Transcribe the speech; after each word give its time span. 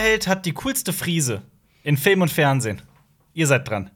Superheld 0.00 0.26
hat 0.28 0.46
die 0.46 0.52
coolste 0.54 0.94
Frise 0.94 1.42
in 1.82 1.98
Film 1.98 2.22
und 2.22 2.30
Fernsehen? 2.30 2.80
Ihr 3.34 3.46
seid 3.46 3.68
dran. 3.68 3.90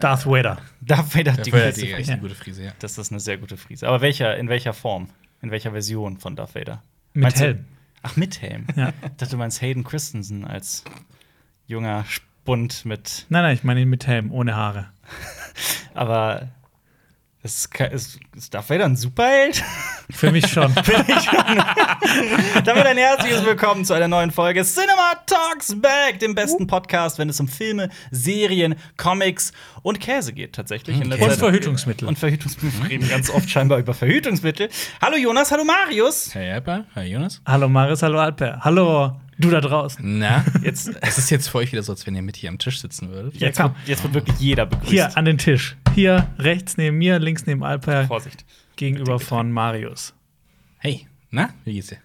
Darth 0.00 0.26
Vader. 0.26 0.58
Darth 0.80 1.14
Vader 1.14 1.32
hat 1.34 1.46
die 1.46 1.52
Vader 1.52 1.70
die 1.70 1.92
Frise. 1.92 2.12
eine 2.12 2.20
gute 2.20 2.34
Frise, 2.34 2.64
ja. 2.64 2.72
Das 2.80 2.98
ist 2.98 3.12
eine 3.12 3.20
sehr 3.20 3.38
gute 3.38 3.56
Frise. 3.56 3.86
Aber 3.86 4.00
welcher, 4.00 4.36
in 4.36 4.48
welcher 4.48 4.72
Form? 4.72 5.10
In 5.42 5.52
welcher 5.52 5.70
Version 5.70 6.18
von 6.18 6.34
Darth 6.34 6.56
Vader? 6.56 6.82
Mit 7.14 7.22
Meinst 7.22 7.38
du- 7.38 7.44
Helm. 7.44 7.64
Ach, 8.02 8.16
mit 8.16 8.42
Helm. 8.42 8.66
Ja. 8.74 8.88
Ich 8.88 9.10
dachte, 9.18 9.28
du 9.28 9.36
meinst 9.36 9.62
Hayden 9.62 9.84
Christensen 9.84 10.44
als 10.44 10.82
junger 11.68 12.04
Spund 12.08 12.84
mit. 12.84 13.26
Nein, 13.28 13.42
nein, 13.44 13.54
ich 13.54 13.62
meine 13.62 13.80
ihn 13.80 13.88
mit 13.88 14.08
Helm, 14.08 14.32
ohne 14.32 14.56
Haare. 14.56 14.88
Aber 15.94 16.48
ist, 17.42 17.68
ist, 17.92 18.20
ist 18.36 18.54
Darth 18.54 18.70
Vader 18.70 18.84
ein 18.84 18.96
Superheld? 18.96 19.62
Für 20.10 20.30
mich 20.30 20.46
schon. 20.46 20.72
Damit 22.64 22.86
ein 22.86 22.96
herzliches 22.96 23.44
Willkommen 23.44 23.84
zu 23.84 23.94
einer 23.94 24.06
neuen 24.06 24.30
Folge 24.30 24.62
Cinema 24.62 25.14
Talks 25.26 25.74
Back, 25.80 26.20
dem 26.20 26.34
besten 26.36 26.66
Podcast, 26.68 27.18
wenn 27.18 27.28
es 27.28 27.40
um 27.40 27.48
Filme, 27.48 27.88
Serien, 28.10 28.76
Comics 28.96 29.52
und 29.82 29.98
Käse 29.98 30.32
geht, 30.32 30.52
tatsächlich. 30.54 31.00
in 31.00 31.08
letzter 31.08 31.24
Und 31.24 31.30
Zeit. 31.30 31.38
Verhütungsmittel. 31.40 32.08
Und 32.08 32.18
Verhütungsmittel. 32.18 32.82
Wir 32.82 32.90
reden 32.90 33.08
ganz 33.08 33.28
oft 33.30 33.50
scheinbar 33.50 33.78
über 33.78 33.94
Verhütungsmittel. 33.94 34.68
Hallo 35.00 35.16
Jonas, 35.16 35.50
hallo 35.50 35.64
Marius. 35.64 36.34
Hey, 36.34 36.52
Alper, 36.52 36.84
hi 36.94 37.06
Jonas. 37.06 37.40
hallo 37.44 37.68
Maris, 37.68 38.02
hallo 38.02 38.20
Alper. 38.20 38.60
Hallo, 38.60 39.16
du 39.38 39.50
da 39.50 39.60
draußen. 39.60 40.18
Na, 40.18 40.44
Jetzt, 40.62 40.90
es 41.00 41.18
ist 41.18 41.30
jetzt 41.30 41.48
für 41.48 41.58
euch 41.58 41.72
wieder 41.72 41.82
so, 41.82 41.92
als 41.92 42.06
wenn 42.06 42.14
ihr 42.14 42.22
mit 42.22 42.36
hier 42.36 42.48
am 42.50 42.58
Tisch 42.58 42.80
sitzen 42.80 43.10
würdet. 43.10 43.34
jetzt, 43.36 43.56
komm. 43.60 43.74
wird, 43.74 43.88
jetzt 43.88 44.02
wird 44.04 44.14
wirklich 44.14 44.38
jeder 44.38 44.66
begrüßt. 44.66 44.90
Hier 44.90 45.16
an 45.16 45.24
den 45.24 45.38
Tisch. 45.38 45.76
Hier 45.94 46.28
rechts 46.38 46.76
neben 46.76 46.98
mir, 46.98 47.18
links 47.18 47.46
neben 47.46 47.62
Alper, 47.64 48.06
Vorsicht. 48.06 48.44
gegenüber 48.76 49.18
von 49.20 49.50
Marius. 49.52 50.14
Hey, 50.78 51.06
na, 51.30 51.50
wie 51.64 51.74
geht's 51.74 51.88
dir? 51.88 51.98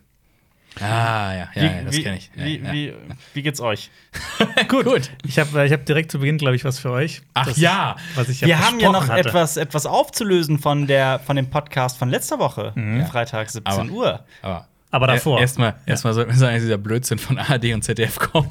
Ah, 0.80 1.34
ja, 1.34 1.50
ja, 1.56 1.64
ja 1.64 1.84
das 1.86 1.96
wie, 1.98 2.04
kenne 2.04 2.18
ich. 2.18 2.30
Ja, 2.36 2.46
wie, 2.46 2.58
ja. 2.60 2.72
Wie, 2.72 2.94
wie 3.34 3.42
geht's 3.42 3.60
euch? 3.60 3.90
Gut. 4.68 4.86
Gut. 4.86 5.12
Ich 5.26 5.40
habe 5.40 5.66
ich 5.66 5.72
hab 5.74 5.86
direkt 5.88 6.12
zu 6.12 6.20
Beginn, 6.20 6.38
glaube 6.38 6.56
ich, 6.56 6.64
was 6.66 6.78
für 6.78 6.92
euch. 6.92 7.24
Ach 7.34 7.48
Das- 7.48 7.58
ja. 7.58 7.96
Was 8.14 8.30
ich 8.30 8.42
Wir 8.44 8.60
haben 8.60 8.80
ja 8.80 8.92
noch 8.92 9.08
hatte. 9.08 9.28
etwas, 9.28 9.58
etwas 9.58 9.88
aufzulösen 9.88 10.60
von, 10.60 10.86
der, 10.86 11.18
von 11.20 11.36
dem 11.36 11.50
Podcast 11.50 11.98
von 11.98 12.10
letzter 12.10 12.38
Woche, 12.38 12.74
Freitag 13.10 13.50
17 13.50 13.74
Aber- 13.74 13.90
Uhr. 13.92 14.26
Aber, 14.44 14.68
Aber 14.90 15.08
davor. 15.08 15.40
Erstmal 15.40 15.76
erst 15.86 16.06
mal 16.06 16.14
sollten 16.14 16.32
wir 16.32 16.38
sagen, 16.38 16.56
dass 16.56 16.64
dieser 16.64 16.78
Blödsinn 16.78 17.18
von 17.18 17.38
ARD 17.38 17.74
und 17.74 17.84
ZDF 17.84 18.20
kommt. 18.20 18.50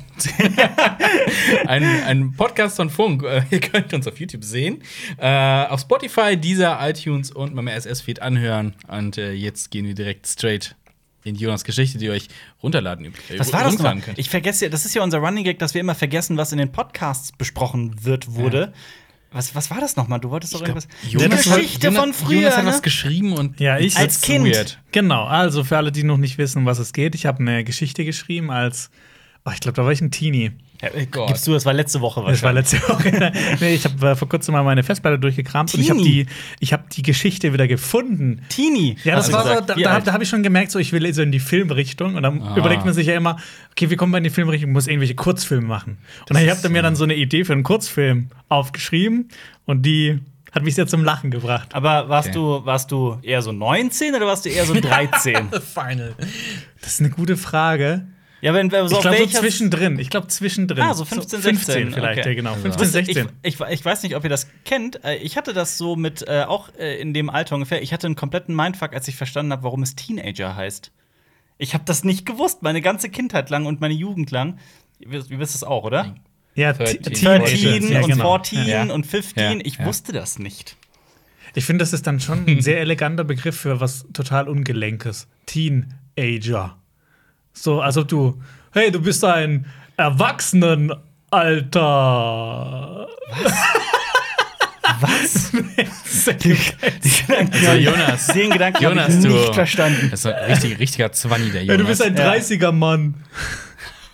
ein, 1.67 1.83
ein 1.83 2.33
Podcast 2.33 2.77
von 2.77 2.91
Funk. 2.91 3.23
Äh, 3.23 3.43
Ihr 3.51 3.61
könnt 3.61 3.95
uns 3.95 4.07
auf 4.07 4.21
YouTube 4.21 4.45
sehen. 4.45 4.83
Äh, 5.17 5.67
auf 5.67 5.81
Spotify, 5.81 6.37
dieser 6.37 6.79
iTunes 6.87 7.31
und 7.31 7.55
meinem 7.55 7.69
RSS-Feed 7.69 8.21
anhören. 8.21 8.75
Und 8.87 9.17
äh, 9.17 9.33
jetzt 9.33 9.71
gehen 9.71 9.87
wir 9.87 9.95
direkt 9.95 10.27
straight 10.27 10.77
in 11.25 11.35
Jonas 11.35 11.65
Geschichte, 11.65 11.99
die 11.99 12.05
ihr 12.07 12.13
euch 12.13 12.29
runterladen 12.63 13.07
äh, 13.07 13.39
Was 13.39 13.53
war 13.53 13.65
das 13.65 13.79
könnt. 13.79 14.19
Ich 14.19 14.31
vergesse 14.31 14.67
ja, 14.67 14.71
das 14.71 14.85
ist 14.85 14.95
ja 14.95 15.03
unser 15.03 15.19
Running 15.19 15.45
Gag, 15.45 15.59
dass 15.59 15.75
wir 15.75 15.81
immer 15.81 15.95
vergessen, 15.95 16.37
was 16.37 16.53
in 16.53 16.59
den 16.59 16.71
Podcasts 16.71 17.33
besprochen 17.33 18.05
wird, 18.05 18.35
wurde. 18.35 18.73
Was, 19.37 19.55
was 19.55 19.71
war 19.71 19.81
das 19.81 19.97
nochmal? 19.97 20.19
Du 20.19 20.31
wolltest 20.31 20.55
doch 20.55 20.61
irgendwas. 20.63 20.89
Jonas 21.09 21.43
die 21.43 21.51
hat- 21.51 21.57
Geschichte 21.59 21.87
Jonas- 21.89 22.01
von 22.01 22.13
früher. 22.15 22.39
Jonas 22.41 22.57
hat 22.57 22.65
ne? 22.65 22.71
was 22.71 22.83
geschrieben 22.83 23.33
und 23.35 23.61
Ja, 23.61 23.79
ich- 23.79 23.97
Als 23.97 24.21
Kind. 24.23 24.47
Weird. 24.47 24.79
Genau, 24.93 25.25
also 25.25 25.63
für 25.63 25.77
alle, 25.77 25.93
die 25.93 26.03
noch 26.05 26.17
nicht 26.17 26.39
wissen, 26.39 26.65
was 26.65 26.79
es 26.79 26.93
geht, 26.93 27.15
ich 27.15 27.27
habe 27.27 27.41
eine 27.41 27.63
Geschichte 27.63 28.05
geschrieben 28.05 28.51
als, 28.51 28.91
oh, 29.45 29.51
ich 29.53 29.61
glaube, 29.61 29.77
da 29.77 29.85
war 29.85 29.93
ich 29.93 30.01
ein 30.01 30.11
Teenie. 30.11 30.53
Ja, 30.83 30.89
Gott. 31.11 31.29
gibst 31.29 31.47
du, 31.47 31.53
das 31.53 31.65
war 31.65 31.73
letzte 31.73 32.01
Woche 32.01 32.23
Das 32.27 32.43
war 32.43 32.55
wahrscheinlich. 32.55 32.73
letzte 32.83 32.89
Woche. 32.89 33.33
nee, 33.61 33.75
ich 33.75 33.85
habe 33.85 34.11
äh, 34.11 34.15
vor 34.17 34.29
kurzem 34.29 34.53
mal 34.53 34.63
meine 34.63 34.83
Festplatte 34.83 35.19
durchgekramt 35.19 35.73
und 35.75 35.81
ich 35.81 35.91
habe 35.91 36.01
Teenie. 36.01 36.25
die, 36.25 36.31
ich 36.61 36.73
hab 36.73 36.91
die 36.91 37.03
Geschichte 37.03 37.53
wieder 37.53 37.67
gefunden. 37.69 38.43
Teenie. 38.49 38.97
Ja, 39.05 39.17
das 39.17 39.33
war 39.33 39.43
so, 39.45 39.61
da, 39.61 39.75
da, 39.75 40.01
da 40.01 40.13
habe 40.13 40.23
ich 40.25 40.29
schon 40.29 40.43
gemerkt, 40.43 40.71
so 40.71 40.79
ich 40.79 40.93
will 40.93 41.13
so 41.15 41.23
in 41.23 41.33
die 41.33 41.41
Filmrichtung 41.41 42.15
und 42.17 42.23
dann 42.23 42.43
Ah. 42.43 42.57
überlegt 42.57 42.85
man 42.85 42.93
sich 42.95 43.07
ja 43.07 43.15
immer, 43.15 43.37
okay, 43.73 43.89
wie 43.91 43.97
kommen 43.97 44.13
wir 44.13 44.19
in 44.19 44.25
die 44.25 44.31
Filmrichtung? 44.31 44.69
Ich 44.71 44.73
muss 44.75 44.87
irgendwelche 44.87 45.15
Kurzfilme 45.15 45.67
machen. 45.67 45.99
Und 46.29 46.37
habt 46.37 46.65
ihr 46.65 46.71
mir 46.71 46.83
dann 46.83 46.97
so 46.97 47.05
eine 47.05 47.15
Idee 47.15 47.45
für 47.45 47.53
einen 47.55 47.63
Kurzfilm 47.63 48.29
aufgeschrieben 48.49 49.29
und 49.65 49.83
die 49.83 50.21
hat 50.53 50.63
mich 50.63 50.75
sehr 50.75 50.87
zum 50.87 51.05
Lachen 51.05 51.31
gebracht. 51.31 51.75
Aber 51.75 52.09
warst, 52.09 52.29
Okay. 52.29 52.35
du, 52.39 52.65
warst 52.65 52.91
du 52.91 53.19
eher 53.23 53.43
so 53.43 53.53
19 53.53 54.15
oder 54.15 54.27
warst 54.27 54.45
du 54.47 54.49
eher 54.49 54.65
so 54.65 54.75
13? 54.81 55.49
Final. 55.75 56.15
Das 56.81 56.93
ist 56.95 57.01
eine 57.01 57.11
gute 57.11 57.37
Frage. 57.37 58.07
Ja, 58.41 58.53
wenn 58.55 58.71
wir 58.71 58.87
so 58.89 58.97
Ich 58.97 59.03
glaube 59.03 59.19
so 59.19 59.27
zwischendrin. 59.41 59.99
Ich 59.99 60.11
glaube 60.11 60.29
zwischendrin. 60.29 60.83
Ah, 60.83 60.95
so 60.95 61.05
15, 61.05 61.41
16. 61.41 61.93
vielleicht, 61.93 62.21
okay. 62.21 62.29
ja 62.31 62.35
genau. 62.35 62.55
15, 62.55 62.73
Wisst 62.81 62.95
ihr, 62.95 63.05
16. 63.05 63.29
Ich, 63.43 63.55
ich, 63.61 63.61
ich 63.71 63.85
weiß 63.85 64.03
nicht, 64.03 64.15
ob 64.17 64.25
ihr 64.25 64.31
das 64.31 64.47
kennt. 64.65 65.03
Äh, 65.05 65.17
Ich 65.17 65.37
hatte 65.37 65.53
das 65.53 65.79
so 65.79 65.97
mit, 65.97 66.27
äh, 66.29 66.45
auch 66.47 66.69
äh, 66.79 67.01
in 67.01 67.15
dem 67.15 67.31
Alter 67.31 67.55
ungefähr. 67.55 67.83
Ich 67.83 67.93
hatte 67.93 68.07
einen 68.07 68.17
kompletten 68.17 68.55
Mindfuck, 68.55 68.93
als 68.93 69.09
ich 69.09 69.17
verstanden 69.17 69.53
habe, 69.53 69.63
warum 69.63 69.83
es 69.83 69.95
Teenager 69.97 70.55
heißt. 70.57 70.93
Ich 71.59 71.73
habe 71.75 71.85
das 71.87 72.05
nicht 72.05 72.27
gewusst, 72.27 72.63
meine 72.63 72.83
ganze 72.83 73.09
Kindheit 73.09 73.49
lang 73.51 73.65
und 73.67 73.81
meine 73.81 73.95
Jugend 73.95 74.31
lang. 74.31 74.59
Ihr 74.99 75.11
wisst, 75.11 75.55
es 75.55 75.65
auch, 75.65 75.85
oder? 75.85 76.15
Ja, 76.55 76.73
13, 76.73 77.03
Te- 77.03 77.11
13 77.11 77.59
Teenager. 77.59 77.93
Ja, 77.95 78.01
und 78.03 78.11
genau. 78.11 78.35
14 78.39 78.67
Ja. 78.67 78.83
und 78.95 79.07
15. 79.07 79.61
Ja, 79.61 79.65
Ich 79.67 79.79
ja. 79.79 79.87
wusste 79.87 80.13
das 80.13 80.39
nicht. 80.39 80.77
Ich 81.55 81.65
finde, 81.65 81.83
das 81.83 81.95
ist 81.95 82.07
dann 82.07 82.21
schon 82.21 82.47
ein 82.47 82.61
sehr 82.61 82.81
eleganter 82.81 83.25
Begriff 83.25 83.57
für 83.59 83.81
was 83.81 84.07
total 84.13 84.49
Ungelenkes. 84.49 85.27
Teenager. 85.47 86.77
So, 87.59 87.81
als 87.81 87.97
ob 87.97 88.07
du, 88.09 88.39
hey, 88.73 88.91
du 88.93 89.01
bist 89.01 89.25
ein 89.25 89.65
Erwachsenenalter. 89.97 90.99
Was? 95.01 95.53
Also, 96.29 97.73
Jonas, 97.79 98.27
Den 98.29 98.51
Gedanken 98.51 98.85
habe 98.85 98.95
Jonas, 98.97 99.15
ich 99.15 99.23
du. 99.23 99.29
nicht 99.29 99.55
verstanden. 99.55 100.09
Das 100.11 100.21
ist 100.21 100.27
ein 100.27 100.45
richtig, 100.51 100.79
richtiger 100.79 101.13
Zwanni, 101.13 101.51
der 101.51 101.63
Jonas. 101.65 101.81
du 101.83 101.87
bist 101.87 102.03
ein 102.03 102.17
Ja. 102.17 102.33
30er-Mann. 102.33 103.15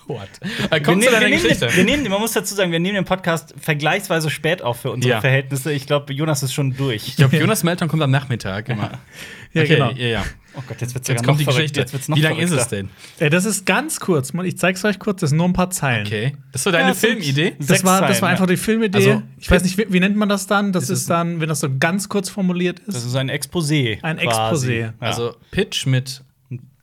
What? 0.08 0.28
Wir 0.42 0.80
nehmen, 0.80 0.84
zu 0.84 1.00
wir, 1.06 1.10
deiner 1.12 1.28
nehmen 1.28 1.42
Geschichte. 1.42 1.66
den, 1.68 1.76
wir 1.76 1.84
nehmen, 1.84 2.02
den- 2.04 2.12
man 2.12 2.20
muss 2.20 2.32
dazu 2.32 2.54
sagen, 2.54 2.72
wir 2.72 2.80
nehmen 2.80 2.96
den 2.96 3.04
Podcast 3.04 3.54
vergleichsweise 3.58 4.28
spät 4.30 4.60
auf 4.60 4.80
für 4.80 4.90
unsere 4.90 5.14
Ja. 5.14 5.20
Verhältnisse. 5.20 5.72
Ich 5.72 5.86
glaube, 5.86 6.12
Jonas 6.12 6.42
ist 6.42 6.52
schon 6.52 6.76
durch. 6.76 7.06
Ich 7.08 7.16
glaube, 7.16 7.36
Jonas 7.36 7.62
Melton 7.62 7.88
kommt 7.88 8.02
am 8.02 8.10
Nachmittag 8.10 8.68
immer. 8.68 8.90
Ja, 8.92 8.98
okay, 9.60 9.66
genau. 9.68 9.90
ja, 9.92 10.06
ja. 10.06 10.24
Oh 10.54 10.60
Gott, 10.68 10.80
jetzt 10.82 10.94
wird's 10.94 11.08
Jetzt 11.08 11.24
kommt 11.24 11.40
die 11.40 11.44
noch 11.46 11.52
verrückt. 11.52 11.72
Geschichte. 11.72 11.80
Jetzt 11.80 11.92
wird's 11.94 12.08
noch 12.08 12.16
Wie 12.16 12.20
lang 12.20 12.36
ist 12.36 12.50
es 12.50 12.68
denn? 12.68 12.90
Ey, 13.18 13.30
das 13.30 13.46
ist 13.46 13.64
ganz 13.64 14.00
kurz. 14.00 14.34
Mann, 14.34 14.44
Ich 14.44 14.58
zeig's 14.58 14.84
euch 14.84 14.98
kurz, 14.98 15.20
das 15.20 15.30
sind 15.30 15.38
nur 15.38 15.48
ein 15.48 15.54
paar 15.54 15.70
Zeilen. 15.70 16.06
Okay. 16.06 16.36
Das 16.52 16.66
war 16.66 16.72
deine 16.72 16.88
Ja, 16.88 16.94
Filmidee? 16.94 17.54
Das 17.58 17.82
war, 17.84 18.02
das 18.06 18.20
war 18.20 18.28
ja. 18.28 18.32
einfach 18.32 18.46
die 18.46 18.58
Filmidee. 18.58 18.98
Also, 18.98 19.22
ich 19.38 19.50
weiß 19.50 19.62
nicht, 19.62 19.78
wie, 19.78 19.90
wie 19.90 20.00
nennt 20.00 20.16
man 20.16 20.28
das 20.28 20.46
dann? 20.46 20.72
Das 20.72 20.84
Ist 20.84 20.90
ist, 20.90 21.10
dann, 21.10 21.40
wenn 21.40 21.48
das 21.48 21.60
so 21.60 21.68
ganz 21.78 22.08
kurz 22.10 22.28
formuliert 22.28 22.80
ist. 22.80 22.94
Das 22.96 23.04
ist 23.06 23.14
ein 23.16 23.30
Exposé. 23.30 23.98
Ein 24.02 24.18
quasi. 24.18 24.72
Exposé. 24.72 24.80
Ja. 24.80 24.92
Also 25.00 25.34
Pitch 25.52 25.86
mit 25.86 26.22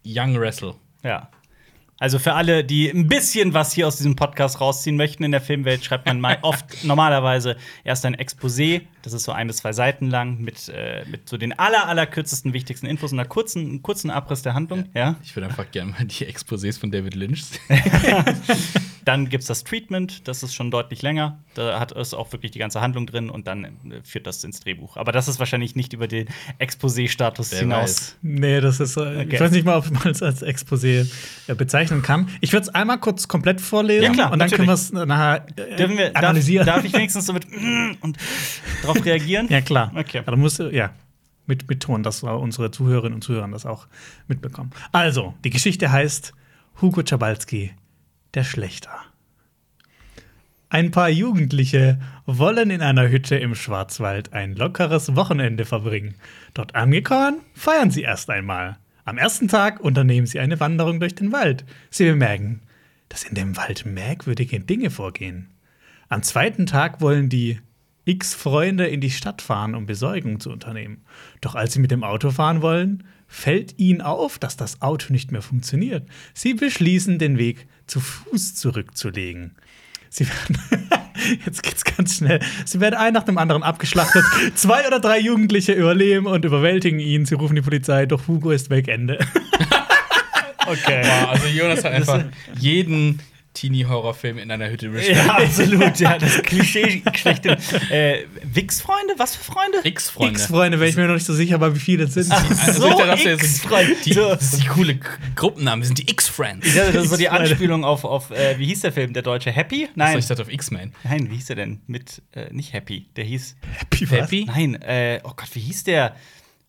Young 0.03 0.39
Wrestle. 0.39 0.73
ja. 1.03 1.29
Also 1.99 2.17
für 2.17 2.33
alle, 2.33 2.63
die 2.63 2.89
ein 2.89 3.07
bisschen 3.07 3.53
was 3.53 3.73
hier 3.73 3.87
aus 3.87 3.97
diesem 3.97 4.15
Podcast 4.15 4.61
rausziehen 4.61 4.95
möchten 4.95 5.23
in 5.23 5.31
der 5.31 5.41
Filmwelt, 5.41 5.83
schreibt 5.83 6.05
man 6.05 6.21
mal 6.21 6.37
oft 6.43 6.83
normalerweise 6.83 7.57
erst 7.83 8.05
ein 8.05 8.15
Exposé, 8.15 8.81
das 9.01 9.13
ist 9.13 9.23
so 9.23 9.33
ein 9.33 9.47
bis 9.47 9.57
zwei 9.57 9.73
Seiten 9.73 10.09
lang, 10.09 10.39
mit, 10.39 10.69
äh, 10.69 11.03
mit 11.09 11.27
so 11.27 11.37
den 11.37 11.57
aller, 11.57 11.87
aller 11.87 12.05
kürzesten, 12.05 12.53
wichtigsten 12.53 12.85
Infos 12.85 13.11
und 13.11 13.19
einer 13.19 13.27
kurzen, 13.27 13.81
kurzen 13.81 14.09
Abriss 14.09 14.41
der 14.41 14.53
Handlung. 14.53 14.85
Ja. 14.93 15.17
Ich 15.23 15.35
würde 15.35 15.47
einfach 15.47 15.69
gerne 15.71 15.91
mal 15.91 16.05
die 16.05 16.25
Exposés 16.25 16.79
von 16.79 16.91
David 16.91 17.15
Lynch 17.15 17.43
sehen. 17.43 17.59
Dann 19.09 19.27
gibt 19.27 19.41
es 19.41 19.47
das 19.47 19.63
Treatment, 19.63 20.27
das 20.27 20.43
ist 20.43 20.53
schon 20.53 20.69
deutlich 20.69 21.01
länger. 21.01 21.39
Da 21.55 21.79
hat 21.79 21.91
es 21.93 22.13
auch 22.13 22.31
wirklich 22.31 22.51
die 22.51 22.59
ganze 22.59 22.79
Handlung 22.79 23.07
drin 23.07 23.31
und 23.31 23.47
dann 23.47 23.65
äh, 23.65 23.69
führt 24.03 24.27
das 24.27 24.43
ins 24.43 24.59
Drehbuch. 24.59 24.97
Aber 24.97 25.11
das 25.11 25.27
ist 25.27 25.39
wahrscheinlich 25.39 25.75
nicht 25.75 25.93
über 25.93 26.07
den 26.07 26.27
Exposé-Status 26.59 27.51
hinaus. 27.57 27.81
weiß. 27.81 28.17
Nee, 28.21 28.61
das 28.61 28.79
ist. 28.79 28.97
Äh, 28.97 28.99
Okay. 29.09 29.29
Ich 29.35 29.41
weiß 29.41 29.49
nicht 29.51 29.65
mal, 29.65 29.77
ob 29.77 29.89
man 29.89 30.09
es 30.11 30.21
als 30.21 30.43
Exposé 30.43 31.11
äh, 31.47 31.55
bezeichnen 31.55 32.03
kann. 32.03 32.29
Ich 32.39 32.53
würde 32.53 32.67
es 32.67 32.69
einmal 32.69 32.99
kurz 32.99 33.27
komplett 33.27 33.61
vorlesen 33.61 34.03
Ja, 34.03 34.11
klar, 34.11 34.31
und 34.31 34.37
dann 34.37 34.49
können 34.51 34.67
wir 34.67 34.75
natürlich. 34.75 35.01
es 35.01 35.07
nachher 35.07 35.45
äh, 35.57 35.89
wir, 35.89 36.09
darf, 36.11 36.23
analysieren. 36.23 36.67
darf 36.67 36.83
ich 36.85 36.93
wenigstens 36.93 37.25
so 37.25 37.33
mit 37.33 37.49
mm 37.49 37.93
und 38.01 38.15
darauf 38.83 39.03
reagieren? 39.03 39.47
ja, 39.49 39.61
klar. 39.61 39.91
Okay. 39.95 40.21
Aber 40.23 40.37
muss, 40.37 40.59
ja, 40.59 40.91
mit, 41.47 41.67
mit 41.67 41.79
Ton, 41.81 42.03
dass 42.03 42.21
unsere 42.21 42.69
Zuhörerinnen 42.69 43.15
und 43.15 43.23
Zuhörer 43.23 43.47
das 43.47 43.65
auch 43.65 43.87
mitbekommen. 44.27 44.69
Also, 44.91 45.33
die 45.43 45.49
Geschichte 45.49 45.91
heißt 45.91 46.33
Hugo 46.79 47.01
Czabalski, 47.01 47.71
der 48.33 48.43
Schlechter. 48.43 48.99
Ein 50.71 50.91
paar 50.91 51.09
Jugendliche 51.09 51.99
wollen 52.27 52.69
in 52.69 52.81
einer 52.81 53.09
Hütte 53.09 53.35
im 53.35 53.55
Schwarzwald 53.55 54.33
ein 54.33 54.55
lockeres 54.55 55.15
Wochenende 55.15 55.65
verbringen. 55.65 56.13
Dort 56.53 56.75
angekommen, 56.75 57.41
feiern 57.55 57.89
sie 57.89 58.03
erst 58.03 58.29
einmal. 58.29 58.77
Am 59.03 59.17
ersten 59.17 59.47
Tag 59.47 59.79
unternehmen 59.79 60.27
sie 60.27 60.39
eine 60.39 60.59
Wanderung 60.59 60.99
durch 60.99 61.15
den 61.15 61.31
Wald. 61.31 61.65
Sie 61.89 62.05
bemerken, 62.05 62.61
dass 63.09 63.23
in 63.23 63.33
dem 63.33 63.57
Wald 63.57 63.87
merkwürdige 63.87 64.59
Dinge 64.59 64.91
vorgehen. 64.91 65.49
Am 66.07 66.21
zweiten 66.21 66.67
Tag 66.67 67.01
wollen 67.01 67.29
die 67.29 67.59
X 68.05 68.35
Freunde 68.35 68.85
in 68.85 69.01
die 69.01 69.11
Stadt 69.11 69.41
fahren, 69.41 69.73
um 69.73 69.87
Besorgung 69.87 70.39
zu 70.39 70.51
unternehmen. 70.51 71.03
Doch 71.41 71.55
als 71.55 71.73
sie 71.73 71.79
mit 71.79 71.91
dem 71.91 72.03
Auto 72.03 72.29
fahren 72.29 72.61
wollen, 72.61 73.03
fällt 73.27 73.77
ihnen 73.79 74.01
auf, 74.01 74.39
dass 74.39 74.57
das 74.57 74.81
Auto 74.81 75.13
nicht 75.13 75.31
mehr 75.31 75.41
funktioniert. 75.41 76.07
Sie 76.33 76.53
beschließen, 76.53 77.19
den 77.19 77.37
Weg 77.37 77.67
zu 77.89 77.99
Fuß 77.99 78.55
zurückzulegen. 78.55 79.55
Sie 80.09 80.27
werden, 80.27 80.57
jetzt 81.45 81.61
geht's 81.63 81.83
ganz 81.83 82.17
schnell. 82.17 82.39
Sie 82.65 82.79
werden 82.79 82.95
ein 82.95 83.13
nach 83.13 83.23
dem 83.23 83.37
anderen 83.37 83.63
abgeschlachtet. 83.63 84.23
Zwei 84.55 84.87
oder 84.87 84.99
drei 84.99 85.19
Jugendliche 85.19 85.73
überleben 85.73 86.25
und 86.25 86.45
überwältigen 86.45 86.99
ihn. 86.99 87.25
Sie 87.25 87.35
rufen 87.35 87.55
die 87.55 87.61
Polizei, 87.61 88.05
doch 88.05 88.27
Hugo 88.27 88.51
ist 88.51 88.69
weg. 88.69 88.87
Ende. 88.87 89.19
Okay. 90.67 91.01
Wow, 91.03 91.29
also 91.29 91.47
Jonas 91.47 91.83
hat 91.83 91.93
einfach 91.93 92.25
jeden 92.59 93.19
Teenie-Horrorfilm 93.59 94.37
in 94.37 94.51
einer 94.51 94.69
Hütte 94.69 94.89
beschrieben. 94.89 95.17
Ja, 95.25 95.35
absolut. 95.37 95.99
Ja, 95.99 96.17
das 96.17 96.41
Klischee 96.43 97.01
schlechte. 97.15 97.57
Äh, 97.89 98.25
Wix-Freunde? 98.43 99.15
Was 99.17 99.35
für 99.35 99.43
Freunde? 99.51 99.79
X-Freunde. 99.83 100.33
X-Freunde, 100.39 100.79
wäre 100.79 100.89
ich 100.89 100.95
mir 100.95 101.07
noch 101.07 101.15
nicht 101.15 101.25
so 101.25 101.33
sicher, 101.33 101.55
aber 101.55 101.75
wie 101.75 101.79
viele 101.79 102.05
es 102.05 102.13
sind. 102.13 102.31
Also 102.31 102.81
So, 102.89 102.97
das 102.97 103.23
X-Freunde. 103.25 103.95
die, 104.05 104.13
das 104.13 104.53
ist 104.53 104.63
die 104.63 104.67
coole 104.67 104.99
Gruppennamen, 105.35 105.81
wir 105.83 105.87
sind 105.87 105.99
die 105.99 106.09
X-Friends. 106.09 106.73
Das 106.75 106.95
ist 106.95 107.09
so 107.09 107.17
die. 107.17 107.29
Anspielung 107.29 107.83
auf, 107.83 108.05
auf 108.05 108.31
äh, 108.31 108.57
wie 108.57 108.65
hieß 108.65 108.81
der 108.81 108.91
Film, 108.91 109.13
der 109.13 109.21
deutsche 109.21 109.51
Happy? 109.51 109.83
Achso, 109.83 109.91
Nein. 109.95 110.19
ich 110.19 110.25
dachte 110.25 110.41
auf 110.41 110.51
X-Men. 110.51 110.93
Nein, 111.03 111.29
wie 111.29 111.35
hieß 111.35 111.45
der 111.47 111.55
denn? 111.57 111.81
Mit, 111.87 112.21
äh, 112.33 112.51
nicht 112.51 112.73
Happy. 112.73 113.07
Der 113.15 113.23
hieß. 113.23 113.55
Happy, 113.77 114.09
was? 114.09 114.19
Happy? 114.21 114.45
Nein, 114.45 114.75
äh, 114.81 115.19
oh 115.23 115.31
Gott, 115.35 115.49
wie 115.53 115.59
hieß 115.59 115.83
der? 115.83 116.15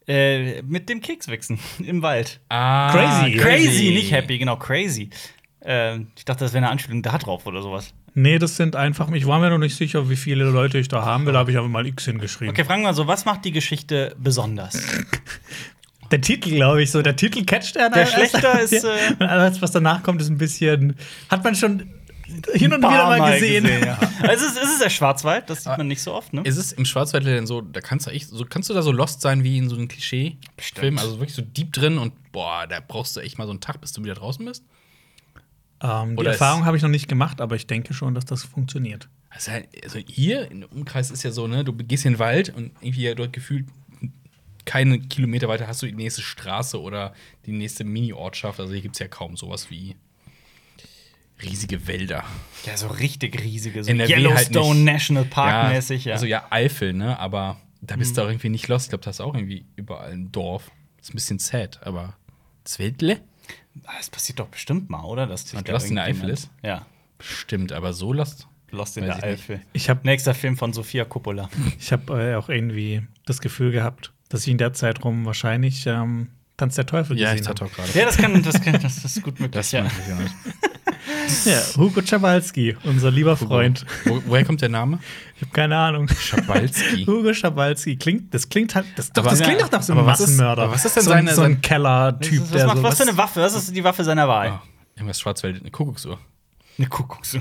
Äh, 0.08 0.62
mit 0.62 0.88
dem 0.88 1.00
Kekswichsen 1.00 1.58
im 1.78 2.02
Wald. 2.02 2.40
Ah, 2.48 2.90
Crazy. 2.92 3.36
Crazy, 3.36 3.90
nicht 3.90 4.12
Happy, 4.12 4.38
genau, 4.38 4.56
Crazy. 4.56 5.08
Äh, 5.60 5.98
ich 6.16 6.24
dachte, 6.24 6.44
das 6.44 6.52
wäre 6.52 6.64
eine 6.64 6.70
Anspielung 6.70 7.02
da 7.02 7.18
drauf 7.18 7.46
oder 7.46 7.62
sowas. 7.62 7.92
Nee, 8.14 8.38
das 8.38 8.56
sind 8.56 8.74
einfach, 8.76 9.10
ich 9.12 9.26
war 9.26 9.38
mir 9.38 9.50
noch 9.50 9.58
nicht 9.58 9.76
sicher, 9.76 10.10
wie 10.10 10.16
viele 10.16 10.44
Leute 10.44 10.78
ich 10.78 10.88
da 10.88 11.04
haben 11.04 11.26
will, 11.26 11.32
da 11.32 11.40
habe 11.40 11.52
ich 11.52 11.56
aber 11.56 11.68
mal 11.68 11.86
X 11.86 12.06
hingeschrieben. 12.06 12.50
Okay, 12.50 12.64
fragen 12.64 12.82
wir 12.82 12.88
mal 12.88 12.94
so, 12.94 13.06
was 13.06 13.24
macht 13.24 13.44
die 13.44 13.52
Geschichte 13.52 14.16
besonders? 14.18 14.80
Der 16.10 16.20
Titel, 16.20 16.50
glaube 16.56 16.82
ich, 16.82 16.90
so, 16.90 17.02
der 17.02 17.14
Titel 17.14 17.44
catcht 17.44 17.76
er. 17.76 17.88
Der 17.88 18.04
Schlechter 18.04 18.60
ist, 18.60 18.72
äh, 18.84 18.88
Und 19.20 19.22
alles, 19.22 19.62
was 19.62 19.70
danach 19.70 20.02
kommt, 20.02 20.20
ist 20.20 20.28
ein 20.28 20.38
bisschen, 20.38 20.96
hat 21.28 21.44
man 21.44 21.54
schon 21.54 21.88
hin 22.52 22.72
und 22.72 22.80
wieder 22.80 23.06
mal 23.06 23.32
gesehen. 23.32 23.64
ja. 23.84 23.98
Also 24.22 24.44
es 24.46 24.52
ist, 24.52 24.62
es 24.62 24.70
ist 24.72 24.82
der 24.82 24.90
Schwarzwald, 24.90 25.48
das 25.48 25.64
sieht 25.64 25.78
man 25.78 25.86
nicht 25.86 26.02
so 26.02 26.12
oft, 26.12 26.32
ne? 26.32 26.42
Ist 26.44 26.56
es 26.56 26.72
im 26.72 26.84
Schwarzwald 26.84 27.26
denn 27.26 27.46
so, 27.46 27.60
da 27.60 27.80
kannst 27.80 28.06
du 28.06 28.10
echt, 28.10 28.28
so 28.28 28.44
kannst 28.44 28.68
du 28.68 28.74
da 28.74 28.82
so 28.82 28.92
lost 28.92 29.20
sein 29.20 29.44
wie 29.44 29.56
in 29.58 29.68
so 29.68 29.76
einem 29.76 29.88
Klischee-Film, 29.88 30.98
also 30.98 31.18
wirklich 31.18 31.34
so 31.34 31.42
deep 31.42 31.72
drin 31.72 31.96
und 31.98 32.12
boah, 32.32 32.66
da 32.68 32.80
brauchst 32.86 33.16
du 33.16 33.20
echt 33.20 33.38
mal 33.38 33.44
so 33.44 33.50
einen 33.50 33.60
Tag, 33.60 33.80
bis 33.80 33.92
du 33.92 34.02
wieder 34.02 34.14
draußen 34.14 34.44
bist. 34.44 34.64
Ähm, 35.82 36.16
die 36.16 36.26
Erfahrung 36.26 36.64
habe 36.64 36.76
ich 36.76 36.82
noch 36.82 36.90
nicht 36.90 37.08
gemacht, 37.08 37.40
aber 37.40 37.56
ich 37.56 37.66
denke 37.66 37.94
schon, 37.94 38.14
dass 38.14 38.24
das 38.24 38.44
funktioniert. 38.44 39.08
Also, 39.30 39.52
halt, 39.52 39.68
also 39.82 39.98
hier 39.98 40.50
im 40.50 40.64
Umkreis 40.64 41.10
ist 41.10 41.22
ja 41.22 41.30
so, 41.30 41.46
ne, 41.46 41.64
du 41.64 41.72
gehst 41.72 42.04
in 42.04 42.14
den 42.14 42.18
Wald 42.18 42.50
und 42.50 42.72
irgendwie 42.80 43.02
ja 43.02 43.14
dort 43.14 43.32
gefühlt 43.32 43.66
keine 44.64 45.00
Kilometer 45.00 45.48
weiter 45.48 45.66
hast 45.66 45.82
du 45.82 45.86
die 45.86 45.94
nächste 45.94 46.22
Straße 46.22 46.80
oder 46.80 47.14
die 47.46 47.52
nächste 47.52 47.84
Mini-Ortschaft. 47.84 48.60
Also 48.60 48.72
hier 48.72 48.82
gibt 48.82 48.94
es 48.94 49.00
ja 49.00 49.08
kaum 49.08 49.36
sowas 49.36 49.70
wie 49.70 49.96
riesige 51.42 51.86
Wälder. 51.86 52.24
Ja, 52.66 52.76
so 52.76 52.88
richtig 52.88 53.42
riesige, 53.42 53.82
so 53.82 53.90
NRW 53.90 54.12
halt 54.12 54.22
Yellowstone 54.22 54.74
nicht. 54.74 54.84
National 54.84 55.24
Park 55.24 55.72
mäßig, 55.72 56.04
ja. 56.04 56.14
Also 56.14 56.26
ja, 56.26 56.46
Eifel, 56.50 56.92
ne? 56.92 57.18
Aber 57.18 57.60
da 57.80 57.96
bist 57.96 58.16
du 58.16 58.22
auch 58.22 58.28
irgendwie 58.28 58.50
nicht 58.50 58.68
lost. 58.68 58.86
Ich 58.86 58.90
glaube, 58.90 59.04
da 59.04 59.10
ist 59.10 59.20
auch 59.20 59.34
irgendwie 59.34 59.64
überall 59.76 60.12
ein 60.12 60.30
Dorf. 60.30 60.70
Ist 61.00 61.10
ein 61.10 61.14
bisschen 61.14 61.38
sad, 61.38 61.80
aber 61.84 62.16
Zwedle? 62.64 63.20
Ah, 63.84 63.92
Das 63.98 64.10
passiert 64.10 64.38
doch 64.40 64.48
bestimmt 64.48 64.90
mal, 64.90 65.02
oder? 65.04 65.26
Dass 65.26 65.44
da 65.46 65.60
Lost 65.72 65.88
in 65.88 65.96
der 65.96 66.04
Eifel 66.04 66.34
Ja, 66.62 66.86
Stimmt, 67.18 67.72
aber 67.72 67.92
so 67.92 68.12
lost. 68.12 68.46
Lost 68.70 68.96
in 68.96 69.06
Weiß 69.08 69.18
der 69.20 69.30
ich 69.32 69.32
nicht. 69.32 69.42
Eifel. 69.50 69.60
Ich 69.72 69.90
habe 69.90 70.00
Nächster 70.04 70.32
Film 70.34 70.56
von 70.56 70.72
Sofia 70.72 71.04
Coppola. 71.04 71.48
ich 71.78 71.92
hab, 71.92 72.08
äh, 72.10 72.34
auch 72.36 72.48
irgendwie 72.48 73.02
das 73.26 73.40
Gefühl 73.40 73.72
gehabt, 73.72 74.12
dass 74.28 74.42
ich 74.42 74.48
in 74.48 74.58
der 74.58 74.72
Zeit 74.72 75.04
rum 75.04 75.24
wahrscheinlich 75.26 75.86
ähm, 75.86 76.28
Tanz 76.56 76.76
der 76.76 76.86
Teufel 76.86 77.18
Ja, 77.18 77.28
ich 77.32 77.38
gesehen 77.38 77.48
hatte 77.48 77.64
habe. 77.64 77.72
auch 77.72 77.76
gerade. 77.76 77.98
ja, 77.98 78.04
das 78.04 78.16
kann, 78.16 78.42
das 78.42 78.60
kann, 78.62 78.80
das 78.80 79.04
ist 79.04 79.22
gut 79.22 79.40
möglich. 79.40 79.50
Das 79.52 79.72
ja. 79.72 79.86
Ja, 81.44 81.60
Hugo 81.76 82.02
Czabalski, 82.02 82.76
unser 82.84 83.10
lieber 83.10 83.36
Freund. 83.36 83.84
Wo, 84.04 84.22
woher 84.26 84.44
kommt 84.44 84.60
der 84.62 84.68
Name? 84.68 84.98
Ich 85.36 85.42
habe 85.42 85.52
keine 85.52 85.76
Ahnung. 85.76 86.08
Schabalski. 86.08 87.04
Hugo 87.06 87.32
Schabalski 87.32 87.96
klingt, 87.96 88.32
das 88.34 88.48
klingt 88.48 88.74
halt, 88.74 88.86
das, 88.96 89.12
doch, 89.12 89.22
Aber- 89.22 89.30
das 89.30 89.40
klingt 89.40 89.60
doch 89.60 89.70
nach 89.70 89.82
so 89.82 89.92
einem 89.92 90.00
aber 90.00 90.08
was 90.12 90.20
ist- 90.20 90.26
Massenmörder. 90.30 90.62
aber 90.64 90.72
was 90.72 90.84
ist 90.84 90.96
denn 90.96 91.02
so, 91.04 91.10
ein- 91.12 91.26
seine- 91.26 91.34
so 91.36 91.42
ein 91.42 91.60
Keller-Typ, 91.60 92.40
Was, 92.42 92.50
der 92.50 92.66
macht, 92.66 92.76
so 92.78 92.82
was 92.82 92.96
für 92.98 93.02
eine 93.04 93.16
Waffe? 93.16 93.40
Was 93.40 93.54
ist 93.54 93.74
die 93.74 93.84
Waffe 93.84 94.04
seiner 94.04 94.28
Wahl? 94.28 94.48
Ah, 94.48 94.62
irgendwas 94.96 95.20
Schwarzwald, 95.20 95.60
eine 95.60 95.70
Kuckucksuhr. 95.70 96.18
Eine 96.78 96.86
Kuckucksuhr. 96.88 97.40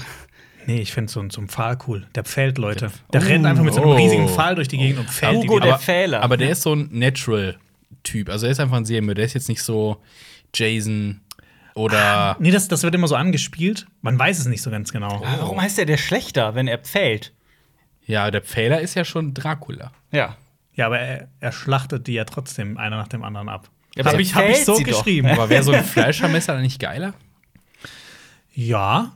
Nee, 0.67 0.81
ich 0.81 0.91
finde 0.93 1.11
so, 1.11 1.19
ein- 1.19 1.29
so 1.29 1.41
ein 1.41 1.47
Pfahl 1.47 1.77
cool. 1.87 2.05
Der 2.15 2.23
pfählt 2.23 2.57
Leute. 2.57 2.91
Der- 3.13 3.21
Der 3.21 3.29
rennt 3.29 3.45
einfach 3.45 3.63
mit 3.63 3.73
so 3.73 3.81
einem 3.81 3.91
Oh. 3.91 3.95
riesigen 3.95 4.27
Pfahl 4.29 4.55
durch 4.55 4.67
die 4.67 4.77
Gegend 4.77 4.99
und 4.99 5.09
pfählt 5.09 5.35
Hugo, 5.37 5.59
die 5.59 5.67
der. 5.67 5.79
Pfähler. 5.79 6.21
Aber 6.21 6.37
der 6.37 6.51
ist 6.51 6.61
so 6.61 6.73
ein 6.75 6.89
Natural-Typ. 6.91 8.29
Also 8.29 8.45
er 8.45 8.51
ist 8.51 8.59
einfach 8.59 8.77
ein 8.77 8.85
Serienmörder. 8.85 9.19
Der 9.19 9.25
ist 9.25 9.33
jetzt 9.33 9.49
nicht 9.49 9.63
so 9.63 9.97
Jason 10.53 11.21
oder. 11.75 12.35
Nee, 12.39 12.51
das, 12.51 12.67
das 12.67 12.83
wird 12.83 12.95
immer 12.95 13.07
so 13.07 13.15
angespielt. 13.15 13.87
Man 14.01 14.17
weiß 14.17 14.39
es 14.39 14.45
nicht 14.45 14.61
so 14.61 14.71
ganz 14.71 14.91
genau. 14.91 15.21
Ah, 15.23 15.37
Warum 15.39 15.61
heißt 15.61 15.79
er 15.79 15.85
der 15.85 15.97
Schlechter, 15.97 16.55
wenn 16.55 16.67
er 16.67 16.77
pfählt? 16.79 17.33
Ja, 18.05 18.31
der 18.31 18.41
Pfähler 18.41 18.81
ist 18.81 18.95
ja 18.95 19.05
schon 19.05 19.33
Dracula. 19.33 19.91
Ja. 20.11 20.35
Ja, 20.73 20.85
aber 20.87 20.99
er, 20.99 21.27
er 21.39 21.51
schlachtet 21.51 22.07
die 22.07 22.13
ja 22.13 22.23
trotzdem 22.25 22.77
einer 22.77 22.97
nach 22.97 23.07
dem 23.07 23.23
anderen 23.23 23.49
ab. 23.49 23.69
Ja, 23.95 24.01
aber 24.03 24.11
Hab 24.11 24.15
er 24.15 24.19
ich, 24.21 24.35
hab 24.35 24.49
ich 24.49 24.65
so 24.65 24.75
sie 24.75 24.83
doch. 24.83 24.91
geschrieben. 25.03 25.27
Aber 25.27 25.49
wäre 25.49 25.63
so 25.63 25.71
ein 25.71 25.83
Fleischermesser 25.83 26.53
dann 26.53 26.61
nicht 26.61 26.79
geiler? 26.79 27.13
Ja. 28.53 29.11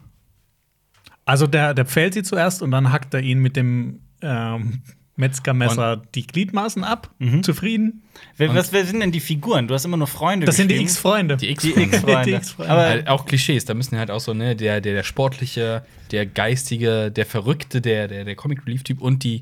Also 1.25 1.47
der, 1.47 1.73
der 1.73 1.85
pfählt 1.85 2.13
sie 2.13 2.23
zuerst 2.23 2.61
und 2.61 2.71
dann 2.71 2.91
hackt 2.91 3.13
er 3.13 3.21
ihn 3.21 3.39
mit 3.39 3.55
dem 3.55 4.01
ähm, 4.21 4.81
Metzgermesser 5.15 6.01
die 6.15 6.25
Gliedmaßen 6.25 6.83
ab. 6.83 7.11
Mhm. 7.19 7.43
Zufrieden. 7.43 8.01
Wer, 8.37 8.53
was, 8.55 8.71
wer 8.73 8.83
sind 8.85 8.99
denn 8.99 9.11
die 9.11 9.19
Figuren? 9.19 9.67
Du 9.67 9.73
hast 9.75 9.85
immer 9.85 9.97
nur 9.97 10.07
Freunde 10.07 10.45
Das 10.47 10.55
sind 10.55 10.71
die. 10.71 10.81
X-Freunde. 10.81 11.37
Die 11.37 11.49
X-Freunde. 11.51 12.41
Aber 12.57 12.81
Halt 12.81 13.07
auch 13.07 13.25
Klischees, 13.25 13.65
da 13.65 13.73
müssen 13.75 13.97
halt 13.97 14.09
auch 14.09 14.19
so, 14.19 14.33
ne, 14.33 14.55
der, 14.55 14.81
der, 14.81 14.93
der 14.93 15.03
Sportliche, 15.03 15.85
der 16.11 16.25
Geistige, 16.25 17.11
der 17.11 17.25
Verrückte, 17.27 17.79
der, 17.81 18.07
der, 18.07 18.25
der 18.25 18.35
Comic-Relief-Typ 18.35 19.01
und 19.01 19.23
die, 19.23 19.41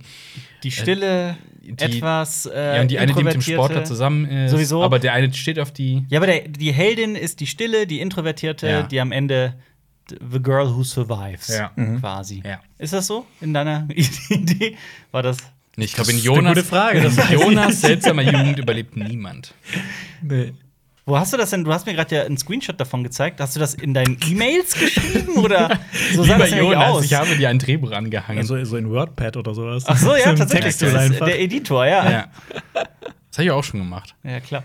die 0.63 0.71
stille, 0.71 1.37
die- 1.61 1.69
etwas 1.71 2.47
äh, 2.47 2.75
ja, 2.75 2.81
und 2.81 2.91
die 2.91 2.99
eine, 2.99 3.13
die 3.13 3.23
mit 3.23 3.33
dem 3.33 3.41
Sportler 3.41 3.83
zusammen 3.85 4.25
ist. 4.25 4.51
Sowieso. 4.51 4.83
Aber 4.83 4.99
der 4.99 5.13
eine 5.13 5.33
steht 5.33 5.57
auf 5.59 5.71
die. 5.71 6.03
Ja, 6.09 6.19
aber 6.19 6.27
der, 6.27 6.47
die 6.49 6.71
Heldin 6.73 7.15
ist 7.15 7.39
die 7.39 7.47
Stille, 7.47 7.87
die 7.87 8.01
Introvertierte, 8.01 8.67
Ja. 8.67 8.83
die 8.83 8.99
am 8.99 9.11
Ende 9.11 9.53
The 10.09 10.41
Girl 10.41 10.75
Who 10.75 10.83
Survives 10.83 11.47
Ja. 11.47 11.71
quasi. 11.99 12.41
Ja. 12.45 12.59
Ist 12.77 12.91
das 12.93 13.07
so 13.07 13.25
in 13.39 13.53
deiner 13.53 13.87
Idee? 14.29 14.75
War 15.11 15.23
das? 15.23 15.37
Ich 15.77 15.93
glaube, 15.93 16.11
in 16.11 16.17
ist 16.17 16.27
eine 16.27 16.35
Jonas, 16.35 16.55
gute 16.55 16.65
Frage, 16.65 17.01
das 17.01 17.31
Jonas 17.31 17.81
seltsamer 17.81 18.23
Jugend 18.23 18.59
überlebt 18.59 18.97
niemand. 18.97 19.53
Nee. 20.21 20.53
Wo 21.05 21.17
hast 21.17 21.33
du 21.33 21.37
das 21.37 21.49
denn? 21.49 21.63
Du 21.63 21.73
hast 21.73 21.87
mir 21.87 21.93
gerade 21.93 22.15
ja 22.15 22.23
einen 22.23 22.37
Screenshot 22.37 22.79
davon 22.79 23.03
gezeigt. 23.03 23.39
Hast 23.39 23.55
du 23.55 23.59
das 23.59 23.73
in 23.73 23.93
deinen 23.93 24.17
E-Mails 24.29 24.75
geschrieben 24.75 25.37
oder 25.37 25.79
so 26.13 26.23
sah 26.23 26.33
Lieber 26.33 26.45
das 26.45 26.51
ja 26.51 26.57
Jonas, 26.57 26.89
aus? 26.89 27.05
ich 27.05 27.13
habe 27.13 27.35
dir 27.35 27.49
ein 27.49 27.57
Drehbuch 27.57 27.91
angehangen. 27.91 28.37
Also 28.37 28.63
so 28.63 28.77
in 28.77 28.89
WordPad 28.89 29.37
oder 29.37 29.53
sowas. 29.55 29.85
Ach 29.87 29.97
so, 29.97 30.15
ja, 30.15 30.33
tatsächlich. 30.35 30.77
Das 30.77 30.89
ist 30.89 30.95
einfach. 30.95 31.25
der 31.25 31.39
Editor, 31.41 31.85
ja. 31.85 32.03
Ja, 32.05 32.11
ja. 32.11 32.27
Das 32.73 33.37
habe 33.37 33.45
ich 33.45 33.51
auch 33.51 33.63
schon 33.63 33.79
gemacht. 33.79 34.15
klar. 34.45 34.63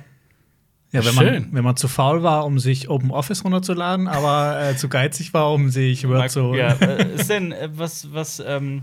Ja, 0.92 1.04
wenn 1.04 1.14
Schön. 1.14 1.42
man, 1.42 1.52
wenn 1.52 1.64
man 1.64 1.76
zu 1.76 1.88
faul 1.88 2.22
war, 2.22 2.46
um 2.46 2.58
sich 2.58 2.88
Open 2.88 3.10
Office 3.10 3.44
runterzuladen, 3.44 4.06
aber 4.08 4.70
äh, 4.70 4.76
zu 4.76 4.88
geizig 4.88 5.34
war, 5.34 5.52
um 5.52 5.68
sich 5.68 6.08
Word 6.08 6.30
zu. 6.30 6.54
ja, 6.54 6.68
äh, 6.74 7.14
ist 7.14 7.28
denn 7.28 7.52
äh, 7.52 7.68
was, 7.72 8.12
was, 8.12 8.42
ähm, 8.46 8.82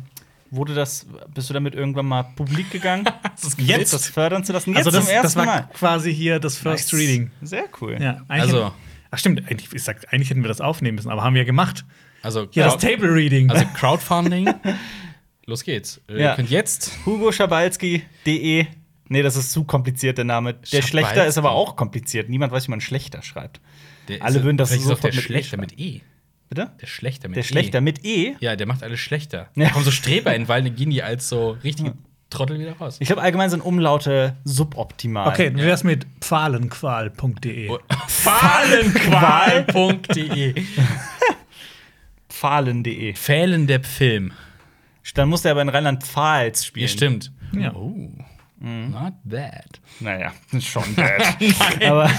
wurde 0.55 0.73
das, 0.73 1.05
bist 1.33 1.49
du 1.49 1.53
damit 1.53 1.75
irgendwann 1.75 2.05
mal 2.05 2.23
publik 2.35 2.71
gegangen? 2.71 3.05
das 3.41 3.55
Jetzt? 3.57 3.93
das 3.93 4.07
fördern 4.07 4.43
zu 4.43 4.53
lassen? 4.53 4.71
Jetzt 4.71 4.85
also 4.85 4.91
das, 4.91 5.05
zum 5.05 5.13
ersten 5.13 5.23
das 5.27 5.35
war 5.35 5.45
Mal. 5.45 5.69
quasi 5.73 6.13
hier 6.13 6.39
das 6.39 6.57
First 6.57 6.91
Nice. 6.93 7.01
Reading. 7.01 7.31
Sehr 7.41 7.65
cool. 7.81 7.97
Ja, 7.99 8.21
Also- 8.27 8.71
ach 9.11 9.17
stimmt, 9.17 9.39
eigentlich, 9.49 9.71
ich 9.73 9.83
sag, 9.83 10.11
eigentlich 10.13 10.29
hätten 10.29 10.41
wir 10.43 10.47
das 10.47 10.61
aufnehmen 10.61 10.95
müssen, 10.95 11.09
aber 11.09 11.23
haben 11.23 11.33
wir 11.33 11.41
ja 11.41 11.45
gemacht. 11.45 11.85
Also, 12.21 12.47
Hier 12.51 12.63
das 12.65 12.77
Table 12.77 13.13
Reading. 13.13 13.49
also 13.49 13.65
Crowdfunding. 13.75 14.53
Los 15.45 15.63
geht's. 15.65 15.99
Äh, 16.07 16.21
Ja. 16.21 16.29
Ihr 16.31 16.35
könnt 16.37 16.49
jetzt. 16.49 16.91
HugoSchabalski.de. 17.05 18.65
Nee, 19.09 19.21
das 19.21 19.35
ist 19.35 19.51
zu 19.51 19.65
kompliziert, 19.65 20.17
der 20.17 20.25
Name. 20.25 20.53
Der 20.53 20.65
Schabalski. 20.65 20.87
Schlechter 20.87 21.25
ist 21.25 21.37
aber 21.37 21.51
auch 21.51 21.75
kompliziert. 21.75 22.29
Niemand 22.29 22.53
weiß, 22.53 22.67
wie 22.67 22.71
man 22.71 22.81
Schlechter 22.81 23.21
schreibt. 23.21 23.59
Der 24.07 24.23
Alle 24.23 24.43
würden 24.43 24.57
das 24.57 24.69
sofort 24.71 25.03
der 25.03 25.11
mit 25.13 25.19
E 25.19 25.21
Schlechter 25.21 25.49
schreiben. 25.57 25.61
mit 25.61 25.79
E. 25.79 26.01
Bitte? 26.53 26.69
Der 26.79 26.85
Schlechter 26.85 27.29
mit 27.29 27.35
Der 27.37 27.43
E. 27.43 27.47
Schlechter 27.47 27.81
mit 27.81 28.05
E. 28.05 28.35
Ja, 28.39 28.55
der 28.55 28.67
macht 28.67 28.83
alles 28.83 28.99
schlechter. 28.99 29.49
Ja. 29.55 29.65
Da 29.65 29.71
kommen 29.71 29.85
so 29.85 29.89
Streber 29.89 30.35
in 30.35 30.45
die 30.75 31.01
als 31.01 31.27
so 31.27 31.57
richtige 31.63 31.95
Trottel 32.29 32.59
wieder 32.59 32.73
raus. 32.73 32.97
Ich 32.99 33.07
glaube, 33.07 33.23
allgemein 33.23 33.49
sind 33.49 33.61
Umlaute 33.61 34.37
suboptimal. 34.43 35.27
okay, 35.29 35.51
wie 35.55 35.63
wär's 35.63 35.83
mit 35.83 36.05
pfahlenqual.de? 36.21 37.69
Oh. 37.69 37.79
Fahlenqual.de 38.07 39.63
Pfahlen.de. 42.29 43.15
Pfählen 43.15 43.65
der 43.65 43.83
Film. 43.83 44.31
Dann 45.15 45.29
muss 45.29 45.41
der 45.41 45.53
aber 45.53 45.63
in 45.63 45.69
Rheinland-Pfalz 45.69 46.65
spielen. 46.65 46.83
Ja, 46.83 46.89
stimmt. 46.89 47.31
Ja. 47.53 47.73
Oh. 47.73 48.11
Not 48.59 49.13
bad. 49.23 49.81
Naja, 49.99 50.33
schon 50.59 50.93
bad. 50.93 51.35
aber. 51.83 52.11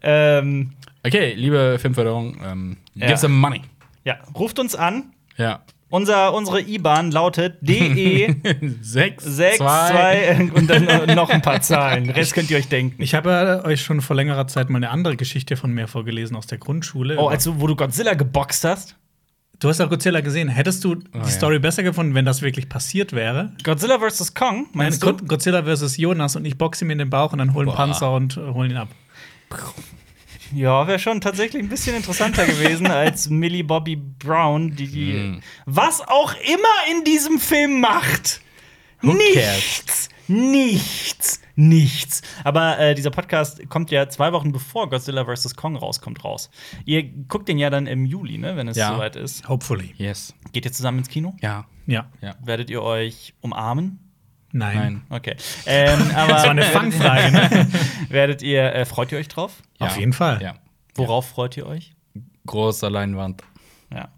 ähm, 0.00 0.74
Okay, 1.02 1.32
liebe 1.32 1.78
Filmförderung, 1.80 2.36
ähm, 2.44 2.76
Ja. 2.94 3.06
give 3.06 3.18
some 3.18 3.34
money. 3.34 3.62
ja, 4.04 4.18
ruft 4.34 4.58
uns 4.58 4.74
an. 4.74 5.12
Ja. 5.36 5.60
Unser, 5.88 6.34
unsere 6.34 6.60
IBAN 6.60 7.10
lautet 7.10 7.56
DE. 7.62 8.36
Sechs, 8.80 9.24
6, 9.24 9.56
zwei. 9.56 10.36
2 10.36 10.50
und 10.54 10.70
dann 10.70 11.16
noch 11.16 11.30
ein 11.30 11.42
paar 11.42 11.60
Zahlen. 11.62 12.04
Den 12.04 12.14
Rest 12.14 12.32
könnt 12.34 12.48
ihr 12.50 12.58
euch 12.58 12.68
denken. 12.68 13.02
Ich 13.02 13.14
habe 13.14 13.62
euch 13.64 13.82
schon 13.82 14.00
vor 14.00 14.14
längerer 14.14 14.46
Zeit 14.46 14.70
mal 14.70 14.76
eine 14.76 14.90
andere 14.90 15.16
Geschichte 15.16 15.56
von 15.56 15.72
mir 15.72 15.88
vorgelesen 15.88 16.36
aus 16.36 16.46
der 16.46 16.58
Grundschule. 16.58 17.18
Oh, 17.18 17.26
als 17.28 17.42
du, 17.42 17.60
wo 17.60 17.66
du 17.66 17.74
Godzilla 17.74 18.14
geboxt 18.14 18.62
hast? 18.64 18.96
du 19.58 19.68
hast 19.68 19.78
ja 19.78 19.86
Godzilla 19.86 20.20
gesehen. 20.20 20.48
Hättest 20.48 20.82
du 20.84 20.94
die 20.94 21.06
ja. 21.14 21.24
Story 21.24 21.58
besser 21.58 21.82
gefunden, 21.82 22.14
wenn 22.14 22.24
das 22.24 22.40
wirklich 22.40 22.68
passiert 22.68 23.12
wäre? 23.12 23.52
Godzilla 23.62 23.98
vs. 23.98 24.34
Kong, 24.34 24.68
meinst 24.72 25.02
Go- 25.02 25.12
du? 25.12 25.24
Godzilla 25.26 25.62
versus 25.62 25.96
Jonas 25.96 26.34
und 26.36 26.44
ich 26.44 26.56
boxe 26.56 26.84
ihm 26.84 26.90
in 26.90 26.98
den 26.98 27.10
Bauch 27.10 27.32
und 27.32 27.38
dann 27.38 27.52
holen 27.52 27.66
Boah. 27.66 27.76
Panzer 27.76 28.12
und 28.12 28.36
holen 28.36 28.70
ihn 28.70 28.76
ab. 28.78 28.88
Ja, 30.54 30.86
wäre 30.86 30.98
schon 30.98 31.20
tatsächlich 31.20 31.62
ein 31.62 31.68
bisschen 31.68 31.94
interessanter 31.96 32.44
gewesen 32.46 32.86
als 32.88 33.28
Millie 33.30 33.64
Bobby 33.64 33.96
Brown, 33.96 34.74
die, 34.74 34.88
die 34.88 35.12
Hm. 35.12 35.40
was 35.66 36.00
auch 36.00 36.34
immer 36.34 36.96
in 36.96 37.04
diesem 37.04 37.38
Film 37.38 37.80
macht. 37.80 38.40
Who 39.02 39.12
nichts, 39.14 40.08
nichts, 40.28 41.40
nichts. 41.56 42.20
Aber 42.44 42.78
äh, 42.78 42.94
dieser 42.94 43.10
Podcast 43.10 43.66
kommt 43.70 43.90
ja 43.90 44.08
zwei 44.08 44.32
Wochen 44.32 44.52
bevor 44.52 44.90
Godzilla 44.90 45.24
vs. 45.24 45.54
Kong 45.56 45.76
rauskommt 45.76 46.22
raus. 46.24 46.50
Ihr 46.84 47.02
guckt 47.04 47.48
den 47.48 47.58
ja 47.58 47.70
dann 47.70 47.86
im 47.86 48.04
Juli, 48.04 48.36
ne, 48.38 48.56
wenn 48.56 48.68
es 48.68 48.76
Ja. 48.76 48.92
soweit 48.92 49.16
ist. 49.16 49.48
Hopefully. 49.48 49.94
Yes. 49.96 50.34
Geht 50.52 50.66
ihr 50.66 50.72
zusammen 50.72 50.98
ins 50.98 51.08
Kino? 51.08 51.34
Ja. 51.40 51.66
Ja. 51.86 52.10
Ja. 52.20 52.34
Werdet 52.44 52.68
ihr 52.70 52.82
euch 52.82 53.34
umarmen? 53.40 54.09
Nein. 54.52 54.76
Nein. 54.76 55.02
Okay. 55.10 55.36
Ähm, 55.66 56.10
aber 56.14 56.28
Das 56.32 56.42
war 56.44 56.50
eine 56.50 56.62
Fangfrage, 56.62 57.32
ne? 57.32 57.68
werdet 58.08 58.42
ihr, 58.42 58.74
äh, 58.74 58.84
freut 58.84 59.12
ihr 59.12 59.18
euch 59.18 59.28
drauf? 59.28 59.62
Auf 59.78 59.94
Ja. 59.94 59.98
jeden 60.00 60.12
Fall. 60.12 60.42
Ja. 60.42 60.54
Worauf 60.94 61.28
freut 61.28 61.56
ihr 61.56 61.66
euch? 61.66 61.92
Großer 62.46 62.90
Leinwand. 62.90 63.42
Ja. 63.92 64.08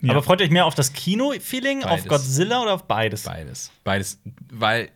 Ja. 0.00 0.10
Aber 0.12 0.22
freut 0.22 0.40
ihr 0.40 0.44
euch 0.44 0.50
mehr 0.52 0.66
auf 0.66 0.74
das 0.74 0.92
Kino-Feeling, 0.92 1.84
auf. 1.84 2.06
Godzilla 2.06 2.62
oder 2.62 2.74
auf 2.74 2.84
beides? 2.84 3.24
Beides. 3.24 3.70
Beides. 3.84 4.20
Weil 4.52 4.90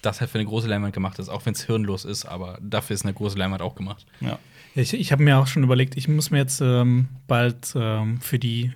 das 0.00 0.20
halt 0.20 0.30
für 0.30 0.38
eine 0.38 0.48
große 0.48 0.66
Leinwand 0.68 0.92
gemacht 0.92 1.18
ist, 1.20 1.28
auch 1.28 1.46
wenn 1.46 1.54
es 1.54 1.62
hirnlos 1.64 2.04
ist, 2.04 2.24
aber 2.24 2.58
dafür 2.60 2.94
ist 2.94 3.04
eine 3.04 3.14
große 3.14 3.38
Leinwand 3.38 3.62
auch 3.62 3.76
gemacht. 3.76 4.04
Ja. 4.20 4.38
Ich, 4.74 4.94
ich 4.94 5.12
habe 5.12 5.22
mir 5.22 5.38
auch 5.38 5.46
schon 5.46 5.62
überlegt, 5.62 5.96
ich 5.96 6.08
muss 6.08 6.30
mir 6.30 6.38
jetzt 6.38 6.60
ähm, 6.60 7.08
bald 7.28 7.74
ähm, 7.76 8.20
für 8.20 8.38
die 8.38 8.72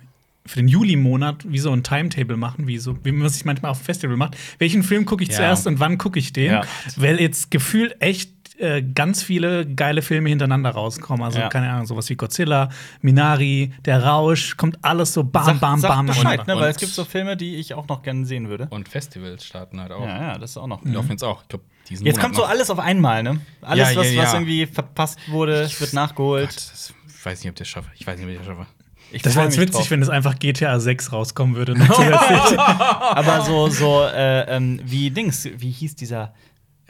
für 0.47 0.57
den 0.59 0.67
Juli-Monat 0.67 1.45
wie 1.51 1.59
so 1.59 1.71
ein 1.71 1.83
Timetable 1.83 2.37
machen, 2.37 2.67
wie, 2.67 2.77
so, 2.77 2.97
wie 3.03 3.11
man 3.11 3.29
sich 3.29 3.45
manchmal 3.45 3.71
auf 3.71 3.79
dem 3.79 3.85
Festival 3.85 4.17
macht. 4.17 4.35
Welchen 4.57 4.81
Film 4.83 5.05
gucke 5.05 5.23
ich 5.23 5.29
Ja. 5.29 5.35
zuerst 5.35 5.67
und 5.67 5.79
wann 5.79 5.97
gucke 5.97 6.17
ich 6.19 6.33
den? 6.33 6.51
Ja. 6.51 6.61
Weil 6.95 7.19
jetzt 7.21 7.51
gefühlt 7.51 8.01
echt 8.01 8.31
äh, 8.59 8.81
ganz 8.81 9.21
viele 9.21 9.67
geile 9.67 10.01
Filme 10.01 10.29
hintereinander 10.29 10.71
rauskommen. 10.71 11.23
Also, 11.23 11.37
Ja. 11.37 11.47
keine 11.49 11.69
Ahnung, 11.69 11.85
sowas 11.85 12.09
wie 12.09 12.15
Godzilla, 12.15 12.69
Minari, 13.01 13.71
Der 13.85 14.03
Rausch, 14.03 14.57
kommt 14.57 14.79
alles 14.83 15.13
so 15.13 15.23
bam, 15.23 15.45
Sag, 15.45 15.59
bam, 15.59 15.79
sag 15.79 15.89
bam. 15.91 16.05
Bescheid, 16.07 16.47
ne, 16.47 16.55
weil 16.55 16.71
es 16.71 16.77
gibt 16.77 16.91
so 16.91 17.05
Filme, 17.05 17.37
die 17.37 17.57
ich 17.57 17.75
auch 17.75 17.87
noch 17.87 18.01
gerne 18.01 18.25
sehen 18.25 18.49
würde. 18.49 18.65
Und 18.71 18.89
Festivals 18.89 19.45
starten 19.45 19.79
halt 19.79 19.91
auch. 19.91 20.05
Ja, 20.07 20.21
ja, 20.33 20.37
das 20.39 20.51
ist 20.51 20.57
auch 20.57 20.65
noch. 20.65 20.81
Die 20.83 20.89
laufen 20.89 21.11
jetzt 21.11 21.23
auch. 21.23 21.43
Ich 21.43 21.49
glaube, 21.49 21.65
diesen 21.87 22.05
Jetzt 22.07 22.15
Monat 22.15 22.23
kommt 22.25 22.35
so 22.35 22.43
alles 22.45 22.71
auf 22.71 22.79
einmal, 22.79 23.21
ne? 23.21 23.39
Alles, 23.61 23.91
Ja, 23.91 23.95
was, 23.95 24.11
ja, 24.11 24.23
was 24.23 24.33
irgendwie 24.33 24.65
verpasst 24.65 25.19
wurde, 25.27 25.69
wird 25.77 25.93
nachgeholt. 25.93 26.49
Gott, 26.49 26.55
das, 26.55 26.93
ich 27.15 27.25
weiß 27.25 27.39
nicht, 27.43 27.49
ob 27.49 27.55
ich 27.55 27.59
das 27.59 27.67
schaffe. 27.67 27.91
Ich 27.95 28.07
weiß 28.07 28.17
nicht, 28.17 28.25
ob 28.25 28.31
ich 28.31 28.37
das 28.39 28.47
schaffe. 28.47 28.65
Ich 29.11 29.21
Das 29.21 29.35
wäre 29.35 29.45
jetzt 29.45 29.57
witzig, 29.57 29.75
drauf. 29.75 29.91
wenn 29.91 30.01
es 30.01 30.09
einfach 30.09 30.37
GTA 30.37 30.79
6 30.79 31.11
rauskommen 31.13 31.55
würde. 31.55 31.77
ne? 31.77 31.87
Aber 32.57 33.41
so, 33.41 33.69
so 33.69 34.03
äh, 34.03 34.41
ähm, 34.55 34.81
wie 34.83 35.09
Dings, 35.11 35.47
wie 35.57 35.71
hieß 35.71 35.95
dieser 35.95 36.33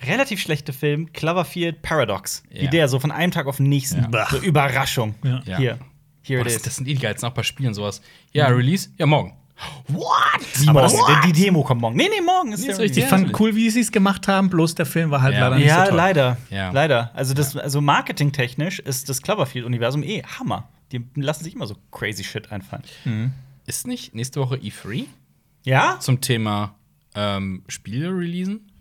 relativ 0.06 0.40
schlechte 0.42 0.74
Film, 0.74 1.12
Cloverfield 1.14 1.82
Paradox. 1.82 2.44
Wie 2.50 2.66
Ja. 2.66 2.70
der, 2.70 2.88
so 2.88 3.00
von 3.00 3.12
einem 3.12 3.32
Tag 3.32 3.48
auf 3.48 3.58
den 3.58 3.70
nächsten. 3.70 4.12
Ja. 4.12 4.28
So 4.30 4.38
Überraschung. 4.38 5.16
Ja. 5.24 5.42
Hier. 5.58 5.80
Here 6.24 6.40
Boah, 6.40 6.42
it 6.42 6.46
das, 6.48 6.54
is. 6.56 6.62
das 6.64 6.76
sind 6.78 6.88
eh 6.88 6.94
die 6.94 7.00
geilsten, 7.02 7.30
auch 7.30 7.34
bei 7.34 7.44
Spielen 7.44 7.74
sowas. 7.74 8.02
Ja, 8.34 8.48
Release? 8.48 8.90
Ja, 8.98 9.06
morgen. 9.06 9.34
What? 9.88 10.08
Aber 10.68 10.82
das, 10.84 10.94
morgen? 10.94 11.14
die 11.26 11.32
Demo 11.32 11.64
kommt 11.64 11.82
morgen. 11.82 11.96
Nee, 11.96 12.10
nee, 12.14 12.22
morgen 12.24 12.52
ist 12.52 12.60
Nee, 12.60 12.66
der 12.68 12.74
ist 12.76 12.80
richtig. 12.82 13.04
ich 13.06 13.10
fand 13.10 13.40
cool, 13.40 13.56
wie 13.56 13.70
sie 13.72 13.80
es 13.80 13.92
gemacht 13.92 14.28
haben, 14.28 14.50
bloß 14.50 14.76
der 14.76 14.86
Film 14.86 15.10
war 15.10 15.22
halt 15.24 15.34
Ja. 15.34 15.42
leider 15.46 15.56
nicht 15.56 15.68
Ja, 15.68 15.80
so 15.84 15.90
toll. 15.90 15.98
leider. 15.98 16.38
Ja. 16.52 16.72
Leider. 16.72 17.12
Also, 17.16 17.34
das, 17.34 17.56
also 17.58 17.82
marketingtechnisch 17.82 18.78
ist 18.80 19.10
das 19.10 19.22
Cloverfield-Universum 19.24 20.04
eh 20.04 20.22
Hammer. 20.24 20.68
Die 20.92 21.06
lassen 21.16 21.44
sich 21.44 21.54
immer 21.56 21.68
so 21.68 21.76
crazy 21.92 22.24
shit 22.24 22.52
einfallen. 22.52 23.34
Ist 23.66 23.88
nicht 23.88 24.16
nächste 24.16 24.40
Woche 24.40 24.56
E3 24.56 25.06
Ja? 25.66 26.00
zum 26.00 26.22
Thema 26.22 26.76
ähm, 27.16 27.64
Spiele 27.68 28.10
releasen? 28.10 28.72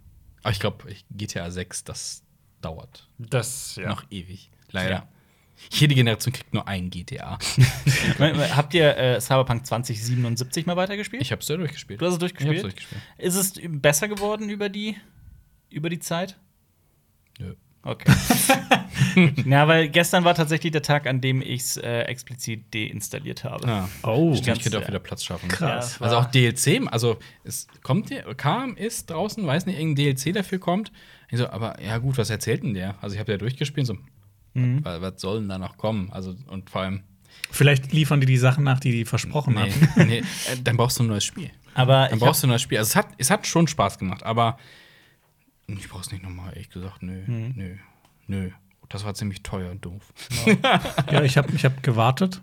Aber 0.42 0.52
ich 0.52 0.60
glaube, 0.60 0.94
GTA 1.10 1.50
6, 1.50 1.84
das 1.84 2.22
dauert 2.60 3.08
Das, 3.18 3.76
ja. 3.76 3.88
noch 3.88 4.04
ewig. 4.10 4.50
Leider. 4.70 4.90
Ja. 4.90 5.08
Jede 5.72 5.94
Generation 5.94 6.32
kriegt 6.34 6.52
nur 6.52 6.68
ein 6.68 6.90
GTA. 6.90 7.38
Habt 8.54 8.75
ihr 8.75 8.96
äh, 8.96 9.20
Cyberpunk 9.20 9.66
2077 9.66 10.66
mal 10.66 10.76
weitergespielt? 10.76 11.22
Ich 11.22 11.32
hab's 11.32 11.48
ja 11.48 11.56
durchgespielt. 11.56 12.00
Du 12.00 12.04
hast 12.06 12.12
es 12.12 12.16
Ich 12.16 12.20
durchgespielt? 12.20 12.54
hab's 12.54 12.62
durchgespielt. 12.62 13.02
Ist 13.18 13.34
es 13.36 13.54
besser 13.80 14.06
geworden 14.08 14.50
über 14.50 14.68
die, 14.68 14.96
über 15.70 15.88
die 15.88 15.98
Zeit? 15.98 16.36
Okay. 17.87 18.12
ja, 19.45 19.69
weil 19.69 19.88
gestern 19.88 20.25
war 20.25 20.35
tatsächlich 20.35 20.73
der 20.73 20.83
Tag, 20.83 21.07
an 21.07 21.21
dem 21.21 21.40
ich 21.40 21.61
es 21.62 21.76
äh, 21.76 22.00
explizit 22.02 22.75
deinstalliert 22.75 23.45
habe. 23.45 23.66
Ah. 23.69 23.88
Oh, 24.02 24.35
Stimmt, 24.35 24.57
ich 24.59 24.62
könnte 24.64 24.78
auch 24.81 24.88
wieder 24.88 24.99
Platz 24.99 25.23
schaffen. 25.25 25.49
Krass. 25.49 25.99
Ja, 26.00 26.05
Also 26.07 26.16
auch 26.19 26.25
DLC, 26.26 26.83
also 26.90 27.19
es 27.45 27.69
kommt 27.83 28.11
kam, 28.37 28.76
ist 28.76 29.11
draußen, 29.11 29.47
weiß 29.47 29.66
nicht, 29.66 29.78
irgendein 29.78 30.16
DLC 30.16 30.35
dafür 30.35 30.59
kommt. 30.59 30.90
Ich 31.31 31.38
so, 31.38 31.49
aber 31.49 31.81
ja 31.83 31.99
gut, 31.99 32.19
was 32.19 32.31
erzählt 32.31 32.62
denn 32.62 32.75
der? 32.75 32.97
Also 33.00 33.14
ich 33.14 33.21
habe 33.21 33.33
ja 33.33 33.38
durchgespielt, 33.38 33.87
so, 33.87 33.97
Mhm. 34.55 34.85
was, 34.85 35.00
was 35.02 35.21
soll 35.21 35.40
denn 35.40 35.49
da 35.49 35.59
noch 35.59 35.76
kommen? 35.76 36.11
Also 36.12 36.35
und 36.49 36.71
vor 36.71 36.81
allem, 36.83 37.02
Vielleicht 37.50 37.93
liefern 37.93 38.21
die 38.21 38.26
die 38.26 38.38
Sachen 38.38 38.64
nach, 38.64 38.81
die 38.81 38.90
die 38.90 39.05
versprochen 39.05 39.55
nee, 39.55 39.71
hatten. 39.71 40.07
nee, 40.09 40.19
äh, 40.19 40.25
dann 40.64 40.76
brauchst 40.78 40.99
du 40.99 41.05
ein 41.05 41.09
neues 41.09 41.25
Spiel. 41.25 41.50
Aber 41.75 42.09
Dann 42.09 42.19
brauchst 42.19 42.43
du 42.43 42.47
ein 42.47 42.50
neues 42.50 42.62
Spiel. 42.62 42.78
Also 42.78 42.88
es 42.88 42.97
hat, 42.97 43.09
es 43.19 43.31
hat 43.31 43.47
schon 43.47 43.69
Spaß 43.69 43.99
gemacht, 43.99 44.23
aber 44.25 44.59
ich 45.66 45.88
brauch's 45.88 46.11
nicht 46.12 46.23
nochmal, 46.23 46.50
ehrlich 46.52 46.70
gesagt, 46.70 47.02
nö, 47.02 47.23
Mhm. 47.26 47.52
nö, 47.56 47.75
nö. 48.26 48.50
Das 48.88 49.04
war 49.04 49.14
ziemlich 49.14 49.42
teuer 49.42 49.70
und 49.73 49.85
doof. 49.85 50.12
Ja, 51.11 51.23
ich 51.23 51.37
habe 51.37 51.49
ich 51.54 51.64
hab 51.64 51.82
gewartet, 51.82 52.40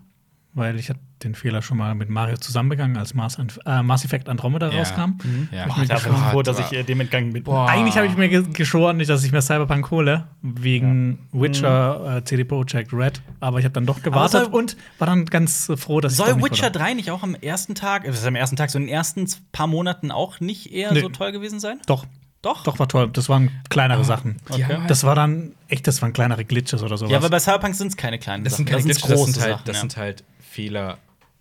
weil 0.54 0.78
ich 0.78 0.92
den 1.24 1.36
Fehler 1.36 1.62
schon 1.62 1.78
mal 1.78 1.96
mit 1.96 2.10
Mario 2.10 2.36
zusammen 2.36 2.68
begangen, 2.68 2.98
als 2.98 3.14
Mass, 3.14 3.38
äh, 3.66 3.82
Mass 3.82 4.04
Effect 4.04 4.28
Andromeda 4.28 4.70
Ja. 4.70 4.80
rauskam. 4.80 5.12
Ja. 5.54 5.68
ich 5.82 5.88
bin 5.88 6.14
froh, 6.32 6.42
dass 6.42 6.60
ich 6.60 6.74
äh, 6.74 6.84
dem 6.84 7.00
entgangen 7.00 7.32
bin. 7.32 7.44
Boah. 7.44 7.70
Eigentlich 7.70 7.96
habe 7.96 8.08
ich 8.08 8.18
mir 8.18 8.28
ge 8.28 8.44
geschworen, 8.52 8.98
nicht, 8.98 9.10
dass 9.10 9.24
ich 9.24 9.32
mir 9.32 9.42
Cyberpunk 9.42 9.90
hole, 9.90 10.28
wegen 10.42 11.20
Witcher, 11.32 12.18
äh, 12.18 12.24
CD 12.26 12.44
Projekt 12.44 12.92
Red. 12.92 13.22
Aber 13.40 13.60
ich 13.60 13.64
habe 13.66 13.74
dann 13.74 13.86
doch 13.86 14.02
gewartet 14.04 14.44
soll- 14.44 14.54
und 14.54 14.76
war 15.00 15.08
dann 15.08 15.24
ganz 15.26 15.72
froh, 15.78 16.02
dass 16.02 16.12
ich 16.12 16.18
Soll 16.18 16.28
doch 16.32 16.36
nicht 16.36 16.46
Witcher 16.52 16.64
wurde. 16.66 16.80
3 16.80 16.94
nicht 16.96 17.10
auch 17.10 17.24
am 17.24 17.36
ersten 17.36 17.74
Tag, 17.74 18.06
äh, 18.06 18.10
ist 18.10 18.26
am 18.26 18.36
ersten 18.36 18.58
Tag, 18.58 18.70
so 18.70 18.78
in 18.80 18.88
den 18.88 18.94
ersten 18.94 19.26
paar 19.54 19.68
Monaten 19.68 20.12
auch 20.12 20.42
nicht 20.42 20.74
eher 20.74 20.92
Nee. 20.92 21.00
so 21.00 21.08
toll 21.08 21.32
gewesen 21.32 21.62
sein? 21.62 21.80
Doch, 21.88 22.06
Doch? 22.44 22.64
doch 22.64 22.78
war 22.78 22.88
toll. 22.88 23.10
Das 23.12 23.28
waren 23.30 23.50
kleinere 23.70 24.02
Ah, 24.02 24.04
Sachen. 24.04 24.38
Halt- 24.52 24.90
Das 24.90 25.04
war 25.04 25.16
dann 25.16 25.54
echt, 25.70 25.88
das 25.88 26.02
waren 26.04 26.14
kleinere 26.14 26.46
Glitches 26.46 26.84
oder 26.84 26.98
sowas. 26.98 27.12
Ja, 27.12 27.18
aber 27.18 27.30
bei 27.30 27.40
Cyberpunk 27.40 27.74
sind 27.74 27.88
es 27.88 27.98
keine 27.98 28.20
kleinen 28.20 28.44
das 28.44 28.54
Sachen. 28.54 28.68
sind 28.68 28.76
keine 28.76 28.78
das 28.78 28.86
Glitches, 29.02 29.08
sind 29.08 29.16
große 29.18 29.32
das 29.32 29.34
sind 29.34 29.44
halt, 29.44 29.54
Sachen. 29.56 29.66
das 29.66 29.76
ja. 29.76 29.82
sind 29.82 29.98
halt 29.98 30.24
Fehler 30.52 30.98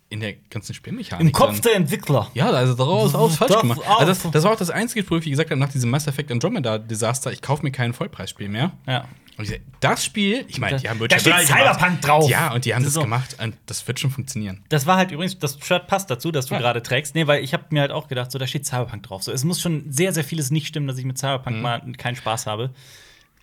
in 0.09 0.19
der 0.21 0.33
ganzen 0.49 0.73
Spielmechanik. 0.73 1.25
Im 1.25 1.31
Kopf 1.31 1.53
dann. 1.53 1.61
der 1.61 1.75
Entwickler. 1.75 2.27
Ja, 2.35 2.49
also 2.51 2.73
daraus 2.75 3.13
alles 3.15 3.35
falsch 3.35 3.59
gemacht. 3.59 3.81
Also 3.85 4.05
das, 4.05 4.31
das 4.31 4.43
war 4.43 4.51
auch 4.53 4.57
das 4.57 4.69
einzige 4.69 5.03
Spiel, 5.03 5.23
wie 5.25 5.29
gesagt 5.31 5.49
habe, 5.51 5.59
nach 5.59 5.69
diesem 5.71 5.89
Mass 5.89 6.07
Effect 6.07 6.31
Andromeda-Desaster, 6.31 7.31
ich 7.31 7.41
kaufe 7.41 7.63
mir 7.63 7.71
kein 7.71 7.93
Vollpreisspiel 7.93 8.47
mehr. 8.47 8.71
Ja. 8.87 9.05
Und 9.37 9.45
ich 9.45 9.49
sag, 9.49 9.59
das 9.79 10.05
Spiel, 10.05 10.45
ich 10.47 10.59
meine, 10.59 10.77
die 10.77 10.87
haben 10.89 10.99
Da 10.99 11.05
Witcher 11.05 11.19
steht 11.19 11.33
3 11.33 11.45
Cyberpunk 11.45 11.79
gemacht. 11.79 12.07
drauf. 12.07 12.29
Ja, 12.29 12.53
und 12.53 12.65
die 12.65 12.75
haben 12.75 12.83
das 12.83 12.93
So. 12.93 13.01
gemacht 13.01 13.35
und 13.41 13.55
das 13.65 13.87
wird 13.87 13.99
schon 13.99 14.11
funktionieren. 14.11 14.63
Das 14.69 14.85
war 14.85 14.97
halt 14.97 15.11
übrigens, 15.11 15.37
das 15.39 15.57
Shirt 15.63 15.87
passt 15.87 16.09
dazu, 16.11 16.31
dass 16.31 16.45
du 16.47 16.53
Ja. 16.53 16.59
gerade 16.59 16.83
trägst. 16.83 17.15
Nee, 17.15 17.25
weil 17.27 17.43
ich 17.43 17.53
habe 17.53 17.63
mir 17.71 17.81
halt 17.81 17.91
auch 17.91 18.07
gedacht, 18.07 18.31
so 18.31 18.37
da 18.39 18.45
steht 18.47 18.65
Cyberpunk 18.65 19.03
drauf. 19.03 19.23
So, 19.23 19.31
es 19.31 19.43
muss 19.43 19.59
schon 19.61 19.91
sehr, 19.91 20.13
sehr 20.13 20.23
vieles 20.23 20.51
nicht 20.51 20.67
stimmen, 20.67 20.87
dass 20.87 20.97
ich 20.97 21.05
mit 21.05 21.17
Cyberpunk 21.17 21.61
mal 21.61 21.81
keinen 21.97 22.15
Spaß 22.15 22.45
habe. 22.47 22.69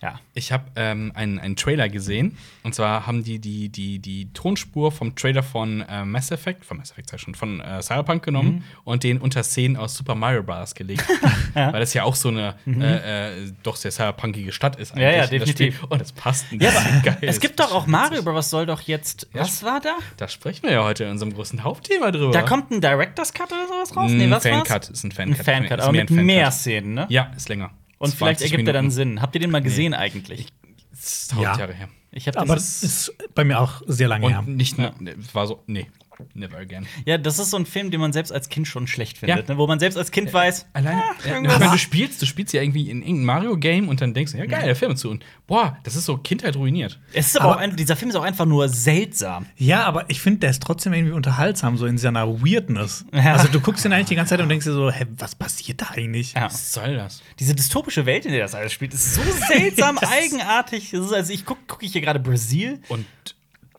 Ja. 0.01 0.19
Ich 0.33 0.51
habe 0.51 0.63
ähm, 0.75 1.11
einen, 1.13 1.37
einen 1.37 1.55
Trailer 1.55 1.87
gesehen. 1.87 2.35
Und 2.63 2.73
zwar 2.73 3.05
haben 3.05 3.23
die 3.23 3.37
die, 3.39 3.69
die, 3.69 3.99
die 3.99 4.33
Tonspur 4.33 4.91
vom 4.91 5.15
Trailer 5.15 5.43
von 5.43 5.81
äh, 5.81 6.03
Mass 6.05 6.31
Effect, 6.31 6.65
von 6.65 6.77
Mass 6.77 6.91
Effect 6.91 7.09
sag 7.09 7.17
ich 7.17 7.21
schon, 7.23 7.35
von 7.35 7.59
äh, 7.61 7.81
Cyberpunk 7.83 8.23
genommen 8.23 8.51
Mhm. 8.51 8.63
und 8.83 9.03
den 9.03 9.19
unter 9.19 9.43
Szenen 9.43 9.77
aus 9.77 9.95
Super 9.95 10.15
Mario 10.15 10.41
Bros. 10.41 10.73
gelegt. 10.73 11.05
Weil 11.53 11.79
das 11.79 11.93
ja 11.93 12.03
auch 12.03 12.15
so 12.15 12.29
eine 12.29 12.55
äh, 12.65 13.43
äh, 13.45 13.51
doch 13.61 13.75
sehr 13.75 13.91
cyberpunkige 13.91 14.51
Stadt 14.51 14.75
ist 14.77 14.95
Mhm. 14.95 15.01
Ja, 15.01 15.11
ja, 15.11 15.27
definitiv. 15.27 15.83
Und 15.83 16.01
das 16.01 16.11
passt. 16.11 16.45
Ja, 16.51 16.71
das 16.71 16.85
ist 16.85 17.03
geil. 17.03 17.17
Es 17.21 17.39
gibt 17.39 17.59
doch 17.59 17.71
auch 17.71 17.85
Mario 17.85 18.23
Bros. 18.23 18.49
soll 18.49 18.65
doch 18.65 18.81
jetzt. 18.81 19.27
Ja, 19.33 19.41
Was 19.41 19.61
war 19.63 19.79
da? 19.81 19.95
Da 20.17 20.27
sprechen 20.27 20.63
wir 20.63 20.71
ja 20.71 20.83
heute 20.83 21.03
in 21.03 21.11
unserem 21.11 21.33
großen 21.33 21.63
Hauptthema 21.63 22.09
drüber. 22.11 22.31
Da 22.31 22.41
kommt 22.41 22.71
ein 22.71 22.81
Director's 22.81 23.33
Cut 23.33 23.51
oder 23.51 23.67
sowas 23.67 23.95
raus? 23.95 24.09
ein 24.11 24.17
Nee, 24.17 24.31
was 24.31 24.43
Fancut. 24.43 24.69
war's? 24.69 24.89
Ist 24.89 25.03
ein 25.03 25.11
Ein 25.11 25.35
Fancut. 25.35 25.45
Fancut, 25.45 25.77
Ist 25.77 25.83
aber 25.83 25.91
mehr 25.91 26.01
mit 26.03 26.09
ein 26.11 26.25
mehr 26.25 26.51
Szenen, 26.51 26.93
ne? 26.95 27.05
Ja, 27.09 27.31
ist 27.37 27.47
länger. 27.49 27.69
Und 28.01 28.13
vielleicht 28.15 28.39
20 28.39 28.51
ergibt 28.51 28.67
er 28.69 28.73
dann 28.73 28.85
Minuten. 28.85 28.95
Sinn. 28.95 29.21
Habt 29.21 29.35
ihr 29.35 29.41
den 29.41 29.51
mal 29.51 29.61
gesehen 29.61 29.93
eigentlich? 29.93 30.47
Das 30.91 30.99
ist 31.01 31.31
tausend 31.31 31.45
Ja. 31.45 31.57
Jahre 31.57 31.73
her. 31.73 31.89
Ich 32.11 32.27
habe 32.27 32.39
aber 32.39 32.55
das 32.55 32.83
ist 32.83 33.13
bei 33.33 33.43
mir 33.45 33.59
auch 33.59 33.81
sehr 33.85 34.07
lange 34.07 34.27
her. 34.27 34.39
Und 34.39 34.57
nicht 34.57 34.77
nur, 34.77 34.93
es 35.19 35.33
war 35.33 35.47
so, 35.47 35.63
nee, 35.67 35.87
never 36.33 36.57
again. 36.57 36.87
Ja, 37.05 37.17
das 37.17 37.39
ist 37.39 37.49
so 37.51 37.57
ein 37.57 37.65
Film, 37.65 37.91
den 37.91 37.99
man 37.99 38.13
selbst 38.13 38.31
als 38.31 38.49
Kind 38.49 38.67
schon 38.67 38.87
schlecht 38.87 39.17
findet, 39.17 39.47
Ja. 39.47 39.53
ne? 39.53 39.57
wo 39.59 39.67
man 39.67 39.79
selbst 39.79 39.97
als 39.97 40.11
Kind 40.11 40.33
weiß, 40.33 40.67
Allein, 40.73 40.97
Ah, 40.97 41.15
ja, 41.27 41.41
meine, 41.41 41.71
du 41.71 41.77
spielst, 41.77 42.21
du 42.21 42.25
spielst 42.25 42.53
ja 42.53 42.61
irgendwie 42.61 42.89
in 42.89 43.01
irgendeinem 43.01 43.25
Mario-Game 43.25 43.89
und 43.89 44.01
dann 44.01 44.13
denkst 44.13 44.31
du, 44.33 44.37
ja 44.37 44.45
geil, 44.45 44.65
der 44.65 44.75
Film 44.75 44.95
zu. 44.95 45.09
Und 45.09 45.23
boah, 45.47 45.77
das 45.83 45.95
ist 45.95 46.05
so 46.05 46.17
Kindheit 46.17 46.55
ruiniert. 46.55 46.99
es 47.13 47.27
ist 47.27 47.37
aber, 47.39 47.45
Aber- 47.51 47.55
auch 47.57 47.59
ein, 47.61 47.75
dieser 47.75 47.95
Film 47.95 48.09
ist 48.09 48.15
auch 48.15 48.23
einfach 48.23 48.45
nur 48.45 48.69
seltsam. 48.69 49.45
Ja, 49.57 49.83
aber 49.85 50.09
ich 50.09 50.21
finde, 50.21 50.39
der 50.39 50.49
ist 50.51 50.61
trotzdem 50.63 50.93
irgendwie 50.93 51.13
unterhaltsam, 51.13 51.77
so 51.77 51.85
in 51.85 51.97
seiner 51.97 52.27
Weirdness. 52.41 53.05
Ja. 53.13 53.33
Also 53.33 53.47
du 53.47 53.59
guckst 53.59 53.85
ihn 53.85 53.93
eigentlich 53.93 54.07
die 54.07 54.15
ganze 54.15 54.31
Zeit 54.31 54.41
und 54.41 54.49
denkst 54.49 54.65
dir 54.65 54.73
so, 54.73 54.91
hä, 54.91 55.05
was 55.17 55.35
passiert 55.35 55.81
da 55.81 55.87
eigentlich? 55.91 56.33
Ja. 56.33 56.45
Was 56.45 56.73
soll 56.73 56.95
das? 56.95 57.21
Diese 57.39 57.53
dystopische 57.55 58.05
Welt, 58.05 58.25
in 58.25 58.31
der 58.31 58.41
das 58.41 58.55
alles 58.55 58.73
spielt, 58.73 58.93
ist 58.93 59.15
so 59.15 59.21
seltsam, 59.47 59.97
eigenartig. 60.31 60.91
Das 60.91 61.05
ist, 61.05 61.13
also 61.13 61.33
ich 61.33 61.45
gucke 61.45 61.61
guck 61.67 61.83
ich 61.83 61.91
hier 61.91 62.01
gerade 62.01 62.19
Brasil. 62.19 62.79
Und 62.89 63.05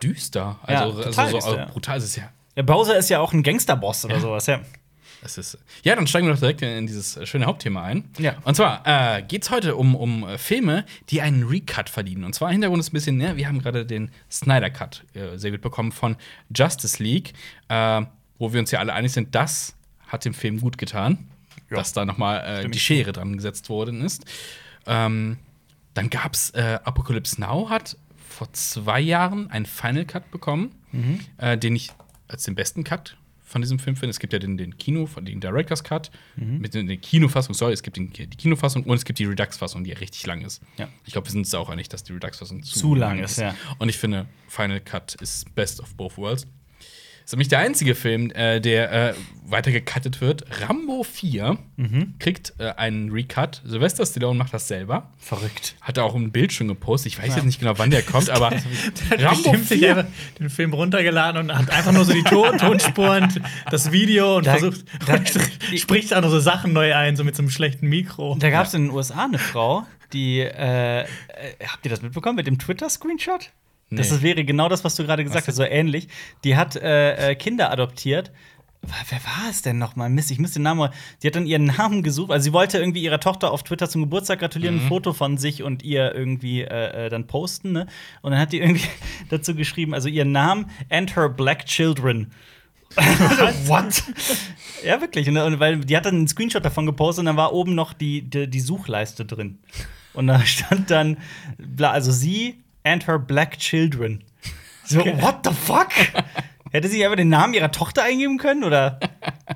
düster. 0.02 0.58
Ja, 0.68 0.84
Also, 0.86 1.02
total 1.02 1.24
also 1.26 1.40
so 1.40 1.46
düster, 1.46 1.56
ja. 1.60 1.64
brutal 1.66 1.98
ist 1.98 2.04
es 2.04 2.16
ja. 2.16 2.30
Der 2.56 2.62
Bowser 2.64 2.96
ist 2.98 3.08
ja 3.08 3.20
auch 3.20 3.32
ein 3.32 3.42
Gangsterboss 3.42 4.04
oder 4.04 4.20
sowas, 4.20 4.46
ja. 4.46 4.60
Es 5.24 5.38
ist, 5.38 5.56
ja, 5.84 5.94
dann 5.94 6.08
steigen 6.08 6.26
wir 6.26 6.32
doch 6.34 6.40
direkt 6.40 6.62
in 6.62 6.84
dieses 6.88 7.16
schöne 7.28 7.46
Hauptthema 7.46 7.84
ein. 7.84 8.10
Ja. 8.18 8.34
Und 8.42 8.56
zwar 8.56 8.82
äh, 8.84 9.22
geht 9.22 9.44
es 9.44 9.50
heute 9.50 9.76
um, 9.76 9.94
um 9.94 10.26
äh, 10.28 10.36
Filme, 10.36 10.84
die 11.10 11.20
einen 11.22 11.44
Recut 11.44 11.88
verdienen. 11.88 12.24
Und 12.24 12.34
zwar 12.34 12.50
Hintergrund 12.50 12.80
ist 12.80 12.90
ein 12.90 12.92
bisschen, 12.94 13.18
ne, 13.18 13.36
wir 13.36 13.46
haben 13.46 13.60
gerade 13.62 13.86
den 13.86 14.10
Snyder 14.28 14.68
Cut 14.68 15.04
äh, 15.14 15.36
sehr 15.38 15.52
gut 15.52 15.60
bekommen 15.60 15.92
von 15.92 16.16
Justice 16.54 17.00
League, 17.00 17.34
äh, 17.68 18.02
wo 18.38 18.52
wir 18.52 18.58
uns 18.58 18.72
ja 18.72 18.80
alle 18.80 18.92
einig 18.94 19.12
sind, 19.12 19.32
das 19.36 19.76
hat 20.08 20.24
dem 20.24 20.34
Film 20.34 20.60
gut 20.60 20.76
getan, 20.76 21.28
Ja. 21.70 21.76
dass 21.76 21.92
da 21.92 22.04
nochmal 22.04 22.64
äh, 22.64 22.68
die 22.68 22.80
Schere 22.80 23.12
dran 23.12 23.36
gesetzt 23.36 23.68
worden 23.68 24.00
ist. 24.04 24.24
Ähm, 24.86 25.38
dann 25.94 26.10
gab 26.10 26.34
es 26.34 26.50
äh, 26.50 26.80
Apocalypse 26.82 27.40
Now 27.40 27.68
hat 27.70 27.96
vor 28.44 28.52
zwei 28.52 29.00
Jahren 29.00 29.48
einen 29.50 29.66
Final 29.66 30.04
Cut 30.04 30.30
bekommen, 30.32 30.72
Mhm. 30.90 31.20
äh, 31.38 31.56
den 31.56 31.76
ich 31.76 31.90
als 32.28 32.42
den 32.44 32.54
besten 32.56 32.82
Cut 32.82 33.16
von 33.40 33.60
diesem 33.62 33.78
Film 33.78 33.94
finde. 33.96 34.10
Es 34.10 34.18
gibt 34.18 34.32
ja 34.32 34.38
den, 34.40 34.56
den 34.56 34.76
Kino, 34.78 35.08
den 35.20 35.40
Director's 35.40 35.84
Cut 35.84 36.10
Mhm. 36.36 36.58
mit 36.58 36.74
den, 36.74 36.86
den 36.88 37.00
Kinofassung, 37.00 37.54
sorry, 37.54 37.72
es 37.72 37.82
gibt 37.84 37.96
den, 37.98 38.12
die 38.12 38.26
Kinofassung 38.26 38.82
und 38.84 38.96
es 38.96 39.04
gibt 39.04 39.18
die 39.20 39.26
Redux-Fassung, 39.26 39.84
die 39.84 39.90
ja 39.90 39.96
richtig 39.98 40.26
lang 40.26 40.40
ist. 40.42 40.60
Ja. 40.76 40.88
Ich 41.04 41.12
glaube, 41.12 41.28
wir 41.28 41.30
sind 41.32 41.40
uns 41.42 41.54
auch 41.54 41.68
einig, 41.68 41.88
dass 41.88 42.02
die 42.02 42.12
Redux-Fassung 42.14 42.62
zu, 42.64 42.78
Zu 42.78 42.94
lang 42.96 43.20
ist, 43.20 43.38
ja. 43.38 43.54
Und 43.78 43.88
ich 43.90 43.98
finde, 43.98 44.26
Final 44.48 44.80
Cut 44.80 45.14
ist 45.20 45.54
best 45.54 45.80
of 45.80 45.94
both 45.94 46.16
worlds. 46.18 46.46
Ist 47.24 47.32
nämlich 47.32 47.48
der 47.48 47.58
einzige 47.60 47.94
Film, 47.94 48.30
äh, 48.30 48.60
der 48.60 48.92
äh, 49.10 49.14
weiter 49.46 49.70
gecuttet 49.70 50.20
wird. 50.20 50.44
Rambo 50.66 51.02
4 51.02 51.58
Mhm. 51.76 52.14
kriegt 52.18 52.54
äh, 52.58 52.70
einen 52.76 53.10
Recut. 53.10 53.60
Sylvester 53.64 54.06
Stallone 54.06 54.38
macht 54.38 54.54
das 54.54 54.68
selber. 54.68 55.10
Verrückt. 55.18 55.74
Hat 55.80 55.98
auch 55.98 56.14
ein 56.14 56.30
Bild 56.32 56.52
schon 56.52 56.68
gepostet. 56.68 57.12
Ich 57.12 57.18
weiß 57.22 57.34
jetzt 57.36 57.44
nicht 57.44 57.58
genau, 57.60 57.76
wann 57.78 57.90
der 57.90 58.02
kommt, 58.02 58.30
aber 58.30 58.50
Rambo 59.10 59.24
Rambo 59.24 59.34
bestimmt 59.50 59.68
sich 59.68 59.78
4. 59.80 59.96
einfach 59.96 60.10
den 60.38 60.50
Film 60.50 60.72
runtergeladen 60.72 61.40
und 61.50 61.56
hat 61.56 61.70
einfach 61.70 61.92
nur 61.92 62.04
so 62.04 62.12
die 62.12 62.22
Ton 62.22 62.56
Tonspuren, 62.58 63.28
das 63.70 63.90
Video 63.92 64.36
und 64.38 64.46
Da- 64.46 64.56
versucht, 64.56 64.84
da- 65.06 65.20
spricht 65.76 66.14
auch 66.14 66.22
noch 66.22 66.30
so 66.30 66.40
Sachen 66.40 66.72
neu 66.72 66.94
ein, 66.94 67.16
so 67.16 67.24
mit 67.24 67.34
so 67.36 67.42
einem 67.42 67.50
schlechten 67.50 67.88
Mikro. 67.88 68.36
Da 68.38 68.50
gab 68.50 68.66
es 68.66 68.74
in 68.74 68.84
den 68.86 68.90
USA 68.92 69.24
eine 69.24 69.38
Frau, 69.38 69.84
die, 70.12 70.40
äh, 70.40 71.00
äh, 71.00 71.06
habt 71.66 71.84
ihr 71.84 71.90
das 71.90 72.02
mitbekommen 72.02 72.36
mit 72.36 72.46
dem 72.46 72.58
Twitter-Screenshot? 72.58 73.40
Das 73.40 73.50
Nee. 73.96 74.16
ist- 74.16 74.22
wäre 74.22 74.44
genau 74.44 74.68
das, 74.68 74.84
was 74.84 74.94
du 74.94 75.04
gerade 75.04 75.24
gesagt 75.24 75.46
hast, 75.48 75.56
so 75.56 75.64
ähnlich. 75.64 76.08
Die 76.44 76.56
hat 76.56 76.76
äh, 76.76 77.30
äh, 77.30 77.34
Kinder 77.34 77.70
adoptiert. 77.70 78.30
Wer 79.08 79.18
war 79.18 79.48
es 79.48 79.62
denn 79.62 79.78
nochmal? 79.78 80.10
Mist, 80.10 80.32
ich 80.32 80.40
müsste 80.40 80.58
den 80.58 80.64
Namen. 80.64 80.90
Die 81.22 81.28
hat 81.28 81.36
dann 81.36 81.46
ihren 81.46 81.66
Namen 81.66 82.02
gesucht. 82.02 82.32
Also, 82.32 82.42
sie 82.42 82.52
wollte 82.52 82.78
irgendwie 82.78 83.00
ihrer 83.02 83.20
Tochter 83.20 83.52
auf 83.52 83.62
Twitter 83.62 83.88
zum 83.88 84.02
Geburtstag 84.02 84.40
gratulieren, 84.40 84.80
ein 84.80 84.88
Foto 84.88 85.12
von 85.12 85.38
sich 85.38 85.62
und 85.62 85.84
ihr 85.84 86.12
irgendwie 86.12 86.62
äh, 86.62 87.06
äh, 87.06 87.08
dann 87.08 87.28
posten. 87.28 87.70
Ne? 87.70 87.86
Und 88.22 88.32
dann 88.32 88.40
hat 88.40 88.52
die 88.52 88.58
irgendwie 88.58 88.82
dazu 89.28 89.54
geschrieben, 89.54 89.94
also 89.94 90.08
ihren 90.08 90.32
Namen 90.32 90.68
and 90.90 91.14
her 91.14 91.28
black 91.28 91.66
children. 91.66 92.32
What? 93.66 94.02
Ja, 94.84 95.00
wirklich. 95.00 95.28
Und, 95.28 95.36
und 95.36 95.60
weil 95.60 95.78
die 95.78 95.96
hat 95.96 96.06
dann 96.06 96.16
einen 96.16 96.26
Screenshot 96.26 96.64
davon 96.64 96.86
gepostet 96.86 97.20
und 97.20 97.26
dann 97.26 97.36
war 97.36 97.52
oben 97.52 97.76
noch 97.76 97.92
die, 97.92 98.22
die, 98.22 98.48
die 98.50 98.58
Suchleiste 98.58 99.24
drin. 99.24 99.60
Und 100.12 100.26
da 100.26 100.40
stand 100.44 100.90
dann, 100.90 101.18
also 101.80 102.10
sie 102.10 102.61
and 102.84 103.06
her 103.06 103.18
black 103.18 103.58
children. 103.58 104.22
So, 104.84 105.00
what 105.00 105.40
the 105.44 105.52
fuck? 105.52 105.88
Hätte 106.70 106.88
sie 106.88 107.04
einfach 107.04 107.16
den 107.16 107.28
Namen 107.28 107.54
ihrer 107.54 107.70
Tochter 107.70 108.02
eingeben 108.02 108.38
können 108.38 108.64
oder 108.64 108.98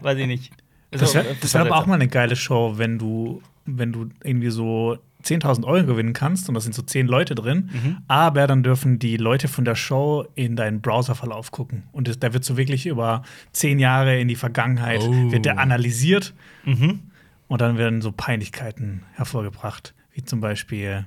weiß 0.01 0.19
ich 0.19 0.27
nicht. 0.27 0.53
Das 0.91 1.11
So, 1.13 1.15
wäre 1.17 1.37
das 1.41 1.55
wär 1.55 1.63
aber 1.63 1.77
auch 1.77 1.87
mal 1.87 1.95
eine 1.95 2.09
geile 2.09 2.37
Show, 2.37 2.75
wenn 2.79 2.99
du, 2.99 3.43
wenn 3.65 3.93
du 3.93 4.09
irgendwie 4.23 4.51
so 4.51 4.99
10.000 5.25 5.65
Euro 5.65 5.85
gewinnen 5.87 6.13
kannst 6.13 6.49
und 6.49 6.55
da 6.55 6.61
sind 6.61 6.75
so 6.75 6.83
10 6.83 7.09
Leute 7.09 7.35
drin, 7.35 7.71
Mhm. 7.73 7.97
aber 8.07 8.47
dann 8.47 8.63
dürfen 8.63 9.01
die 9.01 9.17
Leute 9.17 9.49
von 9.49 9.65
der 9.65 9.75
Show 9.75 10.27
in 10.37 10.55
deinen 10.55 10.81
Browserverlauf 10.81 11.51
gucken. 11.51 11.83
Und 11.91 12.07
das, 12.07 12.21
da 12.21 12.33
wird 12.33 12.45
so 12.45 12.57
wirklich 12.57 12.87
über 12.87 13.23
10 13.53 13.81
Jahre 13.81 14.21
in 14.21 14.29
die 14.29 14.37
Vergangenheit 14.37 15.01
Oh. 15.03 15.33
wird 15.33 15.45
der 15.45 15.59
analysiert 15.59 16.33
Mhm. 16.65 17.01
und 17.49 17.61
dann 17.61 17.77
werden 17.79 18.03
so 18.03 18.13
Peinlichkeiten 18.13 19.03
hervorgebracht. 19.15 19.95
Wie 20.13 20.23
zum 20.23 20.41
Beispiel, 20.41 21.05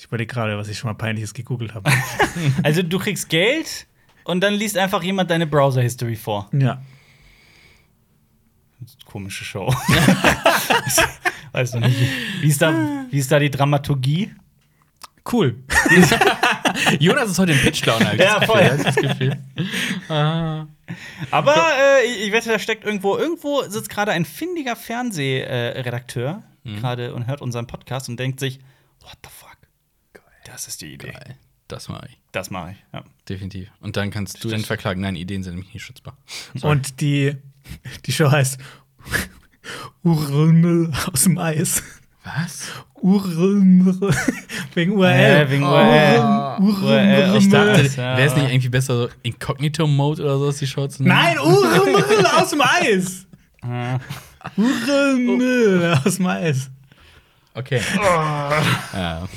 ich 0.00 0.06
überlege 0.06 0.32
gerade, 0.32 0.56
was 0.56 0.68
ich 0.68 0.78
schon 0.78 0.88
mal 0.88 0.94
Peinliches 0.94 1.34
gegoogelt 1.34 1.74
habe. 1.74 1.90
Also 2.62 2.82
du 2.82 2.98
kriegst 2.98 3.28
Geld 3.28 3.86
und 4.24 4.40
dann 4.40 4.54
liest 4.54 4.76
einfach 4.78 5.02
jemand 5.02 5.30
deine 5.30 5.46
Browser-History 5.46 6.16
vor. 6.16 6.48
ja. 6.52 6.80
Komische 9.04 9.44
Show. 9.44 9.66
Weiß 11.52 11.74
noch 11.74 11.80
nicht. 11.82 11.98
Wie 12.40 12.48
ist, 12.48 12.62
da, 12.62 12.72
wie 13.10 13.18
ist 13.18 13.30
da 13.30 13.38
die 13.38 13.50
Dramaturgie? 13.50 14.32
Cool. 15.30 15.56
Jonas 16.98 17.30
ist 17.32 17.38
heute 17.38 17.52
im 17.52 17.58
Pitch-Laune. 17.58 18.06
hab 18.06 18.14
ich 18.14 18.20
Ja, 18.20 18.38
das 18.38 18.46
voll. 18.46 18.80
Das 18.82 18.96
Gefühl. 18.96 19.36
Ah. 20.08 20.66
Aber 21.30 21.54
äh, 21.56 22.06
ich- 22.06 22.26
ich 22.28 22.32
wette, 22.32 22.48
da 22.48 22.58
steckt 22.58 22.84
irgendwo, 22.84 23.18
irgendwo 23.18 23.62
sitzt 23.68 23.90
gerade 23.90 24.12
ein 24.12 24.24
findiger 24.24 24.76
Fernsehredakteur 24.76 26.42
gerade 26.64 27.12
und 27.14 27.26
hört 27.26 27.42
unseren 27.42 27.66
Podcast 27.66 28.08
und 28.08 28.18
denkt 28.18 28.40
sich, 28.40 28.60
what 29.02 29.18
the 29.24 29.30
fuck? 29.30 29.39
Das 30.52 30.66
ist 30.66 30.80
die 30.80 30.94
Idee. 30.94 31.12
Geil. 31.12 31.36
Das 31.68 31.88
mache 31.88 32.06
ich. 32.10 32.18
Das 32.32 32.50
mache 32.50 32.72
ich. 32.72 32.76
Ja. 32.92 33.04
Definitiv. 33.28 33.68
Und 33.80 33.96
dann 33.96 34.10
kannst 34.10 34.42
du 34.42 34.48
den 34.48 34.64
verklagen. 34.64 35.00
Nein, 35.00 35.14
Ideen 35.14 35.42
sind 35.44 35.54
nämlich 35.54 35.72
nicht 35.72 35.84
schützbar. 35.84 36.16
Und 36.62 37.00
die, 37.00 37.36
die 38.06 38.12
Show 38.12 38.30
heißt 38.30 38.58
Urmel 40.02 40.92
aus 41.12 41.22
dem 41.22 41.38
Eis. 41.38 41.82
Was? 42.24 42.68
Urmel. 42.94 44.10
Wegen 44.74 44.92
URL. 44.92 45.12
Äh, 45.12 45.50
wegen 45.50 45.62
URL. 45.62 46.58
Urmel. 46.60 47.36
Ich 47.38 47.48
dachte, 47.48 47.96
Wäre 47.96 48.22
es 48.22 48.34
nicht 48.34 48.50
irgendwie 48.50 48.68
besser, 48.68 49.02
so 49.02 49.08
Incognito-Mode 49.22 50.22
oder 50.22 50.38
so, 50.38 50.48
ist 50.48 50.60
die 50.60 50.66
Show 50.66 50.86
zu 50.88 51.04
nennen? 51.04 51.14
Nein, 51.14 51.38
Urmel 51.38 52.26
aus 52.26 52.50
dem 52.50 52.62
Eis. 52.62 53.26
Äh, 53.62 53.98
Urmel 54.60 55.98
aus 56.04 56.16
dem 56.16 56.26
Eis. 56.26 56.70
Okay. 57.54 57.80
ja. 58.92 59.28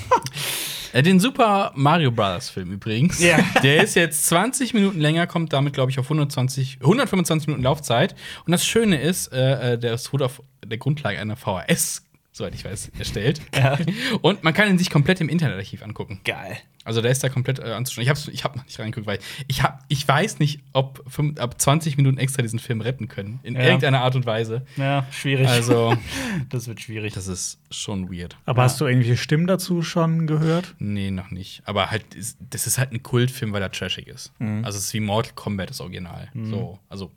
Äh, 0.93 1.01
Den 1.01 1.19
Super 1.19 1.71
Mario 1.75 2.11
Bros. 2.11 2.49
Film 2.49 2.71
übrigens. 2.71 3.19
Ja. 3.19 3.39
Der 3.63 3.83
ist 3.83 3.95
jetzt 3.95 4.27
20 4.27 4.73
Minuten 4.73 4.99
länger, 4.99 5.27
kommt 5.27 5.51
damit, 5.51 5.73
glaube 5.73 5.91
ich, 5.91 5.99
auf 5.99 6.05
120, 6.05 6.77
125 6.81 7.47
Minuten 7.47 7.63
Laufzeit. 7.63 8.15
Und 8.45 8.51
das 8.51 8.65
Schöne 8.65 9.01
ist, 9.01 9.33
äh, 9.33 9.73
äh, 9.73 9.77
der 9.77 9.95
ist 9.95 10.13
auf 10.13 10.41
der 10.63 10.77
Grundlage 10.77 11.19
einer 11.19 11.35
VHS, 11.35 12.03
soweit 12.33 12.53
ich 12.55 12.65
weiß, 12.65 12.91
erstellt. 12.97 13.39
Ja. 13.55 13.77
Und 14.21 14.43
man 14.43 14.53
kann 14.53 14.67
ihn 14.67 14.77
sich 14.77 14.89
komplett 14.89 15.21
im 15.21 15.29
Internetarchiv 15.29 15.83
angucken. 15.83 16.19
geil. 16.25 16.57
Also 16.85 17.01
der 17.01 17.11
ist 17.11 17.23
da 17.23 17.29
komplett 17.29 17.59
äh, 17.59 17.71
anzuschauen. 17.71 18.03
Ich 18.03 18.09
habe 18.09 18.19
ich 18.33 18.43
hab 18.43 18.57
noch 18.57 18.65
nicht 18.65 18.77
reingeguckt, 18.77 19.07
weil 19.07 19.19
ich, 19.47 19.63
hab, 19.63 19.85
ich 19.87 20.05
weiß 20.05 20.39
nicht, 20.39 20.59
ob 20.73 21.01
fünf, 21.09 21.39
ab 21.39 21.61
20 21.61 21.95
Minuten 21.95 22.17
extra 22.17 22.41
diesen 22.41 22.59
Film 22.59 22.81
retten 22.81 23.07
können. 23.07 23.39
In 23.43 23.55
Ja. 23.55 23.61
irgendeiner 23.61 24.01
Art 24.01 24.17
und 24.17 24.25
Weise. 24.25 24.65
Ja, 24.75 25.07
schwierig. 25.09 25.47
Also, 25.47 25.95
das 26.49 26.67
wird 26.67 26.81
schwierig. 26.81 27.13
das 27.13 27.27
ist 27.27 27.57
schon 27.71 28.11
weird. 28.11 28.35
Aber 28.45 28.63
hast 28.63 28.81
du 28.81 28.85
irgendwelche 28.85 29.15
Stimmen 29.15 29.47
dazu 29.47 29.81
schon 29.81 30.27
gehört? 30.27 30.75
Nee, 30.79 31.09
noch 31.11 31.31
nicht. 31.31 31.61
Aber 31.65 31.89
halt, 31.89 32.03
das 32.49 32.67
ist 32.67 32.77
halt 32.77 32.91
ein 32.91 33.01
Kultfilm, 33.01 33.53
weil 33.53 33.61
er 33.61 33.71
trashig 33.71 34.07
ist. 34.07 34.33
Mhm. 34.39 34.65
Also 34.65 34.77
es 34.77 34.85
ist 34.87 34.93
wie 34.93 34.99
Mortal 34.99 35.31
Kombat, 35.35 35.69
das 35.69 35.79
Original. 35.79 36.29
So, 36.33 36.79
also 36.89 37.11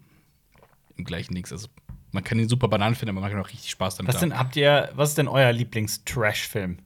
im 0.97 1.05
gleichen 1.05 1.35
Dings. 1.35 1.51
Also 1.51 1.67
man 2.17 2.25
kann 2.25 2.39
ihn 2.39 2.49
super 2.49 2.67
Bananen 2.69 2.95
finden, 2.97 3.11
aber 3.17 3.21
man 3.21 3.31
kann 3.31 3.41
auch 3.41 3.49
richtig 3.49 3.71
Spaß 3.71 3.97
damit 3.97 4.13
Was 4.13 4.21
denn, 4.21 4.33
haben. 4.33 4.39
habt 4.41 4.57
ihr, 4.57 4.91
was 4.95 5.11
ist 5.11 5.19
denn 5.19 5.29
euer 5.29 5.53
Lieblings-Trash-Film? 5.53 6.79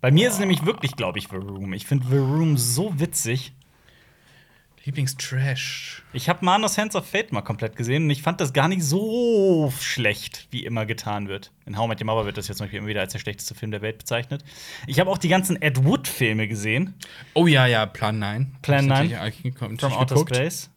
Bei 0.00 0.10
mir 0.10 0.28
ist 0.28 0.34
es 0.34 0.40
nämlich 0.40 0.64
wirklich, 0.64 0.94
glaube 0.96 1.18
ich, 1.18 1.28
The 1.28 1.36
Room. 1.36 1.72
Ich 1.74 1.86
finde 1.86 2.06
The 2.08 2.16
Room 2.18 2.56
so 2.56 2.98
witzig. 3.00 3.52
Lieblingstrash. 4.86 6.02
Ich 6.14 6.28
habe 6.30 6.42
Man 6.44 6.64
of 6.64 6.76
Hands 6.78 6.94
of 6.96 7.06
Fate 7.06 7.32
mal 7.32 7.42
komplett 7.42 7.76
gesehen 7.76 8.04
und 8.04 8.10
ich 8.10 8.22
fand 8.22 8.40
das 8.40 8.54
gar 8.54 8.66
nicht 8.66 8.82
so 8.82 9.70
schlecht, 9.78 10.48
wie 10.50 10.64
immer 10.64 10.86
getan 10.86 11.28
wird. 11.28 11.52
In 11.66 11.76
How 11.76 11.84
I 11.84 11.88
Met 11.88 12.00
Your 12.00 12.06
Mother 12.06 12.24
wird 12.24 12.38
das 12.38 12.48
jetzt 12.48 12.56
zum 12.58 12.64
Beispiel 12.64 12.78
immer 12.78 12.88
wieder 12.88 13.02
als 13.02 13.12
der 13.12 13.18
schlechteste 13.18 13.54
Film 13.54 13.72
der 13.72 13.82
Welt 13.82 13.98
bezeichnet. 13.98 14.42
Ich 14.86 14.98
habe 14.98 15.10
auch 15.10 15.18
die 15.18 15.28
ganzen 15.28 15.60
Ed 15.60 15.84
Wood-Filme 15.84 16.48
gesehen. 16.48 16.94
Oh 17.34 17.46
ja, 17.46 17.66
ja, 17.66 17.84
Plan 17.84 18.18
9. 18.18 18.56
Plan 18.62 18.90
Hab 18.90 18.98
9. 19.00 19.06
ich 19.06 19.12
natürlich- 19.12 19.60
hab 19.60 19.70
ich 19.72 19.80
From 19.80 19.92
Outer. 19.92 20.16
Space. 20.18 20.70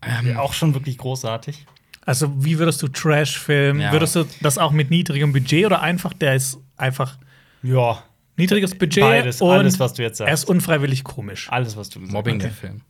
Ähm, 0.00 0.38
Auch 0.38 0.54
schon 0.54 0.72
wirklich 0.72 0.96
großartig. 0.96 1.66
Also, 2.06 2.32
wie 2.42 2.58
würdest 2.58 2.80
du 2.82 2.88
Trash 2.88 3.38
filmen? 3.38 3.80
Ja. 3.80 3.92
Würdest 3.92 4.16
du 4.16 4.24
das 4.40 4.56
auch 4.58 4.70
mit 4.72 4.90
niedrigem 4.90 5.32
Budget 5.32 5.66
oder 5.66 5.82
einfach, 5.82 6.12
der 6.14 6.34
ist 6.36 6.58
einfach 6.76 7.18
Ja, 7.62 8.02
niedriges 8.36 8.74
Budget 8.78 9.02
Beides, 9.02 9.40
und 9.42 9.50
alles, 9.50 9.78
was 9.80 9.92
du 9.94 10.02
jetzt 10.02 10.18
sagst. 10.18 10.28
er 10.28 10.34
ist 10.34 10.44
unfreiwillig 10.44 11.02
komisch? 11.04 11.48
alles, 11.50 11.76
was 11.76 11.88
du 11.90 11.98
gesagt 12.00 12.14
Mobbing 12.14 12.36
hast. 12.36 12.44
der 12.44 12.52
Film. 12.52 12.80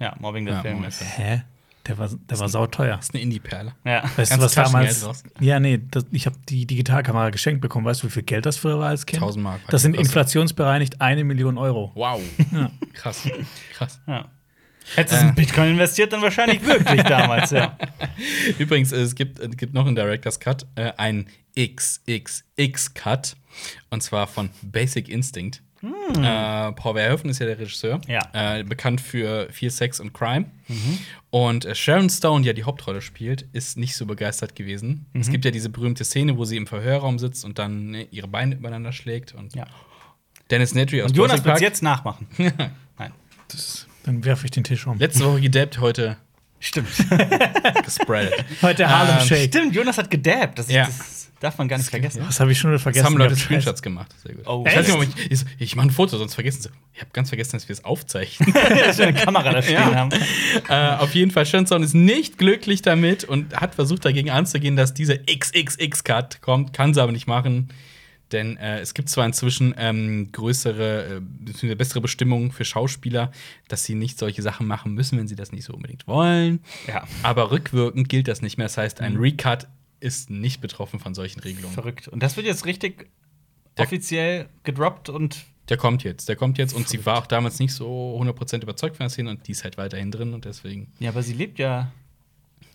Ja, 0.00 0.14
Mobbing 0.18 0.44
der 0.46 0.56
Ja, 0.56 0.60
Film 0.62 0.84
ist. 0.84 1.00
Hä? 1.16 1.42
Der 1.86 1.98
war, 1.98 2.08
der 2.08 2.38
war 2.40 2.48
sauteuer. 2.48 2.96
Das 2.96 3.04
ist 3.06 3.14
eine 3.14 3.22
Indie-Perle. 3.22 3.74
Ja. 3.84 4.02
Weißt 4.16 4.34
du, 4.34 4.40
was 4.40 4.54
damals. 4.54 5.06
Ja, 5.38 5.60
nee, 5.60 5.80
das, 5.90 6.06
ich 6.12 6.24
habe 6.24 6.34
die 6.48 6.66
Digitalkamera 6.66 7.28
geschenkt 7.28 7.60
bekommen. 7.60 7.84
Weißt 7.84 8.02
du, 8.02 8.06
wie 8.06 8.10
viel 8.10 8.22
Geld 8.22 8.46
das 8.46 8.56
früher 8.56 8.78
war 8.78 8.88
als 8.88 9.04
Kind? 9.04 9.22
1000 9.22 9.44
Mark. 9.44 9.60
Das 9.68 9.82
sind 9.82 9.94
inflationsbereinigt 9.94 11.02
eine 11.02 11.24
Million 11.24 11.58
Euro. 11.58 11.92
Wow. 11.94 12.22
Krass. 12.94 13.28
Krass. 13.74 14.00
ja. 14.06 14.24
Hättest 14.96 15.20
du 15.22 15.26
Äh. 15.26 15.28
in 15.30 15.34
Bitcoin 15.34 15.68
investiert, 15.70 16.12
dann 16.12 16.22
wahrscheinlich 16.22 16.64
wirklich 16.64 17.02
damals, 17.04 17.50
ja. 17.50 17.76
Übrigens, 18.58 18.92
es 18.92 19.14
gibt, 19.14 19.38
es 19.38 19.56
gibt 19.56 19.72
noch 19.74 19.86
einen 19.86 19.96
Director's 19.96 20.38
Cut, 20.40 20.66
äh, 20.76 20.92
einen 20.96 21.26
XXX-Cut. 21.58 23.36
Und 23.90 24.02
zwar 24.02 24.26
von 24.26 24.50
Basic 24.62 25.08
Instinct. 25.08 25.62
Äh, 25.82 26.72
Paul 26.72 26.94
Verhoeven 26.94 27.28
ist 27.30 27.40
ja 27.40 27.46
der 27.46 27.58
Regisseur. 27.58 28.00
Ja. 28.08 28.20
Äh, 28.32 28.64
bekannt 28.64 29.00
für 29.02 29.48
viel 29.52 29.70
Sex 29.70 30.00
und 30.00 30.14
Crime. 30.14 30.46
Und 31.30 31.66
äh, 31.66 31.74
Sharon 31.74 32.08
Stone, 32.08 32.40
die 32.42 32.46
ja 32.46 32.52
die 32.54 32.64
Hauptrolle 32.64 33.02
spielt, 33.02 33.42
ist 33.52 33.76
nicht 33.76 33.94
so 33.94 34.06
begeistert 34.06 34.56
gewesen. 34.56 35.06
Es 35.12 35.30
gibt 35.30 35.44
ja 35.44 35.50
diese 35.50 35.68
berühmte 35.68 36.04
Szene, 36.04 36.38
wo 36.38 36.44
sie 36.46 36.56
im 36.56 36.66
Verhörraum 36.66 37.18
sitzt 37.18 37.44
und 37.44 37.58
dann 37.58 37.90
ne, 37.90 38.08
ihre 38.10 38.28
Beine 38.28 38.54
übereinander 38.54 38.92
schlägt. 38.92 39.34
Und 39.34 39.54
Ja. 39.54 39.66
Dennis 40.50 40.74
Nedry 40.74 41.02
aus 41.02 41.10
Und 41.10 41.16
Jonas 41.18 41.44
wird 41.44 41.60
jetzt 41.60 41.82
nachmachen. 41.82 42.26
Nein. 42.98 43.12
Dann 44.04 44.24
werfe 44.24 44.44
ich 44.44 44.50
den 44.52 44.64
Tisch 44.64 44.86
um. 44.86 44.98
Letzte 44.98 45.24
Woche 45.24 45.40
gedabbt, 45.40 45.80
heute 45.80 46.16
Stimmt. 46.60 46.88
gespreadet. 47.84 48.44
Heute 48.62 48.88
Harlem 48.88 49.16
Ähm, 49.20 49.26
Shake. 49.26 49.48
Stimmt, 49.48 49.74
Jonas 49.74 49.98
hat 49.98 50.10
gedabbt. 50.10 50.58
Das, 50.58 50.70
Ja. 50.70 50.86
das 50.86 51.30
darf 51.40 51.58
man 51.58 51.68
gar 51.68 51.76
nicht 51.76 51.90
vergessen. 51.90 52.22
Das 52.26 52.40
habe 52.40 52.52
ich 52.52 52.58
schon 52.58 52.70
wieder 52.70 52.76
Das 52.76 52.82
vergessen. 52.84 53.04
haben 53.06 53.16
Leute. 53.18 53.36
Screenshots 53.36 53.82
gemacht. 53.82 54.14
Sehr 54.24 54.34
gut. 54.34 54.46
Oh, 54.46 54.64
ich 54.66 54.74
weiß 54.74 54.88
nicht, 54.96 55.18
ich, 55.18 55.30
ich, 55.32 55.44
ich 55.58 55.76
mache 55.76 55.88
ein 55.88 55.90
Foto, 55.90 56.16
sonst 56.16 56.34
vergessen 56.34 56.62
sie. 56.62 56.70
Ich 56.94 57.00
habe 57.00 57.10
ganz 57.12 57.28
vergessen, 57.28 57.52
dass 57.52 57.68
wir 57.68 57.74
es 57.74 57.84
aufzeichnen. 57.84 58.52
Dass 58.86 58.96
wir 58.98 59.08
eine 59.08 59.18
Kamera 59.18 59.52
da 59.52 59.60
stehen 59.62 59.74
Ja. 59.74 59.94
haben. 59.94 60.10
äh, 60.68 61.02
auf 61.02 61.14
jeden 61.14 61.30
Fall, 61.30 61.44
Sharon 61.44 61.66
Stone 61.66 61.84
ist 61.84 61.94
nicht 61.94 62.38
glücklich 62.38 62.80
damit 62.80 63.24
und 63.24 63.60
hat 63.60 63.74
versucht 63.74 64.04
dagegen 64.06 64.30
anzugehen, 64.30 64.76
dass 64.76 64.94
diese 64.94 65.18
XXX-Cut 65.18 66.40
kommt, 66.40 66.72
kann 66.72 66.94
sie 66.94 67.02
aber 67.02 67.12
nicht 67.12 67.26
machen. 67.26 67.68
Denn 68.34 68.58
äh, 68.58 68.80
es 68.80 68.92
gibt 68.92 69.08
zwar 69.08 69.24
inzwischen 69.24 69.74
ähm, 69.78 70.30
größere, 70.32 71.22
äh, 71.62 71.74
bessere 71.74 72.00
Bestimmungen 72.02 72.52
für 72.52 72.64
Schauspieler, 72.66 73.30
dass 73.68 73.84
sie 73.84 73.94
nicht 73.94 74.18
solche 74.18 74.42
Sachen 74.42 74.66
machen 74.66 74.92
müssen, 74.92 75.18
wenn 75.18 75.28
sie 75.28 75.36
das 75.36 75.52
nicht 75.52 75.64
so 75.64 75.72
unbedingt 75.72 76.06
wollen. 76.06 76.60
Ja. 76.86 77.06
Aber 77.22 77.50
rückwirkend 77.50 78.08
gilt 78.08 78.28
das 78.28 78.42
nicht 78.42 78.58
mehr. 78.58 78.66
Das 78.66 78.76
heißt, 78.76 79.00
Mhm. 79.00 79.06
ein 79.06 79.16
Recut 79.16 79.68
ist 80.00 80.28
nicht 80.28 80.60
betroffen 80.60 81.00
von 81.00 81.14
solchen 81.14 81.40
Regelungen. 81.40 81.72
Verrückt. 81.72 82.08
Und 82.08 82.22
das 82.22 82.36
wird 82.36 82.46
jetzt 82.46 82.66
richtig 82.66 83.06
Der- 83.78 83.86
offiziell 83.86 84.48
gedroppt 84.64 85.08
und 85.08 85.44
Der 85.70 85.78
kommt 85.78 86.02
jetzt, 86.04 86.28
der 86.28 86.36
kommt 86.36 86.58
jetzt 86.58 86.74
und 86.74 86.88
sie 86.88 87.06
war 87.06 87.16
auch 87.18 87.26
damals 87.26 87.58
nicht 87.58 87.72
so 87.72 88.18
100% 88.20 88.62
überzeugt 88.62 88.96
von 88.96 89.04
der 89.04 89.10
Szene 89.10 89.30
und 89.30 89.48
die 89.48 89.52
ist 89.52 89.64
halt 89.64 89.78
weiterhin 89.78 90.10
drin 90.10 90.34
und 90.34 90.44
deswegen, 90.44 90.92
ja, 90.98 91.08
aber 91.08 91.22
sie 91.22 91.32
lebt 91.32 91.58
ja, 91.58 91.90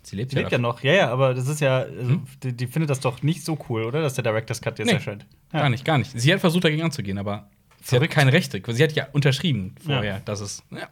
sie 0.09 0.15
lebt 0.15 0.31
sie 0.31 0.37
ja, 0.37 0.41
lebt 0.41 0.51
ja 0.51 0.57
noch. 0.57 0.83
Ja, 0.83 0.93
ja, 0.93 1.09
aber 1.11 1.33
das 1.33 1.47
ist 1.47 1.61
ja, 1.61 1.79
also, 1.79 2.19
die, 2.43 2.53
die 2.53 2.67
findet 2.67 2.89
das 2.89 2.99
doch 2.99 3.21
nicht 3.23 3.43
so 3.45 3.57
cool, 3.69 3.83
oder? 3.83 4.01
Dass 4.01 4.13
der 4.15 4.23
Director's 4.23 4.61
Cut 4.61 4.79
jetzt 4.79 4.87
Nee, 4.87 4.93
erscheint. 4.93 5.25
Ja. 5.53 5.59
Gar 5.61 5.69
nicht, 5.69 5.85
gar 5.85 5.97
nicht. 5.97 6.11
Sie 6.19 6.33
hat 6.33 6.39
versucht, 6.39 6.63
dagegen 6.63 6.81
anzugehen, 6.83 7.17
aber 7.17 7.47
sie 7.81 7.95
hat 7.95 7.99
Verrückt. 7.99 8.13
keine 8.13 8.33
Rechte. 8.33 8.61
Sie 8.67 8.83
hat 8.83 8.93
ja 8.93 9.07
unterschrieben 9.11 9.75
vorher, 9.85 10.03
Ja. 10.15 10.19
dass 10.25 10.39
es. 10.41 10.63
Ja. 10.71 10.87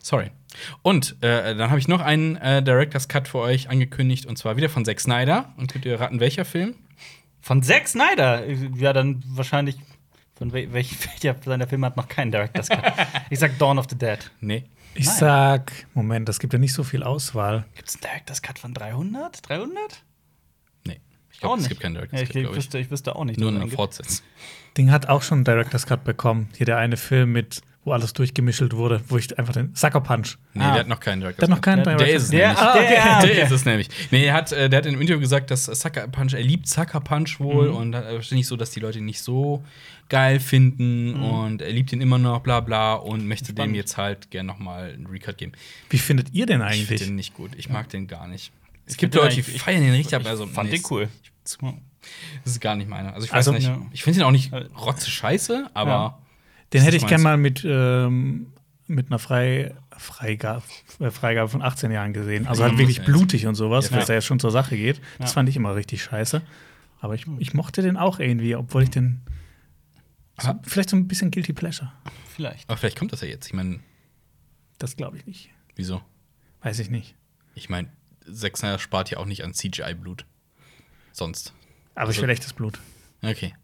Sorry. 0.00 0.30
Und 0.82 1.16
äh, 1.22 1.54
dann 1.56 1.70
habe 1.70 1.78
ich 1.78 1.88
noch 1.88 2.00
einen 2.00 2.36
äh, 2.36 2.62
Director's 2.62 3.08
Cut 3.08 3.28
für 3.28 3.38
euch 3.38 3.68
angekündigt 3.70 4.26
und 4.26 4.36
zwar 4.38 4.56
wieder 4.56 4.68
von 4.68 4.84
Zack 4.84 5.00
Snyder. 5.00 5.52
Und 5.56 5.72
könnt 5.72 5.84
ihr 5.84 5.98
raten, 6.00 6.20
welcher 6.20 6.44
Film? 6.44 6.74
Von 7.40 7.62
Zack 7.62 7.88
Snyder. 7.88 8.44
Ja, 8.76 8.92
dann 8.92 9.22
wahrscheinlich. 9.26 9.76
Von 10.36 10.52
wel 10.52 10.72
welch, 10.72 10.96
welcher 11.22 11.36
seiner 11.44 11.66
Filme 11.66 11.86
hat 11.86 11.96
noch 11.96 12.08
keinen 12.08 12.30
Director's 12.32 12.68
Cut? 12.68 12.84
ich 13.30 13.38
sag 13.38 13.58
Dawn 13.58 13.78
of 13.78 13.86
the 13.90 13.96
Dead. 13.98 14.18
Nee. 14.40 14.64
Ich 14.94 15.06
Nein. 15.06 15.16
sag, 15.16 15.86
Moment, 15.94 16.28
es 16.28 16.38
gibt 16.38 16.52
ja 16.52 16.58
nicht 16.58 16.74
so 16.74 16.84
viel 16.84 17.02
Auswahl. 17.02 17.64
Gibt 17.74 17.88
es 17.88 17.94
einen 17.96 18.02
Director's 18.02 18.42
Cut 18.42 18.58
von 18.58 18.74
300? 18.74 19.48
300? 19.48 20.04
Nee. 20.84 21.00
Ich 21.32 21.40
glaube, 21.40 21.60
es 21.60 21.68
gibt 21.68 21.80
keinen 21.80 21.94
ja, 21.94 22.02
Director's 22.02 22.22
ich, 22.22 22.28
Cut, 22.28 22.42
glaube 22.42 22.50
ich. 22.50 22.56
wüsste, 22.56 22.78
ich 22.78 22.90
wüsste 22.90 23.16
auch 23.16 23.24
nicht. 23.24 23.40
Nur 23.40 23.50
eine. 23.50 23.68
Fortsetzung. 23.68 24.24
Ding 24.76 24.90
hat 24.90 25.08
auch 25.08 25.22
schon 25.22 25.38
einen 25.38 25.44
Director's 25.44 25.86
Cut 25.86 26.04
bekommen. 26.04 26.48
Hier 26.56 26.66
der 26.66 26.78
eine 26.78 26.96
Film 26.96 27.32
mit, 27.32 27.62
wo 27.84 27.92
alles 27.92 28.12
durchgemischelt 28.12 28.74
wurde, 28.74 29.00
wo 29.08 29.18
ich 29.18 29.36
einfach 29.38 29.54
den 29.54 29.74
Sucker 29.74 30.00
Punch. 30.00 30.36
Nee, 30.54 30.62
Ah. 30.62 30.70
der 30.72 30.80
hat 30.80 30.88
noch 30.88 31.00
keinen 31.00 31.20
Director's 31.20 31.38
Der 31.40 31.48
hat 31.48 31.50
noch 31.50 31.56
Cut. 31.56 31.64
keinen 31.64 31.84
Der- 31.84 31.96
Der 31.96 32.06
Director's 32.06 32.22
ist 32.22 32.28
es 32.28 32.30
Der, 32.30 32.54
der, 32.54 32.70
okay. 32.84 32.98
ah, 33.02 33.18
okay. 33.18 33.34
Der 33.34 33.44
ist 33.44 33.50
es 33.50 33.64
nämlich. 33.64 33.88
Nee, 34.12 34.24
er 34.26 34.34
hat, 34.34 34.52
äh, 34.52 34.70
der 34.70 34.76
hat 34.78 34.86
in 34.86 34.92
einem 34.92 35.00
Interview 35.00 35.20
gesagt, 35.20 35.50
dass 35.50 35.64
Sucker 35.66 36.06
Punch, 36.08 36.34
er 36.34 36.42
liebt 36.42 36.68
Sucker 36.68 37.00
Punch 37.00 37.40
wohl 37.40 37.70
Mhm. 37.70 37.76
und 37.76 37.92
wahrscheinlich 37.94 38.46
so, 38.46 38.56
dass 38.56 38.70
die 38.70 38.80
Leute 38.80 38.98
ihn 38.98 39.04
nicht 39.06 39.20
so 39.20 39.64
geil 40.08 40.38
finden 40.38 41.14
Mhm. 41.18 41.24
und 41.24 41.62
er 41.62 41.72
liebt 41.72 41.92
ihn 41.92 42.00
immer 42.00 42.18
noch, 42.18 42.40
bla 42.40 42.60
bla 42.60 42.94
und 42.94 43.26
möchte 43.26 43.46
dem 43.52 43.56
Spannend. 43.56 43.76
jetzt 43.76 43.96
halt 43.96 44.30
gern 44.30 44.46
nochmal 44.46 44.92
einen 44.92 45.06
Recut 45.06 45.36
geben. 45.38 45.52
Wie 45.90 45.98
findet 45.98 46.32
ihr 46.34 46.46
denn 46.46 46.60
Ich 46.60 46.66
finde 46.68 46.84
eigentlich? 46.92 47.00
den 47.08 47.16
nicht 47.16 47.34
gut. 47.34 47.50
Ich 47.56 47.68
mag 47.68 47.88
den 47.88 48.06
gar 48.06 48.28
nicht. 48.28 48.52
Es 48.86 48.92
Ich 48.94 48.98
gibt 48.98 49.14
den 49.14 49.22
Leute, 49.22 49.34
die 49.36 49.40
eigentlich- 49.42 49.56
ich- 49.56 49.62
feiern 49.62 49.80
den 49.80 49.90
richtig, 49.92 50.08
ich 50.08 50.14
aber 50.14 50.28
also, 50.28 50.46
fand 50.46 50.70
nee, 50.70 50.76
den 50.76 50.84
cool. 50.90 51.08
es- 51.44 51.58
Das 52.44 52.52
ist 52.52 52.60
gar 52.60 52.74
nicht 52.76 52.88
meiner. 52.88 53.14
Also 53.14 53.24
ich 53.26 53.30
weiß 53.32 53.48
Also- 53.48 53.52
nicht. 53.52 53.66
Ja. 53.66 53.80
Ich 53.92 54.02
finde 54.04 54.20
ihn 54.20 54.22
auch 54.24 54.30
nicht 54.32 54.52
Äh, 54.52 54.66
rotze 54.76 55.10
scheiße, 55.10 55.70
aber 55.72 55.90
Ja. 55.90 56.18
Den 56.72 56.82
hätte 56.82 56.96
ich 56.96 57.06
gern 57.06 57.22
meins. 57.22 57.22
mal 57.22 57.36
mit, 57.36 57.64
ähm, 57.66 58.46
mit 58.86 59.06
einer 59.08 59.18
Frei 59.18 59.74
Freigabe, 59.96 60.62
äh, 61.00 61.10
Freigabe 61.10 61.48
von 61.48 61.62
18 61.62 61.90
Jahren 61.92 62.12
gesehen. 62.12 62.46
Also 62.46 62.62
halt 62.64 62.74
Mhm. 62.74 62.78
wirklich 62.78 63.02
blutig 63.02 63.46
und 63.46 63.54
sowas, 63.54 63.90
Ja, 63.90 63.96
was 63.98 64.06
da 64.06 64.14
ja 64.14 64.20
schon 64.20 64.40
zur 64.40 64.50
Sache 64.50 64.76
geht. 64.76 65.00
Das 65.18 65.30
Ja. 65.30 65.34
fand 65.34 65.48
ich 65.48 65.56
immer 65.56 65.74
richtig 65.76 66.02
scheiße. 66.02 66.42
Aber 67.00 67.14
ich, 67.14 67.26
ich 67.38 67.52
mochte 67.54 67.82
den 67.82 67.96
auch 67.96 68.18
irgendwie, 68.18 68.54
obwohl 68.56 68.82
ich 68.84 68.90
den. 68.90 69.20
So, 70.40 70.48
Ah. 70.50 70.60
vielleicht 70.62 70.90
so 70.90 70.96
ein 70.96 71.06
bisschen 71.08 71.30
Guilty 71.30 71.52
Pleasure. 71.52 71.92
Vielleicht. 72.34 72.68
aber 72.68 72.78
vielleicht 72.78 72.98
kommt 72.98 73.12
das 73.12 73.20
ja 73.20 73.28
jetzt. 73.28 73.46
Ich 73.46 73.52
meine, 73.52 73.80
Das 74.78 74.96
glaube 74.96 75.18
ich 75.18 75.26
nicht. 75.26 75.50
wieso? 75.76 76.00
Weiß 76.62 76.78
ich 76.78 76.90
nicht. 76.90 77.14
Ich 77.54 77.68
meine, 77.68 77.88
Zack 78.32 78.56
spart 78.80 79.10
ja 79.10 79.18
auch 79.18 79.26
nicht 79.26 79.44
an 79.44 79.52
CGI-Blut. 79.52 80.24
Sonst. 81.12 81.52
Aber 81.94 82.10
ich 82.10 82.20
will 82.22 82.30
echtes 82.30 82.52
Blut. 82.54 82.78
Okay. 83.22 83.54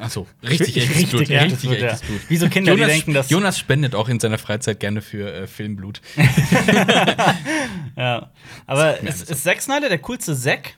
Achso, 0.00 0.26
richtig 0.42 0.76
Ich- 0.76 0.82
echtes 0.84 0.96
richtig 0.96 1.10
Blut. 1.10 1.30
echtes 1.30 1.52
richtig 1.52 1.68
Blut, 1.70 1.80
ja. 1.80 1.86
echtes 1.88 2.02
Blut. 2.08 2.20
Wieso 2.28 2.48
Kinder, 2.48 2.74
die 2.74 2.80
Jonas, 2.80 2.94
denken, 2.96 3.14
dass- 3.14 3.30
Jonas 3.30 3.58
spendet 3.58 3.94
auch 3.94 4.08
in 4.08 4.20
seiner 4.20 4.38
Freizeit 4.38 4.80
gerne 4.80 5.00
für 5.02 5.32
äh, 5.32 5.46
Filmblut. 5.46 6.00
Ja. 7.96 8.30
Aber 8.66 9.00
ist, 9.00 9.30
ist 9.30 9.42
Zack 9.42 9.60
Snyder 9.62 9.88
der 9.88 9.98
coolste 9.98 10.36
Zack? 10.36 10.76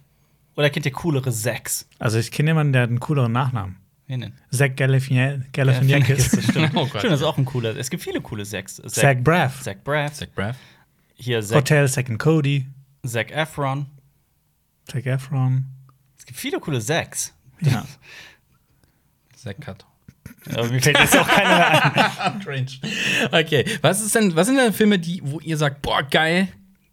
Oder 0.57 0.71
kennt 0.71 0.87
ihr 0.87 0.93
coolere 0.93 1.33
Zacks? 1.33 1.89
Also 1.99 2.19
ich 2.19 2.31
kenne 2.31 2.51
jemanden, 2.51 2.73
der 2.73 2.83
hat 2.83 2.91
einen 2.91 3.01
cooleren 3.01 3.33
Nachnamen. 3.33 3.77
Wen 4.07 4.21
denn? 4.21 4.33
Zach 4.51 4.69
Galifien- 4.77 5.45
Galifianakis. 5.53 6.31
das 6.31 6.45
stimmt. 6.45 6.71
Oh 6.75 6.87
Gott. 6.87 7.01
Stimmt, 7.01 7.13
das 7.13 7.21
ist 7.21 7.27
auch 7.27 7.37
ein 7.39 7.45
cooler. 7.45 7.77
Es 7.77 7.91
gibt 7.91 8.03
viele 8.03 8.21
coole 8.21 8.45
Zacks. 8.45 8.81
Zach 8.87 9.17
Braff. 9.23 9.63
Zach 9.63 9.77
Braff. 9.85 10.15
Zach 10.15 10.29
Braff. 10.35 10.57
Hier 11.15 11.43
Zach, 11.43 11.57
Hotel 11.57 11.87
Second 11.89 12.19
Cody. 12.19 12.67
Zac 13.07 13.31
Efron. 13.31 13.87
Zac 14.87 15.05
Efron. 15.07 15.65
Es 16.17 16.25
gibt 16.25 16.39
viele 16.39 16.59
coole 16.61 16.81
Zacks. 16.81 17.35
Ja. 17.61 17.85
Zach 19.39 19.55
Cut. 19.61 19.87
Aber 20.53 20.69
mir 20.69 20.81
fällt 20.81 20.99
jetzt 20.99 21.17
auch 21.17 21.27
keiner 21.29 21.49
mehr 21.59 22.25
ein. 22.25 22.43
Strange. 22.43 22.67
Okay, 23.33 23.65
was 23.83 24.01
ist 24.01 24.15
denn, 24.15 24.35
was 24.37 24.47
sind 24.47 24.57
denn 24.57 24.73
Filme, 24.73 24.99
die, 24.99 25.21
wo 25.25 25.41
ihr 25.41 25.57
sagt, 25.57 25.81
boah, 25.83 26.03
geil, 26.03 26.49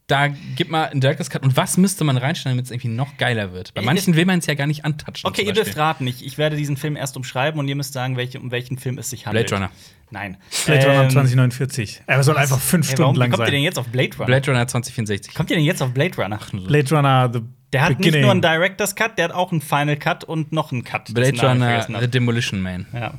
da 0.08 0.28
gibt 0.28 0.70
mal 0.70 0.86
einen 0.86 1.02
Director's 1.02 1.30
Cut 1.30 1.42
und 1.44 1.58
was 1.58 1.78
müsste 1.78 2.04
man 2.04 2.18
reinschneiden, 2.18 2.58
damit 2.58 2.66
es 2.66 2.72
irgendwie 2.72 2.90
noch 2.90 3.18
geiler 3.18 3.52
wird? 3.54 3.74
Bei 3.74 3.82
manchen 3.82 4.16
will 4.16 4.26
man 4.26 4.40
es 4.40 4.46
ja 4.46 4.54
gar 4.54 4.68
nicht 4.68 4.86
antatschen. 4.86 5.28
Okay, 5.28 5.42
ihr 5.44 5.54
dürft 5.54 5.76
raten. 5.78 6.06
Ich, 6.06 6.24
ich 6.24 6.38
werde 6.38 6.56
diesen 6.56 6.78
Film 6.78 6.96
erst 6.96 7.18
umschreiben 7.18 7.60
und 7.60 7.68
ihr 7.68 7.76
müsst 7.76 7.94
sagen, 7.94 8.16
welche, 8.16 8.40
um 8.40 8.52
welchen 8.52 8.78
Film 8.78 9.00
es 9.00 9.10
sich 9.10 9.26
handelt. 9.26 9.48
Blade 9.48 9.64
Runner. 9.64 9.76
Nein. 10.12 10.38
Blade 10.66 10.86
Runner 10.86 11.04
Ähm, 11.06 11.10
2049. 11.10 12.04
Er 12.06 12.24
soll 12.24 12.38
einfach 12.38 12.60
fünf 12.60 12.86
ey, 12.88 12.92
Stunden 12.94 13.02
warum, 13.02 13.16
wie 13.16 13.20
lang 13.20 13.32
kommt 13.32 13.42
ihr 13.42 13.46
denn 13.52 13.54
sein. 13.56 13.64
jetzt 13.64 13.80
auf 13.80 13.88
Blade 13.88 14.16
Runner? 14.18 14.26
Blade 14.28 14.52
Runner 14.52 14.68
2064. 14.68 15.34
Kommt 15.34 15.50
ihr 15.50 15.56
denn 15.56 15.66
jetzt 15.66 15.82
auf 15.82 15.92
Blade 15.92 16.16
Runner? 16.16 16.40
Blade 16.68 16.96
Runner, 16.96 17.30
The 17.34 17.42
Der 17.74 17.82
hat 17.82 17.90
Beginning. 17.98 18.14
nicht 18.14 18.22
nur 18.22 18.32
einen 18.32 18.42
Director's 18.42 18.96
Cut, 18.96 19.18
der 19.18 19.26
hat 19.26 19.32
auch 19.34 19.52
einen 19.52 19.62
Final 19.62 19.98
Cut 19.98 20.24
und 20.24 20.52
noch 20.52 20.72
einen 20.72 20.84
Cut. 20.84 21.14
Blade 21.14 21.40
Runner. 21.42 21.86
The 22.00 22.08
Demolition 22.08 22.62
Man. 22.62 22.86
Ja. 22.94 23.14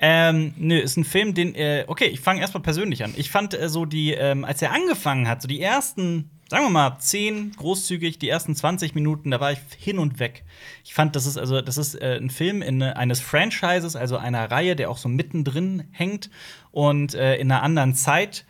Ähm, 0.00 0.54
nö, 0.56 0.78
ist 0.78 0.96
ein 0.96 1.04
Film, 1.04 1.34
den, 1.34 1.54
äh, 1.54 1.84
okay, 1.88 2.06
ich 2.06 2.20
fange 2.20 2.40
erstmal 2.40 2.62
persönlich 2.62 3.02
an. 3.02 3.12
Ich 3.16 3.30
fand 3.30 3.58
äh, 3.58 3.68
so 3.68 3.84
die, 3.84 4.12
ähm, 4.12 4.44
als 4.44 4.62
er 4.62 4.72
angefangen 4.72 5.26
hat, 5.26 5.42
so 5.42 5.48
die 5.48 5.60
ersten, 5.60 6.30
sagen 6.48 6.66
wir 6.66 6.70
mal, 6.70 6.98
10, 7.00 7.52
großzügig, 7.56 8.20
die 8.20 8.28
ersten 8.28 8.54
20 8.54 8.94
Minuten, 8.94 9.32
da 9.32 9.40
war 9.40 9.50
ich 9.50 9.58
hin 9.76 9.98
und 9.98 10.20
weg. 10.20 10.44
Ich 10.84 10.94
fand, 10.94 11.16
das 11.16 11.26
ist 11.26 11.36
also, 11.36 11.60
das 11.60 11.78
ist 11.78 11.96
äh, 11.96 12.16
ein 12.16 12.30
Film 12.30 12.62
in, 12.62 12.80
äh, 12.80 12.92
eines 12.92 13.20
Franchises, 13.20 13.96
also 13.96 14.16
einer 14.16 14.48
Reihe, 14.48 14.76
der 14.76 14.88
auch 14.88 14.98
so 14.98 15.08
mittendrin 15.08 15.88
hängt 15.90 16.30
und 16.70 17.14
äh, 17.14 17.36
in 17.36 17.50
einer 17.50 17.64
anderen 17.64 17.96
Zeit 17.96 18.44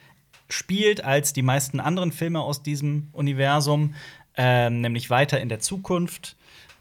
spielt 0.51 1.05
als 1.05 1.33
die 1.33 1.43
meisten 1.43 1.81
anderen 1.81 2.13
Filme 2.13 2.41
aus 2.41 2.63
diesem 2.63 3.09
Universum, 3.13 3.95
ähm, 4.39 4.81
nämlich 4.81 5.11
weiter 5.11 5.41
in 5.41 5.51
der 5.51 5.61
Zukunft. 5.61 6.37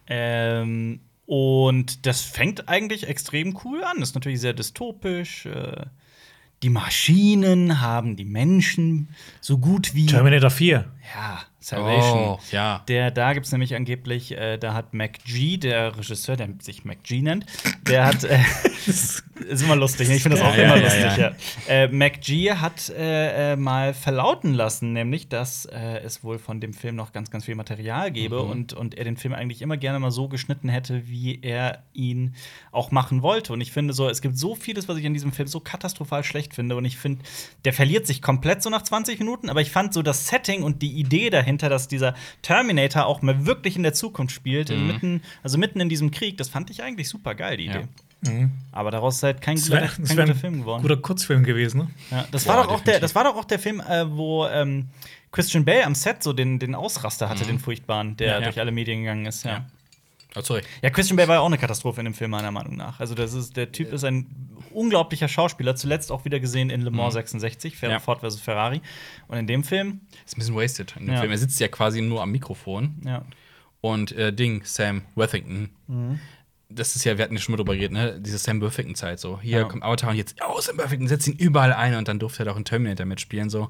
Ähm, 0.07 1.01
und 1.25 2.05
das 2.05 2.21
fängt 2.21 2.69
eigentlich 2.69 3.07
extrem 3.07 3.59
cool 3.65 3.83
an. 3.83 4.01
Ist 4.01 4.15
natürlich 4.15 4.39
sehr 4.39 4.53
dystopisch. 4.53 5.47
Äh, 5.47 5.87
die 6.63 6.69
Maschinen 6.69 7.81
haben 7.81 8.15
die 8.15 8.25
Menschen 8.25 9.09
so 9.41 9.57
gut 9.57 9.93
wie. 9.93 10.05
Terminator 10.05 10.49
4. 10.49 10.85
Ja, 11.15 11.41
Salvation. 11.67 12.19
Oh, 12.19 12.39
ja. 12.51 12.83
Der, 12.87 13.11
da 13.11 13.33
gibt 13.33 13.45
es 13.45 13.51
nämlich 13.51 13.75
angeblich, 13.75 14.31
äh, 14.37 14.57
da 14.57 14.73
hat 14.73 14.93
MacG, 14.93 15.57
der 15.57 15.97
Regisseur, 15.97 16.37
der 16.37 16.49
sich 16.61 16.85
MacG 16.85 17.21
nennt, 17.21 17.45
der 17.87 18.05
hat, 18.05 18.23
äh, 18.23 18.39
ist 18.87 19.23
immer 19.63 19.75
lustig, 19.75 20.07
ne? 20.07 20.15
ich 20.15 20.23
finde 20.23 20.37
das 20.37 20.45
auch 20.45 20.55
Ja, 20.55 20.63
immer 20.63 20.77
ja, 20.77 20.83
lustig, 20.83 21.17
ja. 21.17 21.31
Äh, 21.67 21.87
MacG 21.89 22.51
hat 22.55 22.89
äh, 22.89 23.53
äh, 23.53 23.55
mal 23.57 23.93
verlauten 23.93 24.53
lassen, 24.53 24.93
nämlich, 24.93 25.27
dass 25.27 25.65
äh, 25.65 25.99
es 26.05 26.23
wohl 26.23 26.39
von 26.39 26.61
dem 26.61 26.73
Film 26.73 26.95
noch 26.95 27.11
ganz, 27.11 27.29
ganz 27.31 27.43
viel 27.45 27.55
Material 27.55 28.11
gäbe 28.11 28.43
Mhm. 28.43 28.49
und, 28.49 28.73
und 28.73 28.95
er 28.95 29.03
den 29.03 29.17
Film 29.17 29.33
eigentlich 29.33 29.61
immer 29.61 29.75
gerne 29.77 29.99
mal 29.99 30.11
so 30.11 30.27
geschnitten 30.29 30.69
hätte, 30.69 31.07
wie 31.07 31.41
er 31.41 31.83
ihn 31.93 32.35
auch 32.71 32.91
machen 32.91 33.21
wollte. 33.21 33.51
Und 33.51 33.59
ich 33.61 33.71
finde 33.71 33.93
so, 33.93 34.07
es 34.09 34.21
gibt 34.21 34.37
so 34.37 34.55
vieles, 34.55 34.87
was 34.87 34.97
ich 34.97 35.05
an 35.05 35.13
diesem 35.13 35.31
Film 35.33 35.47
so 35.47 35.59
katastrophal 35.59 36.23
schlecht 36.23 36.53
finde. 36.53 36.75
Und 36.75 36.85
ich 36.85 36.97
finde, 36.97 37.23
der 37.65 37.73
verliert 37.73 38.07
sich 38.07 38.21
komplett 38.21 38.61
so 38.63 38.69
nach 38.69 38.83
20 38.83 39.19
Minuten, 39.19 39.49
aber 39.49 39.61
ich 39.61 39.71
fand 39.71 39.93
so 39.93 40.01
das 40.01 40.27
Setting 40.27 40.63
und 40.63 40.81
die 40.81 40.91
Idee 40.93 41.29
dahinter, 41.29 41.56
dass 41.57 41.87
dieser 41.87 42.13
Terminator 42.41 43.05
auch 43.05 43.21
mal 43.21 43.45
wirklich 43.45 43.75
in 43.75 43.83
der 43.83 43.93
Zukunft 43.93 44.33
spielt, 44.35 44.69
Mhm. 44.69 44.87
mitten, 44.87 45.21
also 45.43 45.57
mitten 45.57 45.79
in 45.79 45.89
diesem 45.89 46.11
Krieg, 46.11 46.37
das 46.37 46.49
fand 46.49 46.69
ich 46.69 46.83
eigentlich 46.83 47.09
super 47.09 47.33
geil, 47.35 47.57
die 47.57 47.65
Ja. 47.65 47.71
Idee. 47.79 47.87
Aber 48.71 48.91
daraus 48.91 49.17
ist 49.17 49.23
halt 49.23 49.41
kein 49.41 49.55
guter, 49.57 49.79
kein 49.87 50.05
guter 50.05 50.23
ein 50.23 50.35
Film 50.35 50.59
geworden. 50.61 50.81
guter 50.81 50.97
Kurzfilm 50.97 51.43
gewesen, 51.43 51.77
ne? 51.81 51.87
Ja, 52.11 52.25
das, 52.31 52.45
Boah, 52.45 52.55
war 52.57 52.63
doch 52.63 52.71
auch 52.73 52.81
der, 52.81 52.99
das 52.99 53.13
war 53.15 53.23
doch 53.23 53.35
auch 53.35 53.45
der 53.45 53.59
Film, 53.59 53.79
äh, 53.79 54.09
wo 54.09 54.45
ähm, 54.47 54.87
Christian 55.31 55.63
Bale 55.65 55.85
am 55.85 55.93
Set 55.95 56.23
so 56.23 56.33
den, 56.33 56.57
den 56.59 56.73
Ausraster 56.75 57.29
hatte, 57.29 57.45
den 57.45 57.59
furchtbaren, 57.59 58.17
der 58.17 58.39
Ja. 58.39 58.41
durch 58.41 58.59
alle 58.59 58.71
Medien 58.71 59.01
gegangen 59.01 59.25
ist. 59.27 59.45
Ja. 59.45 59.65
Ja. 60.37 60.39
Oh, 60.39 60.43
sorry. 60.43 60.61
Ja, 60.81 60.89
Christian 60.89 61.17
Bale 61.17 61.27
war 61.27 61.35
ja 61.35 61.41
auch 61.41 61.45
eine 61.47 61.57
Katastrophe 61.57 62.01
in 62.01 62.05
dem 62.05 62.13
Film, 62.13 62.31
meiner 62.31 62.51
Meinung 62.51 62.75
nach. 62.75 62.99
Also, 62.99 63.15
das 63.15 63.33
ist, 63.33 63.57
der 63.57 63.71
Typ 63.71 63.91
ist 63.93 64.03
ein 64.03 64.27
unglaublicher 64.73 65.27
Schauspieler, 65.27 65.75
zuletzt 65.75 66.11
auch 66.11 66.25
wieder 66.25 66.39
gesehen 66.39 66.69
in 66.69 66.81
Le 66.81 66.91
Mans 66.91 67.13
66, 67.15 67.75
Fer 67.77 67.89
Ja. 67.89 67.99
Ford 67.99 68.21
vs. 68.21 68.39
Ferrari. 68.39 68.81
Und 69.27 69.37
in 69.37 69.47
dem 69.47 69.63
Film, 69.63 70.01
Ist 70.25 70.35
ein 70.37 70.39
bisschen 70.39 70.55
wasted 70.55 70.95
in 70.99 71.05
dem 71.07 71.13
Ja. 71.15 71.19
Film. 71.21 71.31
Er 71.31 71.37
sitzt 71.37 71.59
ja 71.59 71.67
quasi 71.67 72.01
nur 72.01 72.21
am 72.21 72.31
Mikrofon. 72.31 73.01
ja. 73.05 73.23
Und 73.79 74.11
äh, 74.13 74.33
Ding, 74.33 74.63
Sam 74.65 75.03
Worthington. 75.15 75.69
Das 76.69 76.95
ist 76.95 77.05
ja, 77.05 77.17
wir 77.17 77.23
hatten 77.23 77.35
ja 77.35 77.39
schon 77.39 77.53
mal 77.53 77.57
drüber 77.57 77.75
geredet, 77.75 77.93
ne? 77.93 78.19
Diese 78.19 78.37
Sam 78.39 78.59
Worthington-Zeit. 78.59 79.19
So, 79.19 79.39
hier 79.39 79.59
Ja. 79.59 79.63
kommt 79.65 79.83
Avatar 79.83 80.09
und 80.09 80.17
jetzt, 80.17 80.35
oh, 80.45 80.59
Sam 80.59 80.77
Worthington 80.79 81.07
setzt 81.07 81.27
ihn 81.27 81.35
überall 81.35 81.71
ein 81.71 81.93
und 81.95 82.07
dann 82.07 82.17
durfte 82.19 82.43
er 82.43 82.45
doch 82.45 82.57
in 82.57 82.65
Terminator 82.65 83.05
mitspielen. 83.05 83.49
So, 83.49 83.69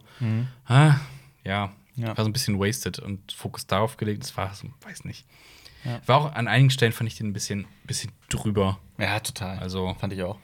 ah, 0.65 0.95
ja. 1.43 1.71
Ja. 1.95 2.15
war 2.17 2.23
so 2.23 2.29
ein 2.29 2.33
bisschen 2.33 2.57
wasted 2.59 2.99
und 2.99 3.31
Fokus 3.33 3.67
darauf 3.67 3.97
gelegt. 3.97 4.23
Das 4.23 4.35
war 4.37 4.53
so, 4.53 4.67
weiß 4.81 5.03
nicht. 5.03 5.25
Ja. 5.85 6.01
War 6.05 6.17
auch 6.17 6.33
an 6.33 6.47
einigen 6.47 6.69
Stellen 6.69 6.91
fand 6.91 7.09
ich 7.09 7.17
den 7.17 7.27
ein 7.27 7.33
bisschen, 7.33 7.65
bisschen 7.85 8.11
drüber. 8.29 8.79
Ja, 8.97 9.19
total. 9.19 9.59
Also- 9.59 9.95
fand 9.99 10.13
ich 10.13 10.23
auch. 10.23 10.39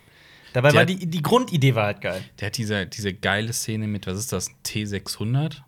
Dabei 0.54 0.72
war 0.76 0.86
die, 0.86 1.08
die 1.08 1.22
Grundidee 1.24 1.74
war 1.74 1.86
halt 1.86 2.02
geil. 2.02 2.24
Der 2.40 2.46
hat 2.48 2.58
diese, 2.58 2.86
diese 2.86 3.12
geile 3.12 3.52
Szene 3.54 3.88
mit, 3.88 4.06
was 4.06 4.20
ist 4.20 4.32
das, 4.32 4.52
T600? 4.64 5.62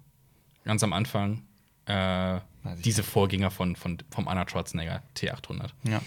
Ganz 0.63 0.83
am 0.83 0.93
Anfang. 0.93 1.41
Äh, 1.87 2.39
diese 2.83 3.01
Vorgänger 3.01 3.49
von, 3.49 3.75
von, 3.75 3.97
vom 4.11 4.27
Arnold 4.27 4.51
Schwarzenegger, 4.51 5.01
T800. 5.17 5.69
Ja. 5.87 6.01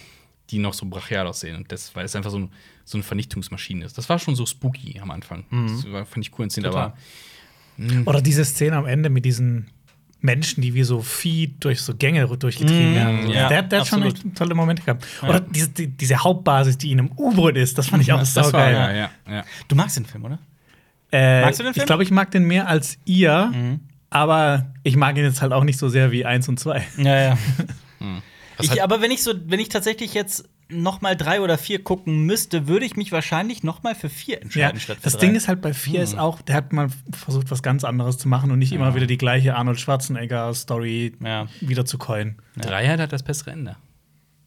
die 0.51 0.59
noch 0.59 0.75
so 0.75 0.87
brachial 0.87 1.27
aussehen. 1.27 1.57
Und 1.57 1.73
das, 1.73 1.95
weil 1.97 2.05
es 2.05 2.15
einfach 2.15 2.31
so, 2.31 2.39
ein, 2.39 2.53
so 2.85 2.97
eine 2.99 3.03
Vernichtungsmaschine 3.03 3.85
ist. 3.85 3.99
Das 3.99 4.09
war 4.09 4.19
schon 4.21 4.37
so 4.37 4.47
spooky 4.47 4.99
am 5.01 5.11
Anfang. 5.11 5.45
Das 5.51 5.91
war, 5.93 6.07
fand 6.07 6.25
ich 6.27 6.39
cool 6.39 6.45
inszeniert, 6.45 6.75
aber 6.75 6.97
Oder 8.07 8.23
diese 8.23 8.45
Szene 8.45 8.77
am 8.77 8.87
Ende 8.87 9.11
mit 9.11 9.25
diesen 9.25 9.71
Menschen, 10.21 10.63
die 10.63 10.75
wie 10.75 10.83
so 10.83 11.01
Vieh 11.01 11.55
durch 11.61 11.81
so 11.81 11.95
Gänge 11.95 12.27
durchgetrieben 12.27 12.93
Mm, 12.93 12.95
werden. 12.97 13.31
ja, 13.31 13.49
der, 13.49 13.63
der 13.63 13.81
hat 13.81 13.87
schon 13.87 14.03
echt 14.03 14.23
tolle 14.37 14.55
Momente 14.55 14.83
gehabt. 14.83 15.07
Oder 15.23 15.41
diese, 15.41 15.69
die, 15.69 15.87
diese 15.87 16.17
Hauptbasis, 16.17 16.77
die 16.79 16.91
in 16.91 16.99
einem 16.99 17.13
U-Boot 17.17 17.57
ist, 17.57 17.79
das 17.79 17.87
fand 17.89 18.03
ich 18.03 18.13
auch 18.13 18.19
ja, 18.53 18.93
ja, 18.93 19.11
ja. 19.31 19.45
Du 19.69 19.77
magst 19.77 19.97
den 19.97 20.07
Film, 20.07 20.25
oder? 20.25 20.39
Äh, 21.13 21.43
Magst 21.43 21.61
du 21.61 21.65
den 21.65 21.73
Film? 21.73 21.83
Ich 21.83 21.87
glaube, 21.87 22.03
ich 22.03 22.11
mag 22.11 22.31
den 22.33 22.45
mehr 22.45 22.67
als 22.69 22.99
ihr, 23.05 23.51
Mhm. 23.55 23.81
aber 24.11 24.73
ich 24.83 24.97
mag 24.97 25.17
ihn 25.17 25.25
jetzt 25.25 25.41
halt 25.41 25.53
auch 25.53 25.65
nicht 25.65 25.79
so 25.79 25.89
sehr 25.89 26.11
wie 26.11 26.25
eins 26.25 26.49
und 26.49 26.59
zwei. 26.59 26.85
Ja, 26.99 27.21
ja. 27.21 27.39
Was 28.57 28.67
Ich, 28.73 28.83
aber 28.83 29.01
wenn 29.01 29.11
ich 29.13 29.23
so, 29.23 29.33
wenn 29.47 29.61
ich 29.61 29.69
tatsächlich 29.69 30.15
jetzt 30.15 30.49
noch 30.71 31.01
mal 31.01 31.17
drei 31.17 31.41
oder 31.41 31.57
vier 31.59 31.83
gucken 31.83 32.25
müsste, 32.27 32.69
würde 32.69 32.85
ich 32.85 32.95
mich 32.97 33.11
wahrscheinlich 33.11 33.63
noch 33.63 33.83
mal 33.83 33.95
für 33.95 34.09
vier 34.11 34.37
Ja, 34.37 34.43
entscheiden 34.43 34.81
statt 34.81 34.97
für 34.99 35.03
das 35.05 35.13
drei. 35.15 35.21
Ding 35.21 35.35
ist 35.35 35.49
halt 35.49 35.61
bei 35.63 35.73
vier 35.73 36.03
ist 36.03 36.19
auch, 36.19 36.43
der 36.43 36.57
hat 36.57 36.73
mal 36.73 36.89
versucht, 37.13 37.51
was 37.51 37.63
ganz 37.63 37.85
anderes 37.85 38.19
zu 38.19 38.29
machen 38.29 38.51
und 38.51 38.59
nicht 38.59 38.73
immer 38.73 38.95
wieder 38.95 39.07
die 39.07 39.17
gleiche 39.19 39.55
Arnold 39.57 39.81
Schwarzenegger-Story 39.81 41.17
Ja. 41.25 41.47
wieder 41.61 41.85
zu 41.85 41.99
coin. 41.99 42.37
Dreier 42.57 42.99
hat 42.99 43.13
das 43.13 43.23
bessere 43.23 43.53
Ende. 43.53 43.77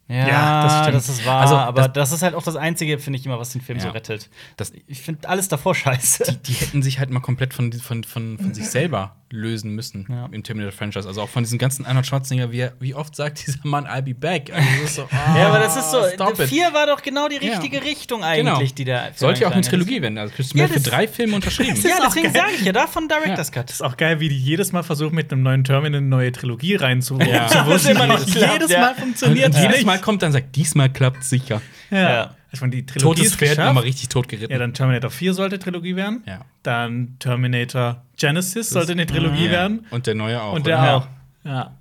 Ja, 0.08 0.28
Ja, 0.28 0.92
das 0.92 1.08
das, 1.08 1.18
ist 1.20 1.26
wahr. 1.26 1.42
Also, 1.42 1.56
aber 1.56 1.84
das- 1.84 1.94
das, 1.94 2.12
ist 2.12 2.22
halt 2.22 2.36
auch 2.36 2.44
das 2.44 2.58
Einzige, 2.58 3.00
finde 3.00 3.18
ich 3.18 3.26
immer, 3.26 3.40
was 3.40 3.52
den 3.54 3.62
Film 3.62 3.80
so 3.80 3.88
Ja. 3.88 3.94
rettet. 3.94 4.30
Das, 4.58 4.74
Ich 4.88 5.02
finde 5.02 5.28
alles 5.30 5.48
davor 5.48 5.74
scheiße. 5.74 6.40
die 6.46 6.54
hätten 6.54 6.82
sich 6.84 7.00
halt 7.00 7.10
mal 7.12 7.22
komplett 7.22 7.54
von, 7.54 7.72
von, 7.72 8.04
von, 8.04 8.38
von 8.38 8.54
sich 8.54 8.70
selber 8.70 9.16
lösen 9.32 9.72
müssen 9.72 10.06
Ja. 10.10 10.28
im 10.32 10.44
Terminator-Franchise. 10.44 11.08
Also 11.08 11.22
auch 11.22 11.30
von 11.30 11.44
diesem 11.44 11.58
ganzen 11.60 11.86
Arnold 11.86 12.06
Schwarzenegger, 12.06 12.52
wie, 12.52 12.60
er- 12.60 12.74
wie 12.80 12.94
oft 12.96 13.16
sagt 13.16 13.42
dieser 13.48 13.60
Mann, 13.64 13.86
I'll 13.88 14.02
be 14.02 14.14
back. 14.14 14.52
Also 14.54 14.68
ist 14.84 14.96
so, 14.96 15.04
ah, 15.12 15.38
ja, 15.38 15.48
aber 15.50 15.60
das 15.60 15.76
ist 15.78 15.92
so. 15.92 16.04
stop 16.14 16.40
it. 16.40 16.50
Vier 16.50 16.74
war 16.74 16.86
doch 16.88 17.02
genau 17.02 17.28
die 17.28 17.44
Ja. 17.46 17.54
richtige 17.54 17.84
Richtung 17.84 18.22
Genau. 18.22 18.56
eigentlich, 18.56 18.74
die 18.74 18.86
der. 18.86 19.02
Film 19.04 19.14
Sollte 19.16 19.42
ja 19.42 19.48
auch 19.48 19.52
eine. 19.54 19.62
Trilogie 19.62 20.02
werden. 20.02 20.18
Also 20.18 20.34
Christian 20.36 20.60
Ja, 20.60 20.68
Bale 20.68 20.80
für 20.80 20.90
drei 20.90 21.08
Filme 21.08 21.36
unterschrieben. 21.36 21.76
Ja, 21.84 21.98
ist 21.98 22.16
deswegen 22.16 22.34
sage 22.34 22.52
ich 22.60 22.62
ja, 22.66 22.72
davon 22.72 23.08
Director's 23.08 23.52
Cut. 23.52 23.70
Das 23.70 23.76
ist 23.76 23.82
auch 23.82 23.98
geil, 23.98 24.20
wie 24.20 24.30
die 24.30 24.38
jedes 24.38 24.72
Mal 24.72 24.84
versuchen, 24.84 25.16
mit 25.16 25.32
einem 25.32 25.44
neuen 25.44 25.64
Terminal 25.64 25.98
eine 26.00 26.02
neue 26.08 26.32
Trilogie 26.32 26.76
reinzu 26.76 27.20
Ja. 27.20 27.48
Das 27.48 27.86
immer 27.86 28.08
nicht 28.08 28.32
klappt, 28.36 28.54
Jedes 28.54 28.72
ja. 28.72 28.80
Mal 28.82 28.90
Und, 28.92 29.00
funktioniert 29.00 29.46
und 29.48 29.56
es 29.56 29.62
jedes. 29.62 29.86
Mal 29.86 30.00
kommt 30.00 30.22
dann 30.22 30.28
und 30.28 30.34
sagt, 30.34 30.56
diesmal 30.56 30.90
klappt 30.92 31.24
sicher. 31.24 31.62
Ja. 31.90 32.36
Ja. 32.54 32.62
Also 32.62 32.68
die 32.68 32.86
Trilogie 32.86 33.04
Totes 33.16 33.26
ist 33.28 33.36
Pferd 33.38 33.52
geschafft. 33.52 33.72
immer 33.72 33.84
richtig 33.84 34.10
tot 34.10 34.28
geritten. 34.28 34.52
Ja, 34.52 34.60
dann 34.60 34.74
Terminator 34.74 35.10
4 35.10 35.34
sollte 35.34 35.58
Trilogie 35.60 35.96
werden. 35.96 36.24
Ja. 36.26 36.42
Dann 36.64 37.16
Terminator 37.20 38.02
Genesis 38.18 38.70
sollte 38.70 38.92
eine 38.92 39.06
Trilogie 39.06 39.46
Ja. 39.46 39.52
werden. 39.52 39.86
Und 39.92 40.06
der 40.08 40.16
neue 40.16 40.42
auch. 40.42 40.54
Und 40.54 40.68
der 40.68 40.80
oder? 40.80 40.96
Auch. 40.98 41.08
Ja. 41.44 41.76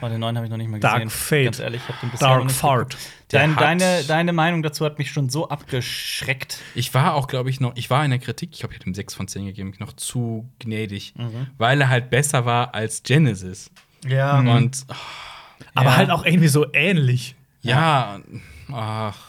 Oh, 0.00 0.08
den 0.08 0.20
neuen 0.20 0.36
habe 0.36 0.46
ich 0.46 0.50
noch 0.50 0.58
nicht 0.58 0.68
mal 0.70 0.78
Dark 0.78 1.02
gesehen. 1.02 1.10
Fate. 1.10 1.44
Ganz 1.44 1.58
ehrlich, 1.58 1.80
ich 1.82 1.88
habe 1.88 1.98
den 2.02 2.10
bisher 2.10 2.28
Dark 2.28 2.38
noch 2.40 2.46
nicht 2.46 2.56
Fart. 2.56 2.96
Dein, 3.28 3.56
deine, 3.56 4.04
deine 4.06 4.32
Meinung 4.32 4.62
dazu 4.62 4.84
hat 4.84 4.98
mich 4.98 5.10
schon 5.10 5.30
so 5.30 5.48
abgeschreckt. 5.48 6.58
Ich 6.74 6.92
war 6.94 7.14
auch, 7.14 7.26
glaube 7.26 7.50
ich, 7.50 7.60
noch, 7.60 7.72
ich 7.74 7.90
war 7.90 8.04
in 8.04 8.10
der 8.10 8.20
Kritik, 8.20 8.50
ich 8.52 8.60
glaube, 8.60 8.74
ich 8.74 8.80
habe 8.80 8.88
ihm 8.90 8.94
6 8.94 9.14
von 9.14 9.26
10 9.26 9.46
gegeben, 9.46 9.72
noch 9.80 9.92
zu 9.94 10.48
gnädig, 10.60 11.14
Mhm. 11.16 11.48
weil 11.58 11.80
er 11.80 11.88
halt 11.88 12.10
besser 12.10 12.44
war 12.44 12.74
als 12.74 13.02
Genesis. 13.02 13.70
Ja. 14.06 14.38
Und 14.38 14.84
ach, 14.88 14.96
Aber 15.74 15.90
Ja. 15.90 15.96
halt 15.96 16.10
auch 16.10 16.24
irgendwie 16.24 16.48
so 16.48 16.66
ähnlich. 16.72 17.34
ja, 17.62 18.20
ach, 18.72 19.23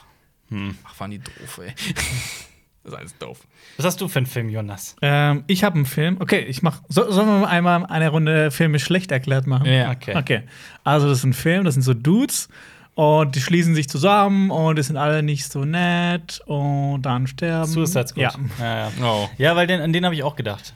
Hm. 0.55 0.77
ach, 0.83 0.99
waren 0.99 1.11
die 1.11 1.19
doof, 1.19 1.59
ey. 1.63 1.73
das 2.83 2.93
ist 2.93 2.97
alles 2.97 3.17
doof. 3.17 3.39
Was 3.77 3.85
hast 3.85 3.99
du 3.99 4.07
für 4.07 4.19
einen 4.19 4.25
Film, 4.25 4.49
Jonas? 4.49 4.95
Ähm, 5.01 5.43
ich 5.47 5.63
habe 5.63 5.75
einen 5.75 5.85
Film. 5.85 6.17
Okay, 6.19 6.39
ich 6.41 6.61
mach. 6.61 6.81
So, 6.87 7.11
sollen 7.11 7.27
wir 7.27 7.39
mal 7.39 7.47
einmal 7.47 7.85
eine 7.85 8.09
Runde 8.09 8.51
Filme 8.51 8.79
schlecht 8.79 9.11
erklärt 9.11 9.47
machen? 9.47 9.65
Ja. 9.65 9.91
Okay. 9.91 10.15
Okay. 10.15 10.41
Also, 10.83 11.09
das 11.09 11.19
ist 11.19 11.23
ein 11.25 11.33
Film, 11.33 11.65
das 11.65 11.73
sind 11.73 11.83
so 11.83 11.93
Dudes 11.93 12.47
und 12.93 13.35
die 13.35 13.41
schließen 13.41 13.75
sich 13.75 13.89
zusammen 13.89 14.49
und 14.49 14.77
die 14.77 14.83
sind 14.83 14.95
alle 14.95 15.21
nicht 15.21 15.51
so 15.51 15.65
nett 15.65 16.41
und 16.45 17.01
dann 17.01 17.27
sterben. 17.27 17.69
Suicide 17.69 18.07
Squad. 18.07 18.37
Ja. 18.59 18.65
Ja, 18.65 18.77
ja. 18.77 18.91
Oh. 19.03 19.29
ja 19.37 19.55
weil 19.57 19.67
den, 19.67 19.81
an 19.81 19.91
den 19.91 20.05
habe 20.05 20.15
ich 20.15 20.23
auch 20.23 20.37
gedacht. 20.37 20.73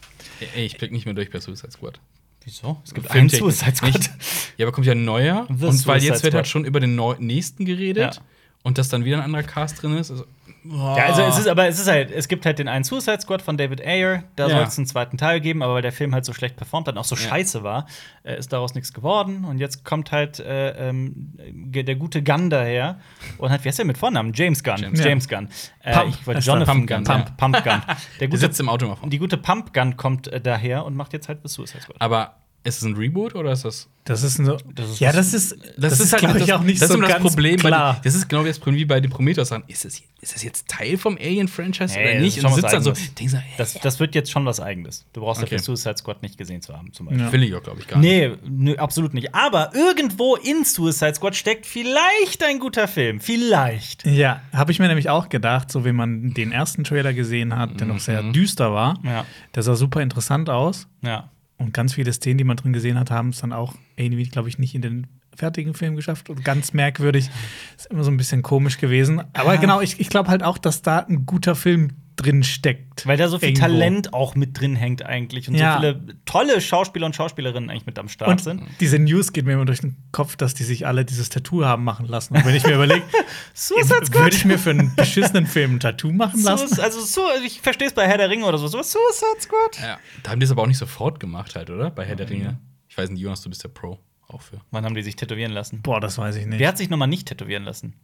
Ey, 0.56 0.66
ich 0.66 0.78
blick 0.78 0.92
nicht 0.92 1.06
mehr 1.06 1.14
durch 1.14 1.32
bei 1.32 1.40
Suicide 1.40 1.72
Squad. 1.72 2.00
Wieso? 2.44 2.82
Es 2.84 2.94
gibt 2.94 3.10
einen 3.12 3.30
Suicide 3.30 3.76
Squad. 3.76 3.94
nicht. 3.94 4.12
Ja, 4.58 4.66
aber 4.66 4.74
kommt 4.74 4.88
ja 4.88 4.94
ein 4.94 5.06
neuer. 5.06 5.46
The 5.48 5.66
und 5.66 5.88
weil 5.88 6.00
Suicide 6.00 6.14
jetzt 6.14 6.24
wird 6.24 6.34
halt 6.34 6.48
schon 6.48 6.66
über 6.66 6.82
den 6.82 6.96
neu 6.96 7.16
nächsten 7.20 7.64
geredet 7.64 8.16
Ja. 8.16 8.22
Und 8.64 8.78
dass 8.78 8.90
dann 8.90 9.06
wieder 9.06 9.18
ein 9.18 9.24
anderer 9.24 9.44
Cast 9.44 9.82
drin 9.82 9.98
ist. 9.98 10.12
Also, 10.12 10.26
Ja, 10.66 11.06
also 11.06 11.22
es 11.22 11.40
ist 11.40 11.48
aber 11.48 11.68
es 11.70 11.80
ist 11.80 11.88
halt, 11.88 12.12
es 12.12 12.28
gibt 12.28 12.46
halt 12.46 12.60
den 12.60 12.68
einen 12.68 12.84
Suicide 12.84 13.22
Squad 13.22 13.42
von 13.42 13.56
David 13.58 13.80
Ayer, 13.82 14.24
da 14.36 14.48
Ja. 14.48 14.56
soll 14.58 14.64
es 14.68 14.78
einen 14.78 14.88
zweiten 14.88 15.18
Teil 15.18 15.40
geben, 15.40 15.64
aber 15.64 15.76
weil 15.76 15.82
der 15.82 15.94
Film 15.94 16.14
halt 16.14 16.26
so 16.26 16.34
schlecht 16.34 16.58
performt 16.58 16.88
hat 16.88 16.96
und 16.96 17.00
auch 17.00 17.06
so 17.06 17.16
Ja. 17.16 17.22
scheiße 17.22 17.64
war, 17.64 17.88
äh, 18.24 18.38
ist 18.38 18.52
daraus 18.52 18.76
nichts 18.76 18.92
geworden. 18.94 19.46
Und 19.46 19.60
jetzt 19.60 19.86
kommt 19.86 20.12
halt 20.12 20.40
äh, 20.42 20.90
ähm, 20.90 21.14
der 21.54 21.96
gute 21.96 22.22
Gunn 22.22 22.50
daher 22.50 23.00
und 23.38 23.50
hat, 23.52 23.64
wie 23.64 23.70
heißt 23.70 23.80
der 23.80 23.86
mit 23.86 23.98
Vornamen? 23.98 24.34
James 24.34 24.62
Gunn. 24.62 24.78
James. 24.78 25.00
James, 25.04 25.28
Gunn. 25.30 25.48
Äh, 25.82 25.94
Pump 25.94 26.10
ich 26.20 26.28
wollte 26.28 26.42
Jonathan 26.42 26.76
Pump 26.86 26.88
Gunn. 26.90 27.04
Gunn, 27.06 27.26
Pump, 27.26 27.38
Pump 27.38 27.64
Gunn. 27.64 27.82
Der 27.88 27.96
der 28.20 28.28
gute, 28.28 28.40
sitzt 28.42 28.60
im 28.60 28.68
Auto 28.68 28.86
mal 28.88 28.96
vor. 28.98 29.10
die 29.10 29.18
gute 29.18 29.38
Pump 29.38 29.74
Gun 29.74 29.96
kommt 29.96 30.28
äh, 30.28 30.42
daher 30.42 30.84
und 30.86 30.96
macht 30.98 31.14
jetzt 31.14 31.30
halt 31.30 31.40
The 31.44 31.48
Suicide 31.48 31.82
Squad. 31.84 31.96
Aber 32.02 32.36
ist 32.64 32.78
es 32.78 32.84
ein 32.84 32.96
Reboot 32.96 33.36
oder 33.36 33.52
ist 33.54 33.64
das. 33.66 33.88
Das 34.04 34.24
ist 34.24 34.38
so. 34.38 34.58
Das 34.74 34.90
ist 34.90 35.00
ja, 35.00 35.12
das 35.12 35.34
ist. 35.34 35.56
Das, 35.78 36.00
ist, 36.00 36.12
halt 36.12 36.22
glaube 36.22 36.40
ich, 36.40 36.46
das, 36.46 36.56
auch 36.58 36.64
nicht 36.64 36.82
das 36.82 36.88
so 36.88 36.96
ist 36.96 36.98
immer 36.98 37.08
ganz 37.08 37.24
das 37.24 37.32
Problem. 37.32 37.58
Bei 37.58 37.70
klar. 37.70 37.94
den, 37.94 38.02
das 38.04 38.16
ist 38.16 38.28
genau 38.28 38.44
wie 38.44 38.48
das 38.48 38.58
Problem 38.58 38.78
wie 38.78 38.86
bei 38.86 39.00
den 39.00 39.12
Prometheus. 39.12 39.52
Ist 39.68 39.86
es, 39.86 40.02
ist 40.20 40.36
das 40.36 40.44
jetzt 40.44 40.68
Teil 40.68 40.98
vom 40.98 41.16
Alien-Franchise 41.18 41.94
Nee, 41.96 42.02
oder 42.02 42.14
das 42.16 42.22
nicht? 42.22 42.44
Und 42.44 42.54
sitzt 42.56 42.74
dann 42.74 42.84
so, 42.84 42.92
denkst 42.92 43.34
du, 43.34 43.38
hey, 43.38 43.54
Das, 43.58 43.74
das 43.76 44.00
wird 44.00 44.16
jetzt 44.16 44.32
schon 44.32 44.46
was 44.46 44.60
Eigenes. 44.60 45.06
Du 45.14 45.22
brauchst 45.22 45.42
Okay. 45.44 45.56
dafür 45.58 45.64
Suicide 45.78 45.98
Squad 45.98 46.22
nicht 46.24 46.38
gesehen 46.38 46.62
zu 46.62 46.76
haben, 46.76 46.92
zum 46.92 47.06
Beispiel. 47.06 47.24
Ja. 47.24 47.32
will 47.32 47.44
ich 47.44 47.54
auch, 47.56 47.64
glaube 47.64 47.80
ich, 47.82 47.88
gar 47.88 48.00
nicht. 48.00 48.10
Nee, 48.10 48.32
nö, 48.50 48.76
absolut 48.78 49.14
nicht. 49.14 49.36
Aber 49.36 49.74
irgendwo 49.76 50.36
in 50.36 50.66
Suicide 50.66 51.14
Squad 51.16 51.36
steckt 51.36 51.66
vielleicht 51.68 52.44
ein 52.44 52.60
guter 52.60 52.88
Film. 52.88 53.20
Vielleicht. 53.22 54.06
Ja, 54.06 54.42
habe 54.54 54.72
ich 54.72 54.80
mir 54.80 54.88
nämlich 54.88 55.10
auch 55.10 55.30
gedacht, 55.30 55.72
so 55.72 55.86
wie 55.86 55.92
man 55.92 56.34
den 56.34 56.52
ersten 56.52 56.84
Trailer 56.84 57.14
gesehen 57.14 57.56
hat, 57.56 57.80
der 57.80 57.88
noch 57.88 58.00
sehr 58.00 58.24
düster 58.24 58.74
war. 58.74 58.98
Ja. 59.04 59.26
Der 59.54 59.64
sah 59.64 59.76
super 59.76 60.02
interessant 60.02 60.50
aus. 60.50 60.88
Ja. 61.04 61.30
Und 61.60 61.74
ganz 61.74 61.94
viele 61.94 62.12
Szenen, 62.14 62.38
die 62.40 62.44
man 62.46 62.58
drin 62.58 62.74
gesehen 62.74 62.98
hat, 62.98 63.12
haben 63.12 63.30
es 63.30 63.42
dann 63.42 63.54
auch 63.54 63.76
irgendwie, 63.96 64.24
glaube 64.24 64.50
ich, 64.50 64.58
nicht 64.58 64.74
in 64.74 64.82
den 64.82 65.08
fertigen 65.36 65.74
Film 65.74 65.96
geschafft. 65.96 66.30
Und 66.30 66.44
ganz 66.44 66.74
merkwürdig. 66.74 67.30
Ist 67.78 67.88
immer 67.88 68.04
so 68.04 68.12
ein 68.12 68.18
bisschen 68.18 68.42
komisch 68.42 68.78
gewesen. 68.78 69.22
Aber 69.34 69.54
Ja. 69.54 69.60
genau, 69.62 69.82
ich, 69.82 70.00
ich 70.00 70.10
glaube 70.10 70.30
halt 70.30 70.42
auch, 70.42 70.58
dass 70.58 70.82
da 70.82 71.00
ein 71.00 71.26
guter 71.26 71.56
Film 71.56 71.90
drin 72.20 72.44
steckt. 72.44 73.06
Weil 73.08 73.18
da 73.18 73.28
so 73.30 73.40
viel 73.40 73.50
Irgendwo. 73.50 73.68
Talent 73.68 74.14
auch 74.14 74.36
mit 74.36 74.60
drin 74.60 74.76
hängt 74.76 75.04
eigentlich 75.06 75.48
und 75.48 75.56
Ja. 75.56 75.76
so 75.76 75.80
viele 75.80 76.06
tolle 76.26 76.60
Schauspieler 76.62 77.06
und 77.06 77.16
Schauspielerinnen 77.16 77.70
eigentlich 77.70 77.86
mit 77.86 77.98
am 77.98 78.10
Start 78.10 78.30
Und 78.30 78.42
sind. 78.42 78.64
diese 78.80 79.00
News 79.00 79.32
geht 79.32 79.46
mir 79.46 79.54
immer 79.54 79.66
durch 79.66 79.80
den 79.82 79.96
Kopf, 80.12 80.36
dass 80.36 80.54
die 80.54 80.64
sich 80.64 80.86
alle 80.86 81.06
dieses 81.06 81.30
Tattoo 81.30 81.64
haben 81.64 81.84
machen 81.84 82.06
lassen. 82.08 82.36
Und 82.36 82.46
wenn 82.46 82.56
ich 82.56 82.64
mir 82.66 82.76
überlege, 82.76 83.04
Suicide 83.54 84.14
würde 84.14 84.36
ich 84.36 84.46
mir 84.46 84.60
für 84.60 84.72
einen 84.72 84.94
beschissenen 84.96 85.46
Film 85.48 85.76
ein 85.76 85.80
Tattoo 85.80 86.12
machen 86.12 86.42
lassen? 86.44 86.68
Suicide- 86.68 86.84
also 86.84 87.02
so, 87.02 87.22
ich 87.46 87.62
verstehe 87.62 87.88
es 87.88 87.94
bei 87.94 88.08
Herr 88.08 88.18
der 88.18 88.30
Ringe 88.30 88.46
oder 88.46 88.58
so. 88.58 88.68
so 88.68 88.82
Suicide 88.84 89.40
Squad. 89.42 89.80
Ja, 89.82 89.98
da 90.24 90.32
haben 90.32 90.40
die 90.40 90.46
es 90.46 90.52
aber 90.52 90.64
auch 90.64 90.68
nicht 90.68 90.78
sofort 90.78 91.20
gemacht, 91.20 91.56
halt, 91.56 91.70
oder? 91.70 91.90
Bei 91.92 92.06
Herr 92.06 92.16
der 92.18 92.30
Ringe. 92.30 92.60
Ich 92.90 92.98
weiß 92.98 93.10
nicht, 93.10 93.22
Jonas, 93.22 93.42
du 93.42 93.50
bist 93.50 93.64
der 93.64 93.70
Pro 93.70 94.00
auch 94.28 94.42
für. 94.42 94.60
Wann 94.72 94.84
haben 94.86 94.96
die 94.96 95.02
sich 95.04 95.16
tätowieren 95.16 95.52
lassen? 95.54 95.82
Boah, 95.82 96.00
das 96.02 96.18
weiß 96.18 96.36
ich 96.36 96.46
nicht. 96.46 96.60
Wer 96.60 96.68
hat 96.68 96.78
sich 96.78 96.90
nochmal 96.90 97.08
nicht 97.08 97.28
tätowieren 97.28 97.64
lassen? 97.64 97.96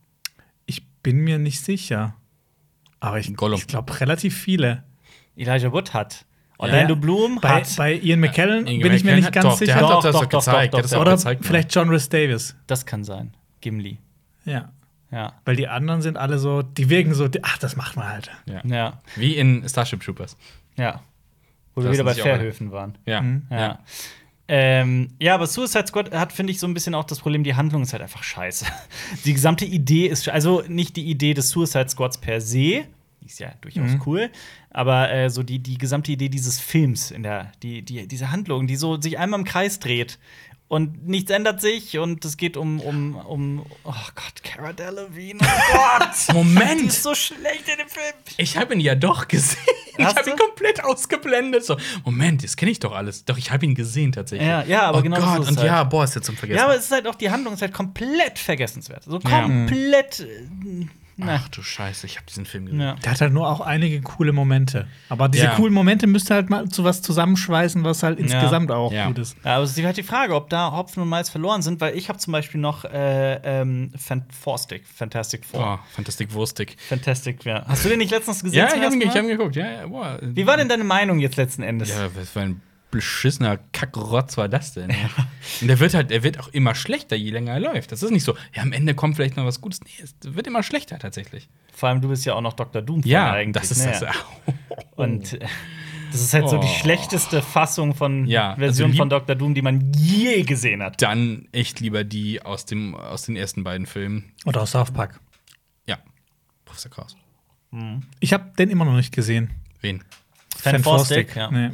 Ich 0.66 0.88
bin 1.04 1.18
mir 1.18 1.38
nicht 1.38 1.62
sicher. 1.62 2.16
Aber 3.00 3.20
ich, 3.20 3.30
ich 3.30 3.68
glaube, 3.68 4.00
relativ 4.00 4.38
viele. 4.38 4.84
Elijah 5.36 5.72
Wood 5.72 5.94
hat. 5.94 6.26
Orlando 6.58 6.94
Ja. 6.94 7.00
Bloom 7.00 7.40
Bei, 7.42 7.50
hat. 7.50 7.76
bei 7.76 7.94
Ian 7.96 8.22
McKellen 8.22 8.66
Ian 8.68 8.82
bin 8.82 8.94
ich 8.94 9.04
mir 9.04 9.16
nicht 9.18 9.32
ganz 9.34 9.44
doch, 9.44 9.58
der 9.60 9.68
sicher. 9.68 9.76
hat 9.76 9.82
Doch, 9.84 10.02
das 10.04 10.14
doch, 10.14 10.22
doch 10.22 10.30
doch, 10.30 10.40
gezeigt. 10.46 10.74
das 10.74 10.94
Oder 10.94 11.12
gezeigt, 11.12 11.46
vielleicht 11.46 11.76
John 11.76 11.90
Rhys 11.90 12.08
Davis. 12.08 12.56
das 12.68 12.86
kann 12.86 13.04
sein. 13.04 13.36
Gimli. 13.60 14.00
Ja. 14.46 14.70
Ja. 15.12 15.34
Weil 15.44 15.58
die 15.58 15.68
anderen 15.68 16.02
sind 16.02 16.18
alle 16.18 16.40
so, 16.40 16.62
die 16.62 16.90
wirken 16.90 17.14
so, 17.14 17.28
ach, 17.42 17.58
das 17.58 17.76
macht 17.76 17.96
man 17.98 18.08
halt. 18.08 18.32
Ja. 18.46 18.62
Ja. 18.66 19.02
Wie 19.16 19.36
in 19.36 19.68
Starship 19.68 20.02
Troopers. 20.02 20.38
Ja. 20.78 21.02
Wo 21.74 21.82
wir 21.82 21.90
Lassen 21.90 21.94
wieder 21.94 22.04
bei 22.06 22.14
Fairhöfen 22.14 22.72
waren. 22.72 22.98
Ja. 23.06 23.22
Mhm. 23.22 23.48
Ja. 23.50 23.80
Ähm, 24.48 25.10
ja, 25.20 25.34
aber 25.34 25.48
Suicide 25.48 25.88
Squad 25.88 26.12
hat, 26.12 26.32
finde 26.32 26.52
ich, 26.52 26.60
so 26.60 26.68
ein 26.68 26.74
bisschen 26.74 26.94
auch 26.94 27.06
das 27.06 27.20
Problem, 27.20 27.44
die 27.44 27.56
Handlung 27.56 27.82
ist 27.82 27.94
halt 27.94 28.04
einfach 28.04 28.22
scheiße. 28.24 28.66
Die 29.26 29.34
gesamte 29.34 29.66
Idee 29.66 30.06
ist, 30.08 30.30
also 30.30 30.62
nicht 30.68 30.96
die 30.98 31.06
Idee 31.10 31.34
des 31.34 31.50
Suicide 31.50 31.90
Squads 31.90 32.20
per 32.20 32.40
se, 32.42 32.86
die 33.22 33.26
ist 33.26 33.40
ja 33.40 33.54
durchaus 33.62 33.92
Mhm. 33.94 34.02
cool, 34.06 34.30
aber 34.70 35.12
äh, 35.12 35.30
so 35.32 35.42
die, 35.42 35.58
die 35.58 35.80
gesamte 35.80 36.12
Idee 36.12 36.30
dieses 36.30 36.60
Films, 36.60 37.10
in 37.10 37.24
der, 37.24 37.52
die, 37.64 37.82
die, 37.82 38.08
diese 38.08 38.32
Handlung, 38.32 38.68
die 38.68 38.76
so 38.76 39.02
sich 39.02 39.18
einmal 39.18 39.40
im 39.40 39.46
Kreis 39.46 39.80
dreht. 39.80 40.20
Und 40.68 41.08
nichts 41.08 41.30
ändert 41.30 41.62
sich 41.62 42.00
und 42.00 42.26
es 42.26 42.38
geht 42.38 42.58
um, 42.58 42.80
um, 42.80 43.16
um, 43.18 43.66
oh 43.84 43.94
Gott, 44.16 44.44
Cara 44.44 44.74
Delevingne, 44.74 45.38
oh 45.44 45.72
Gott! 45.74 46.10
Die 46.30 46.34
Moment! 46.34 46.82
ist 46.88 47.04
so 47.04 47.14
schlecht 47.14 47.70
in 47.70 47.78
dem 47.78 47.88
Film. 47.88 48.14
Ich 48.38 48.58
habe 48.58 48.74
ihn 48.74 48.80
ja 48.80 48.96
doch 48.96 49.28
gesehen. 49.28 49.60
Ich 49.98 50.04
Hast 50.04 50.18
habe 50.18 50.32
ihn 50.32 50.36
komplett 50.38 50.84
ausgeblendet. 50.84 51.64
So, 51.64 51.78
Moment, 52.04 52.44
das 52.44 52.58
kenne 52.58 52.72
ich 52.72 52.80
doch 52.80 52.94
alles. 52.94 53.26
Doch, 53.26 53.38
ich 53.38 53.52
habe 53.52 53.64
ihn 53.64 53.76
gesehen 53.76 54.12
tatsächlich. 54.12 54.48
Ja, 54.48 54.64
ja, 54.64 54.82
aber 54.88 54.98
oh 54.98 55.02
genau 55.04 55.18
so 55.22 55.26
Gott, 55.26 55.40
ist 55.44 55.50
und 55.50 55.58
halt. 55.60 55.68
ja, 55.68 55.84
boah, 55.84 56.04
ist 56.04 56.16
jetzt 56.16 56.26
zum 56.26 56.36
Vergessen. 56.36 56.58
Ja, 56.58 56.66
aber 56.66 56.76
es 56.76 56.86
ist 56.86 56.92
halt 56.92 57.08
auch, 57.08 57.16
die 57.16 57.30
Handlung 57.30 57.54
ist 57.54 57.62
halt 57.62 57.72
komplett 57.74 58.40
vergessenswert. 58.40 59.04
So 59.04 59.20
Ja. 59.20 59.42
komplett. 59.44 60.20
äh, 60.22 60.26
Na. 61.18 61.36
Ach 61.42 61.48
du 61.48 61.62
Scheiße, 61.64 62.06
ich 62.08 62.18
habe 62.18 62.26
diesen 62.28 62.46
Film 62.46 62.66
gesehen. 62.66 62.82
Ja. 62.82 62.96
Der 62.96 63.12
hat 63.14 63.22
halt 63.22 63.32
nur 63.32 63.48
auch 63.50 63.62
einige 63.62 64.02
coole 64.02 64.34
Momente. 64.34 64.86
Aber 65.08 65.30
diese 65.30 65.46
Ja. 65.46 65.56
coolen 65.56 65.74
Momente 65.74 66.08
müsst 66.08 66.30
ihr 66.30 66.36
halt 66.36 66.50
mal 66.50 66.68
zu 66.68 66.84
was 66.84 67.02
zusammenschweißen, 67.02 67.86
was 67.86 68.04
halt 68.04 68.20
insgesamt 68.20 68.70
auch 68.70 68.92
Ja. 68.92 69.08
gut 69.08 69.20
ist. 69.20 69.38
Ja, 69.46 69.56
aber 69.56 69.64
es 69.64 69.78
ist 69.78 69.84
halt 69.86 69.96
die 69.96 70.04
Frage, 70.04 70.36
ob 70.36 70.50
da 70.50 70.74
Hopfen 70.74 71.02
und 71.02 71.08
Malz 71.08 71.30
verloren 71.30 71.62
sind, 71.62 71.80
weil 71.80 71.96
ich 71.98 72.10
habe 72.10 72.20
zum 72.20 72.34
Beispiel 72.34 72.60
noch 72.60 72.84
äh, 72.84 73.36
ähm, 73.62 73.92
Fan 73.98 74.26
Fantastic, 74.30 74.86
Fantastic 74.88 75.46
Four. 75.46 75.80
Oh, 75.82 75.86
Fantastik 75.96 76.34
Wurstig. 76.34 76.76
Fantastic, 76.90 77.46
ja. 77.46 77.64
Hast 77.66 77.86
du 77.86 77.90
den 77.90 78.00
nicht 78.00 78.12
letztens 78.12 78.44
gesehen? 78.44 78.60
Ja, 78.60 78.76
ich 78.76 78.84
habe 78.84 78.96
ihn, 78.96 79.10
hab 79.10 79.16
ihn 79.24 79.28
geguckt. 79.30 79.56
Ja, 79.56 79.72
ja, 79.72 79.88
boah. 79.88 80.20
Wie 80.22 80.46
war 80.46 80.58
denn 80.58 80.68
deine 80.68 80.84
Meinung 80.84 81.20
jetzt 81.20 81.38
letzten 81.38 81.64
Endes? 81.64 81.90
Ja, 81.90 82.10
was 82.14 82.30
für 82.30 82.42
ein 82.42 82.62
beschissener 82.92 83.58
Kackrotz 83.74 84.38
war 84.38 84.48
das 84.48 84.74
denn? 84.74 84.90
Und 85.62 85.68
der 85.68 85.80
wird 85.80 85.94
halt, 85.94 86.12
der 86.12 86.24
wird 86.24 86.40
auch 86.40 86.48
immer 86.50 86.76
schlechter, 86.76 87.16
je 87.16 87.32
länger 87.32 87.54
er 87.54 87.60
läuft. 87.60 87.92
Das 87.92 88.02
ist 88.04 88.12
nicht 88.12 88.24
so, 88.24 88.36
ja, 88.54 88.62
am 88.62 88.72
Ende 88.72 88.94
kommt 88.96 89.16
vielleicht 89.16 89.36
noch 89.38 89.46
was 89.46 89.60
Gutes. 89.62 89.82
Nee, 89.82 89.90
es 90.04 90.16
wird 90.22 90.48
immer 90.48 90.64
schlechter 90.64 90.98
tatsächlich. 91.00 91.50
Vor 91.74 91.90
allem, 91.90 92.02
du 92.02 92.08
bist 92.10 92.26
ja 92.26 92.34
auch 92.36 92.42
noch 92.42 92.54
Dr. 92.54 92.82
Doom 92.82 93.02
Ja, 93.04 93.32
eigentlich. 93.34 93.62
das 93.62 93.72
ist 93.72 93.86
ne? 93.86 93.92
das. 94.00 94.16
Und 94.96 95.34
äh, 95.34 95.40
das 96.12 96.22
ist 96.22 96.34
halt 96.34 96.48
so 96.50 96.58
die 96.58 96.68
Oh. 96.68 96.80
schlechteste 96.80 97.42
Fassung 97.42 97.94
von 97.94 98.26
Ja, 98.28 98.50
also 98.52 98.60
Version 98.62 98.92
lieb- 98.92 98.98
von 99.00 99.10
Dr. 99.10 99.36
Doom, 99.36 99.54
die 99.56 99.62
man 99.62 99.92
je 99.98 100.44
gesehen 100.44 100.82
hat. 100.82 101.02
Dann 101.02 101.48
echt 101.52 101.82
lieber 101.82 102.06
die 102.06 102.42
aus, 102.42 102.66
dem, 102.66 102.96
aus 102.96 103.24
den 103.24 103.36
ersten 103.36 103.64
beiden 103.66 103.86
Filmen. 103.88 104.32
Oder 104.46 104.62
aus 104.62 104.72
South 104.72 104.92
Park. 104.92 105.20
Ja, 105.86 105.98
Professor 106.64 106.92
Kraus. 106.92 107.18
Ich 108.22 108.32
habe 108.32 108.54
den 108.58 108.70
immer 108.70 108.86
noch 108.86 108.96
nicht 108.96 109.14
gesehen. 109.14 109.50
Wen? 109.82 110.02
Fantastic, 110.56 111.36
ja. 111.36 111.52
Nee. 111.52 111.72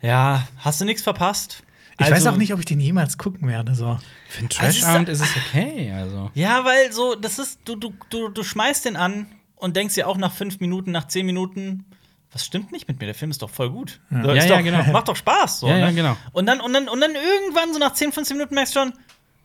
Ja, 0.00 0.46
hast 0.58 0.80
du 0.80 0.84
nichts 0.84 1.02
verpasst? 1.02 1.62
Ich 2.00 2.04
Also- 2.06 2.14
weiß 2.14 2.26
auch 2.32 2.36
nicht, 2.36 2.52
ob 2.52 2.60
ich 2.60 2.64
den 2.66 2.80
jemals 2.80 3.18
gucken 3.18 3.48
werde. 3.48 3.74
So. 3.74 3.98
Für 4.28 4.38
einen 4.38 4.48
Also, 4.58 4.80
Trashabend 4.80 5.08
ist 5.08 5.20
es 5.20 5.36
okay. 5.36 5.90
Also. 5.92 6.30
Ja, 6.34 6.64
weil 6.64 6.92
so, 6.92 7.14
das 7.16 7.38
ist, 7.40 7.60
du, 7.64 7.74
du, 7.74 7.92
du, 8.10 8.28
du 8.28 8.42
schmeißt 8.44 8.84
den 8.84 8.96
an 8.96 9.26
und 9.56 9.74
denkst 9.76 9.94
dir 9.96 10.06
auch 10.06 10.16
nach 10.16 10.32
fünf 10.32 10.60
Minuten, 10.60 10.92
nach 10.92 11.08
zehn 11.08 11.26
Minuten, 11.26 11.84
was 12.30 12.44
stimmt 12.44 12.70
nicht 12.70 12.86
mit 12.86 13.00
mir? 13.00 13.06
Der 13.06 13.14
Film 13.16 13.30
ist 13.32 13.42
doch 13.42 13.50
voll 13.50 13.70
gut. 13.70 14.00
Ja, 14.10 14.34
ja, 14.34 14.46
doch, 14.46 14.62
genau. 14.62 14.84
Macht 14.92 15.08
doch 15.08 15.16
Spaß. 15.16 15.60
So, 15.60 15.68
Ja, 15.68 15.78
ja, 15.78 15.86
ne? 15.88 15.94
genau. 15.94 16.16
Und 16.32 16.46
dann, 16.46 16.60
und, 16.60 16.72
dann, 16.72 16.88
und 16.88 17.00
dann 17.00 17.12
irgendwann, 17.14 17.72
so 17.72 17.80
nach 17.80 17.94
10, 17.94 18.12
15 18.12 18.36
Minuten, 18.36 18.54
merkst 18.54 18.76
du 18.76 18.80
schon, 18.80 18.92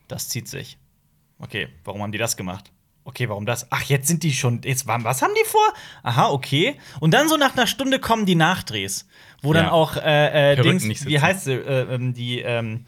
das 0.06 0.28
zieht 0.28 0.46
sich. 0.48 0.78
Okay, 1.40 1.68
warum 1.82 2.02
haben 2.02 2.12
die 2.12 2.18
das 2.18 2.36
gemacht? 2.36 2.70
Okay, 3.06 3.28
warum 3.28 3.44
das? 3.44 3.66
Ach, 3.70 3.82
jetzt 3.82 4.08
sind 4.08 4.22
die 4.22 4.32
schon. 4.32 4.60
Jetzt, 4.64 4.86
wa- 4.86 4.98
was 5.02 5.20
haben 5.20 5.32
die 5.40 5.46
vor? 5.46 5.60
Aha, 6.02 6.30
okay. 6.30 6.76
Und 7.00 7.12
dann 7.12 7.28
so 7.28 7.36
nach 7.36 7.54
einer 7.54 7.66
Stunde 7.66 7.98
kommen 7.98 8.24
die 8.24 8.34
Nachdrehs, 8.34 9.06
wo 9.42 9.52
dann 9.52 9.66
Ja. 9.66 9.72
auch 9.72 9.96
äh, 9.96 10.52
äh, 10.52 10.56
Dings, 10.62 10.84
nicht 10.84 11.04
wie 11.06 11.20
heißt 11.20 11.44
sie, 11.44 11.52
äh, 11.52 11.94
ähm, 11.94 12.14
die 12.14 12.40
ähm, 12.40 12.84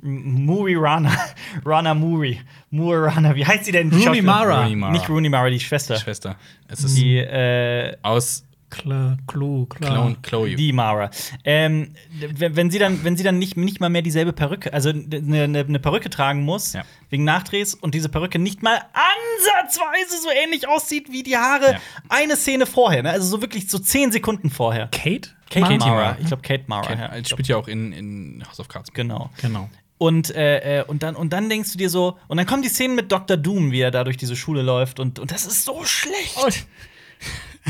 Muri 0.00 0.74
Rana, 0.76 1.12
Rana 1.66 1.92
Muri, 1.92 2.40
Muri 2.70 2.96
Rana, 3.10 3.34
wie 3.34 3.44
heißt 3.44 3.64
sie 3.66 3.72
denn? 3.72 3.90
die 3.90 4.04
Rooney? 4.06 4.22
Mara. 4.22 4.62
Rooney 4.62 4.76
Mara. 4.76 4.92
Nicht 4.92 5.08
Rooney 5.08 5.28
Mara, 5.28 5.50
die 5.50 5.60
Schwester. 5.60 5.96
Schwester. 5.96 6.36
Es 6.68 6.84
ist 6.84 6.96
Die, 6.96 7.18
äh, 7.18 7.96
aus 8.02 8.44
Klar, 8.70 9.16
Clou, 9.26 9.64
klar. 9.66 9.92
Clone 9.94 10.16
Chloe. 10.22 10.54
die 10.54 10.72
Mara. 10.72 11.10
Ähm, 11.44 11.94
wenn 12.36 12.70
sie 12.70 12.78
dann, 12.78 13.02
wenn 13.02 13.16
sie 13.16 13.24
dann 13.24 13.38
nicht, 13.38 13.56
nicht 13.56 13.80
mal 13.80 13.88
mehr 13.88 14.02
dieselbe 14.02 14.32
Perücke, 14.32 14.72
also 14.72 14.90
eine, 14.90 15.42
eine, 15.44 15.60
eine 15.60 15.78
Perücke 15.78 16.10
tragen 16.10 16.42
muss, 16.42 16.74
Ja. 16.74 16.84
wegen 17.08 17.24
Nachdrehs 17.24 17.74
und 17.74 17.94
diese 17.94 18.08
Perücke 18.08 18.38
nicht 18.38 18.62
mal 18.62 18.80
ansatzweise 18.92 20.20
so 20.22 20.28
ähnlich 20.30 20.68
aussieht 20.68 21.10
wie 21.10 21.22
die 21.22 21.36
Haare 21.36 21.72
Ja. 21.72 21.80
eine 22.08 22.36
Szene 22.36 22.66
vorher, 22.66 23.02
ne? 23.02 23.10
also 23.10 23.26
so 23.26 23.40
wirklich 23.40 23.70
so 23.70 23.78
zehn 23.78 24.12
Sekunden 24.12 24.50
vorher. 24.50 24.88
Kate? 24.88 25.30
Kate 25.50 25.60
Mara? 25.60 25.68
Katie 25.72 25.78
Mara. 25.90 25.94
Mara. 26.02 26.16
Ich 26.20 26.26
glaube 26.26 26.42
Kate 26.42 26.64
Mara. 26.66 26.86
Kate, 26.86 27.00
ja. 27.00 27.16
ja, 27.16 27.24
spielt 27.24 27.48
ja 27.48 27.56
auch 27.56 27.68
in, 27.68 27.92
in 27.92 28.44
House 28.46 28.60
of 28.60 28.68
Cards. 28.68 28.92
Genau. 28.92 29.30
Genau. 29.40 29.70
Und, 29.96 30.30
äh, 30.36 30.80
äh, 30.80 30.84
und, 30.84 31.02
dann, 31.02 31.16
und 31.16 31.32
dann 31.32 31.48
denkst 31.48 31.72
du 31.72 31.78
dir 31.78 31.90
so, 31.90 32.18
und 32.28 32.36
dann 32.36 32.46
kommen 32.46 32.62
die 32.62 32.68
Szenen 32.68 32.94
mit 32.94 33.10
Dr. 33.10 33.36
Doom, 33.36 33.72
wie 33.72 33.80
er 33.80 33.90
da 33.90 34.04
durch 34.04 34.16
diese 34.16 34.36
Schule 34.36 34.62
läuft, 34.62 35.00
und, 35.00 35.18
und 35.18 35.30
das 35.32 35.44
ist 35.46 35.64
so 35.64 35.82
schlecht. 35.84 36.36
Und 36.36 36.66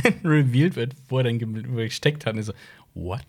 revealed 0.24 0.76
wird, 0.76 0.94
wo 1.08 1.18
er 1.18 1.24
dann 1.24 1.38
gesteckt 1.76 2.26
hat. 2.26 2.34
Und 2.34 2.40
ich 2.40 2.46
so, 2.46 2.52
what? 2.94 3.20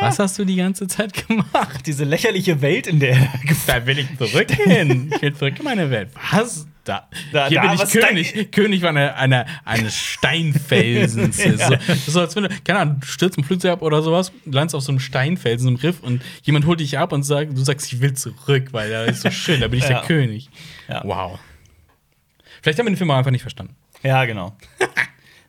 Was 0.00 0.18
hast 0.18 0.38
du 0.38 0.44
die 0.44 0.56
ganze 0.56 0.86
Zeit 0.88 1.26
gemacht? 1.26 1.86
Diese 1.86 2.04
lächerliche 2.04 2.60
Welt, 2.62 2.86
in 2.86 2.98
der 3.00 3.12
er 3.16 3.28
Da 3.66 3.86
will 3.86 3.98
ich 3.98 4.08
zurück 4.18 4.50
hin. 4.50 5.10
Ich 5.16 5.22
will 5.22 5.34
zurück 5.34 5.54
in 5.58 5.64
meine 5.64 5.90
Welt. 5.90 6.10
Was? 6.32 6.66
Da, 6.84 7.08
Da- 7.32 7.46
Hier 7.48 7.60
da, 7.60 7.74
bin 7.74 7.80
ich 7.80 7.92
König. 8.32 8.50
König 8.52 8.84
einer, 8.84 9.14
einer, 9.16 9.46
eines 9.64 9.96
Steinfelsens. 9.96 11.38
Ja. 11.44 11.56
so, 11.56 11.70
das 11.76 11.88
ist 11.88 12.06
so, 12.06 12.20
als 12.20 12.34
wenn 12.34 12.44
du, 12.44 12.48
keine 12.64 12.78
Ahnung, 12.80 13.00
du 13.00 13.06
stürzt 13.06 13.38
ein 13.38 13.44
Flugzeug 13.44 13.72
ab 13.74 13.82
oder 13.82 14.02
sowas, 14.02 14.32
landest 14.46 14.74
auf 14.74 14.82
so 14.82 14.90
einem 14.90 14.98
Steinfelsen, 14.98 15.68
im 15.68 15.76
Riff 15.76 16.00
und 16.02 16.22
jemand 16.42 16.66
holt 16.66 16.80
dich 16.80 16.98
ab 16.98 17.12
und 17.12 17.22
sagt, 17.22 17.56
du 17.56 17.62
sagst, 17.62 17.92
ich 17.92 18.00
will 18.00 18.14
zurück, 18.14 18.68
weil 18.72 18.90
da 18.90 19.04
ist 19.04 19.22
so 19.22 19.30
schön, 19.30 19.60
da 19.60 19.68
bin 19.68 19.78
ich 19.78 19.84
Ja. 19.88 19.98
der 20.00 20.06
König. 20.08 20.50
Wow. 21.04 21.38
Vielleicht 22.62 22.78
haben 22.80 22.86
wir 22.86 22.92
den 22.92 22.96
Film 22.96 23.10
auch 23.12 23.16
einfach 23.16 23.30
nicht 23.30 23.42
verstanden. 23.42 23.76
Ja, 24.02 24.24
genau. 24.24 24.56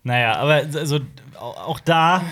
Naja, 0.03 0.35
aber 0.37 0.53
also 0.75 0.99
au- 1.35 1.51
auch 1.51 1.79
da, 1.79 2.23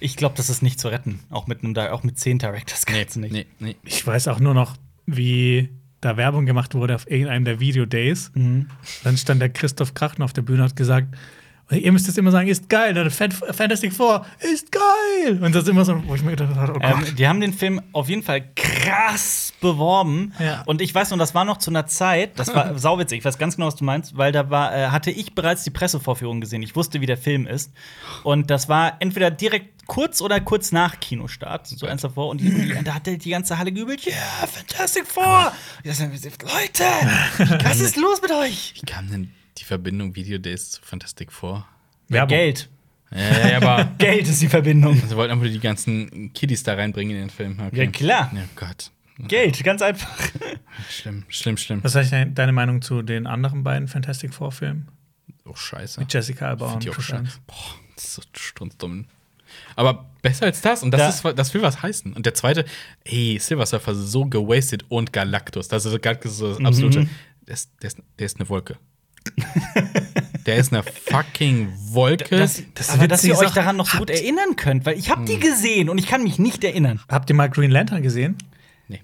ich 0.00 0.16
glaube, 0.16 0.34
das 0.36 0.50
ist 0.50 0.62
nicht 0.62 0.78
zu 0.80 0.88
retten. 0.88 1.20
Auch 1.30 1.46
mit 1.46 1.62
einem, 1.64 1.76
auch 1.90 2.02
mit 2.02 2.18
zehn 2.18 2.38
Directors 2.38 2.86
Cuts 2.86 3.16
nicht. 3.16 3.32
nee, 3.32 3.46
nee. 3.58 3.76
Ich 3.84 4.06
weiß 4.06 4.28
auch 4.28 4.40
nur 4.40 4.54
noch, 4.54 4.76
wie 5.06 5.70
da 6.00 6.16
Werbung 6.18 6.44
gemacht 6.44 6.74
wurde 6.74 6.94
auf 6.94 7.10
irgendeinem 7.10 7.44
der 7.46 7.60
Video 7.60 7.86
Days. 7.86 8.30
Mhm. 8.34 8.68
Dann 9.04 9.16
stand 9.16 9.40
der 9.40 9.48
Christoph 9.48 9.94
Krachten 9.94 10.22
auf 10.22 10.32
der 10.34 10.42
Bühne 10.42 10.62
und 10.62 10.68
hat 10.70 10.76
gesagt, 10.76 11.16
ihr 11.70 11.92
müsst 11.92 12.06
jetzt 12.06 12.18
immer 12.18 12.30
sagen, 12.30 12.48
ist 12.48 12.68
geil, 12.68 12.92
der 12.92 13.10
Fan 13.10 13.30
Fantastic 13.30 13.92
Four 13.92 14.26
ist 14.40 14.70
geil. 14.70 15.42
Und 15.42 15.54
das 15.54 15.62
ist 15.62 15.68
immer 15.68 15.84
so, 15.84 16.02
wo 16.06 16.14
ich 16.14 16.22
mir 16.22 16.32
gedacht 16.32 16.54
habe, 16.54 16.72
oh 16.76 16.78
Gott. 16.78 17.08
Ähm, 17.08 17.16
die 17.16 17.26
haben 17.26 17.40
den 17.40 17.54
Film 17.54 17.80
auf 17.92 18.08
jeden 18.08 18.22
Fall 18.22 18.44
krass 18.54 19.52
beworben. 19.60 20.32
Ja. 20.38 20.62
Und 20.66 20.82
ich 20.82 20.94
weiß 20.94 21.10
noch, 21.10 21.18
das 21.18 21.34
war 21.34 21.44
noch 21.44 21.56
zu 21.56 21.70
einer 21.70 21.86
Zeit, 21.86 22.38
das 22.38 22.54
war 22.54 22.78
sauwitzig, 22.78 23.18
ich 23.18 23.24
weiß 23.24 23.38
ganz 23.38 23.56
genau, 23.56 23.68
was 23.68 23.76
du 23.76 23.84
meinst, 23.84 24.16
weil 24.16 24.30
da 24.30 24.50
war, 24.50 24.76
äh, 24.76 24.88
hatte 24.88 25.10
ich 25.10 25.34
bereits 25.34 25.64
die 25.64 25.70
Pressevorführung 25.70 26.40
gesehen. 26.40 26.62
Ich 26.62 26.76
wusste, 26.76 27.00
wie 27.00 27.06
der 27.06 27.16
Film 27.16 27.46
ist. 27.46 27.72
Und 28.24 28.50
das 28.50 28.68
war 28.68 28.96
entweder 29.00 29.30
direkt 29.30 29.86
kurz 29.86 30.20
oder 30.20 30.40
kurz 30.40 30.72
nach 30.72 31.00
Kinostart, 31.00 31.66
so 31.66 31.86
eins 31.86 32.02
davor. 32.02 32.28
Und, 32.28 32.40
die, 32.40 32.74
und 32.74 32.86
da 32.86 32.94
hat 32.94 33.06
die 33.06 33.30
ganze 33.30 33.58
Halle 33.58 33.72
gejubelt, 33.72 34.04
ja, 34.04 34.12
yeah, 34.12 34.46
Fantastic 34.46 35.06
Four! 35.06 35.52
Und 35.82 35.90
ich 35.90 36.20
dachte, 36.20 36.46
Leute, 36.46 37.64
was 37.64 37.80
ist 37.80 37.96
los 37.96 38.20
mit 38.20 38.32
euch? 38.32 38.74
Wie 38.76 38.86
kam 38.86 39.10
denn 39.10 39.30
die 39.58 39.64
Verbindung 39.64 40.14
Video 40.14 40.38
Days 40.38 40.72
zu 40.72 40.82
Fantastic 40.82 41.32
vor? 41.32 41.66
Ja, 42.08 42.24
Geld. 42.26 42.68
Ja, 43.14 43.48
ja, 43.48 43.56
aber 43.58 43.84
Geld 43.98 44.26
ist 44.28 44.42
die 44.42 44.48
Verbindung. 44.48 44.94
sie 44.96 45.14
wollten 45.16 45.32
einfach 45.32 45.46
die 45.46 45.60
ganzen 45.60 46.32
Kiddies 46.32 46.62
da 46.62 46.74
reinbringen 46.74 47.14
in 47.16 47.22
den 47.24 47.30
Film. 47.30 47.58
Okay. 47.60 47.84
Ja, 47.84 47.90
klar. 47.90 48.32
Ja, 48.34 48.42
Gott. 48.56 48.90
Geld, 49.18 49.62
ganz 49.62 49.80
einfach. 49.80 50.10
Schlimm, 50.90 51.24
schlimm, 51.28 51.56
schlimm. 51.56 51.84
Was 51.84 51.94
ist 51.94 52.12
deine 52.12 52.52
Meinung 52.52 52.82
zu 52.82 53.02
den 53.02 53.28
anderen 53.28 53.62
beiden 53.62 53.86
Fantastic 53.86 54.34
Four 54.34 54.50
Filmen? 54.50 54.88
Oh, 55.44 55.54
scheiße. 55.54 56.00
Mit 56.00 56.12
Jessica 56.12 56.48
Alba 56.48 56.72
und 56.72 56.84
Chris 56.84 57.04
scheiße. 57.04 57.14
Evans? 57.22 57.40
Boah, 57.46 57.54
das 57.94 58.04
ist 58.04 58.14
so 58.14 58.22
strunzdumm. 58.32 59.04
Aber 59.76 60.10
besser 60.20 60.46
als 60.46 60.60
das. 60.62 60.82
Und 60.82 60.90
das, 60.90 61.22
Ja. 61.22 61.30
ist, 61.30 61.38
das 61.38 61.54
will 61.54 61.62
was 61.62 61.80
heißen. 61.80 62.12
Und 62.12 62.26
der 62.26 62.34
zweite, 62.34 62.64
ey, 63.04 63.38
Silver 63.40 63.66
Surfer 63.66 63.94
so 63.94 64.24
gewastet 64.24 64.84
und 64.88 65.12
Galactus. 65.12 65.68
Das 65.68 65.84
ist 65.84 66.02
Galactus 66.02 66.38
so 66.38 66.54
das 66.56 66.64
absolute. 66.64 67.06
Der, 67.46 67.54
ist, 67.54 67.70
der, 67.82 67.86
ist, 67.88 67.98
der 68.18 68.26
ist 68.26 68.40
eine 68.40 68.48
Wolke. 68.48 68.78
der 70.46 70.56
ist 70.56 70.72
eine 70.72 70.82
fucking 70.82 71.68
Wolke. 71.90 72.36
Das, 72.36 72.62
das 72.74 72.90
aber 72.90 73.08
dass 73.08 73.24
ihr 73.24 73.36
euch 73.38 73.50
daran 73.50 73.76
noch 73.76 73.86
so 73.86 73.98
gut 73.98 74.10
erinnern 74.10 74.56
könnt, 74.56 74.84
weil 74.86 74.98
ich 74.98 75.10
habe 75.10 75.24
die 75.24 75.38
gesehen 75.38 75.88
und 75.88 75.98
ich 75.98 76.06
kann 76.06 76.22
mich 76.22 76.38
nicht 76.38 76.62
erinnern. 76.64 77.00
Habt 77.08 77.30
ihr 77.30 77.36
mal 77.36 77.48
Green 77.48 77.70
Lantern 77.70 78.02
gesehen? 78.02 78.36
nee. 78.88 79.00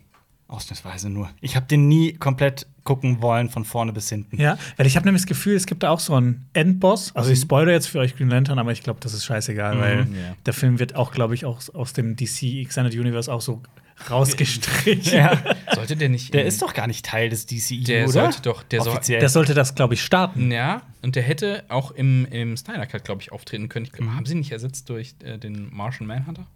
Ausnahmsweise 0.49 1.09
nur. 1.09 1.31
Ich 1.41 1.57
habe 1.57 1.67
den 1.67 1.89
nie 1.89 2.13
komplett 2.15 2.67
gucken 2.85 3.23
wollen, 3.23 3.51
von 3.51 3.65
vorne 3.65 3.93
bis 3.93 4.09
hinten. 4.09 4.41
Ja, 4.41 4.59
weil 4.77 4.87
ich 4.87 4.97
habe 4.97 5.07
nämlich 5.07 5.23
das 5.23 5.29
Gefühl, 5.29 5.55
es 5.55 5.67
gibt 5.67 5.83
da 5.83 5.91
auch 5.91 6.01
so 6.01 6.15
einen 6.15 6.47
Endboss. 6.55 7.15
Also 7.15 7.29
Mhm. 7.29 7.35
ich 7.35 7.41
spoilere 7.41 7.73
jetzt 7.75 7.87
für 7.89 7.99
euch 8.01 8.17
Green 8.17 8.31
Lantern, 8.31 8.59
aber 8.59 8.73
ich 8.73 8.83
glaube, 8.83 9.01
das 9.01 9.15
ist 9.15 9.25
scheißegal, 9.25 9.79
weil 9.79 9.99
ja. 9.99 10.35
der 10.47 10.53
Film 10.53 10.79
wird 10.79 10.97
auch, 10.97 11.13
glaube 11.13 11.35
ich, 11.35 11.45
auch 11.45 11.61
aus 11.75 11.93
dem 11.93 12.17
DC 12.17 12.61
Extended 12.61 12.95
Universe 12.95 13.33
auch 13.33 13.41
so 13.41 13.63
rausgestrichen. 14.09 15.15
Ja. 15.15 15.37
Sollte 15.75 15.97
der 15.97 16.09
nicht. 16.09 16.33
Der 16.35 16.45
ist 16.47 16.63
doch 16.63 16.75
gar 16.75 16.87
nicht 16.87 17.05
Teil 17.05 17.29
des 17.29 17.47
DCEU, 17.47 17.85
Der 17.85 18.05
oder? 18.05 18.13
sollte 18.13 18.43
doch- 18.43 18.63
der 18.63 18.81
Offiziell. 18.83 19.21
Der 19.21 19.29
sollte 19.29 19.55
das, 19.55 19.75
glaube 19.75 19.95
ich, 19.95 20.03
starten. 20.05 20.51
Ja, 20.51 20.83
und 21.03 21.17
der 21.17 21.23
hätte 21.23 21.65
auch 21.69 21.91
im, 21.91 22.27
im 22.27 22.57
Snyder 22.57 22.87
Cut, 22.87 23.05
glaube 23.05 23.23
ich, 23.23 23.33
auftreten 23.33 23.69
können. 23.69 23.87
Ich 23.87 23.93
glaub, 23.93 24.09
Mhm. 24.09 24.17
Haben 24.17 24.27
sie 24.27 24.35
nicht 24.35 24.53
ersetzt 24.53 24.89
durch 24.89 25.15
äh, 25.25 25.39
den 25.39 25.75
Martian 25.75 26.07
Manhunter? 26.07 26.47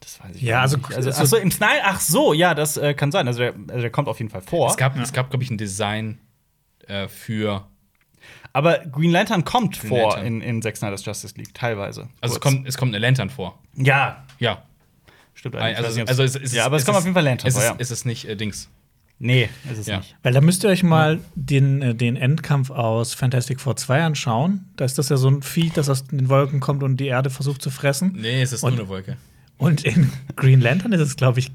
das 0.00 0.20
weiß 0.22 0.36
ich 0.36 0.42
Ja, 0.42 0.60
also- 0.60 0.76
nicht. 0.76 0.94
also 0.94 1.08
also- 1.10 1.22
ach 1.22 1.26
so, 1.26 1.36
im 1.38 1.50
Snyder, 1.50 1.82
ach 1.84 2.00
so, 2.00 2.32
ja, 2.34 2.54
das 2.54 2.76
äh, 2.76 2.92
kann 2.94 3.10
sein. 3.10 3.26
Also 3.26 3.40
der, 3.40 3.54
also 3.68 3.80
der 3.80 3.90
kommt 3.90 4.08
auf 4.08 4.18
jeden 4.18 4.30
Fall 4.30 4.42
vor. 4.42 4.68
Es 4.70 4.76
gab, 4.76 4.98
es 4.98 5.12
gab 5.14 5.30
glaube 5.30 5.42
ich, 5.44 5.50
ein 5.50 5.56
Design 5.58 6.18
äh, 6.88 7.08
für. 7.08 7.66
aber 8.52 8.80
Green 8.80 9.10
Lantern 9.10 9.44
kommt 9.46 9.78
Green 9.80 9.88
vor 9.88 10.10
Lantern. 10.10 10.26
in, 10.26 10.40
in 10.42 10.60
Zack 10.62 10.76
Snyder's 10.76 11.04
Justice 11.06 11.34
League, 11.38 11.54
teilweise. 11.54 12.08
Also 12.20 12.34
es 12.34 12.40
kommt, 12.42 12.68
es 12.68 12.76
kommt 12.76 12.90
eine 12.94 12.98
Lantern 13.04 13.30
vor. 13.30 13.58
Ja, 13.76 14.24
Ja. 14.38 14.62
Stimmt 15.34 15.56
eigentlich. 15.56 15.78
Also, 15.84 15.98
nicht, 16.00 16.08
also 16.08 16.22
es, 16.22 16.36
es, 16.36 16.52
ja, 16.52 16.64
aber 16.66 16.76
es, 16.76 16.84
kommt 16.84 16.96
auf 16.98 17.04
jeden 17.04 17.14
Fall 17.14 17.24
Lantern 17.24 17.48
es 17.48 17.56
ist, 17.56 17.62
ja. 17.62 17.74
es 17.78 17.90
ist 17.90 18.04
nicht 18.06 18.24
äh, 18.26 18.36
Dings. 18.36 18.68
Nee, 19.20 19.48
ist 19.70 19.78
es 19.78 19.86
Ja. 19.86 19.98
nicht. 19.98 20.16
Weil 20.22 20.32
da 20.32 20.40
müsst 20.40 20.64
ihr 20.64 20.70
euch 20.70 20.82
mal 20.82 21.20
den, 21.36 21.82
äh, 21.82 21.94
den 21.94 22.16
Endkampf 22.16 22.70
aus 22.70 23.14
Fantastic 23.14 23.60
Four 23.60 23.76
2 23.76 24.02
anschauen. 24.02 24.64
Da 24.76 24.84
ist 24.84 24.98
das 24.98 25.08
ja 25.08 25.16
so 25.16 25.28
ein 25.28 25.42
Vieh, 25.42 25.70
das 25.74 25.88
aus 25.88 26.04
den 26.04 26.28
Wolken 26.28 26.58
kommt 26.60 26.82
und 26.82 26.96
die 26.98 27.06
Erde 27.06 27.30
versucht 27.30 27.62
zu 27.62 27.70
fressen. 27.70 28.12
Nee, 28.20 28.42
es 28.42 28.52
ist 28.52 28.62
Und- 28.64 28.72
nur 28.72 28.80
eine 28.80 28.88
Wolke. 28.88 29.16
Und 29.56 29.84
in 29.84 30.10
Green 30.34 30.60
Lantern 30.60 30.92
ist 30.92 31.00
es, 31.00 31.14
glaube 31.14 31.38
ich, 31.38 31.52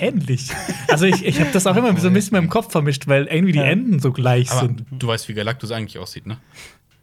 ähnlich. 0.00 0.48
Also 0.88 1.04
ich, 1.04 1.24
ich 1.24 1.38
habe 1.40 1.50
das 1.52 1.66
auch 1.66 1.76
immer 1.76 1.94
so 2.00 2.06
ein 2.08 2.14
bisschen 2.14 2.32
mit 2.34 2.42
dem 2.44 2.48
Kopf 2.48 2.72
vermischt, 2.72 3.06
weil 3.08 3.26
irgendwie 3.26 3.52
die. 3.52 3.58
Enden 3.58 4.00
so 4.00 4.10
gleich 4.10 4.50
Aber 4.50 4.62
sind. 4.62 4.84
du 4.90 5.06
weißt, 5.06 5.28
wie 5.28 5.34
Galactus 5.34 5.70
eigentlich 5.72 5.98
aussieht, 5.98 6.26
ne? 6.26 6.38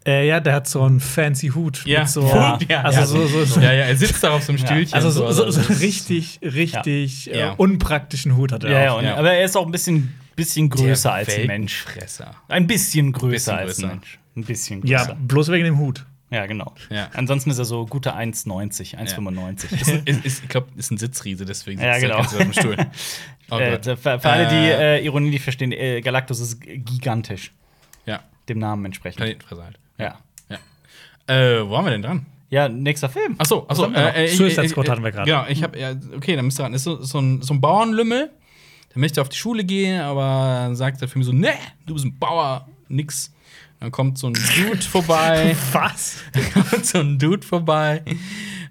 Äh, 0.07 0.25
ja, 0.27 0.39
der 0.39 0.53
hat 0.53 0.67
so 0.67 0.81
einen 0.83 0.99
fancy 1.01 1.49
Hut. 1.49 1.83
Mit 1.85 2.07
so, 2.09 2.25
Ja. 2.27 2.57
Ja, 2.69 2.81
also 2.83 2.99
ja, 2.99 3.05
so, 3.05 3.27
so, 3.27 3.43
so, 3.45 3.59
Ja, 3.59 3.73
ja, 3.73 3.83
er 3.85 3.95
sitzt 3.97 4.23
da 4.23 4.31
auf 4.31 4.43
so 4.43 4.53
einem 4.53 4.61
Ja. 4.61 4.67
Stühlchen. 4.67 4.93
also 4.95 5.09
so, 5.11 5.29
so, 5.31 5.51
so 5.51 5.61
richtig, 5.73 6.39
richtig 6.41 7.29
Äh, 7.31 7.39
Ja. 7.39 7.51
unpraktischen 7.57 8.37
Hut 8.37 8.51
hat 8.53 8.63
er 8.63 8.71
Ja, 8.71 8.83
ja, 8.83 8.91
auch. 8.93 8.99
und, 8.99 9.05
Ja. 9.05 9.15
aber 9.17 9.33
er 9.33 9.43
ist 9.45 9.55
auch 9.57 9.65
ein 9.65 9.71
bisschen, 9.71 10.13
bisschen 10.35 10.69
größer 10.69 11.09
Der 11.09 11.15
als 11.17 11.35
ein 11.37 11.47
Mensch. 11.47 11.85
Ein 12.47 12.67
bisschen 12.67 13.11
größer 13.11 13.57
Bisschen 13.57 13.57
als 13.57 13.83
ein. 13.83 13.87
Mensch. 13.89 14.19
Ein 14.37 14.43
bisschen 14.45 14.87
Ja, 14.87 14.99
größer. 15.03 15.15
bloß 15.15 15.51
wegen 15.51 15.65
dem 15.65 15.77
Hut. 15.77 16.05
Ja, 16.29 16.45
genau. 16.45 16.73
Ja. 16.89 17.09
Ansonsten 17.13 17.49
ist 17.51 17.57
er 17.57 17.63
so 17.65 17.85
gute 17.85 18.13
1,90, 18.13 18.97
1,95. 18.97 19.71
Ist, 19.71 19.87
ist, 20.05 20.25
ist, 20.25 20.43
ich 20.43 20.49
glaube, 20.49 20.67
ist 20.75 20.91
ein 20.91 20.97
Sitzriese, 20.97 21.45
deswegen 21.45 21.81
Ja, 21.81 21.93
sitzt 21.93 22.03
er 22.03 22.09
genau. 22.09 22.21
ganz 22.21 22.33
auf 22.33 22.39
dem 22.41 22.53
Stuhl. 22.53 22.75
Oh 23.49 23.59
äh, 23.59 23.81
für, 23.81 23.95
für 23.95 24.29
alle, 24.29 24.47
die 24.49 24.55
Äh, 24.55 24.97
äh, 24.99 25.05
Ironie 25.05 25.29
nicht 25.29 25.41
verstehen, 25.43 25.71
äh, 25.71 26.01
Galactus 26.01 26.41
ist 26.41 26.59
gigantisch, 26.59 27.53
ja, 28.05 28.19
dem 28.49 28.59
Namen 28.59 28.83
entsprechend. 28.83 29.19
Planetenfresser 29.19 29.63
halt. 29.63 29.79
Ja. 29.99 30.15
ja. 30.49 30.57
Äh, 31.33 31.65
wo 31.65 31.71
waren 31.71 31.85
wir 31.85 31.91
denn 31.91 32.01
dran? 32.01 32.25
Ja, 32.49 32.69
nächster 32.69 33.09
Film. 33.09 33.35
Ach 33.37 33.45
so, 33.45 33.65
ach 33.67 33.75
so. 33.75 33.81
Was 33.83 33.87
haben 33.89 33.95
wir 33.95 34.01
noch? 34.05 34.15
Äh, 34.15 34.25
äh, 34.25 34.27
Suicide 34.29 34.69
Squad 34.69 34.89
hatten 34.89 35.03
wir 35.03 35.11
gerade. 35.11 35.29
Genau, 35.29 35.45
ich 35.49 35.63
habe 35.63 35.77
ja, 35.77 35.91
okay, 36.15 36.35
dann 36.35 36.45
bist 36.45 36.57
du 36.59 36.63
dran. 36.63 36.73
Ist 36.73 36.83
so, 36.85 37.01
so, 37.01 37.19
ein, 37.19 37.41
so 37.41 37.53
ein 37.53 37.59
Bauernlümmel, 37.61 38.29
der 38.93 38.99
möchte 38.99 39.21
auf 39.21 39.27
die 39.29 39.37
Schule 39.37 39.63
gehen, 39.65 39.99
aber 40.01 40.59
dann 40.61 40.75
sagt 40.75 41.01
der 41.01 41.07
Film 41.09 41.23
so, 41.23 41.33
nee, 41.33 41.49
du 41.85 41.93
bist 41.93 42.05
ein 42.05 42.17
Bauer, 42.17 42.67
nix. 42.87 43.33
Dann 43.79 43.91
kommt 43.91 44.17
so 44.17 44.27
ein 44.27 44.33
Dude 44.33 44.81
vorbei, 44.81 45.55
Was? 45.73 46.17
dann 46.33 46.51
kommt 46.51 46.85
so 46.85 46.99
ein 46.99 47.19
Dude 47.19 47.45
vorbei. 47.45 48.01
Auf 48.07 48.13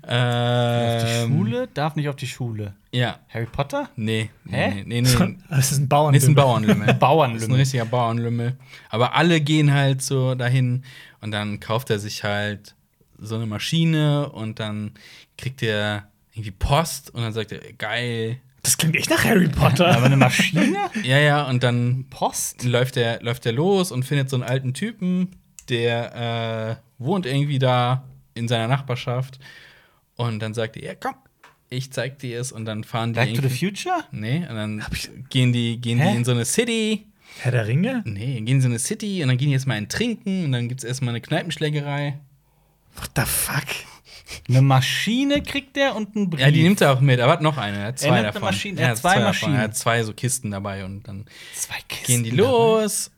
Ähm, 0.09 1.01
die 1.31 1.37
Schule? 1.37 1.69
Darf 1.75 1.97
nicht 1.97 2.09
auf 2.09 2.17
die 2.17 2.27
Schule. 2.27 2.75
Ja, 2.93 3.19
Harry 3.29 3.47
Potter? 3.47 3.89
nee, 3.97 4.31
Hä? 4.49 4.83
nee, 4.85 4.85
nee, 4.87 5.01
nee. 5.03 5.37
Das 5.51 5.71
ist 5.71 5.79
ein 5.79 5.89
Bauern. 5.89 6.13
Nee, 6.13 6.19
ist 6.19 6.29
ein 6.29 6.35
Bauernlümmel. 6.35 6.95
Bauernlümmel. 6.99 7.39
Das 7.41 7.43
ist 7.49 7.53
ein 7.53 7.55
richtiger 7.57 7.85
Bauernlümmel. 7.85 8.57
Aber 8.89 9.15
alle 9.15 9.41
gehen 9.41 9.73
halt 9.73 10.03
so 10.03 10.35
dahin 10.35 10.83
und 11.21 11.31
dann 11.31 11.61
kauft 11.61 11.91
er 11.91 11.99
sich 11.99 12.25
halt 12.25 12.75
so 13.19 13.37
eine 13.37 13.47
Maschine 13.47 14.31
und 14.31 14.61
dann 14.61 14.93
kriegt 15.39 15.63
er 15.63 16.09
irgendwie 16.33 16.51
Post 16.51 17.15
und 17.15 17.23
dann 17.23 17.33
sagt 17.33 17.53
er, 17.53 17.73
geil. 17.73 18.39
Das 18.63 18.77
klingt 18.77 18.97
echt 18.97 19.11
nach 19.11 19.25
Harry 19.25 19.49
Potter. 19.49 19.87
Aber 19.97 20.07
eine 20.07 20.17
Maschine? 20.17 20.77
Ja, 21.03 21.19
ja, 21.19 21.43
und 21.45 21.63
dann 21.63 22.07
Post? 22.11 22.65
läuft 22.65 22.97
er, 22.97 23.23
läuft 23.23 23.47
er 23.47 23.53
los 23.53 23.93
und 23.93 24.05
findet 24.05 24.29
so 24.29 24.37
einen 24.37 24.43
alten 24.43 24.75
Typen, 24.75 25.37
der 25.69 26.81
äh, 26.81 27.03
wohnt 27.03 27.27
irgendwie 27.27 27.59
da 27.59 28.05
in 28.35 28.49
seiner 28.49 28.69
Nachbarschaft. 28.69 29.39
Und 30.17 30.41
dann 30.41 30.53
sagt 30.53 30.77
er, 30.77 30.85
ja, 30.85 30.95
komm, 30.95 31.15
ich 31.71 31.93
zeig 31.93 32.19
dir 32.19 32.41
es. 32.41 32.53
Und 32.53 32.65
dann 32.65 32.85
fahren 32.85 33.13
die. 33.13 33.21
Back 33.21 33.35
to 33.35 33.43
the 33.43 33.49
Future? 33.49 34.05
Nee, 34.11 34.39
und 34.49 34.55
dann 34.55 34.85
gehen 35.31 35.53
die, 35.53 35.81
gehen 35.81 35.99
Hä? 35.99 36.11
die 36.11 36.17
in 36.17 36.25
so 36.25 36.33
eine 36.33 36.45
City. 36.45 37.07
Herr 37.41 37.53
der 37.53 37.67
Ringe? 37.67 38.03
Nee, 38.07 38.37
gehen 38.41 38.57
in 38.57 38.61
so 38.63 38.69
eine 38.69 38.79
City 38.79 39.23
und 39.23 39.29
dann 39.29 39.37
gehen 39.37 39.49
die 39.49 39.53
jetzt 39.55 39.67
mal 39.67 39.75
ein 39.75 39.89
Trinken 39.89 40.45
und 40.47 40.53
dann 40.53 40.69
gibt 40.69 40.81
es 40.81 40.85
erstmal 40.85 41.11
eine 41.11 41.21
Kneipenschlägerei. 41.21 42.19
What 42.97 43.11
the 43.15 43.23
fuck? 43.25 43.65
Eine 44.49 44.63
Maschine 44.63 45.43
kriegt 45.43 45.77
der 45.77 45.95
und 45.95 46.17
einen 46.17 46.31
Brief. 46.31 46.41
Ja, 46.41 46.51
die 46.51 46.63
nimmt 46.63 46.81
er 46.81 46.93
auch 46.93 47.01
mit, 47.01 47.21
aber 47.21 47.33
er 47.33 47.35
hat 47.35 47.43
noch 47.43 47.59
eine. 47.59 47.79
Er 47.79 47.87
hat 47.89 47.99
zwei 47.99 48.07
nimmt 48.09 48.19
eine 48.19 48.27
davon. 48.29 48.43
Maschine, 48.43 48.81
er 48.81 48.89
hat 48.89 48.97
zwei 48.99 49.09
davon. 49.11 49.25
Maschinen. 49.25 49.55
Er 49.55 49.61
hat 49.63 49.77
zwei 49.77 50.03
so 50.03 50.13
Kisten 50.15 50.51
dabei 50.51 50.85
und 50.85 51.07
dann 51.07 51.27
Zwei 51.55 51.77
Kisten. 51.89 52.07
gehen 52.07 52.25
die 52.25 52.31
los 52.31 53.11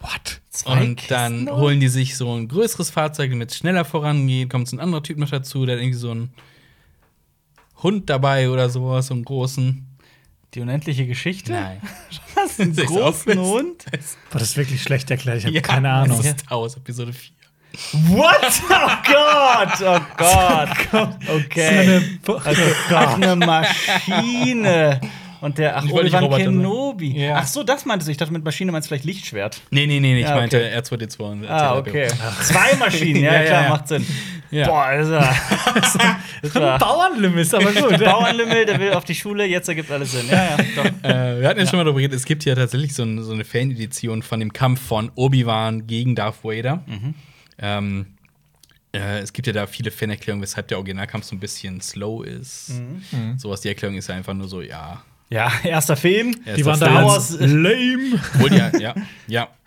What? 0.00 0.40
Zwei 0.50 0.80
und 0.82 0.96
Kisten 0.96 1.12
dann 1.14 1.44
los? 1.46 1.58
holen 1.58 1.80
die 1.80 1.88
sich 1.88 2.16
so 2.16 2.32
ein 2.34 2.46
größeres 2.46 2.88
Fahrzeug, 2.90 3.30
damit 3.30 3.50
es 3.50 3.56
schneller 3.58 3.84
vorangeht. 3.84 4.48
Kommt 4.48 4.68
so 4.68 4.76
ein 4.76 4.80
anderer 4.80 5.02
Typ 5.02 5.18
noch 5.18 5.28
dazu, 5.30 5.66
der 5.66 5.74
hat 5.76 5.82
irgendwie 5.82 5.98
so 5.98 6.12
einen 6.12 6.32
Hund 7.82 8.08
dabei 8.08 8.48
oder 8.48 8.70
sowas, 8.70 9.08
so 9.08 9.14
einen 9.14 9.24
großen. 9.24 9.87
Die 10.58 10.62
unendliche 10.62 11.06
Geschichte? 11.06 11.52
Nein. 11.52 11.80
Was? 12.34 12.58
Einen 12.58 12.72
ich's 12.76 12.86
großen? 12.86 13.38
Hund? 13.38 13.84
War 14.32 14.40
das 14.40 14.56
wirklich 14.56 14.82
schlecht 14.82 15.08
erklärt? 15.08 15.38
Ich 15.38 15.44
habe 15.44 15.54
Ja, 15.54 15.60
keine 15.60 15.88
Ahnung. 15.88 16.16
Das 16.16 16.26
ist 16.26 16.40
Star 16.40 16.60
Wars 16.60 16.76
Episode 16.76 17.12
4. 17.12 17.30
What? 18.08 18.40
Oh 18.70 18.90
Gott! 19.06 19.80
Oh 19.82 20.00
Gott! 20.16 21.10
Okay. 21.28 22.00
Also, 22.44 22.62
ach, 22.90 23.14
eine 23.14 23.36
Maschine. 23.36 25.00
Und 25.40 25.58
der, 25.58 25.76
ach, 25.76 25.84
Ich 25.84 25.92
Obi-Wan. 25.92 26.30
Kenobi. 26.30 27.16
Ja. 27.20 27.36
Ach 27.36 27.46
so, 27.46 27.62
das 27.62 27.84
meintest 27.84 28.08
du. 28.08 28.12
Ich 28.12 28.16
dachte, 28.16 28.32
mit 28.32 28.44
Maschine 28.44 28.72
meinst 28.72 28.86
du 28.86 28.90
vielleicht 28.90 29.04
Lichtschwert. 29.04 29.60
Nee, 29.70 29.86
nee, 29.86 30.00
nee, 30.00 30.18
ich 30.20 30.26
Ja, 30.26 30.34
meinte 30.34 30.56
okay. 30.58 30.76
R2D2. 30.96 31.20
und 31.22 31.46
Ah, 31.46 31.74
R2D2. 31.74 31.78
okay. 31.78 32.08
Zwei 32.42 32.76
Maschinen, 32.76 33.22
ja, 33.24 33.42
klar, 33.44 33.62
ja. 33.64 33.68
macht 33.68 33.88
Sinn. 33.88 34.06
Ja. 34.50 34.66
Boah, 34.66 34.92
ist 34.92 35.08
er. 35.10 35.36
Das 36.42 36.54
war 36.54 36.78
Bauernlim 36.78 37.36
ist 37.36 37.54
aber 37.54 37.70
gut. 37.72 37.92
der 37.92 37.98
Bauernlümmel, 37.98 38.64
der 38.66 38.80
will 38.80 38.92
auf 38.94 39.04
die 39.04 39.14
Schule, 39.14 39.44
jetzt 39.44 39.68
ergibt 39.68 39.90
alles 39.90 40.12
Sinn. 40.12 40.26
Ja, 40.30 40.56
ja. 40.56 40.84
Äh, 41.36 41.40
wir 41.42 41.48
hatten 41.48 41.60
ja, 41.60 41.66
schon 41.66 41.76
mal 41.78 41.84
darüber 41.84 42.00
geredet, 42.00 42.16
es 42.18 42.24
gibt 42.24 42.44
ja 42.46 42.54
tatsächlich 42.54 42.94
so, 42.94 43.02
ein, 43.02 43.22
so 43.22 43.32
eine 43.32 43.44
Fan-Edition 43.44 44.22
von 44.22 44.40
dem 44.40 44.52
Kampf 44.52 44.80
von 44.80 45.12
Obi-Wan 45.14 45.86
gegen 45.86 46.14
Darth 46.14 46.42
Vader. 46.44 46.82
Ähm, 47.60 48.06
äh, 48.94 49.18
es 49.18 49.32
gibt 49.34 49.46
ja 49.46 49.52
da 49.52 49.66
viele 49.66 49.90
Fan-Erklärungen, 49.90 50.42
weshalb 50.42 50.68
der 50.68 50.78
Originalkampf 50.78 51.26
so 51.26 51.36
ein 51.36 51.40
bisschen 51.40 51.80
slow 51.82 52.24
ist. 52.26 52.80
Sowas, 53.36 53.60
die 53.60 53.68
Erklärung 53.68 53.96
ist 53.96 54.08
ja 54.08 54.14
einfach 54.14 54.34
nur 54.34 54.48
so, 54.48 54.62
ja. 54.62 55.02
Ja, 55.30 55.50
erster 55.64 55.96
Film. 55.96 56.36
er 56.44 56.54
Die 56.56 56.64
waren 56.64 56.80
da 56.80 57.04
Wars- 57.04 57.36
lame. 57.38 58.20
Obwohl, 58.34 58.52
ja, 58.54 58.70
ja, 58.78 58.94
ja. 59.26 59.48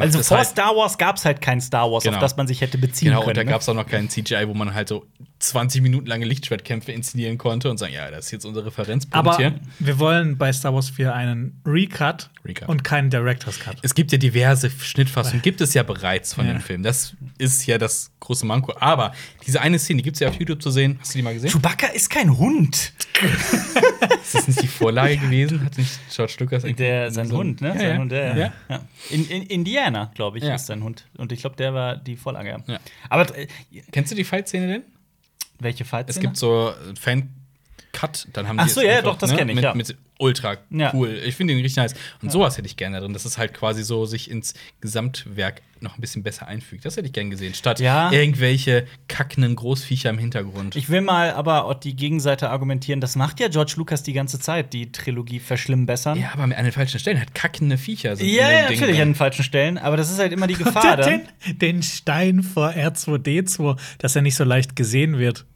Also 0.00 0.20
vor 0.24 0.38
halt, 0.38 0.48
Star 0.48 0.74
Wars 0.74 0.98
gab 0.98 1.14
es 1.14 1.24
halt 1.24 1.40
kein 1.40 1.60
Star 1.60 1.88
Wars, 1.92 2.02
Genau. 2.02 2.16
auf 2.16 2.20
das 2.20 2.36
man 2.36 2.48
sich 2.48 2.60
hätte 2.60 2.76
beziehen 2.76 3.10
Genau, 3.10 3.20
und 3.20 3.28
da 3.28 3.34
können. 3.34 3.46
ne? 3.46 3.52
gab 3.52 3.60
es 3.60 3.68
auch 3.68 3.74
noch 3.74 3.86
keinen 3.86 4.08
CGI, 4.08 4.48
wo 4.48 4.54
man 4.54 4.74
halt 4.74 4.88
so 4.88 5.06
20 5.40 5.80
Minuten 5.82 6.06
lange 6.06 6.26
Lichtschwertkämpfe 6.26 6.92
inszenieren 6.92 7.38
konnte 7.38 7.70
und 7.70 7.78
sagen, 7.78 7.94
ja, 7.94 8.10
das 8.10 8.26
ist 8.26 8.30
jetzt 8.30 8.44
unser 8.44 8.64
Referenzpunkt 8.66 9.16
Aber 9.16 9.36
hier. 9.38 9.58
wir 9.78 9.98
wollen 9.98 10.36
bei 10.36 10.52
Star 10.52 10.74
Wars 10.74 10.90
4 10.90 11.14
einen 11.14 11.60
Recut, 11.64 12.28
Recut. 12.44 12.68
und 12.68 12.84
keinen 12.84 13.08
Director's 13.10 13.58
Cut. 13.58 13.78
Es 13.82 13.94
gibt 13.94 14.12
ja 14.12 14.18
diverse 14.18 14.70
Schnittfassungen, 14.70 15.40
gibt 15.40 15.60
es 15.62 15.72
ja 15.74 15.82
bereits 15.82 16.34
von 16.34 16.46
Ja. 16.46 16.52
dem 16.52 16.60
Film. 16.60 16.82
Das 16.82 17.14
ist 17.38 17.64
ja 17.66 17.78
das 17.78 18.10
große 18.20 18.44
Manko. 18.44 18.74
Aber 18.80 19.12
diese 19.46 19.60
eine 19.62 19.78
Szene, 19.78 19.98
die 19.98 20.02
gibt 20.04 20.16
es 20.16 20.20
ja 20.20 20.28
auf 20.28 20.34
YouTube 20.38 20.62
zu 20.62 20.70
sehen. 20.70 20.98
Hast 21.00 21.14
du 21.14 21.18
die 21.18 21.22
mal 21.22 21.32
gesehen? 21.34 21.50
Chewbacca 21.50 21.86
ist 21.88 22.10
kein 22.10 22.36
Hund. 22.38 22.92
Ist 24.22 24.34
das 24.34 24.48
nicht 24.48 24.62
die 24.62 24.68
Vorlage 24.68 25.16
gewesen? 25.18 25.64
Hat 25.64 25.76
nicht 25.76 25.90
George 26.14 26.34
Lucas 26.40 26.62
Der, 26.62 27.10
sein 27.10 27.28
so- 27.28 27.36
Hund, 27.38 27.60
ne? 27.60 27.68
Ja, 27.68 27.74
sein 27.78 27.90
ja. 27.90 27.98
Hund, 27.98 28.12
der, 28.12 28.36
Ja. 28.36 28.52
ja. 28.68 28.80
In, 29.10 29.28
in 29.28 29.42
Indiana, 29.44 30.10
glaube 30.14 30.38
ich, 30.38 30.44
Ja. 30.44 30.54
ist 30.54 30.66
sein 30.66 30.82
Hund. 30.82 31.06
Und 31.18 31.32
ich 31.32 31.40
glaube, 31.40 31.56
der 31.56 31.74
war 31.74 31.96
die 31.96 32.16
Vorlage. 32.16 32.62
Aber 33.08 33.36
äh, 33.36 33.46
Kennst 33.92 34.12
du 34.12 34.16
die 34.16 34.24
Fight-Szene 34.24 34.66
denn? 34.68 34.82
Welche 35.60 35.84
Fight 35.84 36.08
Es 36.10 36.18
gibt 36.20 36.36
so 36.36 36.72
Fan-Cut, 37.00 38.28
dann 38.32 38.48
haben 38.48 38.56
die 38.56 38.62
Ach 38.62 38.66
es 38.66 38.74
so, 38.74 38.80
ja, 38.82 38.98
einfach, 38.98 39.12
doch, 39.12 39.18
das 39.18 39.30
ne, 39.30 39.36
kenn 39.36 39.48
ich, 39.48 39.54
mit, 39.54 39.64
ja. 39.64 39.74
mit 39.74 39.96
ultra 40.18 40.56
Ja. 40.70 40.92
cool. 40.94 41.18
Ich 41.24 41.34
finde 41.34 41.54
den 41.54 41.62
richtig 41.62 41.76
nice. 41.78 41.94
Und 42.22 42.30
sowas 42.30 42.58
hätte 42.58 42.66
ich 42.66 42.76
gerne 42.76 43.00
drin, 43.00 43.12
dass 43.14 43.24
es 43.24 43.38
halt 43.38 43.54
quasi 43.54 43.82
so 43.82 44.04
sich 44.04 44.30
ins 44.30 44.52
Gesamtwerk 44.82 45.62
noch 45.80 45.96
ein 45.96 46.00
bisschen 46.02 46.22
besser 46.22 46.46
einfügt. 46.46 46.84
Das 46.84 46.98
hätte 46.98 47.06
ich 47.06 47.14
gern 47.14 47.30
gesehen, 47.30 47.54
statt 47.54 47.80
Ja. 47.80 48.12
irgendwelche 48.12 48.86
kackenden 49.08 49.56
Großviecher 49.56 50.10
im 50.10 50.18
Hintergrund. 50.18 50.76
Ich 50.76 50.90
will 50.90 51.00
mal 51.00 51.32
aber 51.32 51.64
auch 51.64 51.72
die 51.72 51.96
Gegenseite 51.96 52.50
argumentieren. 52.50 53.00
Das 53.00 53.16
macht 53.16 53.40
ja 53.40 53.48
George 53.48 53.72
Lucas 53.78 54.02
die 54.02 54.12
ganze 54.12 54.38
Zeit, 54.38 54.74
die 54.74 54.92
Trilogie 54.92 55.40
verschlimmbessern. 55.40 56.18
ja, 56.20 56.32
aber 56.34 56.42
an 56.42 56.50
den 56.50 56.72
falschen 56.72 56.98
Stellen 56.98 57.18
hat 57.18 57.34
kackende 57.34 57.78
Viecher. 57.78 58.14
sind 58.14 58.26
in 58.28 58.34
Ja, 58.34 58.50
ja, 58.52 58.68
Ding 58.68 58.78
natürlich 58.78 59.00
an 59.00 59.08
den 59.08 59.14
falschen 59.14 59.42
Stellen, 59.42 59.78
aber 59.78 59.96
das 59.96 60.10
ist 60.10 60.18
halt 60.18 60.32
immer 60.32 60.46
die 60.46 60.54
Gefahr 60.54 60.96
dann. 60.98 61.22
den, 61.46 61.58
den 61.58 61.82
Stein 61.82 62.42
vor 62.42 62.68
R2D2, 62.72 63.78
dass 63.98 64.14
er 64.16 64.20
nicht 64.20 64.36
so 64.36 64.44
leicht 64.44 64.76
gesehen 64.76 65.18
wird. 65.18 65.46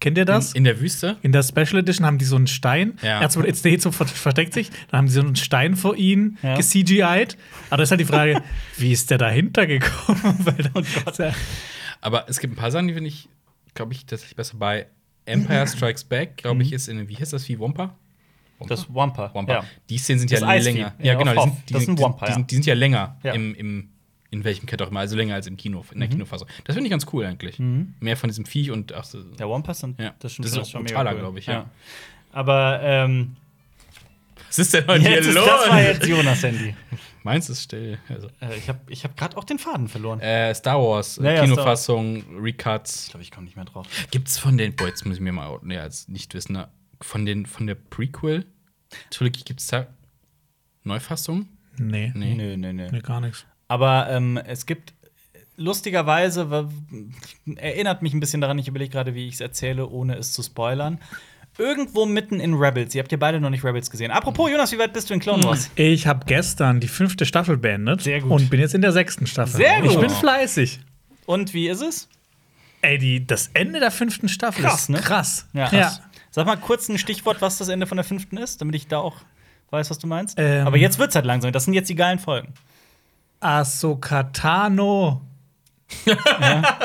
Kennt 0.00 0.18
ihr 0.18 0.24
das? 0.26 0.52
In, 0.52 0.58
in 0.58 0.64
der 0.64 0.80
Wüste? 0.80 1.16
In 1.22 1.32
der 1.32 1.42
Special 1.42 1.78
Edition 1.78 2.04
haben 2.06 2.18
die 2.18 2.24
so 2.26 2.36
einen 2.36 2.46
Stein. 2.46 2.98
Ja. 3.02 3.20
R2D2 3.22 3.90
ver- 3.90 4.06
versteckt 4.06 4.52
sich. 4.52 4.70
Dann 4.90 4.98
haben 4.98 5.08
sie 5.08 5.14
so 5.14 5.20
einen 5.20 5.36
Stein 5.36 5.76
vor 5.76 5.96
ihnen 5.96 6.36
Ja. 6.42 6.56
ge-CGI'd. 6.56 7.36
Aber 7.70 7.78
das 7.78 7.86
ist 7.86 7.90
halt 7.92 8.00
die 8.00 8.04
Frage, 8.04 8.42
wie 8.76 8.92
ist 8.92 9.10
der 9.10 9.18
dahinter 9.18 9.66
gekommen? 9.66 10.20
Weil 10.40 10.70
dann, 11.14 11.34
Aber 12.00 12.28
es 12.28 12.38
gibt 12.40 12.52
ein 12.52 12.56
paar 12.56 12.70
Sachen, 12.70 12.88
die 12.88 12.94
finde 12.94 13.08
ich, 13.08 13.28
glaube 13.74 13.92
ich, 13.94 14.04
tatsächlich 14.04 14.36
besser 14.36 14.56
bei 14.58 14.86
Empire 15.26 15.66
Strikes 15.66 16.04
Back, 16.04 16.36
glaube 16.38 16.56
Mhm. 16.56 16.60
ich, 16.62 16.72
ist 16.74 16.88
in, 16.88 17.08
wie 17.08 17.16
heißt 17.16 17.32
das, 17.32 17.48
wie 17.48 17.58
Wampa? 17.58 17.96
Das 18.68 18.86
Wampa. 18.94 19.30
Wampa. 19.34 19.52
Ja. 19.52 19.64
Die 19.90 19.98
Szenen 19.98 20.20
sind 20.20 20.32
Das 20.32 20.40
ja 20.40 20.46
Eisvieh. 20.48 20.72
länger. 20.72 20.94
Ja, 21.02 21.14
genau. 21.14 21.32
Die 21.34 21.40
sind, 21.40 21.68
die, 21.68 21.72
Das 21.72 21.82
ist 21.82 21.88
ein 21.88 21.96
sind, 21.96 22.04
Wampa, 22.04 22.26
die, 22.26 22.30
ja. 22.30 22.34
sind, 22.36 22.50
die 22.50 22.54
sind 22.56 22.66
ja 22.66 22.74
länger 22.74 23.16
Ja. 23.22 23.32
im, 23.32 23.54
im 23.54 23.88
in 24.34 24.44
welchem 24.44 24.66
Cat 24.66 24.82
auch 24.82 24.90
immer, 24.90 25.00
also 25.00 25.16
länger 25.16 25.34
als 25.36 25.46
im 25.46 25.56
Kino, 25.56 25.84
in 25.92 26.00
der 26.00 26.08
Mhm. 26.08 26.12
Kinofassung. 26.14 26.48
Das 26.64 26.74
finde 26.74 26.88
ich 26.88 26.90
ganz 26.90 27.06
cool 27.12 27.24
eigentlich. 27.24 27.58
Mehr 27.58 28.16
von 28.16 28.28
diesem 28.28 28.44
Viech 28.46 28.70
und 28.70 28.92
ach, 28.92 29.04
so- 29.04 29.22
Der 29.22 29.48
Wampa 29.48 29.72
sind 29.74 29.98
Ja. 30.00 30.14
das, 30.18 30.32
stimmt, 30.32 30.46
Das 30.46 30.52
ist 30.52 30.58
auch 30.58 30.66
schon 30.66 30.84
brutaler, 30.84 31.12
cool. 31.12 31.18
glaub 31.20 31.36
ich, 31.38 31.46
ja. 31.46 31.70
Aber 32.32 32.80
ähm, 32.82 33.36
was 34.48 34.58
ist 34.58 34.74
denn 34.74 34.86
heute 34.86 35.00
hier 35.02 35.10
jetzt 35.12 35.26
ist, 35.28 35.34
los? 35.34 35.46
das 35.46 35.68
war 35.70 35.82
jetzt 35.82 36.06
Jonas 36.06 36.42
Handy. 36.42 36.74
Meins 37.22 37.48
ist 37.48 37.62
still. 37.62 37.96
Also. 38.08 38.28
Äh, 38.40 38.56
ich 38.58 38.68
habe 38.68 38.80
ich 38.88 39.02
hab 39.04 39.16
gerade 39.16 39.36
auch 39.38 39.44
den 39.44 39.58
Faden 39.58 39.88
verloren. 39.88 40.20
Äh, 40.20 40.54
Star 40.54 40.78
Wars, 40.82 41.16
Ja, 41.22 41.32
ja, 41.32 41.42
Kinofassung, 41.44 42.22
Recuts. 42.38 43.04
Ich 43.04 43.10
glaube, 43.10 43.22
ich 43.22 43.30
komme 43.30 43.46
nicht 43.46 43.56
mehr 43.56 43.64
drauf. 43.64 43.86
Gibt's 44.10 44.36
von 44.38 44.58
den, 44.58 44.76
boah, 44.76 44.88
jetzt 44.88 45.06
muss 45.06 45.14
ich 45.16 45.22
mir 45.22 45.32
mal, 45.32 45.58
nee, 45.62 45.78
als 45.78 46.06
Nichtwissender, 46.08 46.70
von 47.00 47.24
den, 47.24 47.46
von 47.46 47.66
der 47.66 47.76
Prequel-Trilogie 47.76 49.42
gibt's 49.44 49.68
da 49.68 49.86
Neufassungen? 50.82 51.48
Nee, 51.78 52.12
nee, 52.14 52.34
Nee. 52.34 52.56
Nö, 52.56 52.72
nö, 52.72 52.88
nö. 52.90 53.00
gar 53.00 53.20
nichts. 53.20 53.46
Aber 53.68 54.08
ähm, 54.10 54.36
es 54.36 54.66
gibt 54.66 54.92
lustigerweise, 55.56 56.68
erinnert 57.56 58.02
mich 58.02 58.12
ein 58.12 58.20
bisschen 58.20 58.40
daran, 58.40 58.58
ich 58.58 58.68
überlege 58.68 58.90
gerade, 58.90 59.14
wie 59.14 59.28
ich 59.28 59.34
es 59.34 59.40
erzähle, 59.40 59.88
ohne 59.88 60.16
es 60.16 60.32
zu 60.32 60.42
spoilern. 60.42 60.98
Irgendwo 61.56 62.04
mitten 62.04 62.40
in 62.40 62.54
Rebels. 62.54 62.96
Ihr 62.96 63.02
habt 63.02 63.12
ja 63.12 63.18
beide 63.18 63.40
noch 63.40 63.50
nicht 63.50 63.62
Rebels 63.62 63.88
gesehen. 63.88 64.10
Apropos, 64.10 64.50
Jonas, 64.50 64.72
wie 64.72 64.78
weit 64.78 64.92
bist 64.92 65.08
du 65.08 65.14
in 65.14 65.20
Clone 65.20 65.44
Wars? 65.44 65.70
Ich 65.76 66.06
habe 66.08 66.24
gestern 66.26 66.80
die 66.80 66.88
fünfte 66.88 67.24
Staffel 67.26 67.56
beendet 67.56 68.02
Sehr 68.02 68.20
gut. 68.20 68.32
und 68.32 68.50
bin 68.50 68.58
jetzt 68.58 68.74
in 68.74 68.82
der 68.82 68.90
sechsten 68.90 69.28
Staffel. 69.28 69.58
Sehr 69.58 69.80
gut. 69.80 69.92
Ich 69.92 69.98
bin 70.00 70.10
fleißig. 70.10 70.80
Und 71.26 71.54
wie 71.54 71.68
ist 71.68 71.80
es? 71.80 72.08
Ey, 72.82 72.98
die, 72.98 73.24
das 73.24 73.50
Ende 73.54 73.78
der 73.78 73.92
fünften 73.92 74.28
Staffel 74.28 74.64
Krass, 74.64 74.82
ist 74.82 74.88
ne? 74.90 74.98
krass. 74.98 75.46
Ja. 75.52 75.92
Sag 76.30 76.46
mal 76.46 76.56
kurz 76.56 76.88
ein 76.88 76.98
Stichwort, 76.98 77.40
was 77.40 77.58
das 77.58 77.68
Ende 77.68 77.86
von 77.86 77.96
der 77.96 78.04
fünften 78.04 78.36
ist, 78.36 78.60
damit 78.60 78.74
ich 78.74 78.88
da 78.88 78.98
auch 78.98 79.14
weiß, 79.70 79.88
was 79.90 79.98
du 80.00 80.08
meinst. 80.08 80.34
Ähm. 80.38 80.66
Aber 80.66 80.76
jetzt 80.76 80.98
wird's 80.98 81.14
halt 81.14 81.24
langsam. 81.24 81.52
Das 81.52 81.64
sind 81.64 81.74
jetzt 81.74 81.88
die 81.88 81.94
geilen 81.94 82.18
Folgen. 82.18 82.52
Ahsoka-Tano. 83.44 85.20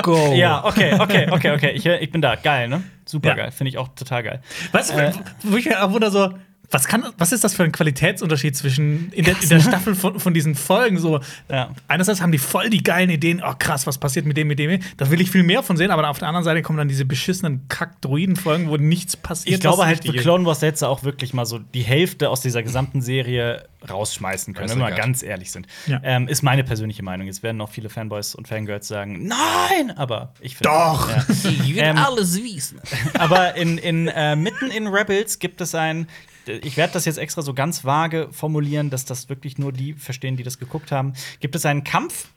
Go. 0.03 0.33
Ja, 0.33 0.63
okay, 0.65 0.99
okay, 0.99 1.27
okay, 1.31 1.51
okay. 1.51 1.71
Ich, 1.71 1.85
ich 1.85 2.11
bin 2.11 2.21
da. 2.21 2.35
Geil, 2.35 2.67
ne? 2.67 2.83
Super 3.05 3.29
Ja. 3.29 3.35
geil. 3.35 3.51
Finde 3.51 3.69
ich 3.69 3.77
auch 3.77 3.87
total 3.89 4.23
geil. 4.23 4.41
Weißt 4.71 4.91
du, 4.91 4.95
Äh. 4.97 5.13
wo 5.43 5.57
ich 5.57 5.65
mir 5.65 5.81
auch 5.83 5.91
wundere, 5.91 6.11
so, 6.11 6.33
was, 6.71 6.87
kann, 6.87 7.05
was 7.17 7.31
ist 7.31 7.43
das 7.43 7.55
für 7.55 7.63
ein 7.63 7.71
Qualitätsunterschied 7.71 8.55
zwischen 8.55 9.11
in 9.13 9.25
der, 9.25 9.35
in 9.41 9.49
der 9.49 9.59
Staffel 9.59 9.95
von, 9.95 10.19
von 10.19 10.33
diesen 10.33 10.55
Folgen? 10.55 10.97
So, 10.99 11.19
Ja. 11.49 11.71
einerseits 11.87 12.21
haben 12.21 12.31
die 12.31 12.37
voll 12.37 12.69
die 12.69 12.83
geilen 12.83 13.09
Ideen, 13.09 13.41
oh 13.45 13.53
krass, 13.57 13.87
was 13.87 13.97
passiert 13.97 14.25
mit 14.25 14.37
dem, 14.37 14.47
mit 14.47 14.59
dem, 14.59 14.79
da 14.97 15.09
will 15.09 15.19
ich 15.21 15.31
viel 15.31 15.43
mehr 15.43 15.63
von 15.63 15.77
sehen, 15.77 15.91
aber 15.91 16.07
auf 16.09 16.19
der 16.19 16.27
anderen 16.27 16.43
Seite 16.43 16.61
kommen 16.61 16.77
dann 16.77 16.87
diese 16.87 17.05
beschissenen 17.05 17.67
Kack-Druiden-Folgen, 17.69 18.69
wo 18.69 18.77
nichts 18.77 19.17
passiert. 19.17 19.55
Ich 19.55 19.61
glaube 19.61 19.85
halt, 19.85 20.05
für. 20.05 20.13
Clone 20.13 20.45
Wars 20.45 20.61
hätte 20.61 20.87
auch 20.87 21.03
wirklich 21.03 21.33
mal 21.33 21.45
so 21.45 21.59
die 21.59 21.81
Hälfte 21.81 22.29
aus 22.29 22.41
dieser 22.41 22.61
gesamten 22.63 23.01
Serie 23.01 23.65
rausschmeißen 23.89 24.53
können, 24.53 24.69
wenn 24.69 24.77
wir 24.77 24.89
mal 24.89 24.95
ganz 24.95 25.23
ehrlich 25.23 25.51
sind. 25.51 25.65
Ja. 25.87 26.01
Ähm, 26.03 26.27
ist 26.27 26.43
meine 26.43 26.63
persönliche 26.63 27.01
Meinung. 27.03 27.27
Jetzt 27.27 27.43
werden 27.43 27.57
noch 27.57 27.69
viele 27.69 27.89
Fanboys 27.89 28.35
und 28.35 28.47
Fangirls 28.47 28.87
sagen, 28.87 29.25
nein, 29.27 29.91
aber 29.97 30.33
ich 30.41 30.57
finde. 30.57 30.69
Doch. 30.69 31.09
Ja. 31.09 31.25
Ich 31.49 31.75
will 31.75 31.83
Ähm, 31.83 31.97
alles 31.97 32.35
wissen. 32.41 32.79
Aber 33.13 33.55
in, 33.55 33.77
in, 33.77 34.07
äh, 34.07 34.35
mitten 34.35 34.69
in 34.71 34.87
Rebels 34.87 35.39
gibt 35.39 35.61
es 35.61 35.73
ein. 35.75 36.07
Ich 36.47 36.77
werde 36.77 36.93
das 36.93 37.05
jetzt 37.05 37.17
extra 37.17 37.41
so 37.41 37.53
ganz 37.53 37.83
vage 37.85 38.29
formulieren, 38.31 38.89
dass 38.89 39.05
das 39.05 39.29
wirklich 39.29 39.57
nur 39.57 39.71
die 39.71 39.93
verstehen, 39.93 40.35
die 40.37 40.43
das 40.43 40.57
geguckt 40.59 40.91
haben. 40.91 41.13
Gibt 41.39 41.55
es 41.55 41.65
einen 41.65 41.83
Kampf 41.83 42.29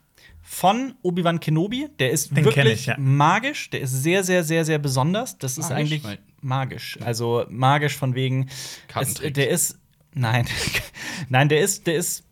von 0.43 0.95
Obi-Wan 1.03 1.41
Kenobi? 1.41 1.89
Der 1.99 2.11
ist 2.11 2.37
Den 2.37 2.45
wirklich 2.45 2.73
ich, 2.73 2.87
ja. 2.87 2.97
magisch. 2.99 3.71
Der 3.71 3.81
ist 3.81 4.03
sehr, 4.03 4.23
sehr, 4.25 4.45
sehr, 4.45 4.65
sehr 4.65 4.79
besonders. 4.79 5.39
Das 5.39 5.53
ist 5.59 5.71
Magisch? 5.71 5.79
eigentlich 5.79 6.03
Nein. 6.03 6.19
magisch. 6.43 6.99
Also 7.01 7.45
magisch 7.49 7.97
von 7.97 8.15
wegen. 8.15 8.49
Es, 8.49 8.79
Kartentrick. 8.89 9.35
der 9.35 9.49
ist. 9.51 9.79
Nein. 10.15 10.47
nein, 11.31 11.49
der 11.49 11.61
ist, 11.61 11.87
der 11.87 11.95
ist 11.95 12.25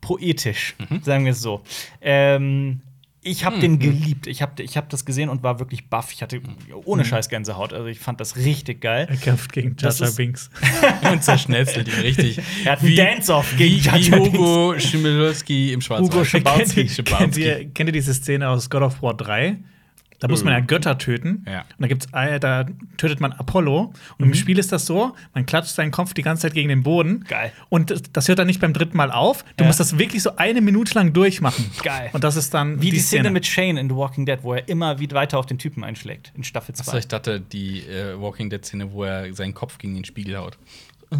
poetisch, 0.00 0.74
Mhm. 0.88 1.02
sagen 1.02 1.24
wir 1.24 1.32
es 1.32 1.40
so. 1.40 1.62
Ähm, 2.00 2.80
ich 3.26 3.44
habe 3.44 3.58
den 3.58 3.78
geliebt. 3.78 4.26
Ich 4.26 4.40
habe 4.42 4.62
ich 4.62 4.76
hab 4.76 4.88
das 4.88 5.04
gesehen 5.04 5.28
und 5.28 5.42
war 5.42 5.58
wirklich 5.58 5.88
baff. 5.88 6.12
Ich 6.12 6.22
hatte 6.22 6.40
ohne 6.84 7.02
Mhm. 7.02 7.06
Scheiß 7.06 7.28
Gänsehaut. 7.28 7.72
Also 7.72 7.86
ich 7.86 7.98
fand 7.98 8.20
das 8.20 8.36
richtig 8.36 8.80
geil. 8.80 9.06
Er 9.10 9.16
kämpft 9.16 9.52
gegen 9.52 9.76
ist- 9.76 10.16
Binks. 10.16 10.50
Und 11.12 11.22
zerschnetzelt 11.22 11.88
ihn 11.88 11.94
richtig. 12.00 12.40
Er 12.64 12.72
hat 12.72 12.82
einen 12.82 12.96
Dance-Off 12.96 13.54
gegen 13.56 13.76
wie 13.76 13.78
Jar 14.08 14.18
Hugo 14.20 14.78
Schimmelowski 14.78 15.72
im 15.72 15.80
Schwarzen. 15.80 16.06
Hugo 16.06 16.24
Schabalski. 16.24 16.86
kennt, 16.86 16.98
ihr, 16.98 17.04
kennt, 17.04 17.36
ihr, 17.36 17.64
kennt 17.72 17.88
ihr 17.88 17.92
diese 17.92 18.14
Szene 18.14 18.48
aus 18.48 18.70
God 18.70 18.82
of 18.82 19.02
War 19.02 19.14
3? 19.14 19.56
Da 20.18 20.28
muss 20.28 20.44
man 20.44 20.52
ja 20.52 20.60
Götter 20.60 20.96
töten. 20.98 21.44
Ja. 21.46 21.60
Und 21.60 21.66
da 21.80 21.86
gibt's 21.88 22.06
da 22.10 22.64
tötet 22.96 23.20
man 23.20 23.32
Apollo. 23.32 23.92
Und 24.18 24.24
im 24.24 24.34
Spiel 24.34 24.58
ist 24.58 24.72
das 24.72 24.86
so, 24.86 25.14
man 25.34 25.44
klatscht 25.46 25.74
seinen 25.74 25.90
Kopf 25.90 26.14
die 26.14 26.22
ganze 26.22 26.42
Zeit 26.42 26.54
gegen 26.54 26.68
den 26.68 26.82
Boden. 26.82 27.24
Geil. 27.28 27.52
Und 27.68 27.90
das, 27.90 28.02
das 28.12 28.28
hört 28.28 28.38
dann 28.38 28.46
nicht 28.46 28.60
beim 28.60 28.72
dritten 28.72 28.96
Mal 28.96 29.10
auf. 29.10 29.44
Du 29.56 29.64
Ja. 29.64 29.68
musst 29.68 29.80
das 29.80 29.98
wirklich 29.98 30.22
so 30.22 30.36
eine 30.36 30.60
Minute 30.60 30.94
lang 30.94 31.12
durchmachen. 31.12 31.70
Geil. 31.82 32.10
Und 32.12 32.24
das 32.24 32.36
ist 32.36 32.54
dann 32.54 32.80
Wie 32.80 32.90
die, 32.90 32.98
Szene 32.98 33.30
mit 33.30 33.46
Shane 33.46 33.76
in 33.76 33.88
The 33.88 33.94
Walking 33.96 34.24
Dead, 34.26 34.38
wo 34.42 34.54
er 34.54 34.68
immer 34.68 34.98
wieder 35.00 35.16
weiter 35.16 35.38
auf 35.38 35.46
den 35.46 35.58
Typen 35.58 35.84
einschlägt. 35.84 36.32
In 36.34 36.44
Staffel 36.44 36.74
Achso, 36.78 36.90
2. 36.92 36.98
ich 36.98 37.08
dachte, 37.08 37.40
die 37.40 37.80
äh, 37.80 38.18
Walking 38.20 38.48
Dead-Szene, 38.50 38.92
wo 38.92 39.04
er 39.04 39.32
seinen 39.34 39.54
Kopf 39.54 39.78
gegen 39.78 39.94
den 39.94 40.04
Spiegel 40.04 40.38
haut. 40.38 40.56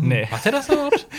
Nee, 0.01 0.27
Macht 0.31 0.47
er 0.47 0.53
das 0.53 0.69
überhaupt? 0.69 1.07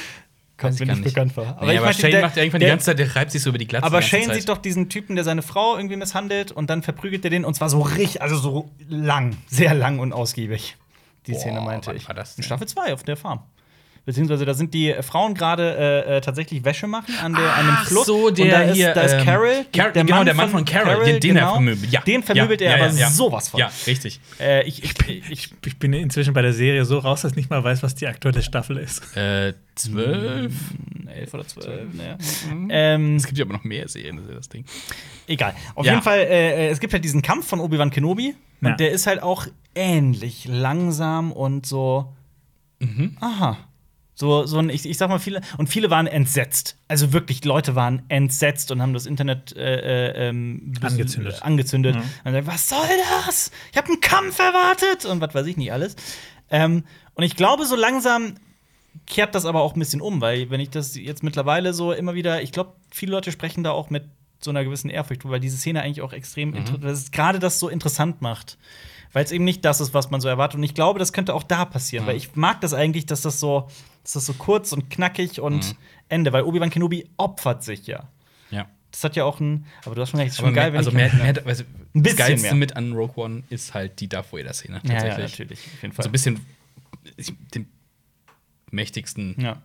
kommt 0.58 0.80
mir 0.80 0.86
nicht 0.88 1.04
bekannt 1.04 1.34
vor. 1.34 1.46
Aber, 1.58 1.66
nee, 1.68 1.78
aber 1.78 1.94
Shane 1.94 2.12
der- 2.12 2.22
macht 2.22 2.36
ja 2.36 2.44
irgendwann 2.44 2.60
der- 2.62 2.70
die 2.70 2.72
ganze 2.72 2.86
Zeit, 2.88 3.00
der 3.00 3.16
reibt 3.16 3.32
sich 3.32 3.42
so 3.42 3.50
über 3.50 3.58
die 3.60 3.68
Glatze. 3.68 3.86
Aber 3.86 4.00
die 4.02 4.08
Shane 4.08 4.24
Zeit. 4.26 4.36
sieht 4.36 4.50
doch 4.50 4.58
diesen 4.58 4.90
Typen, 4.90 5.16
der 5.16 5.24
seine 5.24 5.42
Frau 5.42 5.76
irgendwie 5.78 5.96
misshandelt 5.96 6.52
und 6.52 6.70
dann 6.70 6.82
verprügelt 6.84 7.24
er 7.26 7.30
den 7.32 7.46
und 7.46 7.54
zwar 7.54 7.70
so 7.70 7.82
richtig, 7.82 8.22
also 8.22 8.38
so 8.38 8.70
lang, 8.90 9.38
sehr 9.48 9.74
lang 9.74 10.00
und 10.00 10.14
ausgiebig. 10.14 10.76
Die 11.28 11.34
Boah, 11.34 11.40
Szene 11.40 11.62
meinte 11.62 11.94
ich. 11.94 12.08
war 12.08 12.16
das 12.16 12.32
In 12.32 12.36
denn? 12.38 12.44
Staffel 12.46 12.68
2 12.68 12.94
auf 12.94 13.04
der 13.04 13.18
Farm. 13.18 13.42
Beziehungsweise 14.08 14.46
da 14.46 14.54
sind 14.54 14.74
die 14.74 14.96
Frauen 15.02 15.34
gerade 15.36 15.76
äh, 16.08 16.18
äh, 16.18 16.22
tatsächlich 16.22 16.64
Wäsche 16.64 16.88
machen 16.88 17.14
an, 17.22 17.34
der, 17.34 17.54
an 17.56 17.66
dem 17.66 17.76
Ach 17.78 17.86
Fluss. 17.88 18.06
so, 18.06 18.30
der 18.30 18.46
und 18.46 18.52
da 18.52 18.62
ist, 18.62 18.76
hier, 18.76 18.94
da 18.94 19.02
ist 19.02 19.12
ähm, 19.14 19.26
Carol, 19.26 19.66
Car- 19.74 19.92
genau, 19.92 20.24
der 20.24 20.34
Mann 20.34 20.50
von 20.50 20.64
Carol, 20.64 21.04
den- 21.04 21.20
den 21.20 21.36
er 21.36 21.42
genau. 21.42 21.54
vermöbelt. 21.56 21.92
Ja. 21.92 22.00
Den 22.02 22.24
vermöbelt 22.24 22.62
Ja, 22.62 22.70
er 22.72 22.78
ja, 22.78 22.86
aber 22.86 23.14
sowas 23.14 23.50
von. 23.50 23.60
Ja, 23.60 23.70
richtig. 23.86 24.22
Äh, 24.40 24.66
ich, 24.66 24.82
ich, 24.82 24.94
ich, 25.30 25.50
Ich 25.66 25.78
bin 25.78 25.92
inzwischen 25.92 26.34
bei 26.34 26.42
der 26.42 26.54
Serie 26.54 26.86
so 26.86 27.00
raus, 27.00 27.22
dass 27.24 27.32
ich 27.32 27.36
nicht 27.38 27.50
mal 27.50 27.62
weiß, 27.64 27.84
was 27.84 27.96
die 27.96 28.08
aktuelle 28.08 28.42
Staffel 28.42 28.78
ist. 28.78 29.16
Äh, 29.18 29.54
zwölf. 29.76 30.54
elf 31.14 31.34
oder 31.34 31.46
zwölf, 31.46 31.94
ne. 31.94 32.18
ähm, 32.70 33.18
Es 33.18 33.26
gibt 33.26 33.38
ja 33.38 33.44
aber 33.46 33.54
noch 33.56 33.64
mehr 33.66 33.88
Serien, 33.90 34.16
das 34.16 34.26
ist 34.26 34.30
ja 34.32 34.38
das 34.38 34.50
Ding. 34.50 34.64
Egal. 35.28 35.54
Auf 35.76 35.86
Ja. 35.86 35.92
jeden 35.92 36.04
Fall, 36.04 36.20
äh, 36.20 36.70
es 36.70 36.80
gibt 36.80 36.94
halt 36.94 37.04
diesen 37.04 37.22
Kampf 37.22 37.48
von 37.48 37.60
Obi-Wan 37.60 37.90
Kenobi. 37.90 38.36
Ja. 38.62 38.70
Und 38.72 38.80
der 38.80 38.92
ist 38.92 39.06
halt 39.06 39.22
auch 39.22 39.48
ähnlich 39.76 40.46
langsam 40.48 41.32
und 41.34 41.66
so. 41.66 42.14
Mhm. 42.80 43.18
Aha. 43.20 43.58
So, 44.20 44.48
so 44.48 44.58
ein, 44.58 44.72
ich, 44.72 44.84
ich 44.84 44.98
sag 44.98 45.10
mal, 45.10 45.20
viele, 45.20 45.42
und 45.60 45.68
viele 45.68 45.92
waren 45.92 46.08
entsetzt. 46.08 46.76
Also 46.88 47.14
wirklich, 47.14 47.46
Leute 47.46 47.76
waren 47.76 48.02
entsetzt 48.10 48.72
und 48.72 48.82
haben 48.82 48.94
das 48.94 49.06
Internet 49.06 49.56
äh, 49.56 49.76
äh, 49.76 50.30
ähm, 50.30 50.74
Angezündet. 50.82 51.44
angezündet. 51.44 51.96
Mhm. 51.98 52.02
Und 52.24 52.32
sagen, 52.32 52.48
was 52.48 52.68
soll 52.68 52.88
das? 53.28 53.52
Ich 53.72 53.78
habe 53.78 53.90
einen 53.90 54.02
Kampf 54.02 54.40
erwartet 54.40 55.06
und 55.06 55.22
was 55.22 55.36
weiß 55.36 55.46
ich 55.46 55.56
nicht 55.56 55.72
alles. 55.72 55.96
Ähm, 56.50 56.84
und 57.14 57.26
ich 57.26 57.36
glaube, 57.36 57.68
so 57.68 57.76
langsam 57.76 58.34
kehrt 59.06 59.36
das 59.36 59.46
aber 59.46 59.62
auch 59.62 59.76
ein 59.76 59.80
bisschen 59.80 60.02
um, 60.02 60.20
weil 60.20 60.50
wenn 60.50 60.62
ich 60.62 60.72
das 60.72 60.96
jetzt 60.96 61.22
mittlerweile 61.22 61.76
so 61.76 61.92
immer 61.92 62.16
wieder, 62.16 62.42
ich 62.42 62.52
glaube, 62.52 62.74
viele 62.90 63.12
Leute 63.12 63.32
sprechen 63.32 63.64
da 63.64 63.70
auch 63.70 63.92
mit 63.92 64.06
so 64.40 64.50
einer 64.50 64.64
gewissen 64.64 64.90
Ehrfurcht, 64.90 65.30
weil 65.30 65.40
diese 65.40 65.58
Szene 65.58 65.84
eigentlich 65.84 66.02
auch 66.02 66.14
extrem 66.14 66.56
ist 66.56 67.12
gerade 67.12 67.38
das 67.38 67.60
so 67.60 67.70
interessant 67.70 68.24
macht. 68.24 68.58
Weil 69.14 69.24
es 69.24 69.32
eben 69.32 69.44
nicht 69.46 69.64
das 69.66 69.80
ist, 69.82 69.94
was 69.94 70.10
man 70.12 70.22
so 70.22 70.28
erwartet. 70.28 70.58
Und 70.58 70.64
ich 70.64 70.74
glaube, 70.74 71.00
das 71.00 71.14
könnte 71.14 71.34
auch 71.34 71.44
da 71.44 71.66
passieren, 71.66 72.06
weil 72.06 72.16
ich 72.18 72.36
mag 72.36 72.62
das 72.62 72.74
eigentlich, 72.74 73.06
dass 73.06 73.22
das 73.22 73.40
so, 73.40 73.68
dass 74.04 74.14
das 74.14 74.26
so 74.26 74.34
kurz 74.34 74.74
und 74.74 74.90
knackig 74.90 75.40
und 75.42 75.76
Ende, 76.10 76.34
weil 76.34 76.44
Obi-Wan 76.44 76.70
Kenobi 76.70 77.10
opfert 77.18 77.64
sich 77.64 77.88
ja. 77.88 78.08
Ja. 78.52 78.68
Das 78.92 79.04
hat 79.04 79.16
ja 79.16 79.26
auch 79.26 79.40
ein, 79.40 79.66
aber 79.86 79.96
du 79.96 80.02
hast 80.02 80.12
schon 80.12 80.20
recht, 80.20 80.32
ist 80.32 80.40
Aber 80.40 80.48
schon 80.48 80.56
geil, 80.56 80.72
mehr, 80.72 80.74
wenn 80.74 80.78
also 80.80 80.90
ich 80.92 80.96
mehr, 80.96 81.14
mehr, 81.14 81.34
du, 81.34 81.42
Ein 81.42 81.46
das 81.46 81.58
bisschen 81.94 82.18
Geilste 82.18 82.48
mehr. 82.48 82.56
mit 82.56 82.76
an 82.78 82.94
Rogue 82.94 83.24
One 83.24 83.44
ist 83.50 83.74
halt 83.74 84.00
die 84.00 84.08
Darth 84.08 84.32
Vader-Szene. 84.32 84.82
ja, 84.84 84.90
ja, 84.94 85.00
Tatsächlich. 85.00 85.32
natürlich, 85.32 85.60
auf 85.60 85.82
jeden 85.82 85.94
Fall. 85.94 86.04
so 86.04 86.10
ein 86.10 86.12
bisschen 86.12 86.46
den 87.54 87.68
mächtigsten 88.72 89.36
ja. 89.40 89.62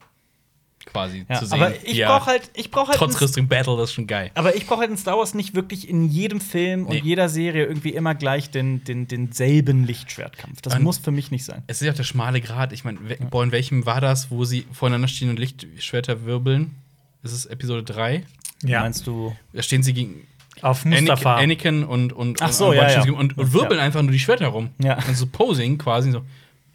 Quasi 0.86 1.24
Ja. 1.28 1.38
zu 1.38 1.46
sehen. 1.46 1.54
Aber 1.62 1.72
ich 1.84 1.98
er 1.98 2.08
brauche 2.08 2.26
halt, 2.26 2.50
ich 2.54 2.70
brauche 2.70 2.88
halt 2.88 2.98
trotz 2.98 3.20
Wrestling 3.20 3.48
Battle, 3.48 3.76
das 3.76 3.90
ist 3.90 3.94
schon 3.94 4.06
geil. 4.06 4.30
Aber 4.34 4.54
ich 4.56 4.66
brauche 4.66 4.80
halt 4.80 4.90
in 4.90 4.96
Star 4.96 5.16
Wars 5.18 5.34
nicht 5.34 5.54
wirklich 5.54 5.88
in 5.88 6.08
jedem 6.08 6.40
Film 6.40 6.86
und 6.86 6.94
Nee. 6.94 7.00
jeder 7.04 7.28
Serie 7.28 7.64
irgendwie 7.66 7.90
immer 7.90 8.14
gleich 8.14 8.50
den, 8.50 8.84
den, 8.84 9.06
denselben 9.08 9.86
Lichtschwertkampf. 9.86 10.60
Das 10.62 10.74
Und- 10.74 10.82
muss 10.82 10.98
für 10.98 11.10
mich 11.12 11.30
nicht 11.30 11.44
sein. 11.44 11.62
Es 11.66 11.80
ist 11.80 11.86
ja 11.86 11.92
auch 11.92 11.96
der 11.96 12.04
schmale 12.04 12.40
Grat. 12.40 12.72
Ich 12.72 12.84
meine, 12.84 12.98
boah, 13.30 13.44
in 13.44 13.52
welchem 13.52 13.86
war 13.86 14.00
das, 14.00 14.30
wo 14.30 14.44
sie 14.44 14.66
voreinander 14.72 15.08
stehen 15.08 15.30
und 15.30 15.38
Lichtschwerter 15.38 16.24
wirbeln? 16.24 16.74
Ist 17.22 17.32
es 17.32 17.46
Episode 17.46 17.82
3? 17.84 18.24
Ja. 18.64 18.80
Meinst 18.80 19.06
du? 19.06 19.34
Da 19.52 19.62
stehen 19.62 19.82
sie 19.82 19.92
gegen 19.92 20.26
Auf 20.60 20.84
Anakin, 20.84 21.04
Mustafa. 21.04 21.36
Anakin 21.36 21.84
und, 21.84 22.12
und, 22.12 22.42
Ach 22.42 22.52
so, 22.52 22.68
und, 22.70 22.76
ja, 22.76 23.00
und, 23.00 23.06
ja. 23.06 23.12
und, 23.12 23.38
und 23.38 23.52
wirbeln 23.52 23.80
einfach 23.80 24.02
nur 24.02 24.12
die 24.12 24.18
Schwerter 24.18 24.48
rum. 24.48 24.70
Ja. 24.78 24.94
Also 24.96 25.12
so 25.12 25.26
Posing 25.26 25.78
quasi 25.78 26.10
so. 26.12 26.22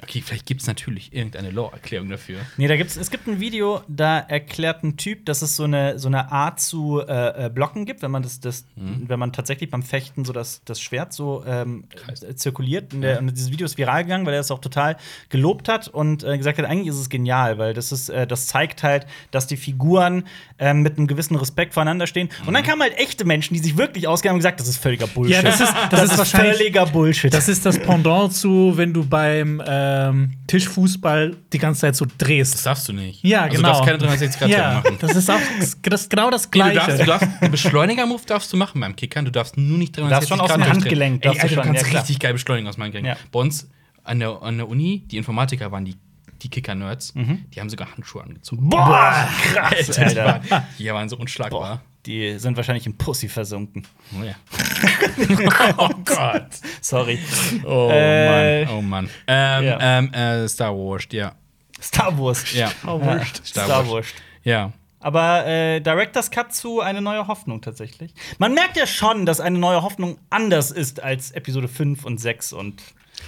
Okay, 0.03 0.21
vielleicht 0.23 0.45
gibt 0.45 0.61
es 0.61 0.67
natürlich 0.67 1.11
irgendeine 1.11 1.49
Lore-Erklärung 1.49 2.09
dafür. 2.09 2.37
Nee, 2.57 2.67
da 2.67 2.75
gibt's, 2.77 2.97
es 2.97 3.09
gibt 3.09 3.25
ein 3.27 3.39
Video, 3.39 3.81
da 3.87 4.19
erklärt 4.19 4.83
ein 4.83 4.95
Typ, 4.95 5.25
dass 5.25 5.41
es 5.41 5.55
so 5.55 5.63
eine, 5.63 5.97
so 5.97 6.07
eine 6.07 6.31
Art 6.31 6.59
zu 6.59 7.01
äh, 7.01 7.45
äh, 7.45 7.49
blocken 7.49 7.85
gibt, 7.85 8.03
wenn 8.03 8.11
man 8.11 8.21
das, 8.21 8.39
das 8.39 8.65
wenn 8.75 9.17
man 9.17 9.33
tatsächlich 9.33 9.71
beim 9.71 9.81
Fechten 9.81 10.23
so 10.23 10.33
das, 10.33 10.61
das 10.65 10.79
Schwert 10.79 11.13
so 11.13 11.43
ähm, 11.47 11.85
äh, 12.21 12.35
zirkuliert. 12.35 12.93
Und, 12.93 13.01
der, 13.01 13.17
und 13.19 13.31
dieses 13.31 13.49
Video 13.51 13.65
ist 13.65 13.79
viral 13.79 14.03
gegangen, 14.03 14.27
weil 14.27 14.35
er 14.35 14.39
es 14.41 14.51
auch 14.51 14.59
total 14.59 14.97
gelobt 15.29 15.67
hat 15.67 15.87
und 15.87 16.23
äh, 16.23 16.37
gesagt 16.37 16.59
hat, 16.59 16.65
eigentlich 16.65 16.89
ist 16.89 16.99
es 16.99 17.09
genial, 17.09 17.57
weil 17.57 17.73
das 17.73 17.91
ist, 17.91 18.09
äh, 18.09 18.27
das 18.27 18.45
zeigt 18.45 18.83
halt, 18.83 19.07
dass 19.31 19.47
die 19.47 19.57
Figuren 19.57 20.25
äh, 20.59 20.75
mit 20.75 20.97
einem 20.99 21.07
gewissen 21.07 21.35
Respekt 21.37 21.73
voreinander 21.73 22.05
stehen. 22.05 22.29
Und 22.45 22.53
dann 22.53 22.61
kamen 22.63 22.83
halt 22.83 22.95
echte 22.99 23.25
Menschen, 23.25 23.55
die 23.55 23.61
sich 23.61 23.77
wirklich 23.77 24.07
ausgaben 24.07 24.35
und 24.35 24.39
gesagt, 24.39 24.59
das 24.59 24.67
ist 24.67 24.77
völliger 24.77 25.07
Bullshit. 25.07 25.37
Ja, 25.37 25.41
das 25.41 25.59
ist- 25.59 25.73
das 25.89 26.03
ist 26.11 26.17
wahrscheinlich- 26.19 26.57
völliger 26.57 26.85
Bullshit. 26.85 27.33
Das 27.33 27.49
ist 27.49 27.65
das 27.65 27.79
Pendant 27.79 28.33
zu, 28.33 28.73
wenn 28.77 28.93
du 28.93 29.03
beim 29.03 29.59
ähm, 30.09 30.33
Tischfußball 30.47 31.35
die 31.53 31.57
ganze 31.57 31.81
Zeit 31.81 31.95
so 31.95 32.05
Das 32.05 32.17
drehst. 32.17 32.65
darfst 32.65 32.87
du 32.87 32.93
nicht. 32.93 33.23
Ja, 33.23 33.43
also, 33.43 33.55
genau. 33.57 33.69
Du 33.69 33.73
darfst 33.73 33.85
keine 33.85 33.97
360 33.97 34.39
Grad 34.39 34.49
ja, 34.49 34.73
machen. 34.83 34.97
das 34.99 35.15
ist 35.15 35.29
auch 35.29 35.39
das 35.59 36.01
ist 36.01 36.09
genau 36.09 36.29
das 36.29 36.43
Nee, 36.45 36.49
du 36.51 36.71
Gleiche. 36.71 36.75
darfst, 36.79 36.99
du 37.01 37.05
darfst 37.05 37.27
einen 37.41 37.51
Beschleuniger-Move 37.51 38.21
darfst 38.25 38.51
du 38.53 38.57
machen 38.57 38.81
beim 38.81 38.95
Kickern. 38.95 39.25
Du 39.25 39.31
darfst 39.31 39.57
nur 39.57 39.77
nicht 39.77 39.95
360 39.97 40.09
darfst 40.09 40.29
schon 40.29 40.39
aus 40.39 40.53
dem. 40.53 40.71
Handgelenk, 40.73 41.15
Ey, 41.15 41.19
darfst 41.21 41.39
du 41.39 41.43
Alter, 41.43 41.55
du 41.55 41.61
schon, 41.67 41.73
kannst 41.75 41.91
ja, 41.91 41.97
richtig 41.99 42.19
geil 42.19 42.33
beschleunigen 42.33 42.67
aus 42.67 42.75
dem 42.75 42.83
Handgelenk. 42.83 43.07
Ja. 43.07 43.17
Bei 43.31 43.39
uns 43.39 43.69
an 44.03 44.19
der, 44.19 44.41
an 44.41 44.57
der 44.57 44.67
Uni, 44.69 45.03
die 45.11 45.17
Informatiker 45.17 45.71
waren 45.71 45.85
die, 45.85 45.95
die 46.41 46.49
Kicker-Nerds. 46.49 47.15
Mhm. 47.15 47.45
Die 47.53 47.59
haben 47.59 47.69
sogar 47.69 47.91
Handschuhe 47.93 48.23
angezogen. 48.23 48.69
Boah, 48.69 49.27
krass, 49.53 49.97
Alter, 49.97 50.25
Alter. 50.35 50.63
die 50.79 50.85
waren 50.91 51.09
so 51.09 51.17
unschlagbar. 51.17 51.81
Die 52.07 52.39
sind 52.39 52.55
wahrscheinlich 52.57 52.85
in 52.85 52.97
Pussy 52.97 53.27
versunken. 53.27 53.85
Oh, 54.19 54.23
ja. 54.23 54.33
oh 55.77 55.89
Gott. 56.05 56.47
Sorry. 56.81 57.19
Oh 57.65 57.89
Äh, 57.91 58.65
Mann. 58.65 58.75
Oh 58.77 58.81
Mann. 58.81 59.09
Ähm, 59.27 59.63
ja. 59.65 59.77
ähm, 59.99 60.13
äh, 60.13 60.47
Star 60.47 60.73
Wars, 60.73 61.03
ja. 61.11 61.33
Star 61.81 62.17
Wars. 62.17 62.53
Ja. 62.53 62.69
Star, 62.69 63.65
Star 63.65 63.89
Wars. 63.89 64.07
Ja. 64.43 64.71
Aber 64.99 65.45
äh, 65.45 65.79
Director's 65.81 66.31
Cut 66.31 66.53
zu 66.53 66.81
eine 66.81 67.01
neue 67.01 67.27
Hoffnung 67.27 67.61
tatsächlich. 67.61 68.13
Man 68.39 68.53
merkt 68.53 68.77
ja 68.77 68.87
schon, 68.87 69.25
dass 69.25 69.39
eine 69.39 69.59
neue 69.59 69.83
Hoffnung 69.83 70.17
anders 70.29 70.71
ist 70.71 71.03
als 71.03 71.31
Episode 71.31 71.67
5 71.67 72.03
und 72.05 72.19
6 72.19 72.53
und 72.53 72.81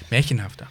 Märchenhafter. 0.09 0.67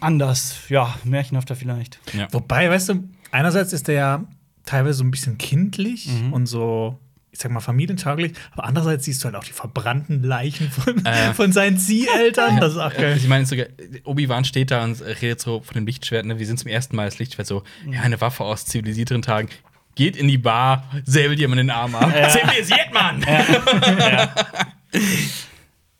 anders, 0.00 0.56
ja, 0.68 0.94
märchenhafter 1.04 1.56
vielleicht. 1.56 1.98
Ja. 2.12 2.28
Wobei, 2.32 2.68
weißt 2.70 2.90
du, 2.90 3.08
einerseits 3.30 3.72
ist 3.72 3.88
der 3.88 3.94
ja 3.94 4.24
teilweise 4.64 4.98
so 4.98 5.04
ein 5.04 5.10
bisschen 5.10 5.38
kindlich 5.38 6.06
Mhm. 6.08 6.32
und 6.32 6.46
so, 6.46 6.98
ich 7.34 7.38
sag 7.38 7.50
mal, 7.50 7.60
familientauglich, 7.60 8.34
aber 8.52 8.64
andererseits 8.64 9.06
siehst 9.06 9.22
du 9.22 9.26
halt 9.26 9.36
auch 9.36 9.44
die 9.44 9.52
verbrannten 9.52 10.22
Leichen 10.22 10.70
von, 10.70 11.04
Äh. 11.06 11.32
von 11.32 11.50
seinen 11.50 11.78
Zieheltern. 11.78 12.60
Das 12.60 12.72
ist 12.74 12.78
auch 12.78 12.92
geil. 12.92 13.16
Ich 13.16 13.26
meine, 13.26 13.46
sogar 13.46 13.66
Obi-Wan 14.04 14.44
steht 14.44 14.70
da 14.70 14.84
und 14.84 15.00
redet 15.00 15.40
so 15.40 15.60
von 15.60 15.74
dem 15.74 15.86
Lichtschwert. 15.86 16.26
Ne? 16.26 16.38
Wir 16.38 16.46
sind 16.46 16.58
zum 16.60 16.68
ersten 16.70 16.94
Mal 16.94 17.06
das 17.06 17.18
Lichtschwert 17.18 17.46
so, 17.46 17.62
ja, 17.90 18.02
eine 18.02 18.20
Waffe 18.20 18.44
aus 18.44 18.66
zivilisierteren 18.66 19.22
Tagen. 19.22 19.48
Geht 19.94 20.16
in 20.16 20.28
die 20.28 20.36
Bar, 20.38 20.84
säbelt 21.04 21.38
jemand 21.38 21.58
den 21.58 21.70
Arm 21.70 21.94
ab. 21.94 22.12
Zivilisiert, 22.30 22.92
Mann! 22.92 23.24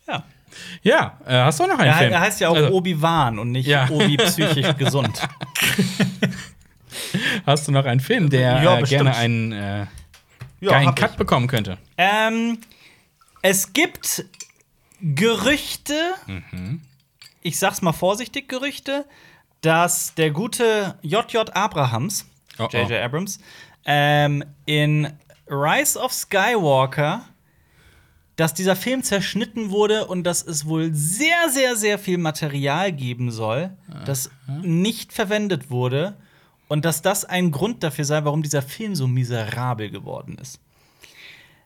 Ja. 0.06 0.24
Ja, 0.84 1.18
äh, 1.26 1.32
hast 1.44 1.60
du 1.60 1.64
auch 1.64 1.68
noch 1.68 1.78
einen 1.78 1.92
Er, 1.92 1.98
Film? 1.98 2.12
er 2.12 2.20
heißt 2.20 2.40
ja 2.40 2.48
auch 2.48 2.56
Also, 2.56 2.70
Obi-Wan 2.72 3.38
und 3.38 3.52
nicht 3.52 3.66
Ja. 3.66 3.88
Obi 3.88 4.16
psychisch 4.16 4.74
gesund. 4.78 5.18
Hast 7.46 7.68
du 7.68 7.72
noch 7.72 7.84
einen 7.84 8.00
Film, 8.00 8.28
der 8.30 8.62
Ja, 8.62 8.78
äh, 8.78 8.82
gerne 8.82 9.14
einen 9.16 9.52
äh, 9.52 9.86
Ja, 10.62 10.70
geilen 10.70 10.94
Cut 10.94 11.12
ich. 11.12 11.16
bekommen 11.16 11.48
könnte? 11.48 11.76
Ähm, 11.98 12.58
es 13.42 13.72
gibt 13.72 14.24
Gerüchte, 15.00 16.14
ich 17.42 17.58
sag's 17.58 17.82
mal 17.82 17.92
vorsichtig, 17.92 18.48
Gerüchte, 18.48 19.04
dass 19.60 20.14
der 20.14 20.30
gute 20.30 20.96
JJ 21.02 21.38
Abrahams, 21.52 22.26
Oh, 22.58 22.68
oh. 22.72 22.76
JJ 22.76 22.94
Abrams, 23.02 23.40
ähm, 23.84 24.44
in 24.66 25.12
Rise 25.48 25.98
of 25.98 26.12
Skywalker, 26.12 27.24
dass 28.36 28.54
dieser 28.54 28.76
Film 28.76 29.02
zerschnitten 29.02 29.70
wurde 29.70 30.06
und 30.06 30.22
dass 30.24 30.42
es 30.42 30.66
wohl 30.66 30.90
sehr, 30.94 31.48
sehr, 31.48 31.76
sehr 31.76 31.98
viel 31.98 32.18
Material 32.18 32.92
geben 32.92 33.30
soll, 33.30 33.70
das 34.06 34.30
nicht 34.62 35.12
verwendet 35.12 35.70
wurde 35.70 36.16
und 36.72 36.86
dass 36.86 37.02
das 37.02 37.26
ein 37.26 37.50
Grund 37.50 37.82
dafür 37.82 38.06
sei, 38.06 38.24
warum 38.24 38.42
dieser 38.42 38.62
Film 38.62 38.94
so 38.94 39.06
miserabel 39.06 39.90
geworden 39.90 40.38
ist. 40.40 40.58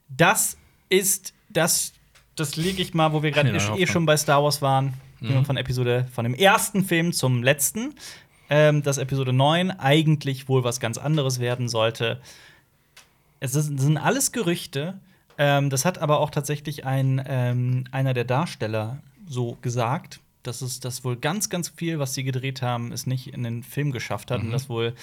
Das 0.08 0.56
ist 0.88 1.32
das, 1.48 1.92
das 2.34 2.56
lege 2.56 2.82
ich 2.82 2.92
mal, 2.92 3.12
wo 3.12 3.22
wir 3.22 3.30
gerade 3.30 3.50
eh, 3.50 3.82
eh 3.82 3.86
schon 3.86 4.04
bei 4.04 4.16
Star 4.16 4.42
Wars 4.42 4.62
waren, 4.62 4.94
wir 5.20 5.44
von 5.44 5.56
Episode, 5.56 6.08
von 6.12 6.24
dem 6.24 6.34
ersten 6.34 6.84
Film 6.84 7.12
zum 7.12 7.44
letzten, 7.44 7.94
ähm, 8.50 8.82
dass 8.82 8.98
Episode 8.98 9.32
9 9.32 9.70
eigentlich 9.70 10.48
wohl 10.48 10.64
was 10.64 10.80
ganz 10.80 10.98
anderes 10.98 11.38
werden 11.38 11.68
sollte. 11.68 12.20
Es 13.38 13.54
ist, 13.54 13.78
sind 13.78 13.98
alles 13.98 14.32
Gerüchte. 14.32 14.98
Ähm, 15.38 15.70
das 15.70 15.84
hat 15.84 15.98
aber 15.98 16.18
auch 16.18 16.30
tatsächlich 16.30 16.84
ein, 16.84 17.22
ähm, 17.28 17.84
einer 17.92 18.12
der 18.12 18.24
Darsteller 18.24 18.98
so 19.28 19.56
gesagt, 19.62 20.18
dass 20.46 20.62
es 20.62 20.80
das 20.80 21.04
wohl 21.04 21.16
ganz, 21.16 21.50
ganz 21.50 21.68
viel, 21.68 21.98
was 21.98 22.14
sie 22.14 22.24
gedreht 22.24 22.62
haben, 22.62 22.92
es 22.92 23.06
nicht 23.06 23.28
in 23.28 23.42
den 23.42 23.62
Film 23.62 23.92
geschafft 23.92 24.30
hat. 24.30 24.40
Und 24.40 24.50
das 24.50 24.68
wohl, 24.68 24.94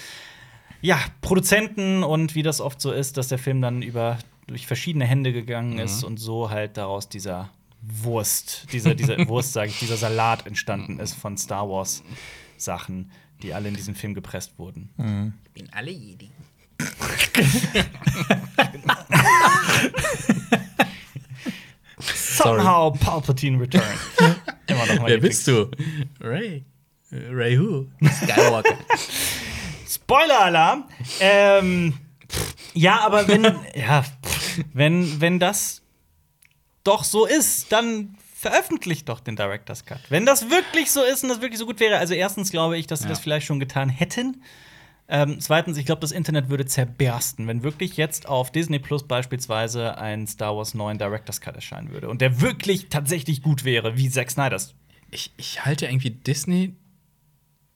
ja, 0.80 0.98
Produzenten 1.20 2.02
und 2.02 2.34
wie 2.34 2.42
das 2.42 2.60
oft 2.60 2.80
so 2.80 2.92
ist, 2.92 3.16
dass 3.16 3.28
der 3.28 3.38
Film 3.38 3.60
dann 3.60 3.82
über 3.82 4.18
durch 4.46 4.66
verschiedene 4.66 5.06
Hände 5.06 5.32
gegangen 5.32 5.78
ist 5.78 6.04
und 6.04 6.18
so 6.18 6.50
halt 6.50 6.76
daraus 6.76 7.08
dieser 7.08 7.50
Wurst, 7.80 8.66
dieser, 8.72 8.94
dieser 8.94 9.16
Wurst, 9.28 9.54
sage 9.54 9.70
ich, 9.70 9.78
dieser 9.78 9.96
Salat 9.96 10.46
entstanden 10.46 11.00
ist 11.00 11.14
von 11.14 11.38
Star 11.38 11.68
Wars 11.68 12.02
Sachen, 12.58 13.10
die 13.42 13.54
alle 13.54 13.68
in 13.68 13.74
diesen 13.74 13.94
Film 13.94 14.14
gepresst 14.14 14.58
wurden. 14.58 15.32
Bin 15.54 15.72
alle 15.72 15.90
Jedi. 15.90 16.30
Somehow 22.14 22.90
Palpatine 22.98 23.60
returned. 23.60 23.84
Immer 24.66 24.86
noch 24.86 25.00
mal 25.02 25.10
Wer 25.10 25.18
bist 25.18 25.46
du? 25.46 25.70
Ray. 26.20 26.64
Äh, 27.10 27.16
Ray 27.30 27.58
who? 27.58 27.86
Skywalker. 28.06 28.76
Spoiler-Alarm. 29.88 30.84
Ähm, 31.20 31.94
ja, 32.74 33.00
aber 33.00 33.28
wenn, 33.28 33.44
ja, 33.74 34.04
wenn, 34.72 35.20
wenn 35.20 35.38
das 35.38 35.82
doch 36.82 37.04
so 37.04 37.26
ist, 37.26 37.72
dann 37.72 38.16
veröffentlicht 38.36 39.08
doch 39.08 39.20
den 39.20 39.36
Director's 39.36 39.84
Cut. 39.86 40.00
Wenn 40.10 40.26
das 40.26 40.50
wirklich 40.50 40.90
so 40.90 41.02
ist 41.02 41.22
und 41.22 41.30
das 41.30 41.40
wirklich 41.40 41.58
so 41.58 41.66
gut 41.66 41.80
wäre, 41.80 41.96
also 41.98 42.12
erstens 42.14 42.50
glaube 42.50 42.76
ich, 42.76 42.86
dass 42.86 43.00
sie 43.00 43.04
Ja. 43.06 43.10
das 43.10 43.20
vielleicht 43.20 43.46
schon 43.46 43.60
getan 43.60 43.88
hätten. 43.88 44.42
Ähm, 45.06 45.38
zweitens, 45.38 45.76
ich 45.76 45.84
glaube, 45.84 46.00
das 46.00 46.12
Internet 46.12 46.48
würde 46.48 46.64
zerbersten, 46.64 47.46
wenn 47.46 47.62
wirklich 47.62 47.96
jetzt 47.98 48.26
auf 48.26 48.50
Disney 48.50 48.78
Plus 48.78 49.06
beispielsweise 49.06 49.98
ein 49.98 50.26
Star 50.26 50.56
Wars 50.56 50.72
9 50.74 50.96
Director's 50.98 51.40
Cut 51.42 51.54
erscheinen 51.56 51.90
würde 51.92 52.08
und 52.08 52.20
der 52.22 52.40
wirklich 52.40 52.88
tatsächlich 52.88 53.42
gut 53.42 53.64
wäre, 53.64 53.98
wie 53.98 54.08
Zack 54.08 54.30
Snyder's. 54.30 54.74
ich, 55.10 55.32
ich 55.36 55.64
halte 55.64 55.86
irgendwie 55.86 56.10
Disney 56.10 56.74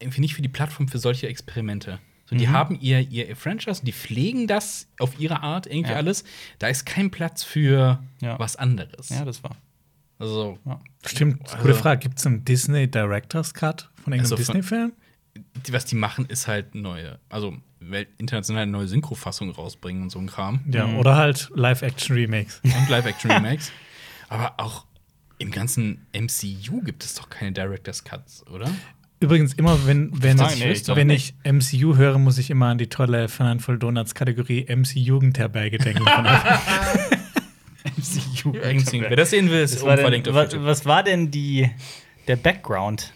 irgendwie 0.00 0.20
nicht 0.22 0.34
für 0.34 0.42
die 0.42 0.48
Plattform 0.48 0.88
für 0.88 0.98
solche 0.98 1.28
Experimente. 1.28 1.98
So, 2.26 2.36
die 2.36 2.46
Mhm. 2.46 2.52
haben 2.52 2.78
ihr, 2.80 3.00
ihr 3.00 3.36
Franchise, 3.36 3.84
die 3.84 3.92
pflegen 3.92 4.46
das 4.46 4.86
auf 4.98 5.18
ihre 5.20 5.42
Art 5.42 5.66
irgendwie 5.66 5.90
Ja. 5.90 5.96
alles. 5.96 6.24
Da 6.58 6.68
ist 6.68 6.84
kein 6.86 7.10
Platz 7.10 7.42
für 7.42 7.98
Ja. 8.20 8.38
was 8.38 8.56
anderes. 8.56 9.08
Ja, 9.10 9.24
das 9.24 9.42
war. 9.42 9.56
Also, 10.18 10.58
Stimmt, 11.06 11.42
Also- 11.44 11.58
gute 11.58 11.74
Frage. 11.74 12.00
Gibt 12.00 12.18
es 12.18 12.26
einen 12.26 12.44
Disney 12.44 12.90
Director's 12.90 13.54
Cut 13.54 13.90
von 14.02 14.12
irgendeinem 14.12 14.20
Also 14.20 14.36
von- 14.36 14.44
Disney-Film? 14.56 14.92
Die, 15.66 15.72
was 15.72 15.84
die 15.84 15.96
machen, 15.96 16.26
ist 16.26 16.46
halt 16.46 16.74
neue, 16.74 17.18
also 17.28 17.56
international 18.18 18.62
eine 18.64 18.72
neue 18.72 18.88
Synchrofassung 18.88 19.50
rausbringen 19.50 20.02
und 20.02 20.10
so 20.10 20.18
ein 20.18 20.26
Kram. 20.26 20.60
Ja, 20.70 20.86
Mhm. 20.86 20.96
oder 20.96 21.16
halt 21.16 21.50
Live-Action-Remakes. 21.54 22.60
Und 22.64 22.88
Live-Action-Remakes. 22.88 23.70
Aber 24.28 24.54
auch 24.58 24.84
im 25.38 25.50
ganzen 25.50 26.06
MCU 26.12 26.82
gibt 26.82 27.04
es 27.04 27.14
doch 27.14 27.30
keine 27.30 27.52
Director's 27.52 28.02
Cuts, 28.04 28.44
oder? 28.48 28.68
Übrigens, 29.20 29.54
immer 29.54 29.86
wenn, 29.86 30.10
wenn, 30.22 30.36
Nein, 30.36 30.58
nee, 30.58 30.72
ich 30.72 30.86
wenn 30.88 31.10
ich 31.10 31.34
MCU 31.44 31.96
höre, 31.96 32.18
muss 32.18 32.38
ich 32.38 32.50
immer 32.50 32.66
an 32.66 32.78
die 32.78 32.88
tolle 32.88 33.28
Fernand 33.28 33.64
Donuts 33.82 34.14
Kategorie 34.14 34.66
MC 34.68 34.96
Jugendherberge 34.96 35.78
denken. 35.78 36.04
Von 36.04 36.26
euch. 36.26 36.40
Wer 38.44 39.16
das 39.16 39.30
sehen 39.30 39.50
will, 39.50 39.62
ist 39.62 39.82
Was 39.82 40.02
war, 40.02 40.10
denn, 40.10 40.24
was, 40.34 40.56
was 40.64 40.84
war 40.86 41.02
denn 41.02 41.30
die, 41.30 41.68
der 42.26 42.36
Background? 42.36 43.12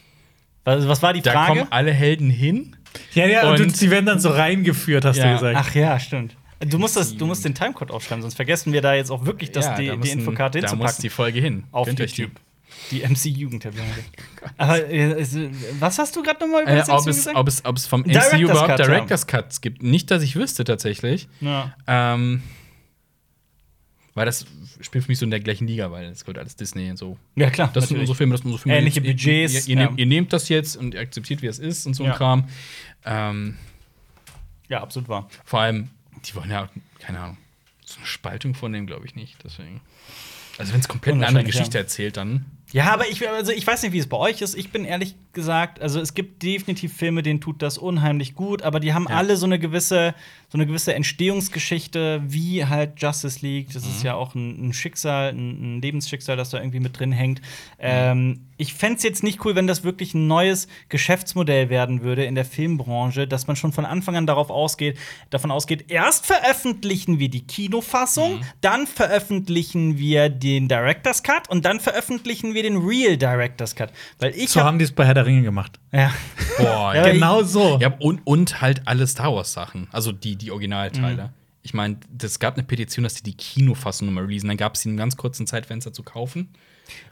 Was, 0.65 0.87
was 0.87 1.03
war 1.03 1.13
die 1.13 1.23
Da 1.23 1.33
Frage? 1.33 1.61
kommen 1.61 1.67
alle 1.73 1.93
Helden 1.93 2.31
hin. 2.31 2.77
ja, 3.15 3.27
ja, 3.27 3.49
und, 3.51 3.61
Und- 3.61 3.77
sie 3.77 3.91
werden 3.91 4.07
dann 4.07 4.21
so 4.21 4.29
reingeführt, 4.31 5.05
hast 5.05 5.17
Ja, 5.17 5.27
du 5.27 5.33
gesagt. 5.35 5.57
Ach 5.59 5.75
ja, 5.75 5.99
stimmt. 5.99 6.37
Du 6.61 6.79
musst, 6.79 6.97
das, 6.97 7.17
du 7.17 7.27
musst 7.27 7.45
den 7.45 7.55
Timecode 7.57 7.91
aufschreiben, 7.91 8.23
sonst 8.23 8.35
vergessen 8.35 8.73
wir 8.73 8.81
da 8.83 8.95
jetzt 8.95 9.11
auch 9.11 9.27
wirklich, 9.27 9.51
das, 9.51 9.65
Ja, 9.67 9.75
die, 9.75 9.87
da 9.89 9.93
die 9.95 9.99
müssen- 9.99 10.19
Infokarte 10.21 10.61
Da 10.61 10.69
muss 10.77 10.97
die 10.97 11.03
hinzupacken. 11.03 11.11
Folge 11.11 11.41
hin. 11.41 11.65
Auf 11.73 11.89
die. 11.93 12.01
YouTube. 12.03 12.31
Die 12.91 13.03
MC-Jugendherberge. 13.03 13.89
Aber 14.57 14.89
äh, 14.89 15.27
was 15.81 15.99
hast 15.99 16.15
du 16.17 16.23
gerade 16.23 16.41
nochmal 16.41 16.63
über 16.63 16.71
Äh, 16.73 16.77
das 16.77 16.89
ob, 16.89 17.01
MCU 17.01 17.11
es, 17.11 17.17
gesagt? 17.17 17.37
ob, 17.37 17.49
es, 17.49 17.65
ob 17.65 17.77
es 17.77 17.87
vom 17.87 18.03
Director's 18.05 18.33
MCU 18.33 18.43
überhaupt 18.45 18.69
Cut, 18.69 18.79
ja. 18.81 18.87
Director's 18.87 19.27
Cuts 19.27 19.61
gibt. 19.61 19.83
Nicht, 19.83 20.11
dass 20.11 20.23
ich 20.23 20.37
wüsste 20.37 20.65
tatsächlich. 20.65 21.29
ja. 21.41 21.75
Ähm, 21.87 22.43
Weil 24.15 24.27
das 24.27 24.45
spielt 24.81 25.05
für 25.05 25.11
mich 25.11 25.19
so 25.19 25.25
in 25.25 25.31
der 25.31 25.41
gleichen 25.41 25.67
Liga, 25.67 25.91
weil 25.91 26.05
es 26.07 26.25
gehört 26.25 26.39
alles 26.39 26.55
Disney 26.55 26.91
und 26.91 26.99
so. 26.99 27.17
Ja, 27.35 27.49
klar. 27.49 27.71
Das 27.73 27.85
sind 27.85 27.93
natürlich. 27.97 28.11
unsere 28.11 28.17
Filme, 28.17 28.33
das 28.33 28.41
sind 28.43 28.51
unsere 28.51 28.63
Filme. 28.63 28.79
Ähnliche 28.79 29.01
Budgets, 29.01 29.55
Ihr, 29.67 29.75
ihr, 29.75 29.83
ja. 29.83 29.87
nehmt, 29.87 29.99
ihr 29.99 30.07
nehmt 30.07 30.33
das 30.33 30.49
jetzt 30.51 30.77
und 30.77 30.95
ihr 30.95 31.01
akzeptiert, 31.01 31.41
wie 31.41 31.47
es 31.47 31.59
ist 31.59 31.87
und 31.87 31.95
so 31.95 32.05
ein 32.05 32.11
Ja. 32.11 32.17
Kram. 32.17 32.49
Ähm, 33.05 33.57
ja, 34.69 34.83
absolut 34.83 35.09
wahr. 35.09 35.29
vor 35.45 35.61
allem, 35.61 35.89
die 36.27 36.35
wollen 36.35 36.51
ja, 36.51 36.69
keine 36.99 37.21
Ahnung, 37.21 37.39
so 37.85 37.97
eine 37.99 38.07
Spaltung 38.07 38.55
vornehmen, 38.55 38.87
glaube 38.87 39.07
ich 39.07 39.15
nicht. 39.15 39.37
Deswegen. 39.45 39.81
Also, 40.59 40.73
wenn 40.75 40.81
es 40.81 40.89
komplett 40.89 41.15
eine 41.15 41.27
andere 41.27 41.45
Geschichte 41.45 41.79
ja. 41.79 41.83
erzählt, 41.83 42.17
dann. 42.19 42.45
Ja, 42.73 42.93
aber 42.93 43.09
ich, 43.09 43.27
also 43.29 43.53
ich 43.53 43.66
weiß 43.66 43.83
nicht, 43.83 43.93
wie 43.93 43.99
es 43.99 44.09
bei 44.09 44.16
euch 44.16 44.41
ist. 44.41 44.55
Ich 44.57 44.70
bin 44.70 44.85
ehrlich 44.85 45.14
gesagt, 45.35 45.81
also 45.81 46.01
es 46.01 46.14
gibt 46.14 46.43
definitiv 46.43 46.95
Filme, 46.97 47.23
denen 47.23 47.41
tut 47.41 47.62
das 47.62 47.79
unheimlich 47.79 48.35
gut, 48.35 48.62
aber 48.62 48.81
die 48.81 48.93
haben 48.95 49.07
Ja. 49.09 49.16
alle 49.16 49.37
so 49.37 49.47
eine 49.47 49.59
gewisse, 49.59 50.14
so 50.49 50.59
eine 50.59 50.66
gewisse 50.66 50.95
Entstehungsgeschichte, 50.95 52.23
wie 52.27 52.64
halt 52.66 53.01
Justice 53.01 53.41
League. 53.43 53.68
Das 53.73 53.85
Mhm. 53.85 53.91
ist 53.91 54.03
ja 54.03 54.14
auch 54.14 54.35
ein, 54.35 54.68
ein 54.68 54.73
Schicksal, 54.73 55.31
ein, 55.31 55.77
ein 55.79 55.83
Lebensschicksal, 55.83 56.37
das 56.37 56.51
da 56.51 56.59
irgendwie 56.59 56.81
mit 56.81 56.99
drin 56.99 57.12
hängt. 57.12 57.41
Ähm, 57.79 58.47
ich 58.59 58.75
fände 58.75 58.99
es 58.99 59.03
jetzt 59.03 59.23
nicht 59.25 59.45
cool, 59.45 59.55
wenn 59.57 59.66
das 59.66 59.83
wirklich 59.85 60.14
ein 60.14 60.27
neues 60.29 60.68
Geschäftsmodell 60.89 61.68
werden 61.68 62.03
würde 62.03 62.25
in 62.25 62.35
der 62.35 62.45
Filmbranche, 62.45 63.27
dass 63.27 63.47
man 63.47 63.57
schon 63.57 63.73
von 63.73 63.85
Anfang 63.87 64.14
an 64.16 64.27
darauf 64.27 64.51
ausgeht, 64.51 64.99
davon 65.31 65.51
ausgeht, 65.51 65.87
erst 65.91 66.27
veröffentlichen 66.27 67.18
wir 67.18 67.29
die 67.29 67.45
Kinofassung, 67.47 68.37
Mhm. 68.37 68.43
dann 68.61 68.87
veröffentlichen 68.87 69.99
wir 69.99 70.29
den 70.29 70.68
Director's 70.68 71.23
Cut 71.23 71.49
und 71.49 71.64
dann 71.64 71.81
veröffentlichen 71.81 72.55
wir 72.55 72.62
den 72.63 72.77
Real 72.79 73.17
Director's 73.17 73.75
Cut. 73.75 73.91
Weil 74.19 74.35
ich 74.35 74.51
So 74.51 74.61
hab- 74.61 74.67
haben 74.67 74.79
die 74.79 74.85
es 74.85 74.93
bei 74.93 75.05
Herr 75.05 75.15
der 75.15 75.27
Ringe 75.27 75.43
gemacht. 75.43 75.79
ja. 75.93 76.13
Boah, 76.59 76.95
Ja, 76.95 77.09
Genau 77.11 77.43
so. 77.43 77.79
Ja, 77.81 77.95
und, 77.99 78.21
und 78.25 78.61
halt 78.61 78.83
alle 78.87 79.07
Star 79.07 79.35
Wars-Sachen. 79.35 79.89
Also 79.93 80.13
die, 80.13 80.37
die 80.37 80.47
Mhm. 80.47 80.53
Originalteile. 80.53 81.33
Ich 81.65 81.75
meine, 81.75 81.97
es 82.21 82.39
gab 82.41 82.55
eine 82.55 82.65
Petition, 82.65 83.05
dass 83.05 83.15
die 83.15 83.23
die 83.23 83.37
Kinofassung 83.37 84.07
nochmal 84.09 84.25
releasen. 84.25 84.49
Dann 84.49 84.57
gab 84.57 84.75
es 84.75 84.81
sie 84.83 84.89
in 84.89 84.93
einem 84.93 84.99
ganz 84.99 85.17
kurzen 85.17 85.47
Zeitfenster 85.47 85.93
zu 85.93 86.03
kaufen. 86.03 86.49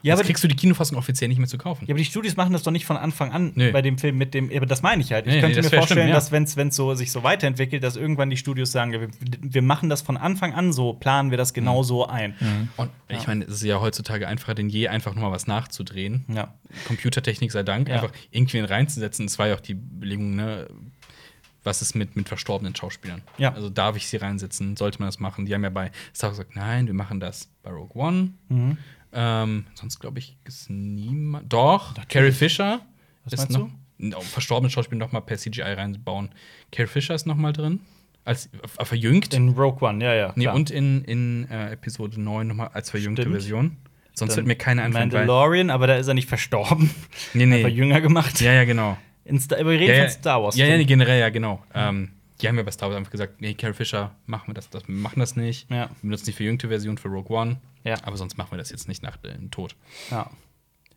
Ja, 0.03 0.13
Jetzt 0.13 0.19
aber, 0.19 0.25
kriegst 0.27 0.43
du 0.43 0.47
die 0.47 0.55
Kinofassung 0.55 0.97
offiziell 0.97 1.27
nicht 1.27 1.37
mehr 1.37 1.47
zu 1.47 1.57
kaufen. 1.57 1.85
ja, 1.87 1.93
aber 1.93 1.99
die 1.99 2.05
Studios 2.05 2.35
machen 2.35 2.53
das 2.53 2.63
doch 2.63 2.71
nicht 2.71 2.85
von 2.85 2.97
Anfang 2.97 3.31
an 3.31 3.51
Nö. 3.55 3.71
bei 3.71 3.81
dem 3.81 3.97
Film 3.97 4.17
mit 4.17 4.33
dem. 4.33 4.49
Aber 4.55 4.65
das 4.65 4.81
meine 4.81 5.01
ich 5.01 5.11
halt. 5.11 5.25
Ich 5.27 5.31
Nee, 5.33 5.35
nee, 5.37 5.41
könnte 5.41 5.61
mir 5.61 5.69
vorstellen, 5.69 5.99
stimmt, 5.99 6.09
ja. 6.09 6.15
dass 6.15 6.31
wenn 6.55 6.67
es 6.69 6.75
so, 6.75 6.93
sich 6.95 7.11
so 7.11 7.23
weiterentwickelt, 7.23 7.83
dass 7.83 7.95
irgendwann 7.95 8.29
die 8.29 8.37
Studios 8.37 8.71
sagen, 8.71 8.93
ja, 8.93 9.01
wir, 9.01 9.09
wir 9.41 9.61
machen 9.61 9.89
das 9.89 10.01
von 10.01 10.17
Anfang 10.17 10.53
an 10.53 10.73
so, 10.73 10.93
planen 10.93 11.29
wir 11.31 11.37
das 11.37 11.53
genau 11.53 11.79
Mhm. 11.81 11.85
so 11.85 12.07
ein. 12.07 12.35
Und 12.77 12.89
ich 13.09 13.27
meine, 13.27 13.45
es 13.45 13.55
ist 13.55 13.63
ja 13.63 13.79
heutzutage 13.79 14.27
einfacher 14.27 14.55
denn 14.55 14.69
je, 14.69 14.87
einfach 14.87 15.13
nur 15.15 15.25
mal 15.25 15.31
was 15.31 15.47
nachzudrehen. 15.47 16.25
Ja. 16.27 16.53
Computertechnik 16.87 17.51
sei 17.51 17.63
Dank, 17.63 17.87
Ja. 17.89 17.95
einfach 17.95 18.11
irgendwen 18.31 18.65
reinzusetzen. 18.65 19.25
Das 19.27 19.37
war 19.39 19.47
ja 19.47 19.55
auch 19.55 19.59
die 19.61 19.73
Belegung, 19.75 20.35
ne? 20.35 20.67
Was 21.63 21.83
ist 21.83 21.93
mit, 21.93 22.15
mit 22.15 22.27
verstorbenen 22.27 22.75
Schauspielern? 22.75 23.21
Ja. 23.37 23.53
Also 23.53 23.69
darf 23.69 23.95
ich 23.95 24.07
sie 24.07 24.17
reinsetzen? 24.17 24.75
Sollte 24.77 24.97
man 24.97 25.07
das 25.09 25.19
machen? 25.19 25.45
Die 25.45 25.53
haben 25.53 25.63
ja 25.63 25.69
bei 25.69 25.91
Star 26.15 26.29
Wars 26.29 26.39
gesagt, 26.39 26.55
nein, 26.55 26.87
wir 26.87 26.95
machen 26.95 27.19
das 27.19 27.49
bei 27.61 27.69
Rogue 27.69 28.01
One. 28.01 28.31
Mhm. 28.49 28.77
Ähm, 29.13 29.65
sonst 29.73 29.99
glaube 29.99 30.19
ich, 30.19 30.37
ist 30.45 30.69
niemand. 30.69 31.51
Doch, 31.51 31.95
Carrie 32.07 32.31
Fisher 32.31 32.81
Was 33.25 33.33
ist 33.33 33.39
meinst 33.39 33.57
noch. 33.57 33.69
No, 33.97 34.19
verstorbene 34.21 34.69
Schauspieler 34.71 34.99
noch 34.99 35.11
mal 35.11 35.19
per 35.19 35.37
CGI 35.37 35.61
reinbauen. 35.61 36.29
Carrie 36.71 36.87
Fisher 36.87 37.13
ist 37.13 37.27
noch 37.27 37.35
mal 37.35 37.53
drin. 37.53 37.81
Als 38.23 38.49
äh, 38.77 38.85
verjüngt. 38.85 39.33
In 39.33 39.49
Rogue 39.49 39.87
One, 39.87 40.03
ja, 40.03 40.13
ja. 40.13 40.33
nee, 40.35 40.47
und 40.47 40.69
in, 40.71 41.03
in 41.05 41.47
äh, 41.49 41.71
Episode 41.71 42.19
9 42.19 42.47
noch 42.47 42.55
mal 42.55 42.67
als 42.67 42.89
verjüngte 42.89 43.23
Stimmt. 43.23 43.35
Version. 43.35 43.77
Sonst 44.13 44.35
wird 44.35 44.45
mir 44.45 44.55
keine 44.55 44.83
einfallen. 44.83 45.09
Mandalorian, 45.09 45.69
aber 45.69 45.87
da 45.87 45.95
ist 45.95 46.07
er 46.07 46.13
nicht 46.13 46.27
verstorben. 46.27 46.89
nee, 47.33 47.43
Einfach 47.55 47.69
nee. 47.69 47.75
jünger 47.75 48.01
gemacht. 48.01 48.41
Ja, 48.41 48.53
ja, 48.53 48.65
genau. 48.65 48.97
In 49.25 49.39
Star 49.39 49.59
wir 49.59 49.67
reden 49.67 49.87
Ja, 49.87 49.93
ja, 49.93 50.01
von 50.03 50.11
Star 50.11 50.43
Wars. 50.43 50.55
Ja, 50.55 50.65
ja, 50.65 50.77
nee, 50.77 50.85
generell, 50.85 51.19
ja, 51.19 51.29
genau. 51.29 51.63
Ähm, 51.73 52.09
die 52.41 52.47
haben 52.47 52.57
ja 52.57 52.63
bei 52.63 52.71
Star 52.71 52.89
Wars 52.89 52.97
einfach 52.97 53.11
gesagt, 53.11 53.39
nee, 53.39 53.53
Carrie 53.53 53.73
Fisher, 53.73 54.15
machen 54.25 54.47
wir 54.47 54.53
das, 54.53 54.69
das 54.69 54.87
wir 54.87 54.95
machen 54.95 55.19
das 55.19 55.35
nicht. 55.35 55.69
Ja. 55.69 55.89
Wir 55.89 55.95
benutzen 56.01 56.25
die 56.25 56.31
verjüngte 56.33 56.67
Version 56.67 56.97
für 56.97 57.07
Rogue 57.07 57.35
One. 57.35 57.57
Ja. 57.83 57.95
Aber 58.03 58.17
sonst 58.17 58.37
machen 58.37 58.51
wir 58.51 58.57
das 58.57 58.69
jetzt 58.69 58.87
nicht 58.87 59.03
nach 59.03 59.17
dem 59.17 59.51
Tod. 59.51 59.75
ja. 60.09 60.29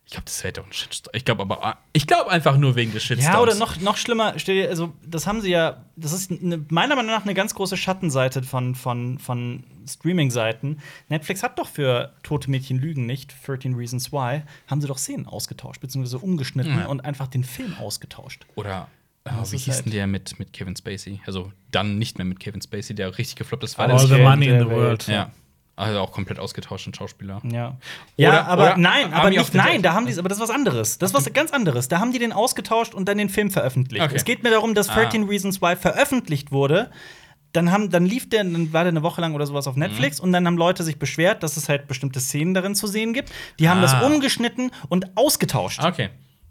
Ich 0.07 0.11
glaube, 0.11 0.25
das 0.25 0.43
wäre 0.43 0.53
doch 0.53 0.67
ein 0.67 0.71
Shitstorm. 0.71 1.11
Ich 1.15 1.25
glaube 1.25 1.41
aber, 1.41 1.65
ah, 1.65 1.77
ich 1.91 2.05
glaube 2.05 2.29
einfach 2.29 2.57
nur 2.57 2.75
wegen 2.75 2.91
des 2.93 3.01
Shitstorms. 3.03 3.33
Ja, 3.37 3.41
oder 3.41 3.55
noch, 3.55 3.79
noch 3.79 3.97
schlimmer, 3.97 4.35
also 4.69 4.93
das 5.03 5.25
haben 5.25 5.41
sie 5.41 5.49
ja, 5.49 5.83
das 5.95 6.11
ist 6.13 6.29
eine, 6.29 6.63
meiner 6.69 6.95
Meinung 6.95 7.09
nach 7.09 7.23
eine 7.23 7.33
ganz 7.33 7.55
große 7.55 7.75
Schattenseite 7.75 8.43
von, 8.43 8.75
von, 8.75 9.17
von 9.17 9.63
Streaming-Seiten. 9.89 10.79
Netflix 11.09 11.41
hat 11.41 11.57
doch 11.57 11.67
für 11.67 12.13
Tote 12.21 12.51
Mädchen 12.51 12.77
Lügen 12.77 13.07
nicht, 13.07 13.33
13 13.47 13.73
Reasons 13.73 14.11
Why, 14.11 14.43
haben 14.67 14.79
sie 14.79 14.87
doch 14.87 14.99
Szenen 14.99 15.25
ausgetauscht, 15.25 15.81
beziehungsweise 15.81 16.19
umgeschnitten 16.19 16.77
Ja. 16.77 16.85
und 16.85 17.03
einfach 17.03 17.25
den 17.25 17.43
Film 17.43 17.73
ausgetauscht. 17.79 18.45
Oder 18.53 18.87
Das 19.23 19.53
wie 19.53 19.57
hieß 19.57 19.83
denn 19.85 19.91
der 19.91 20.05
mit, 20.05 20.37
mit 20.37 20.53
Kevin 20.53 20.75
Spacey? 20.75 21.19
Also 21.25 21.51
dann 21.71 21.97
nicht 21.97 22.19
mehr 22.19 22.25
mit 22.25 22.39
Kevin 22.39 22.61
Spacey, 22.61 22.93
der 22.95 23.17
richtig 23.17 23.37
gefloppt 23.37 23.63
ist. 23.63 23.79
War 23.79 23.89
Alles 23.89 24.03
All 24.03 24.07
the 24.09 24.15
Geld 24.17 24.29
money 24.29 24.45
in 24.45 24.51
der 24.51 24.63
the 24.65 24.69
Welt. 24.69 24.77
world. 24.77 25.07
ja. 25.07 25.31
Also 25.77 25.99
auch 25.99 26.11
komplett 26.13 26.39
ausgetauschten 26.39 26.93
Schauspieler. 26.93 27.41
Ja. 27.43 27.75
Ja, 28.15 28.29
Oder- 28.29 28.47
aber 28.47 28.63
oder 28.63 28.77
nein, 28.77 29.13
aber 29.13 29.29
nicht, 29.29 29.53
nein, 29.53 29.81
da 29.81 29.93
haben 29.93 30.05
die, 30.05 30.17
aber 30.17 30.29
das 30.29 30.37
ist 30.37 30.43
was 30.43 30.49
anderes. 30.49 30.97
Das 30.99 31.11
ist 31.11 31.13
was 31.15 31.33
ganz 31.33 31.51
anderes. 31.51 31.89
Da 31.89 31.99
haben 31.99 32.13
die 32.13 32.19
den 32.19 32.31
ausgetauscht 32.31 32.93
und 32.93 33.09
dann 33.09 33.17
den 33.17 33.27
Film 33.29 33.51
veröffentlicht. 33.51 34.03
Okay. 34.05 34.15
Es 34.15 34.23
geht 34.23 34.43
mir 34.43 34.51
darum, 34.51 34.73
dass 34.73 34.87
Ah. 34.89 34.93
13 34.95 35.23
Reasons 35.23 35.61
Why 35.61 35.75
veröffentlicht 35.75 36.51
wurde. 36.53 36.91
Dann, 37.51 37.71
haben, 37.71 37.89
dann 37.89 38.05
lief 38.05 38.29
der, 38.29 38.43
dann 38.43 38.73
war 38.73 38.83
der 38.83 38.91
eine 38.91 39.01
Woche 39.03 39.21
lang 39.21 39.33
oder 39.33 39.45
sowas 39.45 39.65
auf 39.67 39.75
Netflix 39.77 40.19
und 40.19 40.33
dann 40.33 40.45
haben 40.45 40.57
Leute 40.57 40.83
sich 40.83 40.97
beschwert, 40.99 41.41
dass 41.43 41.55
es 41.55 41.69
halt 41.69 41.87
bestimmte 41.87 42.19
Szenen 42.19 42.53
darin 42.53 42.75
zu 42.75 42.85
sehen 42.87 43.13
gibt. 43.13 43.31
Die 43.59 43.69
haben 43.69 43.79
Ah. 43.79 43.81
das 43.81 44.03
umgeschnitten 44.03 44.71
und 44.89 45.15
ausgetauscht. 45.17 45.81
Okay. 45.83 46.09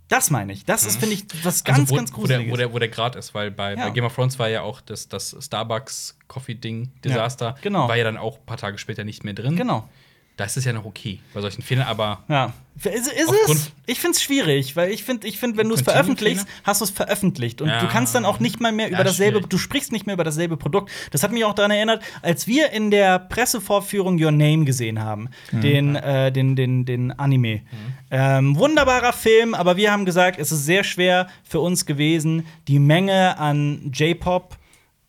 Das 0.09 0.31
meine 0.31 0.53
ich. 0.53 0.65
Das 0.67 0.85
ist, 0.85 0.99
finde 1.01 1.15
ich, 1.15 1.25
was 1.45 1.65
ganz, 1.65 1.79
also, 1.81 1.91
wo, 1.93 1.97
ganz 1.97 2.13
wo 2.13 2.17
der, 2.27 2.39
gruseliges. 2.39 2.53
wo, 2.53 2.57
der, 2.57 2.73
wo 2.75 2.79
der 2.79 2.89
Grad 2.89 3.17
ist, 3.17 3.35
weil 3.35 3.51
bei, 3.51 3.75
Ja. 3.75 3.87
bei 3.87 3.91
Game 3.91 4.05
of 4.05 4.15
Thrones 4.15 4.39
war 4.39 4.49
ja 4.49 4.63
auch 4.63 4.81
das, 4.83 5.09
das 5.09 5.35
Starbucks-Coffee-Ding-Desaster. 5.41 7.47
Ja, 7.47 7.57
genau. 7.63 7.89
War 7.89 7.97
ja 7.97 8.05
dann 8.05 8.17
auch 8.17 8.39
ein 8.39 8.47
paar 8.47 8.59
Tage 8.59 8.79
später 8.79 9.03
nicht 9.05 9.25
mehr 9.25 9.35
drin. 9.35 9.57
genau. 9.57 9.89
Da 10.37 10.45
ist 10.45 10.57
es 10.57 10.65
ja 10.65 10.73
noch 10.73 10.85
okay 10.85 11.21
bei 11.33 11.41
solchen 11.41 11.63
Fehlern, 11.63 11.87
aber 11.87 12.25
Ja. 12.29 12.53
Ist, 12.83 13.07
ist 13.07 13.33
es? 13.49 13.71
Ich 13.87 14.01
finde 14.01 14.17
es 14.17 14.23
schwierig, 14.23 14.75
weil 14.75 14.91
ich 14.91 15.05
finde, 15.05 15.29
ich 15.29 15.39
find, 15.39 15.57
wenn 15.57 15.69
du 15.69 15.77
es 15.77 15.83
veröffentlichst, 15.83 16.45
hast 16.65 16.81
du 16.81 16.85
es 16.87 16.91
veröffentlicht. 16.91 17.63
Und 17.63 17.69
Ja. 17.69 17.79
du 17.79 17.87
kannst 17.87 18.17
dann 18.17 18.25
auch 18.25 18.41
nicht 18.41 18.59
mal 18.59 18.73
mehr 18.73 18.89
Ja, 18.89 18.95
über 18.97 19.05
dasselbe, 19.05 19.37
schwierig. 19.39 19.51
du 19.51 19.59
sprichst 19.59 19.93
nicht 19.93 20.07
mehr 20.07 20.15
über 20.15 20.25
dasselbe 20.25 20.57
Produkt. 20.57 20.91
Das 21.13 21.23
hat 21.23 21.31
mich 21.31 21.45
auch 21.45 21.55
daran 21.55 21.71
erinnert, 21.71 22.03
als 22.21 22.49
wir 22.49 22.73
in 22.73 22.91
der 22.91 23.21
Pressevorführung 23.21 24.21
Your 24.21 24.33
Name 24.33 24.65
gesehen 24.65 25.01
haben, 25.01 25.29
Mhm. 25.53 25.61
den, 25.61 25.95
äh, 25.97 26.33
den, 26.33 26.57
den, 26.57 26.85
den 26.85 27.13
Anime. 27.13 27.61
Ähm, 28.11 28.57
wunderbarer 28.57 29.13
Film, 29.13 29.55
aber 29.55 29.77
wir 29.77 29.93
haben 29.93 30.05
gesagt, 30.05 30.41
es 30.41 30.51
ist 30.51 30.65
sehr 30.65 30.83
schwer 30.83 31.29
für 31.45 31.61
uns 31.61 31.87
gewesen, 31.87 32.45
die 32.67 32.81
Menge 32.81 33.39
an 33.39 33.93
J-Pop, 33.95 34.57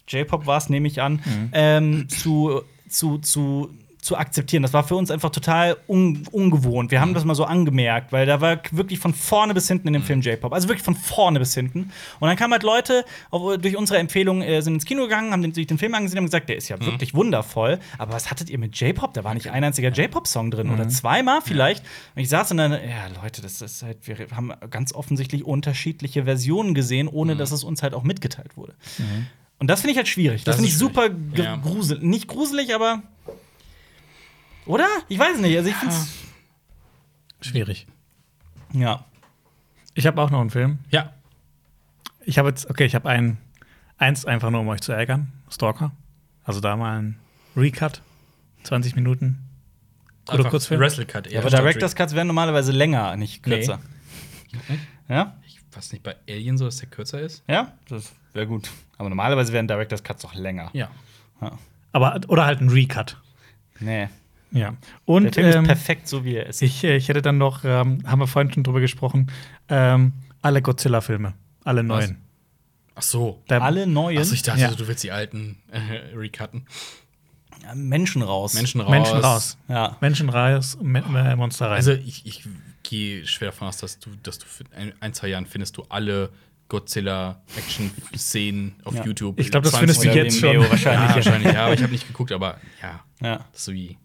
J-Pop 0.08 0.46
war 0.46 0.58
es, 0.60 0.70
nehme 0.70 0.88
ich 0.88 1.02
an, 1.02 1.14
Mhm. 1.26 1.50
ähm, 1.54 2.10
zu, 2.10 2.62
zu, 2.88 3.18
zu 3.18 3.72
zu 4.06 4.16
akzeptieren. 4.18 4.62
Das 4.62 4.72
war 4.72 4.84
für 4.84 4.96
uns 4.96 5.10
einfach 5.10 5.32
total 5.32 5.78
un 5.88 6.28
ungewohnt. 6.32 6.92
Wir 6.92 7.02
haben 7.02 7.10
Mhm. 7.10 7.14
das 7.16 7.26
mal 7.26 7.34
so 7.36 7.44
angemerkt, 7.46 8.12
weil 8.12 8.26
da 8.28 8.40
war 8.40 8.60
wirklich 8.72 9.00
von 9.00 9.14
vorne 9.16 9.54
bis 9.56 9.68
hinten 9.68 9.88
in 9.88 9.94
dem 9.94 10.04
Mhm. 10.04 10.06
Film 10.06 10.22
J-Pop. 10.22 10.54
Also 10.54 10.68
wirklich 10.68 10.84
von 10.86 10.96
vorne 10.96 11.40
bis 11.40 11.54
hinten. 11.56 11.92
Und 12.20 12.28
dann 12.28 12.38
kamen 12.38 12.54
halt 12.54 12.62
Leute 12.64 13.04
auf, 13.32 13.58
durch 13.58 13.76
unsere 13.76 13.98
Empfehlung, 14.00 14.42
äh, 14.44 14.62
sind 14.62 14.76
ins 14.76 14.86
Kino 14.86 15.04
gegangen, 15.04 15.32
haben 15.32 15.42
den, 15.42 15.54
sich 15.56 15.66
den 15.66 15.78
Film 15.80 15.94
angesehen 15.96 16.20
und 16.20 16.24
haben 16.24 16.28
gesagt, 16.28 16.50
der 16.50 16.58
ist 16.58 16.70
Mhm. 16.70 16.76
ja 16.80 16.86
wirklich 16.86 17.14
wundervoll. 17.16 17.80
Aber 17.98 18.14
was 18.14 18.30
hattet 18.30 18.50
ihr 18.52 18.60
mit 18.60 18.80
J-Pop? 18.80 19.14
Da 19.16 19.24
war 19.24 19.34
nicht 19.34 19.50
ein 19.50 19.64
einziger 19.64 19.90
J-Pop-Song 19.90 20.52
drin 20.52 20.70
oder 20.70 20.88
zweimal 20.88 21.42
vielleicht. 21.42 21.84
Und 22.16 22.22
ich 22.22 22.30
saß 22.30 22.52
und 22.52 22.58
dann, 22.58 22.74
ja, 22.74 23.08
Leute, 23.24 23.42
das 23.42 23.60
ist 23.62 23.82
halt, 23.82 24.08
wir 24.08 24.18
haben 24.36 24.54
ganz 24.70 24.94
offensichtlich 24.94 25.44
unterschiedliche 25.46 26.26
Versionen 26.26 26.76
gesehen, 26.76 27.08
ohne 27.08 27.34
Mhm. 27.34 27.40
dass 27.40 27.52
es 27.52 27.64
uns 27.64 27.82
halt 27.82 27.96
auch 27.96 28.04
mitgeteilt 28.04 28.56
wurde. 28.56 28.76
Und 29.58 29.68
das 29.70 29.82
finde 29.82 29.94
ich 29.94 29.98
halt 29.98 30.08
schwierig. 30.08 30.44
Das, 30.44 30.54
Das 30.54 30.56
finde 30.58 30.70
ich 30.70 30.78
super 30.78 31.10
Ja. 31.36 31.56
gruselig. 31.56 32.04
Nicht 32.04 32.28
gruselig, 32.28 32.76
aber. 32.76 33.02
Oder? 34.66 34.88
Ich 35.10 35.20
weiß 35.20 35.40
nicht. 35.40 35.56
Also 35.58 35.70
ich 35.70 35.76
finde 35.76 35.96
es. 35.96 36.14
Schwierig. 37.42 37.88
Ja. 38.74 39.06
Ich 39.94 40.08
habe 40.08 40.22
auch 40.22 40.30
noch 40.30 40.42
einen 40.42 40.50
Film. 40.50 40.80
ja. 40.90 41.12
Ich 42.28 42.40
habe 42.40 42.50
jetzt, 42.50 42.68
okay, 42.72 42.86
ich 42.86 42.96
habe 42.96 43.08
einen, 43.08 43.38
eins 44.00 44.26
einfach 44.26 44.50
nur, 44.50 44.62
um 44.62 44.68
euch 44.70 44.82
zu 44.82 44.92
ärgern. 44.92 45.32
Stalker. 45.52 45.92
Also 46.44 46.60
da 46.60 46.76
mal 46.76 46.98
ein 47.00 47.20
Recut. 47.56 48.02
20 48.64 48.96
Minuten. 48.96 49.44
Guter 50.26 50.40
Einfach 50.40 50.50
Kurzfilm. 50.50 50.82
Wrestle 50.82 51.06
Cut. 51.06 51.30
Ja, 51.32 51.42
aber 51.42 51.52
Director's 51.52 51.94
Cuts 51.96 52.16
werden 52.16 52.26
normalerweise 52.26 52.72
länger, 52.72 53.16
nicht 53.16 53.46
Nee. 53.46 53.58
kürzer. 53.58 53.80
Ja? 55.08 55.36
Ich 55.46 55.60
weiß 55.72 55.92
nicht 55.92 56.02
bei 56.02 56.16
Alien 56.28 56.58
so, 56.58 56.66
dass 56.66 56.78
der 56.78 56.90
kürzer 56.90 57.20
ist. 57.22 57.44
Ja? 57.48 57.74
Das 57.90 58.12
wäre 58.34 58.48
gut. 58.48 58.72
Aber 58.98 59.10
normalerweise 59.10 59.54
werden 59.54 59.68
Director's 59.68 60.02
Cuts 60.04 60.24
doch 60.24 60.34
länger. 60.34 60.72
Ja. 60.74 60.90
Ja. 61.42 61.52
Aber, 61.92 62.20
oder 62.28 62.46
halt 62.46 62.60
ein 62.60 62.70
Recut. 62.70 63.18
Nee. 63.80 64.10
Ja. 64.56 64.72
Der 64.72 64.78
Und 65.06 65.36
Film 65.36 65.48
ähm, 65.52 65.62
ist 65.64 65.68
perfekt, 65.68 66.08
so 66.08 66.24
wie 66.26 66.36
er 66.36 66.48
ist. 66.48 66.62
ich, 66.62 66.84
äh, 66.84 66.96
ich 66.98 67.08
hätte 67.10 67.22
dann 67.22 67.38
noch, 67.38 67.64
ähm, 67.64 68.00
haben 68.06 68.20
wir 68.20 68.28
vorhin 68.28 68.52
schon 68.54 68.64
drüber 68.64 68.82
gesprochen, 68.82 69.32
ähm, 69.70 70.14
alle 70.42 70.62
Godzilla-Filme. 70.62 71.34
Alle 71.64 71.84
neuen. 71.84 72.18
Ach 72.96 73.02
so. 73.02 73.42
Da, 73.48 73.60
Alle 73.60 73.88
neuen 73.88 74.18
Achso, 74.20 74.34
ich 74.34 74.44
dachte, 74.44 74.62
Ja. 74.62 74.72
du 74.72 74.88
willst 74.88 75.04
die 75.04 75.12
alten 75.12 75.58
äh, 75.72 75.80
recutten. 76.16 76.66
Menschen 77.74 78.22
raus. 78.22 78.54
Menschen 78.54 78.82
raus. 78.82 78.92
Menschen 78.92 79.18
raus. 79.18 79.58
Ja. 79.68 79.98
Menschen 80.02 80.30
raus, 80.30 80.78
Monster 80.82 81.68
rein. 81.68 81.76
Also 81.78 81.94
ich, 81.94 82.26
ich 82.26 82.44
gehe 82.84 83.26
schwer 83.26 83.50
davon 83.50 83.68
aus, 83.68 83.78
dass 83.78 83.98
du, 84.00 84.12
dass 84.24 84.38
du 84.40 84.46
für 84.46 84.64
ein, 85.00 85.14
zwei 85.14 85.28
Jahren 85.30 85.46
findest 85.48 85.76
du 85.78 85.84
alle 85.90 86.30
Godzilla-Action-Szenen 86.70 88.76
auf 88.84 88.96
Ja. 88.96 89.06
YouTube. 89.06 89.40
Ich 89.40 89.52
glaub, 89.52 89.64
das 89.64 89.74
20 89.74 89.98
findest 89.98 90.16
du 90.16 90.24
jetzt 90.24 90.40
schon. 90.40 90.58
wahrscheinlich. 90.70 91.10
Ja, 91.10 91.16
wahrscheinlich, 91.16 91.54
ja, 91.54 91.66
aber 91.66 91.74
ich 91.74 91.82
habe 91.84 91.92
nicht 91.92 92.08
geguckt, 92.08 92.32
aber 92.32 92.58
ja, 92.82 93.04
Ja. 93.22 93.46
das 93.52 93.68
ist 93.68 93.74
wie, 93.74 93.98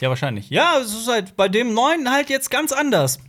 ja. 0.00 0.02
Ja, 0.02 0.08
wahrscheinlich. 0.08 0.50
Ja, 0.50 0.78
es 0.80 0.92
ist 0.94 1.08
halt 1.08 1.36
bei 1.36 1.48
dem 1.48 1.72
neuen 1.74 2.10
halt 2.10 2.28
jetzt 2.30 2.50
ganz 2.50 2.72
anders. 2.72 3.16
Hm. 3.18 3.24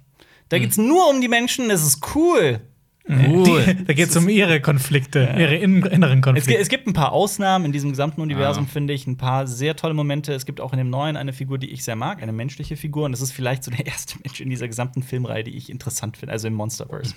Da 0.49 0.59
geht's 0.59 0.77
nur 0.77 1.09
um 1.09 1.21
die 1.21 1.27
Menschen, 1.27 1.69
es 1.71 1.83
ist 1.83 2.15
cool. 2.15 2.61
Die, 3.07 3.85
da 3.85 3.93
geht 3.93 4.09
es 4.09 4.15
um 4.17 4.27
ihre 4.29 4.59
Konflikte, 4.61 5.19
ihre 5.37 5.55
in, 5.57 5.83
inneren 5.85 6.17
Es, 6.19 6.23
Konflikte. 6.23 6.51
gi- 6.53 6.57
es 6.57 6.69
gibt 6.69 6.87
ein 6.87 6.93
paar 6.93 7.11
Ausnahmen 7.11 7.63
in 7.65 7.71
diesem 7.71 7.91
gesamten 7.91 8.19
Universum, 8.19 8.63
Ah. 8.67 8.71
finde 8.73 8.93
ich. 8.93 9.05
Ein 9.05 9.15
paar 9.15 9.45
sehr 9.45 9.75
tolle 9.75 9.93
Momente. 9.93 10.33
Es 10.33 10.47
gibt 10.47 10.59
auch 10.59 10.71
in 10.73 10.79
dem 10.79 10.89
neuen 10.89 11.15
eine 11.15 11.31
Figur, 11.31 11.59
die 11.59 11.69
ich 11.69 11.83
sehr 11.83 11.95
mag, 11.95 12.23
eine 12.23 12.31
menschliche 12.31 12.75
Figur. 12.77 13.05
Und 13.05 13.11
das 13.11 13.21
ist 13.21 13.31
vielleicht 13.31 13.63
so 13.63 13.69
der 13.69 13.85
erste 13.85 14.17
Mensch 14.23 14.41
in 14.41 14.49
dieser 14.49 14.67
gesamten 14.67 15.03
Filmreihe, 15.03 15.43
die 15.43 15.55
ich 15.55 15.69
interessant 15.69 16.17
finde, 16.17 16.33
also 16.33 16.47
im 16.47 16.55
Monsterverse. 16.55 17.13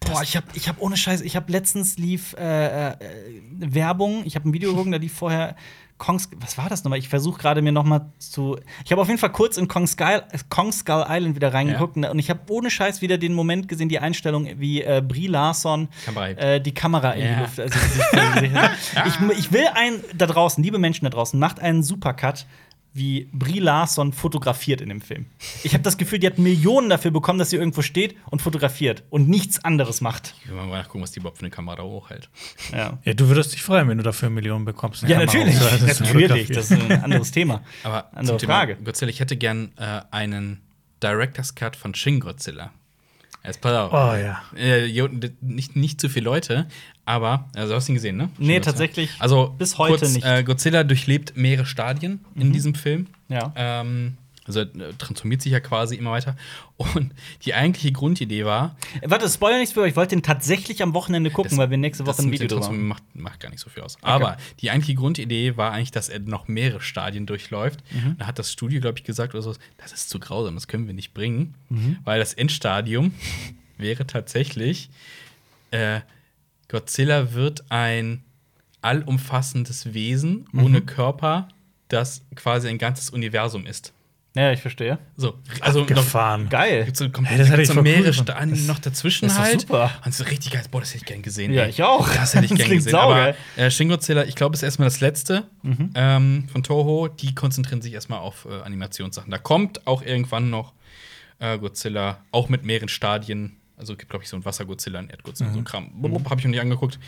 Boah, 0.00 0.22
ich 0.22 0.36
habe 0.36 0.46
ich 0.54 0.68
hab 0.68 0.80
ohne 0.82 0.96
Scheiß, 0.96 1.20
ich 1.20 1.36
habe 1.36 1.50
letztens 1.52 1.96
lief 1.96 2.34
äh, 2.38 2.88
äh, 2.90 2.96
Werbung, 3.58 4.22
ich 4.24 4.34
habe 4.34 4.48
ein 4.48 4.52
Video 4.52 4.70
geguckt, 4.70 4.92
da 4.92 4.96
lief 4.98 5.14
vorher 5.14 5.54
Kongs, 5.98 6.28
was 6.40 6.58
war 6.58 6.68
das 6.68 6.84
nochmal? 6.84 6.98
Ich 6.98 7.08
versuche 7.08 7.38
gerade 7.40 7.62
mir 7.62 7.72
nochmal 7.72 8.10
zu. 8.18 8.58
Ich 8.84 8.92
habe 8.92 9.00
auf 9.00 9.08
jeden 9.08 9.18
Fall 9.18 9.32
kurz 9.32 9.56
in 9.56 9.66
Kong 9.66 9.86
Skull, 9.86 10.22
Kong 10.50 10.70
Skull 10.70 11.04
Island 11.08 11.34
wieder 11.36 11.54
reingeguckt 11.54 11.96
und 11.96 12.18
ich 12.18 12.28
habe 12.28 12.40
ohne 12.50 12.70
Scheiß 12.70 13.00
wieder 13.00 13.16
den 13.16 13.32
Moment 13.32 13.66
gesehen, 13.68 13.88
die 13.88 13.98
Einstellung, 13.98 14.46
wie 14.60 14.82
äh, 14.82 15.02
Brie 15.06 15.26
Larson 15.26 15.88
äh, 16.36 16.60
die 16.60 16.74
Kamera 16.74 17.12
in 17.12 17.22
die 17.22 17.28
Ja. 17.28 17.40
Luft. 17.40 17.58
Also, 17.60 17.78
ich, 19.32 19.38
ich 19.38 19.52
will 19.52 19.66
einen 19.74 20.02
da 20.14 20.26
draußen, 20.26 20.62
liebe 20.62 20.78
Menschen 20.78 21.04
da 21.04 21.10
draußen, 21.10 21.38
macht 21.40 21.60
einen 21.60 21.82
Supercut, 21.82 22.46
wie 22.96 23.28
Brie 23.32 23.58
Larson 23.58 24.12
fotografiert 24.12 24.80
in 24.80 24.88
dem 24.88 25.00
Film. 25.00 25.26
Ich 25.62 25.74
habe 25.74 25.82
das 25.82 25.98
Gefühl, 25.98 26.18
die 26.18 26.26
hat 26.26 26.38
Millionen 26.38 26.88
dafür 26.88 27.10
bekommen, 27.10 27.38
dass 27.38 27.50
sie 27.50 27.56
irgendwo 27.56 27.82
steht 27.82 28.16
und 28.30 28.42
fotografiert 28.42 29.04
und 29.10 29.28
nichts 29.28 29.64
anderes 29.64 30.00
macht. 30.00 30.34
Ich 30.44 30.50
will 30.50 30.56
mal 30.56 30.68
nachgucken, 30.68 31.02
was 31.02 31.12
die 31.12 31.20
überhaupt 31.20 31.38
für 31.38 31.44
eine 31.44 31.50
Kamera 31.50 31.82
hochhält. 31.82 32.28
Ja. 32.72 32.98
ja, 33.04 33.14
du 33.14 33.28
würdest 33.28 33.52
dich 33.52 33.62
freuen, 33.62 33.88
wenn 33.88 33.98
du 33.98 34.04
dafür 34.04 34.30
Millionen 34.30 34.64
bekommst. 34.64 35.02
Ja, 35.02 35.18
natürlich. 35.18 35.58
Das 35.58 35.82
ist 35.82 36.00
natürlich. 36.00 36.48
Das 36.48 36.70
ist 36.70 36.80
ein 36.80 37.02
anderes 37.02 37.30
Thema. 37.30 37.62
Aber 37.82 38.08
Andere 38.14 38.36
zum 38.36 38.38
Thema 38.38 38.54
Frage. 38.54 38.76
Godzilla, 38.76 39.10
ich 39.10 39.20
hätte 39.20 39.36
gern 39.36 39.72
äh, 39.76 40.00
einen 40.10 40.62
Director's 41.02 41.54
Cut 41.54 41.76
von 41.76 41.94
Shin 41.94 42.20
Godzilla. 42.20 42.72
Jetzt 43.44 43.60
pass 43.60 43.72
auf. 43.76 43.92
Oh 43.92 44.16
ja. 44.16 44.42
Äh, 44.56 44.90
nicht, 45.40 45.76
nicht 45.76 46.00
zu 46.00 46.08
viele 46.08 46.24
Leute, 46.24 46.66
aber, 47.06 47.48
also 47.54 47.70
du 47.70 47.76
hast 47.76 47.88
ihn 47.88 47.94
gesehen, 47.94 48.16
ne? 48.18 48.24
Nee, 48.24 48.30
Shin 48.30 48.54
Godzilla. 48.56 48.60
tatsächlich 48.60 49.10
Also 49.18 49.54
bis 49.56 49.78
heute 49.78 50.00
kurz, 50.00 50.12
nicht. 50.14 50.26
Äh, 50.26 50.42
Godzilla 50.44 50.84
durchlebt 50.84 51.36
mehrere 51.36 51.64
Stadien 51.64 52.22
in 52.34 52.52
diesem 52.52 52.74
Film. 52.74 53.06
Ja. 53.28 53.52
Ähm, 53.56 54.18
also 54.44 54.60
äh, 54.60 54.92
transformiert 54.98 55.42
sich 55.42 55.50
ja 55.50 55.58
quasi 55.58 55.96
immer 55.96 56.12
weiter. 56.12 56.36
Und 56.76 57.12
die 57.44 57.54
eigentliche 57.54 57.90
Grundidee 57.90 58.44
war, 58.44 58.76
Äh, 59.00 59.10
Warte, 59.10 59.28
Spoiler 59.28 59.58
nichts 59.58 59.72
für 59.72 59.80
euch. 59.80 59.90
Ich 59.90 59.96
wollte 59.96 60.14
den 60.14 60.22
tatsächlich 60.22 60.82
am 60.84 60.94
Wochenende 60.94 61.30
gucken, 61.30 61.50
Das- 61.50 61.58
weil 61.58 61.70
wir 61.70 61.78
nächste 61.78 62.06
Woche 62.06 62.22
ein 62.22 62.30
Video 62.30 62.46
drüber. 62.46 62.60
Transform- 62.66 62.86
macht, 62.86 63.02
macht 63.14 63.40
gar 63.40 63.50
nicht 63.50 63.58
so 63.60 63.70
viel 63.70 63.82
aus. 63.82 63.96
Aber 64.02 64.36
die 64.60 64.70
eigentliche 64.70 64.94
Grundidee 64.96 65.56
war 65.56 65.72
eigentlich, 65.72 65.90
dass 65.90 66.08
er 66.08 66.20
noch 66.20 66.46
mehrere 66.46 66.80
Stadien 66.80 67.26
durchläuft. 67.26 67.82
Mhm. 67.92 68.16
Da 68.18 68.26
hat 68.28 68.38
das 68.38 68.52
Studio, 68.52 68.80
glaube 68.80 68.98
ich, 68.98 69.04
gesagt 69.04 69.34
oder 69.34 69.42
so, 69.42 69.52
das 69.78 69.92
ist 69.92 70.10
zu 70.10 70.20
grausam, 70.20 70.54
das 70.54 70.68
können 70.68 70.86
wir 70.86 70.94
nicht 70.94 71.12
bringen, 71.14 71.54
Mhm. 71.68 71.98
weil 72.04 72.20
das 72.20 72.32
Endstadium 72.34 73.14
wäre 73.78 74.06
tatsächlich 74.06 74.90
äh, 75.72 76.00
Godzilla 76.68 77.32
wird 77.32 77.64
ein 77.70 78.22
allumfassendes 78.82 79.94
Wesen 79.94 80.46
Mhm. 80.52 80.64
ohne 80.64 80.80
Körper, 80.82 81.48
das 81.88 82.22
quasi 82.34 82.68
ein 82.68 82.78
ganzes 82.78 83.10
Universum 83.10 83.66
ist. 83.66 83.92
Ja, 84.34 84.52
ich 84.52 84.60
verstehe. 84.60 84.98
So, 85.16 85.38
also 85.60 85.80
noch, 85.80 85.86
Gefahren. 85.86 86.50
Geil. 86.50 86.84
Gibt's 86.84 86.98
so, 86.98 87.06
Hey, 87.06 87.12
komplett, 87.12 87.40
das 87.40 87.48
hätte 87.48 87.62
ich 87.62 87.68
so 87.68 87.74
cool 87.76 87.82
mehrere 87.82 88.04
gefunden. 88.08 88.32
Stadien 88.32 88.66
noch 88.66 88.78
dazwischen 88.80 89.28
das 89.28 89.32
ist 89.38 89.42
halt. 89.42 89.60
super. 89.62 89.90
Und 90.04 90.12
so 90.14 90.24
richtig 90.24 90.52
geil. 90.52 90.62
Boah, 90.70 90.80
das 90.80 90.90
hätte 90.90 90.98
ich 90.98 91.04
gern 91.06 91.22
gesehen. 91.22 91.54
Ja, 91.54 91.62
ey. 91.62 91.70
ich 91.70 91.82
auch. 91.82 92.06
Das 92.12 92.34
hätte 92.34 92.44
ich 92.44 92.50
gern 92.54 92.66
klingt 92.66 92.84
gesehen. 92.84 92.96
Aber 92.98 93.14
saugeil. 93.14 93.36
äh, 93.56 93.70
Shin 93.70 93.88
Godzilla, 93.88 94.24
ich 94.24 94.34
glaube, 94.34 94.54
ist 94.54 94.62
erstmal 94.62 94.86
das 94.88 95.00
letzte 95.00 95.44
Mhm. 95.62 95.90
ähm, 95.94 96.48
von 96.52 96.62
Toho. 96.62 97.08
Die 97.08 97.34
konzentrieren 97.34 97.80
sich 97.80 97.94
erstmal 97.94 98.18
auf 98.18 98.46
äh, 98.50 98.60
Animationssachen. 98.60 99.30
Da 99.30 99.38
kommt 99.38 99.86
auch 99.86 100.02
irgendwann 100.02 100.50
noch 100.50 100.74
äh, 101.38 101.56
Godzilla, 101.58 102.18
auch 102.30 102.50
mit 102.50 102.62
mehreren 102.62 102.88
Stadien. 102.90 103.56
Also 103.76 103.92
es 103.92 103.98
gibt, 103.98 104.10
glaube 104.10 104.24
ich, 104.24 104.28
so 104.28 104.36
ein 104.36 104.44
Wasser-Godzilla, 104.44 104.98
ein 104.98 105.10
Erd-Godzilla, 105.10 105.52
so 105.52 105.58
ein 105.58 105.64
Kram. 105.64 105.90
Blub, 106.00 106.28
Habe 106.30 106.40
ich 106.40 106.44
noch 106.44 106.50
nicht 106.50 106.60
angeguckt. 106.60 106.98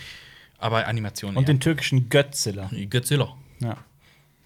Aber 0.58 0.86
Animationen. 0.86 1.34
Mhm. 1.34 1.38
Und 1.38 1.48
den 1.48 1.60
türkischen 1.60 2.08
Götzilla. 2.08 2.68
ja. 2.72 2.84
Godzilla. 2.86 3.34
Ja. 3.60 3.76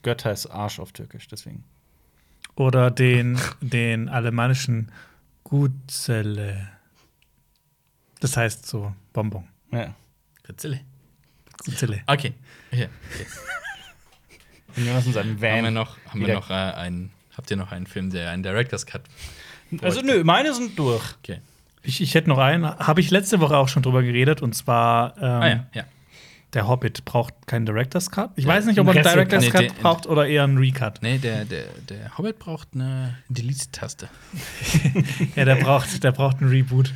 Gött 0.03 0.25
heißt 0.25 0.51
Arsch 0.51 0.79
auf 0.79 0.93
Türkisch, 0.93 1.29
deswegen. 1.29 1.65
Oder 2.55 2.91
den, 2.91 3.39
den 3.61 4.09
alemannischen 4.09 4.93
Gutzelle. 5.45 6.69
Das 8.21 8.37
heißt 8.37 8.67
so 8.67 8.95
Bonbon. 9.13 9.49
Ja. 9.71 9.95
Godzilla. 10.47 10.79
Gutzelle. 11.65 12.03
Okay. 12.07 12.35
Okay. 12.71 12.89
okay. 13.15 13.27
Und 14.77 14.87
Jonas 14.87 15.07
in 15.07 15.13
seinem 15.13 15.41
Haben 15.43 15.65
wir 15.65 15.71
noch, 15.71 15.97
haben 16.09 16.21
wir 16.21 16.35
noch 16.35 16.51
äh, 16.51 16.55
einen, 16.55 17.11
habt 17.37 17.51
ihr 17.51 17.57
noch 17.57 17.73
einen 17.73 17.87
Film, 17.87 18.11
der 18.11 18.31
einen 18.31 18.43
Director's 18.43 18.87
Cut? 18.87 19.03
Also, 19.81 20.03
nö, 20.03 20.25
meine 20.25 20.55
sind 20.55 20.79
durch. 20.79 21.03
Okay. 21.19 21.41
Ich, 21.83 22.01
ich 22.01 22.15
hätte 22.15 22.29
noch 22.29 22.39
einen, 22.39 22.65
habe 22.65 23.01
ich 23.01 23.11
letzte 23.11 23.41
Woche 23.41 23.57
auch 23.57 23.69
schon 23.69 23.83
drüber 23.83 24.03
geredet, 24.03 24.41
und 24.43 24.55
zwar 24.55 25.17
ähm, 25.19 25.23
Ah 25.25 25.49
ja, 25.49 25.67
ja. 25.75 25.83
der 26.53 26.69
Hobbit 26.69 27.05
braucht 27.05 27.35
keinen 27.47 27.67
Director's 27.67 28.11
Cut. 28.11 28.31
Ich 28.37 28.45
Ja, 28.45 28.51
weiß 28.51 28.67
nicht, 28.67 28.79
ob 28.79 28.87
er 28.87 28.93
ein 28.93 28.99
einen 28.99 29.13
Director's 29.15 29.45
nee, 29.45 29.51
Cut 29.51 29.61
der- 29.63 29.83
braucht 29.83 30.07
oder 30.07 30.27
eher 30.27 30.45
einen 30.45 30.59
Recut. 30.59 31.01
Nee, 31.03 31.19
der, 31.19 31.45
der, 31.45 31.65
der 31.89 32.17
Hobbit 32.17 32.39
braucht 32.39 32.69
eine 32.75 33.17
Delete-Taste. 33.29 34.09
Ja, 35.37 35.45
der 35.45 35.57
braucht, 35.57 36.03
der 36.05 36.13
braucht 36.13 36.41
einen 36.41 36.51
Reboot. 36.51 36.93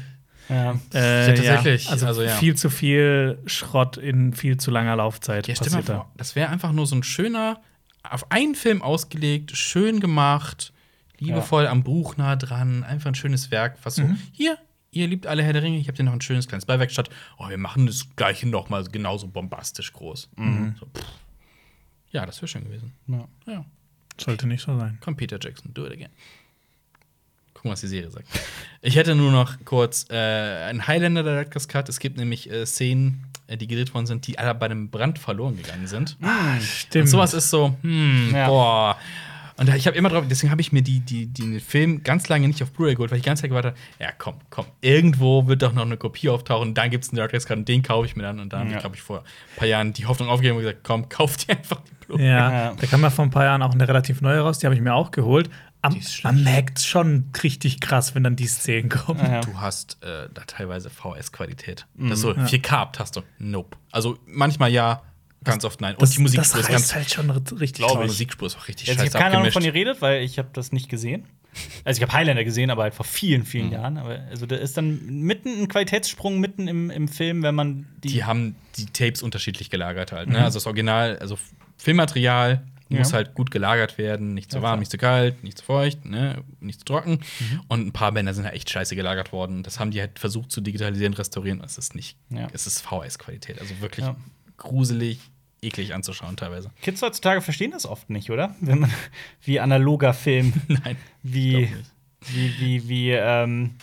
Ja. 0.49 0.79
Äh, 0.95 1.27
Ja, 1.29 1.35
tatsächlich. 1.35 1.91
Also, 1.91 2.07
Also, 2.07 2.23
ja. 2.23 2.31
viel 2.37 2.55
zu 2.55 2.71
viel 2.71 3.39
Schrott 3.47 3.97
in 3.97 4.33
viel 4.33 4.57
zu 4.59 4.71
langer 4.71 4.97
Laufzeit. 4.97 5.49
Ja, 5.49 5.55
passiert 5.55 5.89
da. 5.89 6.07
das 6.17 6.37
wäre 6.37 6.51
einfach 6.51 6.71
nur 6.73 6.87
so 6.87 6.95
ein 6.95 7.03
schöner, 7.03 7.61
auf 8.09 8.31
einen 8.31 8.55
Film 8.55 8.83
ausgelegt, 8.83 9.57
schön 9.57 9.99
gemacht, 9.99 10.73
liebevoll 11.19 11.67
am 11.67 11.83
Buch 11.83 12.17
nah 12.17 12.37
dran, 12.37 12.85
einfach 12.85 13.09
ein 13.09 13.15
schönes 13.17 13.51
Werk, 13.51 13.79
was 13.83 13.97
so, 13.97 14.03
Mhm. 14.03 14.19
hier, 14.33 14.57
ihr 14.97 15.07
liebt 15.09 15.27
alle 15.27 15.43
Herr 15.43 15.53
der 15.53 15.63
Ringe, 15.63 15.79
ich 15.79 15.87
habe 15.89 15.97
dir 15.97 16.03
noch 16.05 16.13
ein 16.13 16.21
schönes 16.21 16.49
kleines 16.49 16.65
Beiwerk 16.67 16.91
statt, 16.91 17.11
oh, 17.39 17.49
wir 17.49 17.59
machen 17.59 17.87
das 17.87 18.07
gleiche 18.17 18.49
noch 18.49 18.69
mal 18.69 18.85
genauso 18.85 19.27
bombastisch 19.29 19.93
groß. 19.93 20.29
So, 20.81 20.87
pff. 20.87 21.05
ja, 22.11 22.27
das 22.27 22.39
wäre 22.39 22.49
schön 22.49 22.65
gewesen. 22.65 22.93
Ja. 23.07 23.29
Ja, 23.47 23.65
Sollte 24.19 24.47
nicht 24.47 24.63
so 24.63 24.77
sein. 24.79 24.99
komm, 25.01 25.17
Peter 25.17 25.39
Jackson, 25.41 25.73
do 25.75 25.87
it 25.87 25.93
again. 25.93 26.11
Gucken, 27.55 27.71
was 27.71 27.81
die 27.81 27.87
Serie 27.89 28.11
sagt. 28.11 28.27
Ich 28.83 28.97
hätte 28.97 29.15
nur 29.15 29.33
noch 29.33 29.57
kurz 29.65 30.07
äh, 30.11 30.15
einen 30.15 30.87
Highlander 30.87 31.23
Director's 31.23 31.69
Cut. 31.69 31.89
Es 31.89 31.99
gibt 32.01 32.19
nämlich 32.19 32.51
äh, 32.51 32.67
Szenen, 32.67 33.25
äh, 33.47 33.57
die 33.57 33.67
gedreht 33.67 33.95
worden 33.95 34.07
sind, 34.07 34.27
die 34.27 34.39
alle 34.39 34.55
bei 34.55 34.67
einem 34.67 34.91
Brand 34.91 35.19
verloren 35.19 35.57
gegangen 35.57 35.87
sind. 35.87 36.17
Stimmt. 36.61 37.05
Und 37.05 37.09
sowas 37.11 37.33
ist 37.33 37.49
so, 37.51 37.75
hm, 37.83 38.31
Ja. 38.35 38.49
boah. 38.49 38.99
Und 39.59 39.69
ich 39.75 39.87
habe 39.87 39.97
immer 39.97 40.09
drauf, 40.11 40.25
deswegen 40.29 40.51
habe 40.51 40.61
ich 40.61 40.71
mir 40.73 40.83
die, 40.83 41.01
die, 41.01 41.27
die, 41.27 41.43
den 41.43 41.61
Film 41.61 42.03
ganz 42.03 42.29
lange 42.29 42.47
nicht 42.47 42.63
auf 42.63 42.73
Blu-ray 42.73 42.95
geholt, 42.95 43.11
weil 43.11 43.17
ich 43.19 43.23
die 43.23 43.29
ganze 43.29 43.43
Zeit 43.43 43.51
gewartet 43.51 43.73
habe, 43.75 44.05
ja 44.05 44.11
komm, 44.17 44.35
komm, 44.51 44.67
irgendwo 44.83 45.47
wird 45.47 45.63
doch 45.63 45.73
noch 45.73 45.83
eine 45.87 45.97
Kopie 45.97 46.29
auftauchen, 46.29 46.75
dann 46.75 46.91
gibt 46.91 47.05
es 47.05 47.11
einen 47.11 47.17
Director's 47.17 47.47
Cut 47.47 47.57
und 47.59 47.69
den 47.69 47.83
kaufe 47.83 48.07
ich 48.07 48.17
mir 48.17 48.23
dann. 48.23 48.39
Und 48.41 48.53
dann 48.53 48.61
habe 48.61 48.71
Ja. 48.71 48.77
ich, 48.77 48.81
glaube 48.83 48.97
ich, 48.97 49.03
vor 49.03 49.19
ein 49.21 49.25
paar 49.57 49.69
Jahren 49.69 49.93
die 49.93 50.05
Hoffnung 50.07 50.29
aufgegeben 50.29 50.57
und 50.59 50.63
gesagt, 50.63 50.81
komm, 50.83 51.09
kauf 51.09 51.37
dir 51.39 51.57
einfach 51.57 51.81
die 51.81 52.07
Blu-ray. 52.07 52.27
Ja, 52.27 52.51
Ja. 52.53 52.75
da 52.79 52.87
kam 52.87 53.01
ja 53.03 53.11
vor 53.11 53.25
ein 53.25 53.31
paar 53.31 53.45
Jahren 53.45 53.63
auch 53.63 53.73
eine 53.73 53.89
relativ 53.89 54.21
neue 54.21 54.41
raus, 54.41 54.59
die 54.59 54.67
habe 54.67 54.75
ich 54.75 54.81
mir 54.83 54.95
auch 54.95 55.11
geholt. 55.11 55.49
Am, 55.83 55.93
Die 55.95 56.01
ist 56.01 56.15
schlecht. 56.15 56.35
man 56.35 56.43
merkt 56.45 56.81
schon 56.81 57.31
richtig 57.43 57.81
krass, 57.81 58.15
wenn 58.15 58.25
dann 58.25 58.35
die 58.35 58.47
Szenen 58.49 58.89
kommen. 58.89 59.21
Ja. 59.21 59.41
Du 59.43 59.61
hast 59.61 60.03
äh, 60.03 60.29
da 60.35 60.43
teilweise 60.47 60.91
VS-Qualität. 60.91 61.87
Das 61.95 62.13
ist 62.15 62.21
so 62.23 62.31
4K 62.33 62.71
habt 62.71 62.99
hast 62.99 63.17
du. 63.17 63.21
Nope. 63.39 63.77
Also 63.93 64.19
manchmal 64.27 64.71
ja, 64.73 65.03
ganz 65.45 65.65
oft 65.65 65.81
nein. 65.81 65.95
Und 65.95 66.03
Das, 66.03 66.11
die 66.11 66.21
Musikspur 66.23 66.61
das 66.61 66.69
ist 66.69 66.73
ganz. 66.73 66.95
halt 66.95 67.11
schon 67.11 67.31
richtig 67.31 67.73
Die 67.75 67.83
raus. 67.83 68.07
Musikspur 68.07 68.47
ist 68.47 68.57
auch 68.57 68.69
richtig 68.69 68.87
Jetzt, 68.89 68.97
ich 68.97 69.03
scheiße 69.05 69.15
habe 69.19 69.25
keine 69.25 69.39
Ahnung, 69.39 69.53
von 69.53 69.63
ihr 69.65 69.75
redet, 69.75 70.01
weil 70.03 70.23
ich 70.23 70.39
habe 70.39 70.49
das 70.53 70.73
nicht 70.73 70.89
gesehen. 70.89 71.25
Also 71.85 71.99
ich 71.99 72.03
habe 72.03 72.13
Highlander 72.13 72.45
gesehen, 72.45 72.69
aber 72.71 72.83
halt 72.83 72.95
vor 72.95 73.07
vielen, 73.07 73.41
Mhm. 73.43 73.47
vielen 73.47 73.73
Jahren. 73.73 73.97
Aber 73.97 74.19
also 74.31 74.45
da 74.45 74.57
ist 74.57 74.77
dann 74.77 75.07
mitten 75.07 75.49
ein 75.63 75.69
Qualitätssprung 75.69 76.39
mitten 76.39 76.69
im, 76.69 76.91
im 76.91 77.09
Film, 77.09 77.43
wenn 77.43 77.55
man 77.55 77.87
die. 78.05 78.09
die 78.09 78.25
haben 78.25 78.57
die 78.77 78.87
Tapes 78.87 79.23
unterschiedlich 79.23 79.71
gelagert 79.71 80.13
halt. 80.13 80.29
Ne? 80.29 80.43
Also 80.45 80.57
das 80.59 80.67
Original, 80.67 81.19
also 81.19 81.39
Filmmaterial 81.79 82.63
Ja. 82.89 82.99
muss 82.99 83.13
halt 83.13 83.35
gut 83.35 83.51
gelagert 83.51 83.97
werden, 83.99 84.35
nicht 84.35 84.51
zu 84.51 84.59
Ja, 84.59 84.63
warm, 84.63 84.73
klar. 84.73 84.81
nicht 84.81 84.91
zu 84.91 84.99
kalt, 84.99 85.43
nicht 85.45 85.59
zu 85.59 85.65
feucht, 85.65 86.05
ne? 86.05 86.43
nicht 86.61 86.81
zu 86.81 86.85
trocken. 86.85 87.21
Mhm. 87.41 87.61
Und 87.69 87.87
ein 87.87 87.93
paar 87.93 88.13
Bänder 88.13 88.35
sind 88.35 88.45
halt 88.45 88.55
echt 88.55 88.69
scheiße 88.71 88.95
gelagert 88.95 89.33
worden. 89.33 89.63
Das 89.63 89.81
haben 89.81 89.91
die 89.91 90.01
halt 90.01 90.19
versucht 90.19 90.53
zu 90.53 90.61
digitalisieren, 90.61 91.15
restaurieren. 91.15 91.63
Es 91.65 91.79
ist 91.79 91.95
nicht, 91.95 92.17
Ja. 92.31 92.49
es 92.53 92.67
ist 92.67 92.81
VS-Qualität. 92.83 93.61
Also 93.61 93.81
wirklich 93.81 94.05
Ja. 94.07 94.15
Gruselig, 94.67 95.19
eklig 95.63 95.95
anzuschauen 95.95 96.37
teilweise. 96.37 96.71
Kids 96.83 97.01
heutzutage 97.03 97.41
verstehen 97.41 97.71
das 97.73 97.87
oft 97.87 98.11
nicht, 98.11 98.31
oder? 98.31 98.55
Wenn 98.61 98.81
man 98.81 98.93
wie 99.43 99.59
analoger 99.61 100.13
Film, 100.15 100.53
Nein. 100.69 100.97
wie, 101.23 101.69
wie, 102.21 102.61
wie, 102.61 102.89
wie 102.89 103.11
ähm, 103.13 103.77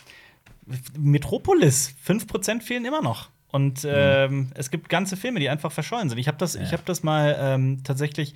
Metropolis. 0.97 1.93
5% 2.07 2.61
fehlen 2.61 2.86
immer 2.86 3.01
noch. 3.01 3.29
Und 3.51 3.86
ähm, 3.88 4.51
es 4.55 4.71
gibt 4.71 4.89
ganze 4.89 5.15
Filme, 5.15 5.39
die 5.39 5.47
einfach 5.49 5.71
verschollen 5.71 6.09
sind. 6.09 6.17
Ich 6.17 6.27
habe 6.27 6.38
das, 6.38 6.55
ich 6.55 6.71
Ja. 6.71 6.77
hab 6.77 6.86
das 6.86 7.03
mal 7.03 7.36
ähm, 7.39 7.84
tatsächlich 7.84 8.34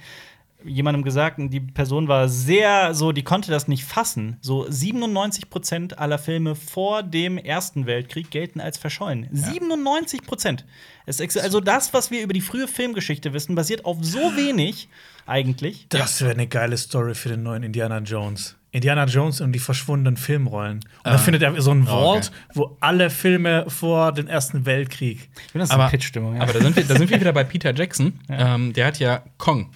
jemandem 0.64 1.04
gesagt, 1.04 1.40
und 1.40 1.50
die 1.50 1.60
Person 1.60 2.08
war 2.08 2.30
sehr 2.30 2.94
so, 2.94 3.12
die 3.12 3.24
konnte 3.24 3.52
das 3.52 3.68
nicht 3.68 3.84
fassen. 3.86 4.38
So 4.42 4.66
97 4.70 5.50
Prozent 5.50 6.00
aller 6.00 6.18
Filme 6.18 6.56
vor 6.56 7.04
dem 7.04 7.38
Ersten 7.38 7.86
Weltkrieg 7.86 8.32
gelten 8.32 8.60
als 8.60 8.78
verschollen. 8.78 9.28
97 9.32 10.24
Prozent. 10.24 10.66
Also 11.06 11.60
das, 11.60 11.94
was 11.94 12.12
wir 12.12 12.22
über 12.22 12.34
die 12.34 12.42
frühe 12.42 12.68
Filmgeschichte 12.68 13.34
wissen, 13.34 13.56
basiert 13.56 13.86
auf 13.86 13.98
so 14.02 14.36
wenig 14.36 14.90
eigentlich. 15.26 15.88
Das 15.90 16.22
wäre 16.22 16.32
eine 16.32 16.48
geile 16.48 16.78
Story 16.78 17.16
für 17.16 17.30
den 17.30 17.44
neuen 17.44 17.64
Indiana 17.64 18.00
Jones. 18.00 18.56
Indiana 18.72 19.06
Jones 19.06 19.42
und 19.42 19.54
die 19.54 19.60
verschwundenen 19.60 20.18
Filmrollen. 20.18 20.78
Und 20.78 20.86
dann 21.06 21.20
findet 21.20 21.42
er 21.42 21.60
so 21.62 21.72
ein 21.72 21.86
Vault, 21.86 22.32
wo 22.54 22.78
alle 22.80 23.10
Filme 23.10 23.66
vor 23.70 24.12
dem 24.12 24.28
Ersten 24.28 24.66
Weltkrieg. 24.66 25.30
Ich 25.46 25.52
finde 25.52 25.64
das 25.64 25.72
Aber, 25.72 25.84
eine 25.84 25.92
Pitch-Stimmung. 25.92 26.36
Ja. 26.36 26.42
aber 26.42 26.54
da, 26.54 26.60
sind 26.60 26.76
wir, 26.76 26.84
da 26.84 26.96
sind 26.96 27.10
wir 27.10 27.20
wieder 27.22 27.34
bei 27.34 27.44
Peter 27.44 27.74
Jackson. 27.74 28.20
Ähm, 28.30 28.74
der 28.74 28.86
hat 28.88 29.00
ja 29.00 29.24
Kong 29.38 29.72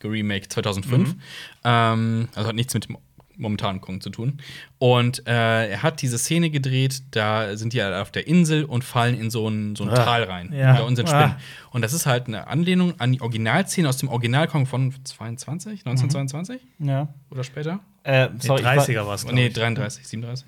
geremaked 0.00 0.52
2005. 0.52 1.14
Ähm, 1.64 2.28
also 2.34 2.48
hat 2.48 2.56
nichts 2.56 2.74
mit 2.74 2.88
dem 2.88 2.98
momentanen 3.36 3.80
Kong 3.80 4.02
zu 4.02 4.10
tun. 4.10 4.38
Und 4.78 5.26
äh, 5.26 5.70
er 5.70 5.82
hat 5.82 6.02
diese 6.02 6.18
Szene 6.18 6.50
gedreht, 6.50 7.02
da 7.12 7.56
sind 7.56 7.72
die 7.72 7.80
alle 7.80 8.02
auf 8.02 8.10
der 8.10 8.26
Insel 8.26 8.64
und 8.64 8.84
fallen 8.84 9.18
in 9.18 9.30
so 9.30 9.48
ein, 9.48 9.76
so 9.76 9.84
ein 9.84 9.90
Ah. 9.90 9.94
Tal 9.94 10.24
rein. 10.24 10.52
Ja. 10.52 10.74
Da 10.76 10.80
unten 10.82 10.96
sind 10.96 11.08
Spinnen. 11.08 11.36
Ah. 11.36 11.40
Und 11.70 11.80
das 11.80 11.94
ist 11.94 12.04
halt 12.04 12.26
eine 12.26 12.48
Anlehnung 12.48 13.00
an 13.00 13.12
die 13.12 13.20
Originalszene 13.22 13.88
aus 13.88 13.96
dem 13.96 14.10
Original 14.10 14.46
Kong 14.46 14.66
von 14.66 14.92
22, 15.04 15.86
1922 15.86 16.60
ja. 16.80 17.08
oder 17.30 17.42
später? 17.44 17.80
Äh, 18.02 18.28
sorry, 18.40 18.62
war- 18.64 18.76
30er 18.76 19.06
war 19.06 19.14
es. 19.14 19.24
nee, 19.30 19.48
33, 19.48 20.06
37. 20.06 20.46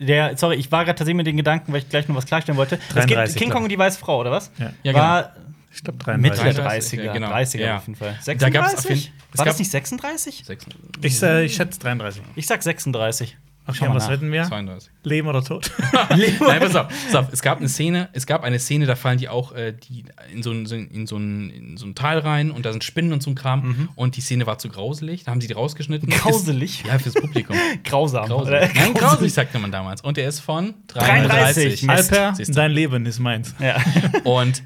Der, 0.00 0.36
sorry, 0.36 0.56
ich 0.56 0.70
war 0.70 0.84
gerade 0.84 0.96
tatsächlich 0.96 1.16
mit 1.16 1.26
den 1.26 1.36
Gedanken, 1.36 1.72
weil 1.72 1.80
ich 1.80 1.88
gleich 1.88 2.06
noch 2.08 2.14
was 2.16 2.26
klarstellen 2.26 2.56
wollte. 2.56 2.76
Es 2.90 2.94
geht 3.06 3.16
33, 3.16 3.36
King 3.36 3.50
Kong 3.50 3.64
und 3.64 3.68
die 3.68 3.78
weiße 3.78 3.98
Frau, 3.98 4.20
oder 4.20 4.30
was? 4.30 4.50
Ja. 4.58 4.70
Ja, 4.84 4.94
war 4.94 5.32
Ich 5.72 5.82
glaube 5.82 5.98
Mitte 6.18 6.36
33. 6.36 6.42
der 6.42 6.54
33, 6.64 6.98
30er. 7.00 7.02
ja, 7.04 7.12
genau. 7.12 7.28
30er 7.30 7.60
Ja. 7.60 7.76
auf 7.78 7.86
jeden 7.86 7.96
Fall. 7.96 8.18
Da 8.24 8.48
gab's 8.50 8.74
auf 8.74 8.80
36? 8.82 8.90
jeden- 8.90 9.12
es 9.32 9.38
war 9.38 9.44
gab- 9.44 9.52
das 9.54 9.58
nicht 9.58 9.70
36? 9.70 10.42
Sechs- 10.44 10.66
Ich, 11.02 11.22
äh, 11.22 11.44
ich 11.44 11.54
schätze 11.54 11.80
33. 11.80 12.22
Ich 12.36 12.46
sag 12.46 12.62
36. 12.62 13.36
Okay, 13.68 13.76
Schau 13.80 13.94
was 13.94 14.04
nach. 14.04 14.12
wetten 14.12 14.32
wir? 14.32 14.44
32. 14.44 14.90
Leben 15.04 15.28
oder 15.28 15.44
Tod? 15.44 15.70
Nein, 16.10 16.38
pass 16.60 16.74
auf, 16.74 16.88
pass 16.88 17.14
auf. 17.14 17.26
Es 17.32 17.42
gab 17.42 17.58
eine 17.58 17.68
Szene, 17.68 18.08
es 18.14 18.26
gab 18.26 18.42
eine 18.42 18.58
Szene, 18.58 18.86
da 18.86 18.96
fallen 18.96 19.18
die 19.18 19.28
auch 19.28 19.52
äh, 19.52 19.72
die 19.74 20.04
in 20.32 20.42
so 20.42 20.52
ein, 20.52 20.64
so 20.64 20.74
in, 20.74 21.06
so 21.06 21.16
ein, 21.18 21.50
in 21.50 21.76
so 21.76 21.84
ein 21.86 21.94
Tal 21.94 22.18
rein 22.18 22.50
und 22.50 22.64
da 22.64 22.72
sind 22.72 22.82
Spinnen 22.82 23.12
und 23.12 23.22
so 23.22 23.30
ein 23.30 23.34
Kram. 23.34 23.88
Und 23.94 24.16
die 24.16 24.22
Szene 24.22 24.46
war 24.46 24.58
zu 24.58 24.70
grauselig. 24.70 25.24
Da 25.24 25.32
haben 25.32 25.40
sie 25.42 25.48
die 25.48 25.52
rausgeschnitten. 25.52 26.08
Grauselig? 26.08 26.80
Ist, 26.80 26.86
ja, 26.86 26.98
fürs 26.98 27.14
Publikum. 27.14 27.56
Grausam. 27.84 28.26
Grauselig. 28.26 28.70
Oder? 28.70 28.70
Nein, 28.74 28.94
grauselig 28.94 29.34
sagte 29.34 29.58
man 29.58 29.70
damals. 29.70 30.00
Und 30.00 30.16
der 30.16 30.28
ist 30.28 30.40
von 30.40 30.74
33. 30.88 31.82
Mist. 31.82 32.12
Alper, 32.12 32.34
Siehst 32.36 32.50
du. 32.50 32.54
dein 32.54 32.70
Leben 32.70 33.04
ist 33.06 33.18
meins. 33.18 33.54
Ja. 33.60 33.76
Und 34.24 34.62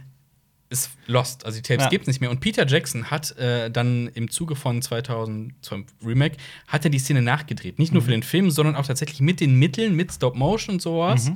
ist 0.73 0.91
lost. 1.07 1.47
Also 1.47 1.59
die 1.59 1.63
Tapes 1.63 1.85
Ja. 1.85 1.89
gibt's 1.91 2.09
nicht 2.09 2.21
mehr. 2.21 2.31
Und 2.31 2.41
Peter 2.41 2.67
Jackson 2.67 3.11
hat 3.11 3.37
äh, 3.39 3.71
dann 3.71 4.09
im 4.15 4.31
Zuge 4.31 4.57
von 4.57 4.83
2000 4.83 5.53
zum 5.61 5.87
Remake 6.05 6.37
hat 6.67 6.85
er 6.85 6.91
die 6.91 6.99
Szene 6.99 7.23
nachgedreht. 7.23 7.79
Nicht 7.79 7.93
nur 7.93 8.03
für 8.03 8.11
den 8.11 8.23
Film, 8.23 8.51
sondern 8.51 8.75
auch 8.75 8.87
tatsächlich 8.87 9.21
mit 9.21 9.39
den 9.41 9.57
Mitteln, 9.59 9.95
mit 9.95 10.13
Stop 10.13 10.35
Motion 10.35 10.75
und 10.77 10.83
sowas, 10.83 11.31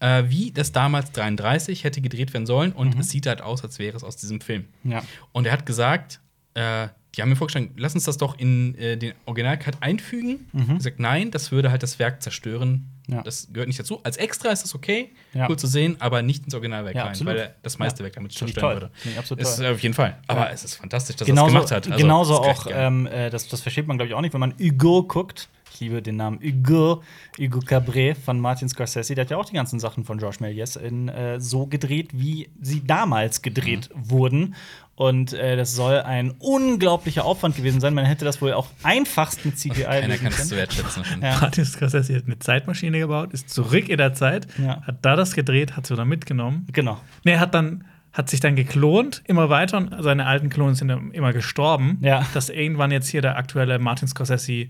äh, 0.00 0.24
wie 0.28 0.52
das 0.52 0.70
damals 0.72 1.10
33 1.12 1.84
hätte 1.84 2.00
gedreht 2.00 2.32
werden 2.34 2.46
sollen. 2.46 2.72
Und 2.72 2.98
es 3.00 3.08
sieht 3.10 3.26
halt 3.26 3.40
aus, 3.40 3.64
als 3.64 3.78
wäre 3.78 3.96
es 3.96 4.04
aus 4.04 4.16
diesem 4.16 4.40
Film. 4.40 4.66
ja. 4.84 5.02
Und 5.32 5.46
er 5.46 5.52
hat 5.54 5.66
gesagt, 5.66 6.20
äh, 6.54 6.88
die 7.16 7.20
haben 7.22 7.28
mir 7.28 7.36
vorgeschlagen, 7.36 7.72
lass 7.76 7.94
uns 7.94 8.04
das 8.04 8.16
doch 8.16 8.38
in 8.38 8.74
äh, 8.76 8.96
den 8.96 9.12
Originalcut 9.26 9.74
einfügen. 9.80 10.46
Er 10.54 10.66
hat 10.68 10.76
gesagt, 10.78 10.98
nein, 11.00 11.30
das 11.30 11.50
würde 11.52 11.70
halt 11.70 11.82
das 11.82 11.98
Werk 11.98 12.22
zerstören. 12.22 12.88
Ja. 13.08 13.22
Das 13.22 13.48
gehört 13.52 13.66
nicht 13.66 13.80
dazu. 13.80 14.00
Als 14.04 14.16
Extra 14.16 14.50
ist 14.50 14.62
das 14.62 14.74
okay, 14.74 15.10
Ja. 15.34 15.48
cool 15.48 15.58
zu 15.58 15.66
sehen, 15.66 15.96
aber 15.98 16.22
nicht 16.22 16.44
ins 16.44 16.54
Originalwerk 16.54 16.94
Ja, 16.94 17.02
rein, 17.02 17.10
absolut. 17.10 17.34
weil 17.34 17.54
das 17.62 17.78
meiste 17.78 18.00
Ja. 18.00 18.04
Werk 18.04 18.14
damit 18.14 18.32
zerstören 18.32 18.60
toll. 18.62 18.74
würde. 18.74 18.90
Ich 19.04 19.18
absolut 19.18 19.42
ist 19.42 19.56
toll. 19.56 19.66
auf 19.72 19.80
jeden 19.80 19.94
Fall. 19.94 20.18
Aber 20.28 20.50
es 20.52 20.64
ist 20.64 20.76
fantastisch, 20.76 21.16
dass 21.16 21.26
er 21.28 21.34
das 21.34 21.46
gemacht 21.46 21.70
hat. 21.72 21.86
Also, 21.88 21.98
genauso 21.98 22.34
auch, 22.40 22.66
ähm, 22.70 23.06
äh, 23.08 23.28
das, 23.30 23.48
das 23.48 23.60
versteht 23.60 23.86
man, 23.88 23.98
glaube 23.98 24.08
ich, 24.08 24.14
auch 24.14 24.20
nicht, 24.20 24.32
wenn 24.32 24.40
man 24.40 24.54
Hugo 24.58 25.02
guckt. 25.02 25.48
Ich 25.72 25.80
liebe 25.80 26.02
den 26.02 26.16
Namen 26.16 26.38
Hugo, 26.42 27.02
Hugo 27.38 27.60
Cabret 27.60 28.18
von 28.18 28.38
Martin 28.40 28.68
Scorsese. 28.68 29.14
Der 29.14 29.24
hat 29.24 29.30
ja 29.30 29.36
auch 29.38 29.44
die 29.46 29.54
ganzen 29.54 29.80
Sachen 29.80 30.04
von 30.04 30.18
George 30.18 30.38
Méliès 30.40 30.78
in 30.78 31.08
äh, 31.08 31.40
so 31.40 31.66
gedreht, 31.66 32.10
wie 32.12 32.48
sie 32.60 32.84
damals 32.86 33.42
gedreht 33.42 33.88
Mhm. 33.94 34.10
wurden. 34.10 34.54
Und 34.94 35.32
äh, 35.32 35.56
das 35.56 35.74
soll 35.74 36.00
ein 36.00 36.32
unglaublicher 36.38 37.24
Aufwand 37.24 37.56
gewesen 37.56 37.80
sein. 37.80 37.94
Man 37.94 38.04
hätte 38.04 38.24
das 38.26 38.42
wohl 38.42 38.52
auch 38.52 38.68
einfachst 38.82 39.44
mit 39.46 39.58
CGI 39.58 39.82
Keiner 39.84 40.18
kann 40.18 40.26
es 40.32 40.48
zu 40.48 40.56
wertschätzen. 40.56 41.02
Ja. 41.22 41.38
Martin 41.40 41.64
Scorsese 41.64 42.14
hat 42.16 42.24
eine 42.26 42.38
Zeitmaschine 42.38 42.98
gebaut, 42.98 43.32
ist 43.32 43.48
zurück 43.48 43.88
in 43.88 43.96
der 43.96 44.12
Zeit, 44.12 44.46
Ja. 44.58 44.82
hat 44.82 44.98
da 45.02 45.16
das 45.16 45.34
gedreht, 45.34 45.76
hat 45.76 45.86
sie 45.86 45.96
dann 45.96 46.08
mitgenommen. 46.08 46.66
Genau. 46.72 47.00
Nee, 47.24 47.38
hat 47.38 47.54
dann 47.54 47.84
hat 48.12 48.28
sich 48.28 48.40
dann 48.40 48.56
geklont, 48.56 49.22
immer 49.26 49.48
weiter 49.48 49.78
und 49.78 49.96
seine 50.00 50.26
alten 50.26 50.50
Klone 50.50 50.74
sind 50.74 50.88
dann 50.88 51.12
immer 51.12 51.32
gestorben. 51.32 51.96
Ja. 52.02 52.26
Dass 52.34 52.50
irgendwann 52.50 52.90
jetzt 52.90 53.08
hier 53.08 53.22
der 53.22 53.38
aktuelle 53.38 53.78
Martin 53.78 54.06
Scorsese 54.06 54.68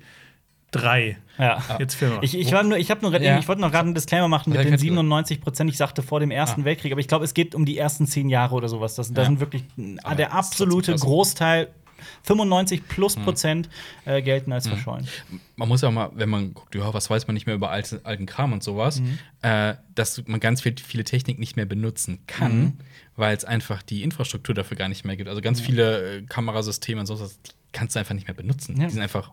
3 0.72 1.16
Ja. 1.38 1.62
jetzt 1.78 1.94
Filme. 1.94 2.18
Ich, 2.22 2.36
ich, 2.36 2.50
war 2.52 2.62
nur, 2.64 2.76
ich, 2.76 2.88
nur 2.88 3.10
grad 3.10 3.22
Ja. 3.22 3.38
ich 3.38 3.46
wollte 3.48 3.60
noch 3.60 3.70
gerade 3.70 3.86
einen 3.86 3.94
Disclaimer 3.94 4.28
machen 4.28 4.50
mit 4.50 4.58
den 4.60 4.68
kannst 4.70 4.82
du. 4.82 4.88
97 4.88 5.40
Prozent. 5.40 5.70
Ich 5.70 5.76
sagte 5.76 6.02
vor 6.02 6.18
dem 6.20 6.30
Ersten 6.30 6.62
Ah. 6.62 6.64
Weltkrieg, 6.64 6.92
aber 6.92 7.00
ich 7.00 7.08
glaube, 7.08 7.24
es 7.24 7.34
geht 7.34 7.54
um 7.54 7.64
die 7.64 7.78
ersten 7.78 8.06
zehn 8.06 8.28
Jahre 8.28 8.54
oder 8.54 8.68
sowas. 8.68 8.94
Das, 8.96 9.12
da 9.12 9.22
Ja. 9.22 9.26
sind 9.28 9.40
wirklich 9.40 9.64
Aber 10.02 10.16
der 10.16 10.26
das 10.26 10.34
absolute. 10.34 10.94
Großteil, 10.96 11.68
95 12.24 12.88
plus 12.88 13.16
Hm. 13.16 13.22
Prozent, 13.24 13.68
äh, 14.04 14.22
gelten 14.22 14.52
als 14.52 14.66
verschollen. 14.66 15.06
man 15.56 15.68
muss 15.68 15.82
ja 15.82 15.88
auch 15.88 15.92
mal, 15.92 16.10
wenn 16.14 16.28
man 16.28 16.52
guckt, 16.54 16.74
ja, 16.74 16.92
was 16.92 17.08
weiß 17.10 17.26
man 17.28 17.34
nicht 17.34 17.46
mehr 17.46 17.54
über 17.54 17.70
alte, 17.70 18.00
alten 18.04 18.26
Kram 18.26 18.52
und 18.52 18.62
sowas, 18.62 19.00
äh, 19.42 19.74
dass 19.94 20.22
man 20.26 20.40
ganz 20.40 20.62
viel, 20.62 20.74
viele 20.82 21.04
Technik 21.04 21.38
nicht 21.38 21.54
mehr 21.56 21.66
benutzen 21.66 22.20
kann, 22.26 22.78
weil 23.16 23.36
es 23.36 23.44
einfach 23.44 23.82
die 23.82 24.02
Infrastruktur 24.02 24.54
dafür 24.54 24.76
gar 24.76 24.88
nicht 24.88 25.04
mehr 25.04 25.16
gibt. 25.16 25.28
Also 25.28 25.40
ganz 25.42 25.60
viele 25.60 26.18
äh, 26.18 26.22
Kamerasysteme 26.22 27.00
und 27.00 27.06
sowas, 27.06 27.38
die 27.42 27.50
kannst 27.72 27.94
du 27.94 28.00
einfach 28.00 28.14
nicht 28.14 28.26
mehr 28.26 28.34
benutzen. 28.34 28.80
Ja. 28.80 28.86
Die 28.86 28.92
sind 28.92 29.02
einfach 29.02 29.30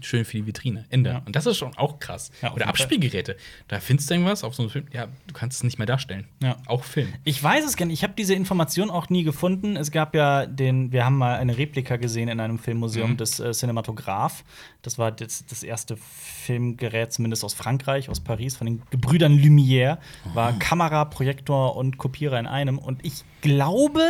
schön 0.00 0.24
für 0.24 0.36
die 0.38 0.46
Vitrine. 0.46 0.84
Ende. 0.90 1.10
Ja. 1.10 1.22
Und 1.24 1.36
das 1.36 1.46
ist 1.46 1.58
schon 1.58 1.76
auch 1.76 1.98
krass. 1.98 2.30
Ja, 2.42 2.52
Oder. 2.54 2.68
Abspielgeräte. 2.68 3.36
Da 3.68 3.80
findest 3.80 4.08
du 4.10 4.14
irgendwas 4.14 4.44
auf 4.44 4.54
so 4.54 4.62
einem 4.62 4.70
Film, 4.70 4.86
ja, 4.92 5.06
du 5.26 5.34
kannst 5.34 5.58
es 5.58 5.64
nicht 5.64 5.78
mehr 5.78 5.86
darstellen. 5.86 6.26
Ja. 6.42 6.56
Auch 6.66 6.84
Film. 6.84 7.12
Ich 7.24 7.42
weiß 7.42 7.64
es 7.64 7.76
gar 7.76 7.86
nicht. 7.86 7.98
Ich 7.98 8.02
habe 8.02 8.14
diese 8.16 8.34
Information 8.34 8.90
auch 8.90 9.08
nie 9.10 9.24
gefunden. 9.24 9.76
Es 9.76 9.90
gab 9.90 10.14
ja 10.14 10.46
den, 10.46 10.92
wir 10.92 11.04
haben 11.04 11.18
mal 11.18 11.36
eine 11.38 11.56
Replika 11.58 11.96
gesehen 11.96 12.28
in 12.28 12.40
einem 12.40 12.58
Filmmuseum 12.58 13.10
Mhm. 13.12 13.16
des 13.16 13.40
äh, 13.40 13.52
Cinematograph. 13.52 14.44
Das 14.82 14.98
war 14.98 15.12
das, 15.12 15.44
das 15.46 15.62
erste 15.62 15.96
Filmgerät, 16.50 17.12
zumindest 17.12 17.44
aus 17.44 17.54
Frankreich, 17.54 18.08
aus 18.08 18.18
Paris, 18.18 18.56
von 18.56 18.66
den 18.66 18.82
Gebrüdern 18.90 19.38
Lumière. 19.38 19.98
War 20.34 20.58
Kamera, 20.58 21.04
Projektor 21.04 21.76
und 21.76 21.96
Kopierer 21.96 22.40
in 22.40 22.46
einem. 22.46 22.78
Und 22.78 23.04
ich 23.04 23.22
glaube, 23.40 24.02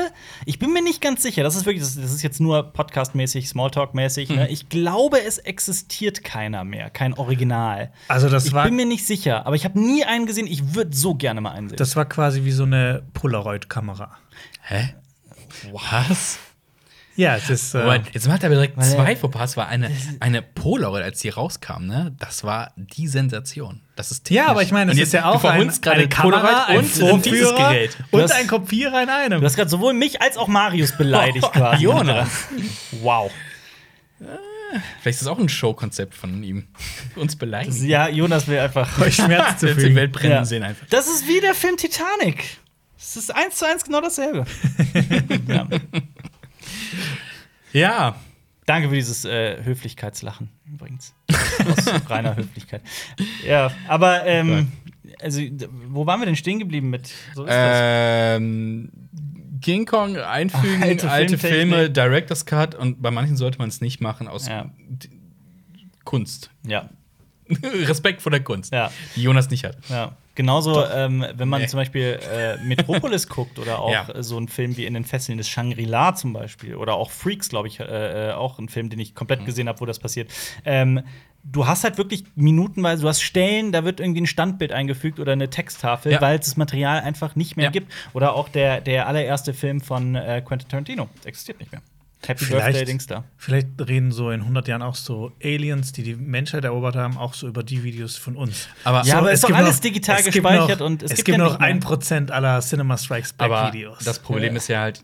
ich 0.46 0.58
bin 0.58 0.72
mir 0.72 0.82
nicht 0.82 1.02
ganz 1.02 1.22
sicher, 1.22 1.42
das 1.42 1.54
ist 1.54 1.66
wirklich, 1.66 1.84
das, 1.84 1.96
ist 1.96 2.22
jetzt 2.22 2.40
nur 2.40 2.72
podcastmäßig, 2.72 3.46
Smalltalk-mäßig. 3.46 4.32
Ne? 4.34 4.48
Ich 4.48 4.70
glaube, 4.70 5.22
es 5.22 5.36
existiert 5.36 6.24
keiner 6.24 6.64
mehr, 6.64 6.88
kein 6.88 7.12
Original. 7.12 7.92
also 8.08 8.30
das 8.30 8.46
ich 8.46 8.52
war 8.54 8.64
bin 8.64 8.76
mir 8.76 8.86
nicht 8.86 9.06
sicher, 9.06 9.46
aber 9.46 9.54
ich 9.54 9.66
habe 9.66 9.78
nie 9.78 10.04
einen 10.04 10.24
gesehen. 10.24 10.46
Ich 10.46 10.74
würde 10.74 10.96
so 10.96 11.14
gerne 11.14 11.42
mal 11.42 11.52
einen 11.52 11.68
sehen. 11.68 11.76
das 11.76 11.94
war 11.94 12.06
quasi 12.06 12.44
wie 12.44 12.52
so 12.52 12.62
eine 12.62 13.02
Polaroid-Kamera. 13.12 14.16
Hä? 14.62 14.94
Was? 15.72 16.38
Ja, 17.20 17.36
es 17.36 17.50
ist. 17.50 17.74
Äh, 17.74 17.78
Aber 17.78 17.96
jetzt 18.12 18.26
macht 18.28 18.42
er 18.42 18.48
direkt 18.48 18.78
Weil 18.78 18.84
zwei 18.88 19.14
Fauxpas. 19.14 19.56
war 19.58 19.68
eine, 19.68 19.90
eine 20.20 20.40
Polaroid, 20.40 21.02
als 21.02 21.20
die 21.20 21.28
rauskam, 21.28 21.84
ne? 21.86 22.14
Das 22.18 22.44
war 22.44 22.72
die 22.76 23.08
Sensation. 23.08 23.82
Das 23.94 24.10
ist 24.10 24.30
ja, 24.30 24.46
aber 24.46 24.62
ich 24.62 24.72
meine, 24.72 24.92
es 24.92 24.96
Und 24.96 25.02
ist 25.02 25.12
jetzt- 25.12 25.22
ja 25.24 25.30
auch 25.30 25.44
ein, 25.44 25.70
eine 25.86 26.08
Kamera, 26.08 26.64
ein 26.64 26.80
dieses 26.80 26.98
Vorführer 26.98 27.74
und 28.10 28.22
hast- 28.22 28.32
ein 28.32 28.46
Kopierer 28.46 29.02
in 29.02 29.10
einem. 29.10 29.40
Du 29.40 29.46
hast 29.46 29.56
gerade 29.56 29.68
sowohl 29.68 29.92
mich 29.92 30.22
als 30.22 30.38
auch 30.38 30.48
Marius 30.48 30.96
beleidigt 30.96 31.46
quasi. 31.52 31.82
Jonas. 31.84 32.28
Wow. 33.02 33.30
Vielleicht 35.02 35.16
ist 35.16 35.22
das 35.22 35.26
auch 35.28 35.38
ein 35.38 35.48
Showkonzept 35.48 36.14
von 36.14 36.42
ihm. 36.42 36.68
Uns 37.16 37.36
beleidigen. 37.36 37.86
Ja, 37.86 38.08
Jonas 38.08 38.46
will 38.48 38.58
einfach. 38.60 38.98
Euch 39.00 39.16
Schmerz 39.16 39.58
zu 39.60 39.66
Die 39.66 39.74
fügen. 39.74 39.94
Welt 39.96 40.12
brennen 40.12 40.32
Ja. 40.32 40.44
sehen 40.44 40.62
einfach. 40.62 40.86
Das 40.90 41.06
ist 41.08 41.26
wie 41.28 41.40
der 41.40 41.54
Film 41.54 41.76
Titanic. 41.76 42.44
Es 42.98 43.16
ist 43.16 43.34
eins 43.34 43.56
zu 43.56 43.66
eins 43.66 43.82
genau 43.84 44.00
dasselbe. 44.00 44.44
ja. 45.48 45.66
Ja. 47.72 48.16
Danke 48.66 48.88
für 48.88 48.94
dieses 48.94 49.24
äh, 49.24 49.62
Höflichkeitslachen 49.64 50.50
übrigens. 50.72 51.14
Aus 51.30 51.86
reiner 52.10 52.36
Höflichkeit. 52.36 52.82
Ja, 53.44 53.70
aber 53.88 54.24
ähm, 54.26 54.70
also, 55.20 55.40
wo 55.88 56.06
waren 56.06 56.20
wir 56.20 56.26
denn 56.26 56.36
stehen 56.36 56.58
geblieben 56.58 56.90
mit? 56.90 57.10
So. 57.34 57.46
Ähm, 57.48 58.90
King 59.60 59.86
Kong 59.86 60.16
einfügen, 60.16 60.82
Alte 60.82 61.10
alte. 61.10 61.36
Filme, 61.38 61.90
Director's 61.90 62.46
Cut 62.46 62.74
und 62.74 63.02
bei 63.02 63.10
manchen 63.10 63.36
sollte 63.36 63.58
man 63.58 63.68
es 63.68 63.80
nicht 63.80 64.00
machen 64.00 64.28
aus 64.28 64.46
Ja. 64.48 64.70
Kunst. 66.04 66.50
Ja, 66.66 66.88
Respekt 67.62 68.22
vor 68.22 68.30
der 68.30 68.42
Kunst, 68.42 68.72
ja. 68.72 68.90
die 69.16 69.22
Jonas 69.22 69.50
nicht 69.50 69.64
hat. 69.64 69.76
Ja, 69.88 70.16
genauso, 70.34 70.84
ähm, 70.86 71.24
wenn 71.34 71.48
man 71.48 71.62
Nee. 71.62 71.68
zum 71.68 71.78
Beispiel 71.78 72.18
äh, 72.32 72.56
Metropolis 72.64 73.28
guckt 73.28 73.58
oder 73.58 73.80
auch 73.80 73.90
Ja. 73.92 74.08
äh, 74.10 74.22
so 74.22 74.36
einen 74.36 74.48
Film 74.48 74.76
wie 74.76 74.86
In 74.86 74.94
den 74.94 75.04
Fesseln 75.04 75.38
des 75.38 75.48
Shangri-La 75.48 76.14
zum 76.14 76.32
Beispiel 76.32 76.74
oder 76.76 76.94
auch 76.94 77.10
Freaks, 77.10 77.48
glaube 77.48 77.68
ich, 77.68 77.80
äh, 77.80 78.30
äh, 78.30 78.32
auch 78.32 78.58
ein 78.58 78.68
Film, 78.68 78.90
den 78.90 78.98
ich 79.00 79.10
Mhm. 79.10 79.14
komplett 79.14 79.44
gesehen 79.46 79.68
habe, 79.68 79.80
wo 79.80 79.86
das 79.86 79.98
passiert. 79.98 80.30
Ähm, 80.64 81.02
du 81.42 81.66
hast 81.66 81.84
halt 81.84 81.96
wirklich 81.98 82.24
minutenweise, 82.34 83.02
du 83.02 83.08
hast 83.08 83.22
Stellen, 83.22 83.72
da 83.72 83.84
wird 83.84 83.98
irgendwie 84.00 84.20
ein 84.20 84.26
Standbild 84.26 84.72
eingefügt 84.72 85.20
oder 85.20 85.32
eine 85.32 85.48
Texttafel, 85.50 86.12
Ja. 86.12 86.20
weil 86.20 86.38
es 86.38 86.46
das 86.46 86.56
Material 86.56 87.00
einfach 87.00 87.34
nicht 87.34 87.56
mehr 87.56 87.66
Ja. 87.66 87.70
gibt. 87.70 87.90
Oder 88.12 88.34
auch 88.34 88.48
der, 88.48 88.80
der 88.80 89.06
allererste 89.06 89.54
Film 89.54 89.80
von 89.80 90.14
äh, 90.14 90.42
Quentin 90.44 90.68
Tarantino 90.68 91.08
existiert 91.24 91.58
nicht 91.60 91.72
mehr. 91.72 91.80
Happy 92.26 92.44
Birthday 92.44 92.72
Vielleicht, 92.72 92.88
Dings 92.88 93.06
da. 93.06 93.24
vielleicht 93.38 93.68
reden 93.88 94.12
so 94.12 94.30
in 94.30 94.40
100 94.42 94.68
Jahren 94.68 94.82
auch 94.82 94.94
so 94.94 95.32
Aliens, 95.42 95.92
die 95.92 96.02
die 96.02 96.14
Menschheit 96.16 96.64
erobert 96.64 96.94
haben, 96.96 97.16
auch 97.16 97.32
so 97.34 97.48
über 97.48 97.62
die 97.62 97.82
Videos 97.82 98.16
von 98.16 98.36
uns. 98.36 98.68
Aber, 98.84 99.02
Ja, 99.04 99.18
aber 99.18 99.32
es 99.32 99.42
ist 99.42 99.48
doch 99.50 99.56
alles 99.56 99.76
noch- 99.76 99.80
digital 99.82 100.22
gespeichert 100.22 100.80
noch, 100.80 100.86
und 100.86 101.02
es 101.02 101.12
es 101.12 101.16
gibt 101.16 101.26
gibt 101.26 101.38
ja 101.38 101.44
noch 101.44 101.58
mehr. 101.58 101.68
1% 101.68 102.30
aller 102.30 102.60
Cinema 102.60 102.98
Strikes 102.98 103.32
Back 103.32 103.50
aber 103.50 103.72
Videos. 103.72 104.04
das 104.04 104.18
Problem 104.18 104.52
Ja. 104.52 104.56
ist 104.58 104.68
ja 104.68 104.80
halt, 104.80 105.02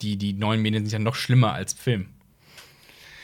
die, 0.00 0.16
die 0.16 0.32
neuen 0.32 0.62
Medien 0.62 0.84
sind 0.86 0.92
ja 0.92 0.98
noch 1.04 1.16
schlimmer 1.16 1.52
als 1.54 1.72
Film. 1.72 2.06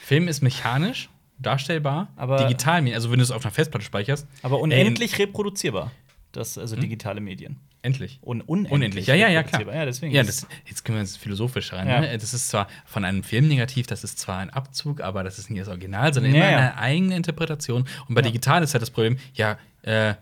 Film 0.05 0.27
ist 0.27 0.43
mechanisch 0.43 1.09
darstellbar, 1.39 2.13
Aber- 2.17 2.37
digital, 2.49 2.93
also 2.93 3.11
wenn 3.11 3.19
du 3.19 3.23
es 3.23 3.31
auf 3.31 3.45
einer 3.45 3.53
Festplatte 3.55 3.85
speicherst. 3.85 4.27
Aber 4.43 4.59
unendlich 4.61 5.19
reproduzierbar. 5.19 5.93
Das, 6.33 6.59
also 6.59 6.77
digitale 6.77 7.21
Medien. 7.21 7.59
Endlich. 7.83 8.19
Un 8.23 8.43
unendlich. 8.43 8.73
Unendlich, 8.73 9.07
ja, 9.07 9.15
ja, 9.15 9.29
ja, 9.29 9.43
klar. 9.43 9.63
Ja, 9.75 9.85
deswegen. 9.87 10.15
Ja, 10.15 10.23
das, 10.23 10.47
jetzt 10.67 10.85
können 10.85 10.97
wir 10.97 11.01
ins 11.01 11.17
Philosophische 11.17 11.77
rein. 11.77 11.89
Ja. 11.89 12.01
Ne? 12.01 12.19
Das 12.19 12.35
ist 12.35 12.49
zwar 12.49 12.69
von 12.85 13.05
einem 13.07 13.23
Film 13.23 13.49
negativ, 13.49 13.87
das 13.87 14.05
ist 14.05 14.19
zwar 14.19 14.39
ein 14.39 14.51
Abzug, 14.51 15.01
aber 15.01 15.25
das 15.25 15.39
ist 15.39 15.49
nicht 15.49 15.63
das 15.63 15.69
Original, 15.69 16.13
sondern 16.13 16.35
Ja, 16.35 16.49
immer 16.49 16.57
eine 16.59 16.77
eigene 16.77 17.17
Interpretation. 17.17 17.87
Und 18.07 18.15
bei 18.15 18.21
digital 18.23 18.63
ist 18.63 18.75
halt 18.75 18.83
das 18.83 18.91
Problem, 18.91 19.17
ja, 19.33 19.57
äh, 19.83 20.15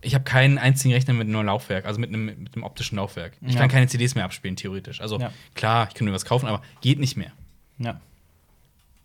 ich 0.00 0.14
habe 0.14 0.24
keinen 0.24 0.58
einzigen 0.58 0.92
Rechner 0.92 1.14
mit 1.14 1.28
einem 1.28 1.46
Laufwerk, 1.46 1.86
also 1.86 2.00
mit 2.00 2.08
einem, 2.10 2.26
mit 2.26 2.54
einem 2.54 2.64
optischen 2.64 2.96
Laufwerk. 2.96 3.34
Ich 3.40 3.56
kann 3.56 3.68
keine 3.68 3.86
CDs 3.86 4.14
mehr 4.16 4.24
abspielen, 4.24 4.56
theoretisch. 4.56 5.00
Also 5.00 5.18
klar, 5.54 5.86
ich 5.88 5.94
kann 5.94 6.06
mir 6.06 6.12
was 6.12 6.24
kaufen, 6.24 6.46
aber 6.46 6.60
geht 6.80 6.98
nicht 6.98 7.16
mehr. 7.16 7.32
ja. 7.78 8.00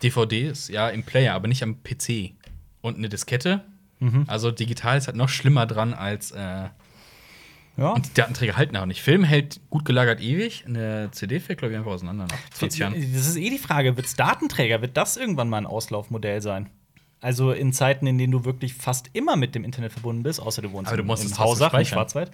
DVDs, 0.02 0.68
ja, 0.68 0.88
im 0.88 1.02
Player, 1.02 1.34
aber 1.34 1.46
nicht 1.46 1.62
am 1.62 1.82
PC. 1.82 2.32
Und 2.80 2.96
eine 2.96 3.08
Diskette. 3.10 3.62
Mhm. 3.98 4.24
Also 4.26 4.50
digital 4.50 4.96
ist 4.96 5.06
halt 5.06 5.16
noch 5.16 5.28
schlimmer 5.28 5.66
dran 5.66 5.92
als. 5.94 6.30
Äh, 6.30 6.68
ja. 7.76 7.90
und 7.90 8.06
die 8.08 8.14
Datenträger 8.14 8.56
halten 8.56 8.76
auch 8.76 8.86
nicht. 8.86 9.02
Film 9.02 9.24
hält 9.24 9.60
gut 9.70 9.84
gelagert 9.84 10.20
ewig. 10.20 10.64
Eine 10.66 11.08
CD 11.12 11.40
fällt, 11.40 11.58
glaube 11.58 11.72
ich, 11.72 11.78
einfach 11.78 11.92
auseinander 11.92 12.26
nach 12.26 12.50
20 12.50 12.80
Jahren. 12.80 12.94
Das 13.14 13.26
ist 13.26 13.36
eh 13.36 13.50
die 13.50 13.58
Frage, 13.58 13.96
wird 13.96 14.06
es 14.06 14.16
Datenträger, 14.16 14.80
wird 14.82 14.96
das 14.96 15.16
irgendwann 15.16 15.48
mal 15.48 15.58
ein 15.58 15.66
Auslaufmodell 15.66 16.40
sein? 16.42 16.68
Also 17.22 17.52
in 17.52 17.74
Zeiten, 17.74 18.06
in 18.06 18.16
denen 18.16 18.32
du 18.32 18.46
wirklich 18.46 18.72
fast 18.72 19.10
immer 19.12 19.36
mit 19.36 19.54
dem 19.54 19.62
Internet 19.62 19.92
verbunden 19.92 20.22
bist, 20.22 20.40
außer 20.40 20.62
du 20.62 20.72
wohnst 20.72 20.88
Aber 20.88 20.96
du 20.96 21.02
in- 21.02 21.06
musst 21.06 21.22
in 21.24 21.28
trotzdem 21.30 21.66
Hausach, 21.66 21.78
in. 21.78 21.84
Schwarzwald. 21.84 22.30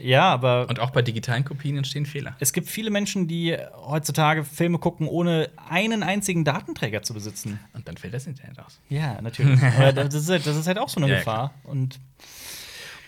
Ja, 0.00 0.26
aber 0.32 0.68
Und 0.68 0.78
auch 0.78 0.90
bei 0.90 1.02
digitalen 1.02 1.44
Kopien 1.44 1.76
entstehen 1.76 2.06
Fehler. 2.06 2.36
es 2.38 2.52
gibt 2.52 2.68
viele 2.68 2.90
Menschen, 2.92 3.26
die 3.26 3.56
heutzutage 3.74 4.44
Filme 4.44 4.78
gucken, 4.78 5.08
ohne 5.08 5.50
einen 5.68 6.04
einzigen 6.04 6.44
Datenträger 6.44 7.02
zu 7.02 7.14
besitzen. 7.14 7.58
Und 7.72 7.88
dann 7.88 7.96
fällt 7.96 8.14
das 8.14 8.28
Internet 8.28 8.60
aus. 8.60 8.78
Ja, 8.88 9.20
natürlich. 9.20 9.60
aber 9.76 9.92
das 9.92 10.14
ist, 10.14 10.30
halt, 10.30 10.46
das 10.46 10.54
ist 10.56 10.68
halt 10.68 10.78
auch 10.78 10.88
so 10.88 11.00
eine 11.00 11.08
Ja, 11.08 11.14
ja, 11.14 11.18
Gefahr. 11.18 11.54
Und 11.64 11.98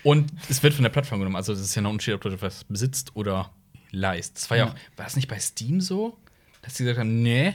Und 0.03 0.33
es 0.49 0.63
wird 0.63 0.75
von 0.75 0.83
der 0.83 0.91
Plattform 0.91 1.19
genommen. 1.21 1.37
Also, 1.37 1.53
es 1.53 1.61
ist 1.61 1.75
ja 1.75 1.83
noch 1.83 1.91
ein 1.91 1.95
Unterschied, 1.95 2.15
ob 2.15 2.23
du 2.23 2.29
etwas 2.31 2.65
besitzt 2.65 3.13
oder 3.17 3.51
leist. 3.91 4.37
Das 4.37 4.51
war 4.51 4.57
ja 4.57 4.67
Ja. 4.67 4.71
auch, 4.73 4.77
war 4.99 5.07
es 5.07 5.17
nicht 5.17 5.29
bei 5.29 5.39
Steam 5.39 5.81
so, 5.81 6.17
dass 6.63 6.77
sie 6.77 6.85
gesagt 6.85 7.01
haben: 7.01 7.23
Nee, 7.23 7.55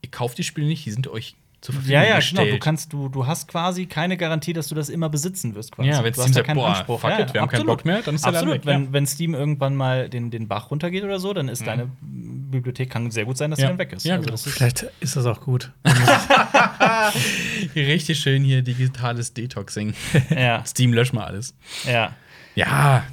ihr 0.00 0.10
kauft 0.10 0.38
die 0.38 0.44
Spiele 0.44 0.66
nicht, 0.66 0.84
die 0.86 0.90
sind 0.90 1.08
euch 1.08 1.34
zur 1.62 1.74
Verfügung 1.74 1.94
ja, 1.94 2.04
ja, 2.04 2.16
gestellt. 2.16 2.42
genau. 2.46 2.56
Du 2.56 2.58
kannst, 2.58 2.92
du, 2.92 3.08
du 3.08 3.26
hast 3.26 3.46
quasi 3.46 3.86
keine 3.86 4.16
Garantie, 4.16 4.52
dass 4.52 4.66
du 4.68 4.74
das 4.74 4.88
immer 4.88 5.08
besitzen 5.08 5.54
wirst. 5.54 5.72
Quasi. 5.72 5.88
Ja, 5.88 6.02
wenn 6.02 6.12
Steam 6.12 6.32
sagt, 6.32 6.52
boah, 6.52 6.68
Anspruch. 6.70 7.00
fuck 7.00 7.10
ja, 7.10 7.20
it, 7.20 7.32
wir 7.32 7.40
haben 7.40 7.48
keinen 7.48 7.60
absolut. 7.60 7.78
Bock 7.78 7.84
mehr, 7.86 8.02
dann 8.02 8.16
ist 8.16 8.24
der 8.24 8.32
absolut. 8.34 8.54
weg, 8.56 8.66
wenn, 8.66 8.84
ja. 8.86 8.92
wenn 8.92 9.06
Steam 9.06 9.32
irgendwann 9.34 9.76
mal 9.76 10.08
den, 10.08 10.30
den 10.32 10.48
Bach 10.48 10.70
runtergeht 10.72 11.04
oder 11.04 11.20
so, 11.20 11.32
dann 11.32 11.48
ist 11.48 11.64
deine 11.66 11.88
Bibliothek 12.02 12.90
kann 12.90 13.10
sehr 13.12 13.24
gut 13.24 13.38
sein, 13.38 13.50
dass 13.50 13.60
Ja. 13.60 13.66
sie 13.66 13.70
dann 13.70 13.78
weg 13.78 13.92
ist. 13.92 14.04
Ja, 14.04 14.14
also 14.16 14.24
genau. 14.24 14.32
das 14.32 14.46
ist 14.46 14.54
Vielleicht 14.54 14.86
ist 15.00 15.16
das 15.16 15.24
auch 15.24 15.40
gut. 15.40 15.72
Richtig 17.76 18.18
schön 18.18 18.42
hier 18.42 18.62
digitales 18.62 19.32
Detoxing. 19.32 19.94
ja, 20.30 20.64
Steam 20.66 20.92
lösch 20.92 21.12
mal 21.12 21.24
alles. 21.24 21.54
ja. 21.86 22.12
Ja, 22.54 23.04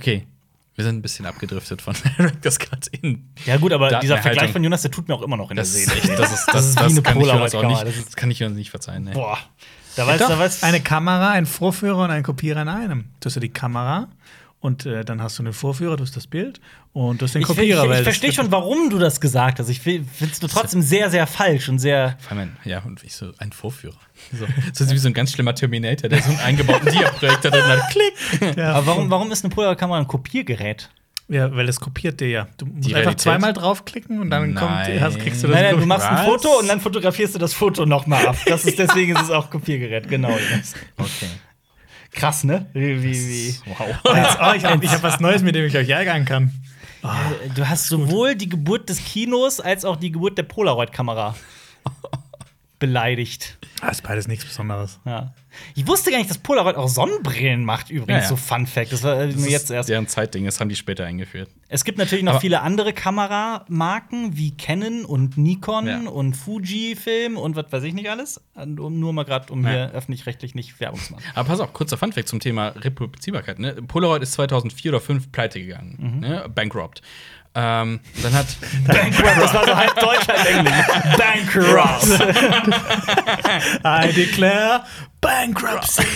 okay. 0.00 0.26
Wir 0.74 0.84
sind 0.84 0.96
ein 0.96 1.02
bisschen 1.02 1.26
abgedriftet 1.26 1.82
von 1.82 1.94
das 2.42 2.58
gerade 2.58 2.82
in. 3.02 3.28
Ja, 3.44 3.58
gut, 3.58 3.72
aber 3.72 3.98
dieser. 4.00 4.18
Vergleich 4.18 4.52
von 4.52 4.64
Jonas, 4.64 4.82
der 4.82 4.90
tut 4.90 5.06
mir 5.08 5.14
auch 5.14 5.22
immer 5.22 5.36
noch 5.36 5.50
in 5.50 5.56
Das 5.56 5.72
der 5.72 5.82
ist 5.82 5.88
Seele. 5.90 6.00
echt, 6.14 6.18
das 6.18 6.32
ist, 6.32 6.46
das, 6.46 6.54
Das 6.54 6.74
das, 6.74 6.84
wie 6.86 6.92
eine 6.92 7.02
kann 7.02 7.20
ich 7.20 7.30
uns 7.32 7.54
auch 7.54 7.62
nicht, 7.68 7.82
Das 7.82 7.96
ist- 7.96 8.06
das 8.08 8.16
kann 8.16 8.30
ich 8.30 8.42
uns 8.42 8.56
nicht 8.56 8.70
verzeihen. 8.70 9.04
Ne? 9.04 9.10
Boah. 9.12 9.38
Da 9.96 10.06
weiß, 10.06 10.20
Doch, 10.20 10.28
da 10.30 10.38
weiß 10.38 10.62
eine 10.62 10.80
Kamera, 10.80 11.30
ein 11.32 11.44
Vorführer 11.44 12.04
und 12.04 12.10
ein 12.10 12.22
Kopierer 12.22 12.62
in 12.62 12.68
einem. 12.68 13.04
Du 13.20 13.26
hast 13.26 13.34
ja 13.34 13.40
die 13.42 13.50
Kamera 13.50 14.08
und 14.62 14.86
äh, 14.86 15.04
dann 15.04 15.20
hast 15.20 15.38
du 15.38 15.42
den 15.42 15.52
Vorführer, 15.52 15.96
du 15.96 16.04
hast 16.04 16.16
das 16.16 16.26
Bild 16.26 16.60
und 16.94 17.20
du 17.20 17.26
hast 17.26 17.34
den 17.34 17.42
ich, 17.42 17.48
ich, 17.48 17.54
Kopierer. 17.56 17.84
ich, 17.84 17.90
ich 17.90 17.96
das- 17.96 18.02
verstehe 18.04 18.32
schon, 18.32 18.50
warum 18.50 18.88
du 18.90 18.98
das 18.98 19.20
gesagt 19.20 19.58
hast. 19.58 19.68
Ich 19.68 19.80
finde 19.80 20.06
es 20.20 20.38
trotzdem 20.40 20.80
sehr, 20.82 21.10
sehr 21.10 21.26
falsch 21.26 21.68
und 21.68 21.78
sehr. 21.80 22.16
Vor 22.20 22.38
allem, 22.38 22.52
ja, 22.64 22.80
und 22.84 23.02
ich 23.04 23.14
so 23.14 23.32
ein 23.38 23.52
Vorführer. 23.52 23.98
So, 24.32 24.46
so 24.86 24.90
wie 24.92 24.98
so 24.98 25.08
ein 25.08 25.14
ganz 25.14 25.32
schlimmer 25.32 25.54
Terminator, 25.54 26.08
der 26.08 26.22
so 26.22 26.30
einen 26.30 26.38
eingebauten 26.38 26.90
Diaprojektor 26.92 27.50
drin 27.50 27.64
hat. 27.66 27.80
Klick! 27.90 28.56
Ja, 28.56 28.72
Aber 28.74 28.86
warum, 28.86 29.10
warum 29.10 29.30
ist 29.32 29.44
eine 29.44 29.52
Polaroid-Kamera 29.52 29.98
ein 29.98 30.06
Kopiergerät? 30.08 30.90
Ja, 31.28 31.54
weil 31.56 31.68
es 31.68 31.80
kopiert 31.80 32.20
dir 32.20 32.28
ja. 32.28 32.48
Du 32.58 32.66
musst 32.66 32.88
Die 32.88 32.94
einfach 32.94 33.14
zweimal 33.14 33.52
draufklicken 33.52 34.20
und 34.20 34.30
dann 34.30 34.54
kommt, 34.54 34.70
Nein. 34.70 35.00
hast, 35.00 35.18
kriegst 35.18 35.42
du 35.42 35.46
das. 35.48 35.56
Nein, 35.56 35.64
nein, 35.72 35.80
du 35.80 35.86
machst 35.86 36.06
ein? 36.06 36.24
Foto 36.26 36.48
und 36.60 36.68
dann 36.68 36.80
fotografierst 36.80 37.34
du 37.34 37.38
das 37.38 37.52
Foto 37.54 37.84
nochmal 37.86 38.26
ab. 38.28 38.36
Das 38.46 38.64
ist, 38.64 38.78
deswegen 38.78 39.16
ist 39.16 39.22
es 39.22 39.30
auch 39.30 39.48
Kopiergerät, 39.50 40.08
genau. 40.08 40.30
Okay. 40.98 41.26
Krass, 42.12 42.44
ne? 42.44 42.66
Wie, 42.74 43.02
wie, 43.02 43.14
wie. 43.14 43.54
Wow. 43.66 43.88
Jetzt, 44.16 44.38
oh, 44.40 44.52
ich 44.54 44.64
habe 44.64 44.86
hab 44.86 45.02
was 45.02 45.20
Neues, 45.20 45.42
mit 45.42 45.54
dem 45.54 45.66
ich 45.66 45.76
euch 45.76 45.88
ärgern 45.88 46.24
kann. 46.24 46.52
Du 47.56 47.68
hast 47.68 47.88
sowohl 47.88 48.36
die 48.36 48.48
Geburt 48.48 48.88
des 48.88 49.04
Kinos 49.04 49.58
als 49.60 49.84
auch 49.84 49.96
die 49.96 50.12
Geburt 50.12 50.38
der 50.38 50.44
Polaroid-Kamera 50.44 51.34
beleidigt. 52.82 53.58
Ah, 53.80 53.88
ist 53.90 54.02
beides 54.02 54.26
nichts 54.26 54.44
Besonderes. 54.44 54.98
Ja. 55.04 55.32
Ich 55.76 55.86
wusste 55.86 56.10
gar 56.10 56.18
nicht, 56.18 56.28
dass 56.30 56.38
Polaroid 56.38 56.76
auch 56.76 56.88
Sonnenbrillen 56.88 57.64
macht, 57.64 57.90
übrigens. 57.90 58.08
Ja, 58.10 58.18
ja. 58.22 58.28
So 58.28 58.36
Fun 58.36 58.66
Fact. 58.66 58.92
Das 58.92 59.02
war 59.04 59.20
äh, 59.20 59.26
Das 59.28 59.36
mir 59.36 59.46
ist 59.46 59.52
jetzt 59.52 59.70
erst. 59.70 59.88
deren 59.88 60.08
Zeitding, 60.08 60.44
das 60.44 60.58
haben 60.60 60.68
die 60.68 60.74
später 60.76 61.04
eingeführt. 61.04 61.48
Es 61.68 61.84
gibt 61.84 61.98
natürlich 61.98 62.24
noch 62.24 62.32
Aber- 62.32 62.40
viele 62.40 62.60
andere 62.62 62.92
Kameramarken 62.92 64.36
wie 64.36 64.56
Canon 64.56 65.04
und 65.04 65.36
Nikon 65.38 66.06
und 66.08 66.34
Fujifilm 66.36 67.36
und 67.36 67.56
was 67.56 67.66
weiß 67.70 67.82
ich 67.84 67.94
nicht 67.94 68.10
alles. 68.10 68.40
Nur 68.66 69.12
mal 69.12 69.24
gerade, 69.24 69.52
um 69.52 69.66
hier 69.66 69.90
öffentlich-rechtlich 69.92 70.54
nicht 70.54 70.78
Werbung 70.80 71.00
zu 71.00 71.12
machen. 71.12 71.24
Aber 71.34 71.48
pass 71.48 71.60
auf, 71.60 71.72
kurzer 71.72 71.96
Funfact 71.96 72.28
zum 72.28 72.40
Thema 72.40 72.68
Reproduzierbarkeit. 72.68 73.58
Ne? 73.58 73.74
Polaroid 73.74 74.22
ist 74.22 74.32
2004 74.32 74.90
oder 74.90 75.00
2005 75.00 75.32
pleite 75.32 75.60
gegangen, 75.60 75.96
Mhm. 75.98 76.20
ne? 76.20 76.48
bankrupt. 76.54 77.02
Ähm, 77.54 78.00
dann 78.22 78.32
hat 78.32 78.46
Bankrupt, 78.86 79.36
das 79.36 79.52
war 79.54 79.66
so 79.66 79.76
halb 79.76 79.94
Deutsch, 80.00 80.26
halb 80.28 80.46
Englisch. 80.46 80.86
Bankrupt. 81.18 82.08
I 83.84 84.10
declare 84.12 84.84
bankruptcy. 85.20 86.02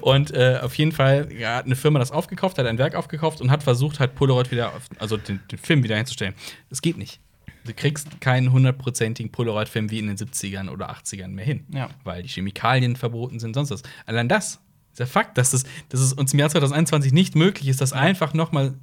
Und 0.00 0.32
äh, 0.34 0.58
auf 0.62 0.74
jeden 0.76 0.92
Fall 0.92 1.28
ja, 1.38 1.56
hat 1.56 1.66
eine 1.66 1.76
Firma 1.76 1.98
das 1.98 2.10
aufgekauft, 2.10 2.58
hat 2.58 2.66
ein 2.66 2.78
Werk 2.78 2.94
aufgekauft 2.96 3.40
und 3.40 3.50
hat 3.50 3.62
versucht, 3.62 4.00
halt 4.00 4.14
Polaroid 4.16 4.50
wieder, 4.50 4.68
auf, 4.74 4.82
also 4.98 5.16
den, 5.16 5.40
den 5.50 5.58
Film 5.58 5.84
wieder 5.84 5.96
herzustellen. 5.96 6.34
Das 6.68 6.82
geht 6.82 6.98
nicht. 6.98 7.20
Du 7.64 7.72
kriegst 7.72 8.20
keinen 8.20 8.50
hundertprozentigen 8.50 9.30
Polaroid-Film 9.30 9.88
wie 9.90 10.00
in 10.00 10.08
den 10.08 10.16
70ern 10.16 10.68
oder 10.68 10.90
80ern 10.90 11.28
mehr 11.28 11.44
hin. 11.44 11.64
Ja. 11.72 11.88
Weil 12.02 12.22
die 12.24 12.28
Chemikalien 12.28 12.96
verboten 12.96 13.38
sind, 13.38 13.54
sonst 13.54 13.70
was. 13.70 13.82
Allein 14.04 14.28
das, 14.28 14.58
der 14.98 15.06
Fakt, 15.06 15.38
dass 15.38 15.52
es, 15.52 15.62
dass 15.90 16.00
es 16.00 16.12
uns 16.12 16.32
im 16.32 16.40
Jahr 16.40 16.50
2021 16.50 17.12
nicht 17.12 17.36
möglich 17.36 17.68
ist, 17.68 17.80
das 17.80 17.92
einfach 17.92 18.34
noch 18.34 18.50
mal 18.50 18.70
u- 18.70 18.74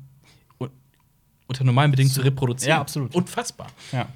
unter 1.50 1.64
normalen 1.64 1.92
Bedingungen 1.92 2.14
zu 2.14 2.22
reproduzieren. 2.22 2.70
Ja, 2.78 2.82
absolut. 2.82 3.14
Unfassbar. 3.16 3.68
Ja. 3.92 4.08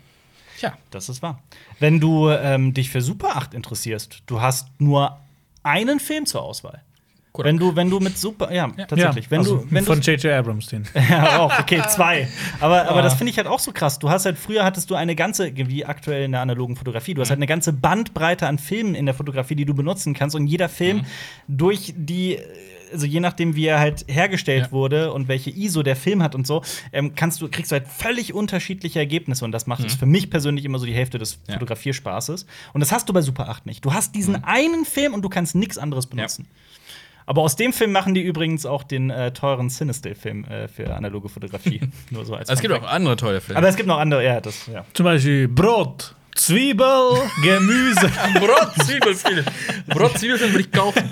Tja. 0.59 0.73
Das 0.91 1.09
ist 1.09 1.21
wahr. 1.21 1.39
Wenn 1.79 1.99
du 1.99 2.29
ähm, 2.29 2.73
dich 2.73 2.89
für 2.89 3.01
Super 3.01 3.35
8 3.35 3.53
interessierst, 3.53 4.23
du 4.27 4.39
hast 4.39 4.67
nur 4.79 5.17
einen 5.63 5.99
Film 5.99 6.25
zur 6.25 6.43
Auswahl. 6.43 6.81
Kodak. 7.31 7.49
Wenn 7.49 7.57
du, 7.57 7.75
wenn 7.75 7.89
du 7.89 7.99
mit 7.99 8.15
Super, 8.15 8.53
ja, 8.53 8.67
tatsächlich. 8.67 9.25
Ja, 9.25 9.31
wenn 9.31 9.39
also 9.39 9.57
du, 9.57 9.67
wenn 9.71 9.83
von 9.83 9.99
J.J. 9.99 10.31
Abrams 10.33 10.67
den. 10.67 10.83
ja, 11.09 11.39
auch, 11.39 11.59
okay, 11.59 11.81
zwei. 11.89 12.27
Aber, 12.59 12.87
aber 12.87 12.99
Ah. 12.99 13.01
das 13.01 13.15
finde 13.15 13.31
ich 13.31 13.37
halt 13.37 13.47
auch 13.47 13.57
so 13.57 13.71
krass. 13.71 13.97
Du 13.97 14.07
hast 14.11 14.25
halt, 14.25 14.37
früher 14.37 14.63
hattest 14.63 14.91
du 14.91 14.95
eine 14.95 15.15
ganze, 15.15 15.51
wie 15.55 15.83
aktuell 15.83 16.25
in 16.25 16.31
der 16.33 16.41
analogen 16.41 16.75
Fotografie, 16.75 17.15
du 17.15 17.21
hast 17.21 17.31
halt 17.31 17.39
eine 17.39 17.47
ganze 17.47 17.73
Bandbreite 17.73 18.45
an 18.47 18.59
Filmen 18.59 18.93
in 18.93 19.07
der 19.07 19.15
Fotografie, 19.15 19.55
die 19.55 19.65
du 19.65 19.73
benutzen 19.73 20.13
kannst. 20.13 20.35
Und 20.35 20.45
jeder 20.45 20.69
Film 20.69 20.97
Mhm. 20.97 21.05
durch 21.47 21.91
die, 21.97 22.37
also 22.93 23.05
je 23.05 23.19
nachdem, 23.19 23.55
wie 23.55 23.65
er 23.65 23.79
halt 23.79 24.05
hergestellt 24.07 24.65
Ja. 24.67 24.71
wurde 24.71 25.11
und 25.11 25.27
welche 25.27 25.49
ISO 25.49 25.83
der 25.83 25.95
Film 25.95 26.23
hat 26.23 26.35
und 26.35 26.47
so, 26.47 26.61
ähm, 26.93 27.15
kannst 27.15 27.41
du, 27.41 27.49
kriegst 27.49 27.71
du 27.71 27.75
halt 27.75 27.87
völlig 27.87 28.33
unterschiedliche 28.33 28.99
Ergebnisse. 28.99 29.43
Und 29.43 29.51
das 29.51 29.67
macht 29.67 29.83
es 29.83 29.95
für 29.95 30.05
mich 30.05 30.29
persönlich 30.29 30.63
immer 30.63 30.79
so 30.79 30.85
die 30.85 30.93
Hälfte 30.93 31.17
des 31.17 31.37
Mhm. 31.37 31.41
Ja. 31.47 31.53
Fotografierspaßes. 31.55 32.45
Und 32.73 32.79
das 32.79 32.91
hast 32.91 33.09
du 33.09 33.13
bei 33.13 33.21
Super 33.21 33.49
8 33.49 33.65
nicht. 33.65 33.83
Du 33.83 33.93
hast 33.93 34.15
diesen 34.15 34.35
Mhm. 34.35 34.43
einen 34.45 34.85
Film 34.85 35.13
und 35.13 35.21
du 35.23 35.29
kannst 35.29 35.55
nichts 35.55 35.77
anderes 35.77 36.05
benutzen. 36.07 36.47
Aber 37.25 37.41
aus 37.41 37.55
dem 37.55 37.71
Film 37.71 37.93
machen 37.93 38.13
die 38.13 38.21
übrigens 38.21 38.65
auch 38.65 38.83
den 38.83 39.09
äh, 39.09 39.31
teuren 39.31 39.69
Cinestill-Film 39.69 40.43
äh, 40.45 40.67
für 40.67 40.93
analoge 40.93 41.29
Fotografie. 41.29 41.79
Nur 42.09 42.25
so 42.25 42.35
als 42.35 42.49
es 42.49 42.59
gibt 42.59 42.73
auch 42.73 42.83
andere 42.83 43.15
tolle 43.15 43.39
Filme. 43.39 43.57
Aber 43.57 43.69
es 43.69 43.77
gibt 43.77 43.87
noch 43.87 43.97
andere, 43.97 44.23
ja, 44.25 44.41
das, 44.41 44.67
ja. 44.67 44.83
Zum 44.93 45.05
Beispiel 45.05 45.47
Brot, 45.47 46.15
Zwiebel, 46.35 47.21
Gemüse. 47.43 48.11
Brot, 48.39 48.73
Zwiebelfilm. 48.85 49.45
Brot, 49.87 50.17
Zwiebelfilm 50.19 50.51
würde 50.51 50.61
ich 50.65 50.71
kaufen. 50.71 51.09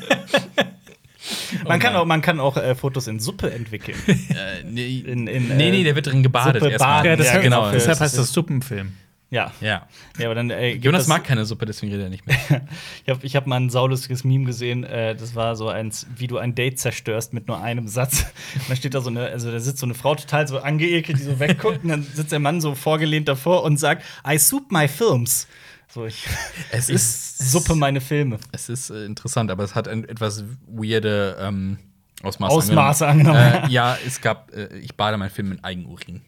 Man, 1.68 1.80
kann 1.80 1.94
Mann. 1.94 2.02
auch, 2.02 2.06
man 2.06 2.22
kann 2.22 2.40
auch 2.40 2.58
äh, 2.58 2.74
Fotos 2.76 3.08
in 3.08 3.20
Suppe 3.20 3.52
entwickeln. 3.52 3.98
Äh, 4.08 4.64
nee, 4.66 5.00
In- 5.00 5.28
in, 5.28 5.48
nee, 5.58 5.68
äh, 5.70 5.72
nee, 5.72 5.84
der 5.84 5.96
wird 5.96 6.08
drin 6.08 6.24
gebadet 6.24 6.62
Suppe 6.62 6.72
erstmal. 6.72 7.04
baden. 7.04 7.10
ja, 7.12 7.16
das 7.16 7.28
Ja, 7.34 7.40
genau. 7.42 7.72
Deshalb 7.72 7.90
Das 7.92 8.02
heißt 8.02 8.18
das 8.18 8.32
Suppenfilm. 8.34 8.94
Ja. 9.30 9.52
Ja. 9.62 9.88
Ja, 10.18 10.26
aber 10.26 10.36
dann 10.36 10.50
äh, 10.50 10.72
Jonas 10.74 11.08
mag 11.08 11.24
keine 11.24 11.46
Suppe, 11.46 11.66
deswegen 11.66 11.92
redet 11.94 12.08
er 12.08 12.10
nicht 12.10 12.26
mehr. 12.28 12.38
Ich 13.06 13.10
habe 13.10 13.26
ich 13.26 13.36
hab 13.38 13.48
mal 13.48 13.58
ein 13.58 13.70
saulustiges 13.70 14.24
Meme 14.26 14.44
gesehen. 14.46 14.84
Äh, 14.84 15.16
das 15.16 15.36
war 15.36 15.56
so 15.56 15.70
eins, 15.70 16.06
wie 16.18 16.28
du 16.28 16.38
ein 16.38 16.54
Date 16.54 16.80
zerstörst 16.80 17.32
mit 17.34 17.48
nur 17.48 17.62
einem 17.62 17.88
Satz. 17.88 18.26
Und 18.68 18.76
steht 18.78 18.94
da 18.94 19.00
so 19.02 19.10
eine, 19.10 19.28
also 19.28 19.50
da 19.52 19.60
sitzt 19.60 19.78
so 19.80 19.86
eine 19.86 19.94
Frau 19.94 20.16
total 20.16 20.48
so 20.50 20.60
angeekelt, 20.60 21.18
die 21.18 21.24
so 21.24 21.40
wegguckt. 21.40 21.84
und 21.84 21.90
dann 21.90 22.04
sitzt 22.04 22.32
der 22.34 22.40
Mann 22.40 22.60
so 22.62 22.76
vorgelehnt 22.76 23.28
davor 23.30 23.64
und 23.64 23.78
sagt, 23.78 24.04
I 24.28 24.38
soup 24.38 24.70
my 24.72 24.88
films. 24.90 25.48
So, 25.94 26.06
ich, 26.06 26.26
Es 26.72 26.90
ich 26.90 26.96
ist- 26.96 27.52
suppe 27.52 27.76
meine 27.76 28.02
Filme. 28.02 28.38
Es 28.52 28.70
ist 28.70 28.90
äh, 28.90 29.06
interessant, 29.06 29.52
aber 29.52 29.64
es 29.64 29.76
hat 29.76 29.88
ein 29.88 30.08
etwas 30.08 30.44
weirde 30.68 31.38
ähm, 31.40 31.78
Ausmaße, 32.24 32.54
Ausmaße 32.56 33.08
Äh, 33.08 33.68
ja, 33.70 33.98
es 34.06 34.22
gab, 34.22 34.54
äh, 34.54 34.78
ich 34.78 34.96
bade 34.96 35.18
meinen 35.18 35.32
Film 35.32 35.52
in 35.52 35.64
Eigenurin. 35.64 36.22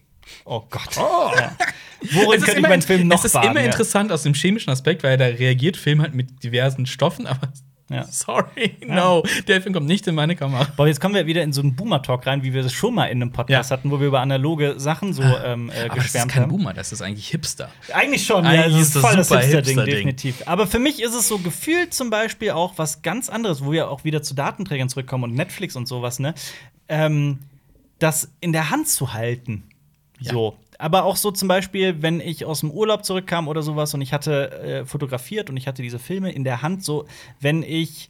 Oh 0.45 0.61
Gott. 0.69 0.95
Ja. 0.95 1.55
Worin 2.13 2.41
könnte 2.41 2.59
ich 2.61 2.67
meinen 2.67 2.81
Film 2.81 3.07
noch 3.07 3.19
Es 3.19 3.25
ist 3.25 3.33
baden, 3.33 3.51
immer 3.51 3.59
ja. 3.59 3.65
interessant 3.67 4.11
aus 4.11 4.23
dem 4.23 4.33
chemischen 4.33 4.71
Aspekt, 4.71 5.03
weil 5.03 5.17
da 5.17 5.25
reagiert 5.25 5.77
Film 5.77 6.01
halt 6.01 6.15
mit 6.15 6.43
diversen 6.43 6.85
Stoffen, 6.85 7.27
aber 7.27 7.51
Ja. 7.93 8.03
sorry, 8.11 8.75
no, 8.85 9.23
der 9.47 9.61
Film 9.61 9.73
kommt 9.73 9.87
nicht 9.87 10.07
in 10.07 10.15
meine 10.15 10.35
Kamera. 10.35 10.67
Boah, 10.75 10.87
jetzt 10.87 10.99
kommen 10.99 11.15
wir 11.15 11.25
wieder 11.25 11.43
in 11.43 11.53
so 11.53 11.61
einen 11.61 11.75
Boomer-Talk 11.75 12.25
rein, 12.27 12.43
wie 12.43 12.53
wir 12.53 12.63
das 12.63 12.73
schon 12.73 12.95
mal 12.95 13.05
in 13.05 13.21
einem 13.21 13.31
Podcast 13.31 13.69
Ja. 13.69 13.77
hatten, 13.77 13.91
wo 13.91 13.99
wir 13.99 14.07
über 14.07 14.21
analoge 14.21 14.79
Sachen 14.79 15.13
so 15.13 15.21
ähm, 15.23 15.69
äh, 15.69 15.73
Aber 15.85 15.87
das 15.87 15.97
ist 15.97 16.03
geschwärmt 16.03 16.31
kein 16.31 16.43
haben. 16.43 16.49
Boomer, 16.49 16.73
das 16.73 16.91
ist 16.91 17.01
eigentlich 17.01 17.27
Hipster. 17.29 17.69
Eigentlich 17.93 18.25
schon, 18.25 18.45
Eigentlich 18.45 18.61
ja, 18.61 18.69
das 18.79 18.87
ist 18.87 18.95
das 18.95 19.01
voll 19.01 19.15
das 19.15 19.29
Hipster-Ding, 19.29 19.55
Hipster-Ding. 19.75 19.85
definitiv. 19.95 20.43
Aber 20.47 20.67
für 20.67 20.79
mich 20.79 21.01
ist 21.01 21.13
es 21.13 21.27
so 21.27 21.37
gefühlt 21.39 21.93
zum 21.93 22.09
Beispiel 22.09 22.51
auch 22.51 22.73
was 22.77 23.01
ganz 23.01 23.29
anderes, 23.29 23.63
wo 23.63 23.71
wir 23.71 23.89
auch 23.89 24.03
wieder 24.03 24.21
zu 24.23 24.33
Datenträgern 24.33 24.89
zurückkommen 24.89 25.25
und 25.25 25.33
Netflix 25.35 25.75
und 25.75 25.87
sowas, 25.87 26.19
ne? 26.19 26.33
Ähm, 26.89 27.39
das 27.99 28.29
in 28.41 28.51
der 28.53 28.69
Hand 28.69 28.87
zu 28.89 29.13
halten. 29.13 29.63
So. 30.19 30.57
Aber 30.83 31.05
auch 31.05 31.15
so 31.15 31.31
zum 31.31 31.47
Beispiel, 31.47 32.01
wenn 32.01 32.19
ich 32.19 32.43
aus 32.43 32.59
dem 32.59 32.69
Urlaub 32.69 33.05
zurückkam 33.05 33.47
oder 33.47 33.61
sowas 33.61 33.93
und 33.93 34.01
ich 34.01 34.11
hatte 34.11 34.51
äh, 34.51 34.85
fotografiert 34.85 35.49
und 35.49 35.55
ich 35.55 35.65
hatte 35.65 35.81
diese 35.81 35.97
Filme 35.97 36.29
in 36.33 36.43
der 36.43 36.61
Hand, 36.61 36.83
so, 36.83 37.05
wenn 37.39 37.63
ich 37.63 38.09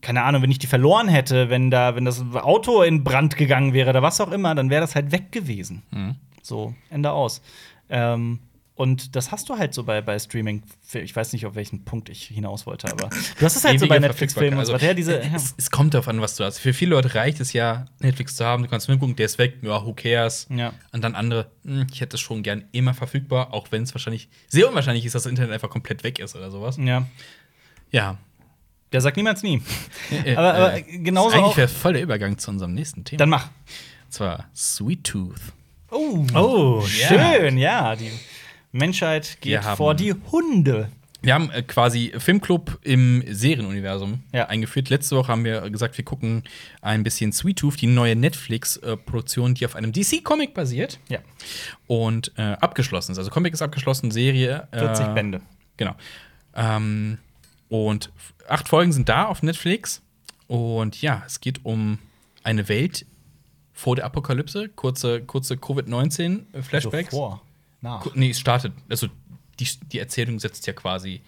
keine 0.00 0.24
Ahnung, 0.24 0.42
wenn 0.42 0.50
ich 0.50 0.58
die 0.58 0.66
verloren 0.66 1.06
hätte, 1.06 1.48
wenn 1.48 1.70
da, 1.70 1.94
wenn 1.94 2.04
das 2.04 2.24
Auto 2.34 2.82
in 2.82 3.04
Brand 3.04 3.36
gegangen 3.36 3.72
wäre 3.72 3.90
oder 3.90 4.02
was 4.02 4.20
auch 4.20 4.32
immer, 4.32 4.56
dann 4.56 4.68
wäre 4.68 4.80
das 4.80 4.96
halt 4.96 5.12
weg 5.12 5.30
gewesen. 5.30 5.84
Mhm. 5.92 6.16
So, 6.42 6.74
Ende 6.90 7.12
aus. 7.12 7.40
Ähm, 7.88 8.40
und 8.78 9.14
das 9.16 9.30
hast 9.32 9.48
du 9.50 9.58
halt 9.58 9.74
so 9.74 9.84
bei, 9.84 10.00
bei 10.00 10.18
Streaming. 10.18 10.62
Ich 10.94 11.14
weiß 11.14 11.32
nicht, 11.34 11.44
auf 11.46 11.54
welchen 11.54 11.84
Punkt 11.84 12.08
ich 12.08 12.22
hinaus 12.24 12.64
wollte, 12.66 12.90
aber 12.90 13.10
du 13.10 13.44
hast 13.44 13.56
es 13.56 13.64
halt 13.64 13.78
so 13.80 13.86
bei 13.88 13.98
Netflix-Filmen 13.98 14.58
und 14.58 14.64
Verfügbarkeit. 14.66 14.66
so 14.66 14.72
weiter. 14.72 14.86
Ja, 14.86 14.94
diese, 14.94 15.16
Also, 15.18 15.28
ja. 15.30 15.36
es, 15.36 15.54
es 15.58 15.70
kommt 15.70 15.92
darauf 15.94 16.08
an, 16.08 16.20
was 16.20 16.36
du 16.36 16.44
hast. 16.44 16.58
Für 16.58 16.72
viele 16.72 16.92
Leute 16.92 17.14
reicht 17.14 17.40
es 17.40 17.52
ja, 17.52 17.84
Netflix 17.98 18.36
zu 18.36 18.44
haben. 18.46 18.62
Du 18.62 18.68
kannst 18.70 18.88
mitgucken, 18.88 19.14
der 19.16 19.26
ist 19.26 19.36
weg, 19.38 19.58
ja, 19.62 19.84
who 19.84 19.92
cares. 19.92 20.46
Ja. 20.48 20.72
Und 20.92 21.02
dann 21.04 21.14
andere, 21.14 21.50
hm, 21.64 21.86
ich 21.92 22.00
hätte 22.00 22.16
es 22.16 22.20
schon 22.20 22.42
gern 22.42 22.64
immer 22.72 22.94
verfügbar, 22.94 23.52
auch 23.52 23.66
wenn 23.70 23.82
es 23.82 23.92
wahrscheinlich 23.94 24.28
sehr 24.48 24.68
unwahrscheinlich 24.68 25.04
ist, 25.04 25.14
dass 25.14 25.24
das 25.24 25.30
Internet 25.30 25.52
einfach 25.52 25.70
komplett 25.70 26.04
weg 26.04 26.18
ist 26.20 26.34
oder 26.34 26.50
sowas. 26.50 26.76
ja. 26.80 27.06
Ja. 27.90 28.16
Der 28.92 29.00
sagt 29.02 29.16
niemals 29.18 29.42
nie. 29.42 29.60
Äh, 30.24 30.34
Aber- 30.36 30.54
aber 30.54 30.76
äh, 30.78 30.82
genauso 30.82 31.36
ist 31.36 31.42
Eigentlich 31.56 31.70
voll 31.70 31.92
der 31.92 32.02
Übergang 32.02 32.38
zu 32.38 32.50
unserem 32.50 32.72
nächsten 32.74 33.04
Thema. 33.04 33.18
Dann 33.18 33.28
mach. 33.28 33.46
Und 34.06 34.12
zwar 34.14 34.48
Sweet 34.56 35.04
Tooth. 35.04 35.40
Oh, 35.90 36.24
Oh, 36.34 36.82
schön, 36.86 37.58
ja. 37.58 37.94
Die 37.96 38.10
Menschheit 38.72 39.38
geht 39.40 39.62
haben- 39.62 39.76
vor 39.76 39.94
die 39.94 40.14
Hunde. 40.30 40.88
Wir 41.20 41.34
haben 41.34 41.50
äh, 41.50 41.62
quasi 41.62 42.12
Filmclub 42.16 42.78
im 42.82 43.24
Serienuniversum 43.28 44.22
Ja. 44.32 44.46
eingeführt. 44.46 44.88
Letzte 44.88 45.16
Woche 45.16 45.32
haben 45.32 45.44
wir 45.44 45.68
gesagt, 45.68 45.98
wir 45.98 46.04
gucken 46.04 46.44
ein 46.80 47.02
bisschen 47.02 47.32
Sweet 47.32 47.58
Tooth, 47.58 47.80
die 47.80 47.88
neue 47.88 48.14
Netflix-Produktion, 48.14 49.54
die 49.54 49.66
auf 49.66 49.74
einem 49.74 49.92
DC-Comic 49.92 50.54
basiert 50.54 51.00
Ja, 51.08 51.18
und 51.88 52.30
äh, 52.36 52.42
abgeschlossen 52.60 53.12
ist. 53.12 53.18
Also 53.18 53.30
Comic 53.30 53.52
ist 53.52 53.62
abgeschlossen, 53.62 54.12
Serie. 54.12 54.68
40 54.72 55.06
äh, 55.08 55.14
Bände. 55.14 55.40
Genau. 55.76 55.96
Ähm, 56.54 57.18
und 57.68 58.10
acht 58.48 58.68
Folgen 58.68 58.92
sind 58.92 59.08
da 59.08 59.24
auf 59.24 59.42
Netflix. 59.42 60.02
Und 60.46 61.02
ja, 61.02 61.24
es 61.26 61.40
geht 61.40 61.64
um 61.64 61.98
eine 62.44 62.68
Welt 62.68 63.04
vor 63.72 63.96
der 63.96 64.04
Apokalypse. 64.04 64.68
Kurze, 64.68 65.20
kurze 65.22 65.56
Covid-19-Flashbacks. 65.56 67.10
So 67.10 67.16
vor, 67.16 67.42
nach. 67.80 68.06
Nee, 68.14 68.30
es 68.30 68.40
startet. 68.40 68.72
Also 68.88 69.08
die, 69.60 69.68
die 69.92 69.98
Erzählung 69.98 70.38
setzt 70.40 70.66
ja 70.66 70.72
quasi 70.72 71.20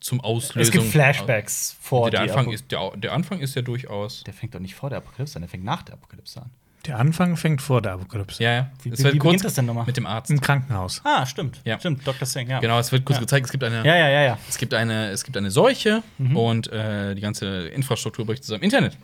zum 0.00 0.20
Auslösung. 0.20 0.62
Es 0.62 0.70
gibt 0.70 0.84
Flashbacks 0.92 1.76
vor 1.80 2.10
Der 2.10 2.20
Anfang, 2.20 2.46
Apo- 2.46 2.52
ist, 2.54 2.70
der, 2.70 2.92
der 2.96 3.12
Anfang 3.12 3.40
ist 3.40 3.54
ja 3.56 3.62
durchaus. 3.62 4.22
Der 4.24 4.32
fängt 4.34 4.54
doch 4.54 4.60
nicht 4.60 4.74
vor 4.74 4.90
der 4.90 4.98
Apokalypse 4.98 5.36
an, 5.36 5.42
der 5.42 5.48
fängt 5.48 5.64
nach 5.64 5.82
der 5.82 5.94
Apokalypse 5.94 6.40
an. 6.42 6.50
Der 6.86 6.96
Anfang 6.98 7.36
fängt 7.36 7.60
vor 7.60 7.82
der 7.82 7.92
Apokalypse. 7.94 8.42
Ja, 8.42 8.52
ja. 8.52 8.70
Wie- 8.82 8.90
Es 8.90 9.02
wird 9.02 9.14
wie 9.14 9.18
kurz 9.18 9.30
beginnt 9.32 9.44
das 9.44 9.54
denn 9.54 9.66
nochmal? 9.66 9.84
Mit 9.84 9.96
dem 9.96 10.06
Arzt. 10.06 10.30
Im 10.30 10.40
Krankenhaus. 10.40 11.02
Ah, 11.04 11.26
stimmt. 11.26 11.60
Ja. 11.64 11.78
Stimmt, 11.80 12.06
Dr. 12.06 12.24
Singh, 12.24 12.48
ja. 12.50 12.60
Genau, 12.60 12.78
es 12.78 12.92
wird 12.92 13.04
kurz 13.04 13.16
Ja. 13.16 13.20
gezeigt, 13.22 13.46
es 13.46 13.52
gibt 13.52 13.64
eine. 13.64 13.84
Ja, 13.84 13.96
ja, 13.96 14.08
ja, 14.08 14.22
ja. 14.22 14.38
Es 14.48 14.56
gibt 14.56 14.72
eine, 14.72 15.10
es 15.10 15.24
gibt 15.24 15.36
eine 15.36 15.50
Seuche 15.50 16.02
Mhm. 16.18 16.36
und 16.36 16.72
äh, 16.72 17.14
die 17.16 17.20
ganze 17.20 17.66
Infrastruktur 17.68 18.24
bricht 18.24 18.44
zusammen. 18.44 18.62
Internet. 18.62 18.96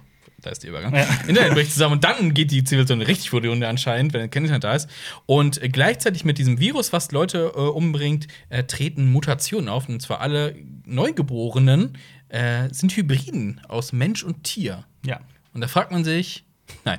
Da 0.44 0.50
ist 0.50 0.62
der 0.62 0.70
Übergang. 0.70 0.94
Ja. 0.94 1.06
Internet 1.26 1.54
bricht 1.54 1.72
zusammen 1.72 1.94
und 1.94 2.04
dann 2.04 2.34
geht 2.34 2.50
die 2.50 2.62
Zivilisation 2.64 3.00
richtig 3.00 3.30
vor 3.30 3.40
die 3.40 3.48
Hunde 3.48 3.66
anscheinend, 3.66 4.12
wenn 4.12 4.28
kein 4.30 4.42
Internet 4.42 4.64
da 4.64 4.74
ist. 4.74 4.90
Und 5.24 5.58
gleichzeitig 5.72 6.26
mit 6.26 6.36
diesem 6.36 6.60
Virus, 6.60 6.92
was 6.92 7.12
Leute 7.12 7.52
äh, 7.56 7.60
umbringt, 7.60 8.28
äh, 8.50 8.64
treten 8.64 9.10
Mutationen 9.10 9.70
auf. 9.70 9.88
Und 9.88 10.02
zwar 10.02 10.20
alle 10.20 10.54
Neugeborenen 10.84 11.96
äh, 12.28 12.68
sind 12.72 12.94
Hybriden 12.94 13.62
aus 13.68 13.94
Mensch 13.94 14.22
und 14.22 14.44
Tier. 14.44 14.84
Ja. 15.06 15.20
Und 15.54 15.62
da 15.62 15.68
fragt 15.68 15.92
man 15.92 16.04
sich, 16.04 16.44
nein. 16.84 16.98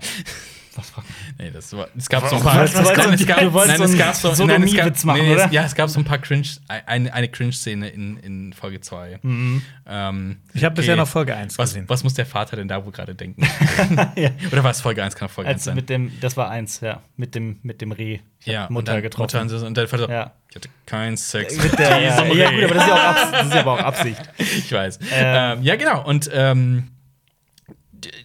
Was 0.78 0.90
fragt 0.90 1.08
Nee, 1.38 1.52
das 1.52 1.72
war, 1.72 1.88
es 1.98 2.10
gab 2.10 2.28
so 2.28 2.36
ein 2.36 2.42
paar. 2.44 2.60
was- 2.64 2.76
was- 2.76 2.98
nein, 2.98 3.14
es 3.14 3.26
gab, 3.26 3.38
nein, 3.42 3.78
so 3.78 3.84
es 3.86 3.98
gab 3.98 4.14
so, 4.16 4.46
nein, 4.46 4.64
es 4.64 4.76
gab, 4.76 5.04
machen, 5.06 5.22
nee, 5.22 5.32
oder? 5.34 5.46
Es, 5.46 5.52
ja, 5.54 5.64
es 5.64 5.74
gab 5.74 5.90
so 5.90 6.00
ein 6.00 6.04
paar 6.04 6.18
Cringe, 6.18 6.48
eine, 6.68 7.14
eine 7.14 7.30
Cringe-Szene 7.30 7.88
in, 7.90 8.18
in 8.18 8.52
Folge 8.54 8.82
2. 8.82 9.20
Mhm. 9.22 9.62
Ähm, 9.88 10.38
Ich 10.54 10.64
habe 10.66 10.74
okay. 10.74 10.82
bisher 10.82 10.96
noch 10.98 11.08
Folge 11.08 11.34
1 11.36 11.58
was, 11.58 11.70
gesehen. 11.70 11.86
was 11.88 12.04
muss 12.04 12.14
der 12.16 12.26
Vater 12.26 12.58
denn 12.58 12.68
da 12.68 12.84
wohl 12.84 12.92
gerade 12.92 13.16
denken? 13.16 13.44
Ja. 14.16 14.30
Oder 14.52 14.64
war 14.64 14.72
es 14.72 14.82
Folge 14.82 15.02
1? 15.04 15.16
Kann 15.16 15.28
auch 15.30 15.32
Folge 15.32 15.50
1 15.50 15.56
Als 15.56 15.64
sein. 15.66 15.76
mit 15.76 15.90
dem, 15.90 16.12
das 16.20 16.36
war 16.38 16.50
eins, 16.50 16.80
ja. 16.82 17.02
Mit 17.16 17.36
dem, 17.36 17.60
mit 17.64 17.80
dem 17.82 17.92
Reh. 17.92 18.20
Ja, 18.44 18.64
Mutter 18.70 18.78
und 18.78 18.88
dann, 18.90 19.02
getroffen. 19.02 19.24
Mutter 19.24 19.42
und, 19.42 19.50
so- 19.50 19.66
und 19.66 19.78
der 19.78 19.88
Vater 19.88 20.06
so, 20.08 20.12
Ja. 20.12 20.34
ich 20.50 20.56
hatte 20.58 20.70
keinen 20.86 21.18
Sex 21.18 21.56
Mit 21.58 21.80
der, 21.80 22.02
ja, 22.02 22.22
diesem 22.22 22.38
ja, 22.38 22.50
Reh. 22.50 22.56
gut, 22.56 22.64
aber 22.66 22.74
das 22.76 22.84
ist 22.84 22.90
ja 22.90 22.96
auch, 22.96 23.06
Abs 23.06 23.32
das 23.32 23.46
ist 23.48 23.54
ja 23.54 23.60
aber 23.62 23.72
auch 23.74 23.80
Absicht. 23.80 24.22
Ich 24.38 24.72
weiß. 24.72 25.00
Ähm. 25.12 25.58
Ähm, 25.60 25.64
ja, 25.64 25.76
genau. 25.76 26.04
Und 26.06 26.30
ähm, 26.34 26.90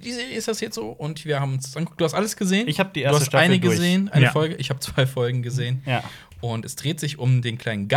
die 0.04 0.12
Serie 0.12 0.34
ist 0.36 0.48
das 0.48 0.60
jetzt 0.60 0.74
so 0.74 0.88
und 0.90 1.24
wir 1.24 1.40
haben 1.40 1.54
uns 1.54 1.76
angeguckt. 1.76 2.00
Du 2.00 2.04
hast 2.04 2.14
alles 2.14 2.36
gesehen? 2.36 2.68
Ich 2.68 2.80
hab 2.80 2.92
die 2.94 3.00
Du 3.00 3.04
erste 3.06 3.20
hast 3.20 3.26
Staffel 3.28 3.44
eine 3.46 3.58
durch. 3.60 3.76
gesehen, 3.76 4.08
eine 4.08 4.26
Ja. 4.26 4.32
Folge. 4.32 4.56
Ich 4.56 4.70
habe 4.70 4.80
zwei 4.80 5.06
Folgen 5.06 5.42
gesehen. 5.42 5.82
Ja. 5.86 6.02
Und 6.40 6.64
es 6.64 6.76
dreht 6.76 7.00
sich 7.00 7.18
um 7.18 7.42
den 7.42 7.58
kleinen 7.58 7.88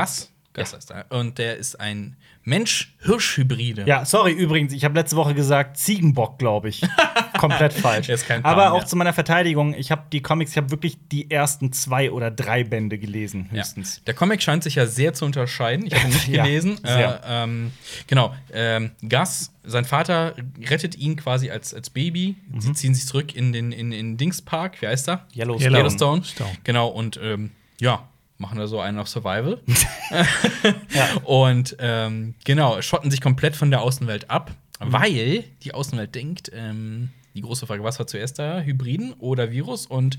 Gus. 0.54 0.72
Gus 0.72 0.74
heißt 0.76 0.92
er. 0.92 1.06
Und 1.10 1.38
der 1.38 1.58
ist 1.58 1.80
ein 1.80 2.16
Mensch-Hirsch-Hybride. 2.46 3.86
Ja, 3.88 4.06
sorry, 4.06 4.32
übrigens, 4.34 4.74
ich 4.74 4.84
habe 4.84 4.96
letzte 4.96 5.16
Woche 5.16 5.34
gesagt 5.34 5.78
Ziegenbock, 5.78 6.38
glaube 6.40 6.70
ich. 6.70 6.82
Komplett 7.38 7.74
falsch. 7.74 8.10
Ist 8.10 8.28
kein 8.28 8.44
Pan, 8.44 8.52
Aber 8.52 8.74
auch 8.74 8.82
ja. 8.82 8.86
zu 8.86 8.96
meiner 8.96 9.14
Verteidigung, 9.14 9.74
ich 9.74 9.92
habe 9.92 10.04
die 10.12 10.22
Comics, 10.22 10.52
ich 10.52 10.58
habe 10.58 10.72
wirklich 10.72 10.98
die 11.12 11.30
ersten 11.32 11.72
zwei 11.74 12.12
oder 12.12 12.32
drei 12.32 12.64
Bände 12.64 12.98
gelesen, 12.98 13.50
Ja. 13.52 13.60
höchstens. 13.60 14.02
Der 14.06 14.14
Comic 14.14 14.42
scheint 14.42 14.64
sich 14.64 14.76
ja 14.76 14.86
sehr 14.86 15.14
zu 15.14 15.26
unterscheiden. 15.26 15.86
Ich 15.88 15.94
habe 15.96 16.06
ihn 16.08 16.14
nicht 16.14 16.28
Ja, 16.34 16.44
gelesen. 16.44 16.84
Äh, 16.84 17.14
ähm, 17.28 17.72
genau. 18.08 18.34
Ähm, 18.54 18.92
Gus, 19.08 19.52
sein 19.64 19.86
Vater 19.86 20.36
rettet 20.70 20.96
ihn 20.98 21.16
quasi 21.16 21.50
als, 21.50 21.74
als 21.74 21.90
Baby. 21.90 22.36
Mhm. 22.52 22.62
Sie 22.62 22.74
ziehen 22.74 22.94
sich 22.94 23.06
zurück 23.08 23.36
in 23.36 23.54
den 23.54 23.72
in, 23.72 23.92
in 23.92 24.18
Dingspark. 24.18 24.82
Wie 24.82 24.88
heißt 24.88 25.10
er? 25.10 25.26
Yellowstone. 25.36 25.78
Yellowstone. 25.78 26.24
Stone. 26.24 26.52
Genau. 26.64 26.88
Und 26.90 27.20
ähm, 27.22 27.52
ja, 27.80 28.08
machen 28.38 28.58
da 28.58 28.68
so 28.68 28.80
einen 28.80 29.00
auf 29.00 29.08
Survival. 29.10 29.60
Ja. 30.94 31.08
Und 31.24 31.76
ähm, 31.80 32.36
genau, 32.46 32.82
schotten 32.82 33.10
sich 33.12 33.22
komplett 33.22 33.56
von 33.56 33.72
der 33.72 33.82
Außenwelt 33.82 34.30
ab, 34.30 34.52
Mhm. 34.80 34.92
weil 34.94 35.44
die 35.64 35.74
Außenwelt 35.74 36.14
denkt, 36.16 36.52
ähm, 36.54 37.10
die 37.36 37.42
große 37.42 37.66
Frage, 37.68 37.84
was 37.84 38.00
war 38.00 38.08
zuerst 38.08 38.38
da, 38.40 38.62
Hybriden 38.62 39.14
oder 39.14 39.52
Virus? 39.52 39.86
Und 39.86 40.18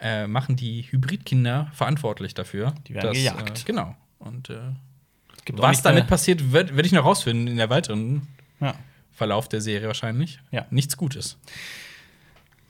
äh, 0.00 0.26
machen 0.26 0.56
die 0.56 0.82
Hybridkinder 0.90 1.70
verantwortlich 1.74 2.34
dafür. 2.34 2.74
Die 2.86 2.94
werden 2.94 3.12
gejagt. 3.12 3.60
Äh, 3.60 3.64
genau. 3.64 3.96
Und 4.18 4.50
äh, 4.50 4.58
was 5.52 5.82
damit 5.82 6.06
passiert, 6.06 6.52
werde 6.52 6.76
werd 6.76 6.86
ich 6.86 6.92
noch 6.92 7.04
rausfinden 7.04 7.46
in 7.48 7.56
der 7.56 7.70
weiteren 7.70 8.26
Ja. 8.60 8.74
Verlauf 9.12 9.48
der 9.48 9.60
Serie 9.62 9.86
wahrscheinlich. 9.86 10.40
Ja. 10.50 10.66
Nichts 10.70 10.96
Gutes. 10.96 11.38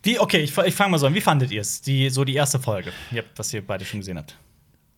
Wie, 0.04 0.18
okay, 0.20 0.38
ich, 0.38 0.56
ich 0.56 0.74
fange 0.74 0.92
mal 0.92 0.98
so 0.98 1.06
an. 1.08 1.14
Wie 1.14 1.20
fandet 1.20 1.50
ihr 1.50 1.60
es? 1.60 1.80
Die, 1.82 2.08
so 2.10 2.24
die 2.24 2.34
erste 2.34 2.60
Folge, 2.60 2.92
ihr 3.10 3.18
habt, 3.22 3.36
was 3.38 3.52
ihr 3.52 3.66
beide 3.66 3.84
schon 3.84 4.00
gesehen 4.00 4.18
habt. 4.18 4.36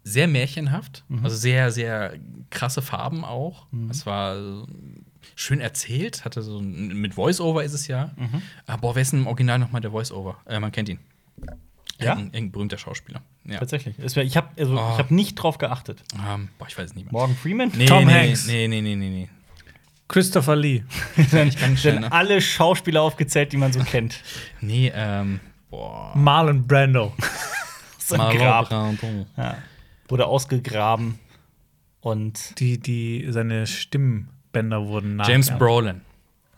Sehr 0.09 0.29
märchenhaft, 0.29 1.05
Mhm. 1.09 1.25
also 1.25 1.37
sehr, 1.37 1.71
sehr 1.71 2.15
krasse 2.51 2.83
Farben 2.83 3.25
auch. 3.25 3.67
Es 3.91 4.07
war 4.07 4.67
schön 5.35 5.61
erzählt, 5.61 6.25
hatte 6.25 6.43
so 6.43 6.59
ein, 6.59 6.95
mit 7.01 7.15
Voice-Over 7.15 7.63
ist 7.65 7.75
es 7.75 7.87
ja. 7.89 8.11
Mhm. 8.17 8.43
Ah, 8.67 8.77
boah, 8.77 8.95
wer 8.95 9.03
ist 9.03 9.13
denn 9.13 9.21
im 9.21 9.27
Original 9.27 9.59
nochmal 9.59 9.81
der 9.81 9.91
Voice-Over? 9.91 10.37
Äh, 10.47 10.59
man 10.61 10.73
kennt 10.73 10.89
ihn. 10.89 10.99
Ja? 12.01 12.15
Ein, 12.15 12.31
ein 12.35 12.51
berühmter 12.53 12.79
Schauspieler. 12.79 13.23
Ja. 13.45 13.59
Tatsächlich. 13.59 13.97
Ich 13.99 14.37
habe 14.37 14.49
also, 14.59 14.79
Oh. 14.79 14.91
ich 14.93 14.99
hab 14.99 15.11
nicht 15.11 15.35
drauf 15.35 15.59
geachtet. 15.59 16.03
Ähm, 16.29 16.49
boah, 16.59 16.69
ich 16.69 16.79
weiß 16.79 16.91
es 16.91 16.95
nicht 16.95 17.05
mehr. 17.07 17.13
Morgan 17.13 17.37
Freeman? 17.37 17.73
Nee, 17.75 17.87
Tom 17.87 18.07
nee, 18.07 18.13
Hanks. 18.13 18.47
Nee, 18.47 18.69
nee, 18.69 18.81
nee, 18.81 18.95
nee, 18.95 19.11
nee. 19.11 19.29
Christopher 20.07 20.57
Lee. 20.57 20.85
Dann, 21.33 21.51
dann 21.83 22.01
ne? 22.01 22.13
alle 22.13 22.41
Schauspieler 22.41 23.03
aufgezählt, 23.03 23.53
die 23.53 23.57
man 23.59 23.73
so 23.73 23.81
kennt. 23.81 24.23
Nee, 24.61 24.91
ähm, 24.95 25.41
boah. 25.71 26.13
Marlon 26.17 26.67
Brando. 26.67 27.15
Marlon 28.17 28.37
Grab. 28.39 28.69
Brando. 28.71 29.27
Ja. 29.37 29.59
Wurde 30.09 30.27
ausgegraben. 30.27 31.19
Und 32.01 32.59
Die, 32.61 32.79
die, 32.79 33.27
seine 33.31 33.67
Stimmbänder 33.67 34.87
wurden 34.87 35.21
James 35.27 35.47
nachgeahmt. 35.51 35.59
Brolin. 35.59 36.01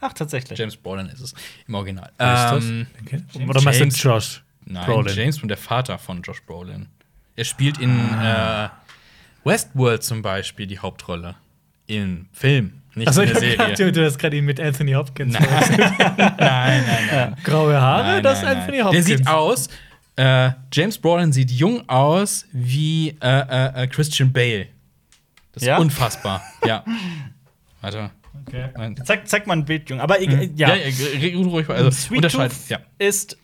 ach, 0.00 0.12
tatsächlich. 0.12 0.58
James 0.58 0.76
Brolin 0.76 1.06
ist 1.06 1.20
es 1.20 1.34
im 1.66 1.74
Original. 1.74 2.10
Ähm, 2.18 2.86
Okay. 3.04 3.22
Oder 3.48 3.60
meinst 3.62 3.80
du 3.80 3.84
James- 3.84 4.02
Josh? 4.02 4.44
Nein, 4.66 4.84
Brolin. 4.86 5.14
James 5.16 5.42
und 5.42 5.48
der 5.48 5.56
Vater 5.56 5.98
von 5.98 6.22
Josh 6.22 6.42
Brolin. 6.44 6.86
Er 7.36 7.44
spielt 7.44 7.78
in 7.78 7.90
äh, 8.22 8.68
Westworld 9.44 10.02
zum 10.04 10.22
Beispiel 10.22 10.66
die 10.66 10.78
Hauptrolle. 10.78 11.36
Im 11.86 12.28
Film, 12.32 12.82
nicht 12.94 13.08
Achso, 13.08 13.22
in 13.22 13.26
ich 13.28 13.32
der 13.32 13.40
Serie. 13.40 13.56
gedacht, 13.74 13.96
du 13.96 14.04
hast 14.04 14.18
gerade 14.18 14.36
ihn 14.36 14.44
mit 14.44 14.60
Anthony 14.60 14.92
Hopkins. 14.92 15.32
Nein, 15.32 15.42
nein, 16.16 16.36
nein, 16.38 16.84
nein. 17.10 17.36
Graue 17.42 17.80
Haare, 17.80 18.02
Nein, 18.04 18.22
das 18.22 18.38
ist 18.38 18.44
nein, 18.44 18.56
Anthony 18.58 18.76
nein. 18.76 18.86
Hopkins. 18.86 19.06
Der 19.06 19.16
sieht 19.18 19.26
aus, 19.26 19.68
äh, 20.20 20.52
James 20.72 20.98
Brolin 20.98 21.32
sieht 21.32 21.50
jung 21.50 21.88
aus 21.88 22.44
wie 22.52 23.16
äh, 23.20 23.40
äh, 23.40 23.82
äh, 23.84 23.86
Christian 23.86 24.32
Bale. 24.32 24.66
Das 25.52 25.62
ist 25.62 25.66
Ja? 25.68 25.78
unfassbar. 25.78 26.42
ja. 26.66 26.84
Warte. 27.80 28.10
Okay. 28.46 28.68
Zeig, 29.04 29.28
zeig 29.28 29.46
mal 29.46 29.54
ein 29.56 29.64
Bild, 29.64 29.88
Junge. 29.90 30.02
Aber 30.02 30.20
ich, 30.20 30.30
Ja, 30.56 30.74
ja, 30.74 30.86
ja, 30.86 31.36
ruhig. 31.46 31.68
Also, 31.68 31.90
Sweet 31.90 32.16
unterscheid. 32.18 32.50
Tooth 32.50 32.68
Ja. 32.68 32.78
ist. 32.98 33.36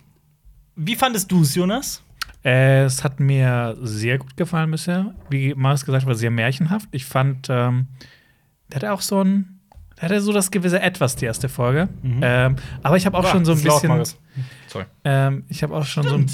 Wie 0.76 0.94
fandest 0.94 1.30
du 1.32 1.42
es, 1.42 1.54
Jonas? 1.54 2.02
Äh, 2.44 2.84
es 2.84 3.02
hat 3.02 3.18
mir 3.18 3.76
sehr 3.80 4.18
gut 4.18 4.36
gefallen 4.36 4.70
bisher. 4.70 5.14
Wie 5.30 5.54
Marius 5.54 5.84
gesagt 5.84 6.02
hat, 6.02 6.08
war 6.08 6.14
sehr 6.14 6.30
märchenhaft. 6.30 6.88
Ich 6.92 7.04
fand, 7.06 7.48
ähm, 7.50 7.88
der 8.68 8.76
hatte 8.76 8.92
auch 8.92 9.00
so 9.00 9.22
ein, 9.24 9.60
der 9.96 10.02
hatte 10.10 10.20
so 10.20 10.32
das 10.32 10.50
gewisse 10.50 10.80
Etwas, 10.80 11.16
die 11.16 11.24
erste 11.24 11.48
Folge. 11.48 11.88
Ähm, 12.04 12.56
aber 12.82 12.96
ich 12.98 13.06
habe 13.06 13.16
auch 13.18 13.26
schon 13.26 13.44
so 13.46 13.52
ein 13.52 13.62
Das 13.64 13.76
ist 13.76 13.82
laut, 13.88 13.98
bisschen, 14.68 14.86
ähm, 15.04 15.44
ich 15.48 15.62
habe 15.62 15.74
auch 15.74 15.86
schon 15.86 16.02
so 16.06 16.14
ein 16.14 16.26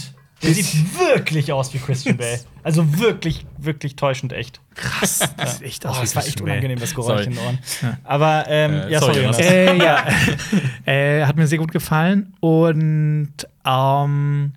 Der 0.43 0.55
sieht 0.55 0.98
wirklich 0.98 1.52
aus 1.52 1.73
wie 1.74 1.78
Christian 1.78 2.16
Bale. 2.16 2.40
Also 2.62 2.98
wirklich, 2.98 3.47
wirklich 3.59 3.97
täuschend 3.97 4.32
echt. 4.32 4.60
krass, 4.74 5.20
das 5.36 5.59
sieht 5.59 5.66
echt 5.66 5.85
Oh, 5.86 5.90
aus. 5.90 6.01
das 6.01 6.12
wie 6.12 6.16
war 6.16 6.27
echt 6.27 6.40
unangenehm, 6.40 6.78
das 6.78 6.94
Geräusch 6.94 7.24
Sorry. 7.24 7.24
in 7.24 7.31
den 7.35 7.39
Ohren. 7.44 7.59
Aber, 8.05 8.44
ähm, 8.48 8.73
Äh, 8.74 8.90
ja, 8.93 9.01
sorry, 9.01 9.20
sorry. 9.32 9.43
Äh, 9.43 9.77
ja, 9.78 10.05
äh, 10.85 11.24
hat 11.24 11.36
mir 11.36 11.47
sehr 11.47 11.59
gut 11.59 11.73
gefallen 11.73 12.35
und 12.40 13.32
ähm, 13.66 14.52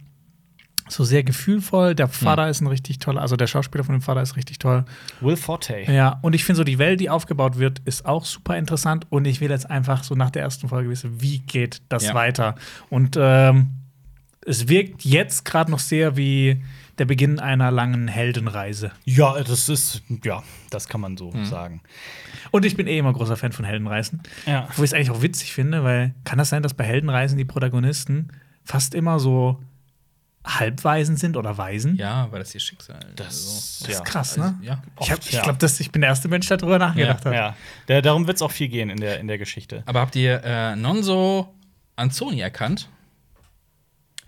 so 0.87 1.03
sehr 1.03 1.23
gefühlvoll. 1.23 1.95
Der 1.95 2.07
Vater 2.07 2.47
ist 2.49 2.61
ein 2.61 2.67
richtig 2.67 2.99
toller, 2.99 3.21
also 3.21 3.35
der 3.35 3.47
Schauspieler 3.47 3.83
von 3.83 3.95
dem 3.95 4.01
Vater 4.01 4.21
ist 4.21 4.35
richtig 4.35 4.59
toll. 4.59 4.85
Will 5.19 5.35
Forte. 5.35 5.79
Ja, 5.91 6.19
und 6.21 6.35
ich 6.35 6.43
finde 6.45 6.57
so, 6.57 6.63
die 6.63 6.77
Welt, 6.77 6.99
die 6.99 7.09
aufgebaut 7.09 7.57
wird, 7.57 7.79
ist 7.85 8.05
auch 8.05 8.23
super 8.25 8.55
interessant. 8.57 9.07
Und 9.09 9.25
ich 9.25 9.41
will 9.41 9.49
jetzt 9.49 9.69
einfach 9.69 10.03
so 10.03 10.13
nach 10.15 10.29
der 10.29 10.43
ersten 10.43 10.69
Folge 10.69 10.89
wissen, 10.89 11.21
wie 11.21 11.39
geht 11.39 11.81
das 11.89 12.05
Ja. 12.05 12.13
weiter? 12.13 12.55
Und 12.91 13.17
ähm, 13.19 13.69
es 14.45 14.67
wirkt 14.67 15.03
jetzt 15.03 15.43
gerade 15.45 15.71
noch 15.71 15.79
sehr 15.79 16.15
wie 16.17 16.63
der 16.97 17.05
Beginn 17.05 17.39
einer 17.39 17.71
langen 17.71 18.07
Heldenreise. 18.07 18.91
Ja, 19.03 19.41
das 19.43 19.67
ist, 19.67 20.01
ja, 20.23 20.43
das 20.69 20.87
kann 20.87 21.01
man 21.01 21.17
so 21.17 21.33
sagen. 21.43 21.81
Und 22.51 22.63
ich 22.65 22.77
bin 22.77 22.87
eh 22.87 22.97
immer 22.97 23.11
großer 23.11 23.35
Fan 23.35 23.51
von 23.51 23.65
Heldenreisen. 23.65 24.23
Ja. 24.45 24.69
Wo 24.75 24.83
ich 24.83 24.91
es 24.91 24.93
eigentlich 24.93 25.11
auch 25.11 25.21
witzig 25.21 25.53
finde, 25.53 25.83
weil 25.83 26.13
kann 26.23 26.37
das 26.37 26.49
sein, 26.49 26.63
dass 26.63 26.73
bei 26.73 26.85
Heldenreisen 26.85 27.37
die 27.37 27.43
Protagonisten 27.43 28.29
fast 28.63 28.95
immer 28.95 29.19
so 29.19 29.61
Halbwaisen 30.45 31.17
sind 31.17 31.37
oder 31.37 31.57
Waisen? 31.57 31.95
Ja, 31.97 32.27
weil 32.31 32.39
das 32.39 32.53
ihr 32.53 32.61
Schicksal 32.61 32.99
Das, 33.15 33.27
also, 33.27 33.85
Das 33.85 33.87
ja. 33.87 33.93
ist 33.95 34.05
krass, 34.05 34.37
ne? 34.37 34.57
Ja. 34.61 34.81
Ich, 35.01 35.11
hab- 35.11 35.19
ich 35.19 35.31
ja. 35.31 35.41
glaube, 35.41 35.65
ich 35.65 35.91
bin 35.91 36.01
der 36.01 36.09
erste 36.11 36.27
Mensch, 36.27 36.47
der 36.47 36.57
darüber 36.57 36.79
nachgedacht 36.79 37.25
hat. 37.25 37.33
Ja, 37.33 37.55
der, 37.87 38.01
darum 38.01 38.27
wird 38.27 38.35
es 38.37 38.41
auch 38.41 38.51
viel 38.51 38.67
gehen 38.69 38.89
in 38.89 38.97
der, 39.01 39.19
in 39.19 39.27
der 39.27 39.37
Geschichte. 39.37 39.83
Aber 39.85 40.01
habt 40.01 40.15
ihr 40.15 40.41
äh, 40.43 40.75
Nonso 40.75 41.53
Anzoni 41.95 42.39
erkannt? 42.39 42.89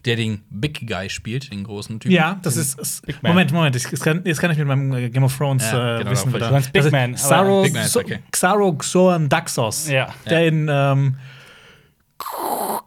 Der 0.05 0.15
den 0.15 0.43
Big 0.49 0.87
Guy 0.87 1.09
spielt, 1.09 1.51
den 1.51 1.63
großen 1.63 1.99
Typen. 1.99 2.13
Ja, 2.13 2.39
das 2.41 2.55
ist. 2.55 2.79
ist. 2.79 3.03
Moment, 3.23 3.51
Moment. 3.51 3.75
Ich, 3.75 3.83
das 3.89 3.99
kann, 3.99 4.21
jetzt 4.25 4.39
kann 4.39 4.51
ich 4.51 4.57
mit 4.57 4.67
meinem 4.67 4.93
äh, 4.93 5.09
Game 5.09 5.23
of 5.23 5.35
Thrones 5.37 5.63
Ja, 5.69 5.95
äh, 5.95 5.99
genau, 5.99 6.11
wissen. 6.11 6.33
wieder. 6.33 6.47
Du 6.47 6.53
meinst 6.53 6.71
Big 6.71 6.91
Man, 6.91 7.15
Xaro, 7.15 7.63
Big 7.63 7.73
Man 7.73 7.87
so, 7.87 7.99
okay. 7.99 8.19
Xaro 8.31 8.73
Xoan 8.77 9.27
Daxos. 9.27 9.89
Ja. 9.89 10.13
Der 10.29 10.47
in 10.47 10.67
ähm, 10.71 11.17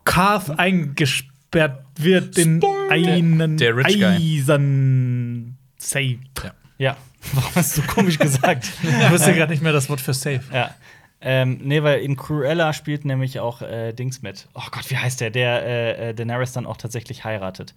Karth 0.04 0.58
eingesperrt 0.58 1.84
wird 1.98 2.38
in 2.38 2.62
einen 2.90 3.56
Der 3.56 3.74
Guy. 3.74 4.04
Eisen 4.04 5.58
Safe. 5.76 6.18
Ja. 6.42 6.52
Ja. 6.78 6.96
Warum 7.34 7.54
hast 7.54 7.76
du 7.76 7.82
so 7.82 7.86
komisch 7.86 8.18
gesagt? 8.18 8.70
Ich 8.82 9.10
wusste 9.10 9.34
gerade 9.34 9.52
nicht 9.52 9.62
mehr 9.62 9.72
das 9.72 9.88
Wort 9.90 10.00
für 10.00 10.14
Safe. 10.14 10.40
ja. 10.52 10.74
Ähm, 11.22 11.58
nee, 11.62 11.82
weil 11.82 12.00
in 12.00 12.16
Cruella 12.16 12.72
spielt 12.72 13.04
nämlich 13.04 13.40
auch 13.40 13.60
äh, 13.60 13.92
Dings 13.92 14.22
mit. 14.22 14.48
Oh 14.54 14.62
Gott, 14.70 14.88
wie 14.90 14.96
heißt 14.96 15.20
der? 15.20 15.30
Der 15.30 15.62
äh, 15.66 16.08
äh, 16.10 16.14
Daenerys 16.14 16.52
dann 16.52 16.64
auch 16.66 16.78
tatsächlich 16.78 17.24
heiratet. 17.24 17.74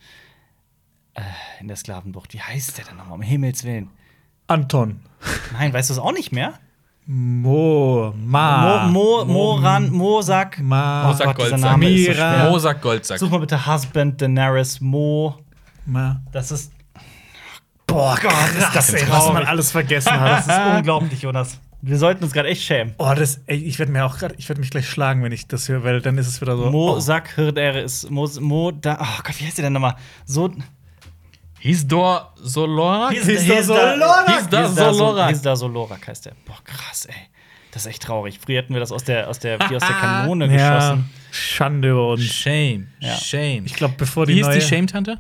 Äh, 1.13 1.21
in 1.59 1.67
der 1.67 1.75
Sklavenbucht. 1.75 2.33
Wie 2.33 2.41
heißt 2.41 2.77
der 2.77 2.85
denn 2.85 2.97
nochmal? 2.97 3.15
Um 3.15 3.21
Himmels 3.21 3.63
Willen. 3.65 3.89
Anton. 4.47 5.01
Nein, 5.53 5.73
weißt 5.73 5.89
du 5.89 5.93
es 5.93 5.99
auch 5.99 6.13
nicht 6.13 6.31
mehr? 6.31 6.53
Mo. 7.05 8.13
Ma. 8.15 8.87
Mo, 8.87 9.25
Mo, 9.25 9.25
Moran, 9.25 9.89
Mosak. 9.91 10.59
Ma. 10.61 11.11
Oh 11.11 11.17
Gott, 11.17 11.35
Goldsack. 11.35 11.59
Name 11.59 11.89
ist 11.89 12.05
so 12.05 12.11
Mira. 12.11 12.33
schwer. 12.33 12.49
Mosak 12.49 12.81
Goldsack. 12.81 13.19
Such 13.19 13.29
mal 13.29 13.39
bitte 13.39 13.67
Husband 13.67 14.21
Daenerys 14.21 14.79
Mo. 14.79 15.35
Ma. 15.85 16.21
Das 16.31 16.51
ist. 16.51 16.71
Boah, 17.85 18.15
krass, 18.15 18.93
ey, 18.93 19.05
was 19.09 19.27
man 19.33 19.43
alles 19.43 19.69
vergessen 19.71 20.13
hat. 20.17 20.47
Das 20.47 20.47
ist 20.47 20.75
unglaublich, 20.77 21.21
Jonas. 21.21 21.59
Wir 21.85 21.97
sollten 21.97 22.23
uns 22.23 22.31
gerade 22.31 22.47
echt 22.47 22.63
schämen. 22.63 22.95
Oh, 22.97 23.11
das, 23.13 23.41
ey, 23.45 23.57
ich 23.57 23.77
werde 23.77 23.91
mir 23.91 24.05
auch 24.05 24.17
gerade, 24.17 24.35
ich 24.37 24.47
werde 24.47 24.61
mich 24.61 24.69
gleich 24.69 24.89
schlagen, 24.89 25.21
wenn 25.21 25.33
ich 25.33 25.47
das 25.47 25.67
höre, 25.67 25.83
weil 25.83 25.99
dann 25.99 26.17
ist 26.17 26.27
es 26.27 26.39
wieder 26.39 26.55
so. 26.55 26.71
Mo 26.71 26.93
oh. 26.93 26.99
Sak 27.01 27.35
Hirdere 27.35 27.81
ist 27.81 28.09
Mo, 28.09 28.25
Mo 28.39 28.71
da. 28.71 28.97
Oh 29.01 29.21
Gott, 29.21 29.37
wie 29.37 29.45
heißt 29.45 29.57
der 29.57 29.65
denn 29.65 29.73
nochmal? 29.73 29.97
So. 30.23 30.49
Hisdor 31.59 32.33
Solora? 32.37 33.09
Hisdor 33.09 33.63
Solorak. 33.63 34.29
Hisdor 34.29 34.67
Solorak. 34.69 34.95
Solorak. 34.95 35.29
Hisdor 35.29 35.57
Solorak 35.57 36.07
heißt 36.07 36.25
der. 36.27 36.31
Boah, 36.45 36.57
krass, 36.63 37.05
ey. 37.05 37.15
Das 37.71 37.81
ist 37.81 37.89
echt 37.89 38.03
traurig. 38.03 38.39
Früher 38.39 38.61
hätten 38.61 38.73
wir 38.73 38.79
das 38.79 38.93
aus 38.93 39.03
der, 39.03 39.27
aus 39.27 39.39
der, 39.39 39.59
wie 39.59 39.75
aus 39.75 39.81
der 39.81 39.95
Kanone 39.97 40.45
Ja, 40.55 40.75
geschossen. 40.75 41.09
Schande 41.31 41.89
über 41.89 42.11
uns. 42.11 42.23
Shame. 42.23 42.87
Ja. 43.01 43.17
Shame. 43.17 43.65
Ich 43.65 43.73
glaube, 43.73 43.95
bevor 43.97 44.25
die 44.25 44.35
Wie 44.35 44.39
ist 44.39 44.47
neue 44.47 44.59
die 44.59 44.65
Shame-Tante? 44.65 45.19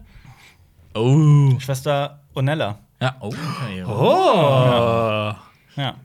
Oh. 0.93 1.59
Schwester 1.59 2.21
Onella. 2.33 2.79
Ja, 3.01 3.17
oh. 3.19 3.27
Okay. 3.27 3.83
Oh. 3.85 4.33
Ja. 4.65 5.43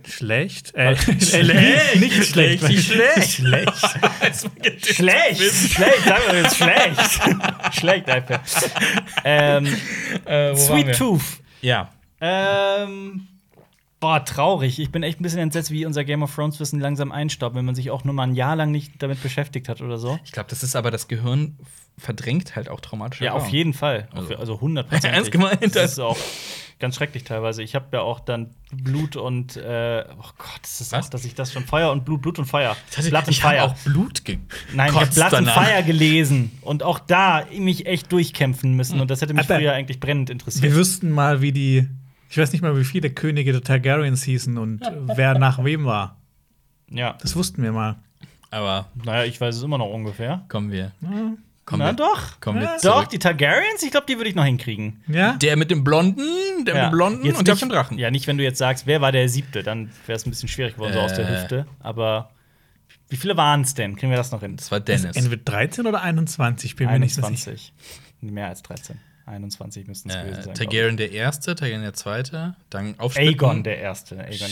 Schlecht? 0.09 0.74
Äh, 0.74 0.97
Schlecht. 1.20 1.97
nicht 2.01 2.24
schlecht. 2.24 2.62
Nicht 2.62 2.90
schlecht. 2.90 3.31
schlecht. 3.31 3.73
Schlecht! 4.95 5.40
schlecht, 5.43 6.05
sagen 6.05 6.23
wir 6.31 6.40
jetzt 6.43 6.57
schlecht. 6.57 7.74
schlecht 7.78 8.09
einfach. 8.09 8.40
Ähm, 9.24 9.66
Äh, 10.24 10.57
Sweet? 10.57 10.97
Tooth. 10.97 11.23
Ja. 11.61 11.90
Ähm. 12.20 13.28
Boah, 14.01 14.25
traurig. 14.25 14.79
Ich 14.79 14.93
bin 14.93 15.03
echt 15.03 15.19
ein 15.19 15.25
bisschen 15.25 15.41
entsetzt, 15.41 15.70
wie 15.73 15.85
unser 15.85 16.05
Game 16.05 16.23
of 16.23 16.33
Thrones 16.35 16.61
Wissen 16.61 16.79
langsam 16.79 17.11
einstaubt, 17.11 17.57
wenn 17.57 17.65
man 17.65 17.75
sich 17.75 17.91
auch 17.91 18.05
nur 18.05 18.15
mal 18.15 18.23
ein 18.25 18.35
Jahr 18.35 18.55
lang 18.55 18.70
nicht 18.70 19.03
damit 19.03 19.20
beschäftigt 19.23 19.69
hat 19.69 19.81
oder 19.81 19.99
so. 19.99 20.19
Ich 20.25 20.31
glaube, 20.33 20.49
das 20.51 20.62
ist 20.62 20.77
aber 20.77 20.91
das 20.93 21.09
Gehirn 21.09 21.59
verdrängt 21.97 22.55
halt 22.55 22.69
auch 22.69 22.81
traumatische 22.81 23.25
Ja, 23.25 23.33
auf 23.33 23.49
jeden 23.49 23.73
Fall. 23.73 24.07
Also- 24.12 24.37
Also 24.37 24.55
100 24.57 24.89
Prozent. 24.89 25.15
Ernst 25.15 25.33
gemeint? 25.33 25.75
Das 25.75 25.93
ist 25.93 25.99
auch 25.99 26.16
ganz 26.79 26.95
schrecklich 26.95 27.25
teilweise. 27.25 27.61
Ich 27.65 27.75
habe 27.75 27.87
ja 27.93 28.03
auch 28.03 28.20
dann 28.20 28.55
Blut 28.73 29.16
und 29.16 29.57
äh, 29.57 30.05
oh 30.12 30.31
Gott, 30.39 30.61
das 30.62 30.81
ist 30.81 30.93
Was? 30.93 31.07
auch, 31.07 31.11
dass 31.11 31.25
ich 31.25 31.35
das 31.35 31.53
schon 31.53 31.65
Feuer 31.65 31.91
und 31.91 32.05
Blut, 32.05 32.23
Blut 32.23 32.39
und 32.39 32.45
Feuer. 32.45 32.77
Ich 32.93 32.99
hatte, 32.99 33.09
Blood 33.11 33.23
and 33.23 33.29
ich 33.31 33.43
habe 33.43 33.57
Fire. 33.57 33.65
auch 33.65 33.75
Blut 33.79 34.23
Nein, 34.75 34.91
ich 34.91 34.95
habe 34.95 35.07
and 35.07 35.33
danach. 35.49 35.65
Fire 35.66 35.83
gelesen 35.83 36.53
und 36.62 36.85
auch 36.85 37.01
da 37.01 37.45
mich 37.59 37.87
echt 37.87 38.12
durchkämpfen 38.12 38.75
müssen 38.75 39.01
und 39.01 39.11
das 39.11 39.20
hätte 39.23 39.35
mich 39.35 39.47
Aber- 39.51 39.59
früher 39.59 39.73
eigentlich 39.73 39.99
brennend 39.99 40.31
interessiert. 40.31 40.62
Wir 40.62 40.77
wüssten 40.77 41.11
mal, 41.11 41.43
wie 41.43 41.51
die. 41.51 41.89
Ich 42.29 42.37
weiß 42.39 42.53
nicht 42.53 42.63
mal, 42.63 42.77
wie 42.79 42.85
viele 42.85 43.11
Könige 43.11 43.53
der 43.53 43.63
Targaryens 43.63 44.23
hießen 44.23 44.59
und 44.59 44.81
wer 45.15 45.39
nach 45.39 45.63
wem 45.65 45.85
war. 45.85 46.17
Ja. 46.91 47.17
Das 47.21 47.37
wussten 47.37 47.63
wir 47.63 47.73
mal. 47.73 47.97
Aber 48.51 48.89
Naja, 49.05 49.25
ich 49.25 49.41
weiß 49.41 49.57
es 49.57 49.63
immer 49.63 49.79
noch 49.79 49.91
ungefähr. 49.93 50.45
kommen 50.49 50.71
wir. 50.73 50.93
Kommen 51.01 51.83
Na 51.85 51.87
wir. 51.91 51.93
doch. 51.95 52.41
Kommen 52.41 52.61
wir 52.61 52.67
Ja. 52.67 52.73
Doch, 52.83 52.95
zurück. 52.97 53.09
die 53.11 53.19
Targaryens, 53.19 53.83
ich 53.83 53.91
glaube, 53.91 54.07
die 54.09 54.17
würde 54.17 54.31
ich 54.31 54.35
noch 54.35 54.45
hinkriegen. 54.45 55.03
Ja? 55.07 55.35
Der 55.35 55.57
mit 55.59 55.71
dem 55.71 55.85
Blonden, 55.85 56.65
der 56.65 56.75
mit 56.75 56.83
dem 56.85 56.91
Blonden 56.93 57.27
Jetzt 57.27 57.39
und 57.39 57.47
der 57.47 57.55
nicht- 57.55 57.63
mit 57.63 57.71
dem 57.71 57.75
Drachen. 57.75 57.99
Ja, 57.99 58.11
nicht, 58.11 58.27
wenn 58.27 58.39
du 58.39 58.45
jetzt 58.45 58.57
sagst, 58.59 58.87
wer 58.87 59.03
war 59.03 59.13
der 59.13 59.29
siebte, 59.29 59.63
dann 59.63 59.91
wäre 60.07 60.17
es 60.17 60.25
ein 60.27 60.31
bisschen 60.31 60.49
schwierig 60.49 60.75
geworden, 60.75 60.95
so 60.95 61.01
aus 61.01 61.13
der 61.13 61.29
Äh. 61.29 61.33
Hüfte. 61.43 61.67
Aber 61.81 62.31
wie 63.11 63.17
viele 63.17 63.37
waren 63.37 63.61
es 63.63 63.75
denn? 63.75 63.97
Kriegen 63.97 64.11
wir 64.11 64.17
das 64.17 64.31
noch 64.33 64.41
hin? 64.41 64.57
Das 64.57 64.71
war 64.71 64.81
Dennis. 64.81 65.15
Entweder 65.17 65.37
13 65.45 65.87
oder 65.87 66.01
21, 66.03 66.75
bin 66.77 66.89
mir 66.91 66.99
nicht 66.99 67.15
so 67.15 67.21
sicher. 67.21 67.51
21. 67.51 67.73
Mehr 68.23 68.49
als 68.49 68.63
13. 68.63 68.99
21 69.29 69.87
müssten 69.87 70.11
es 70.11 70.17
gewesen 70.17 70.39
Äh, 70.39 70.43
sein. 70.43 70.55
Targaryen 70.55 70.97
der 70.97 71.13
Erste, 71.13 71.55
Targaryen 71.55 71.83
der 71.83 71.95
Zweite, 71.95 72.57
dann 72.71 72.99
aufsplitten. 72.99 73.29
Aegon 73.35 73.63
der 73.63 73.79
Erste. 73.79 74.19
Aegon. 74.19 74.49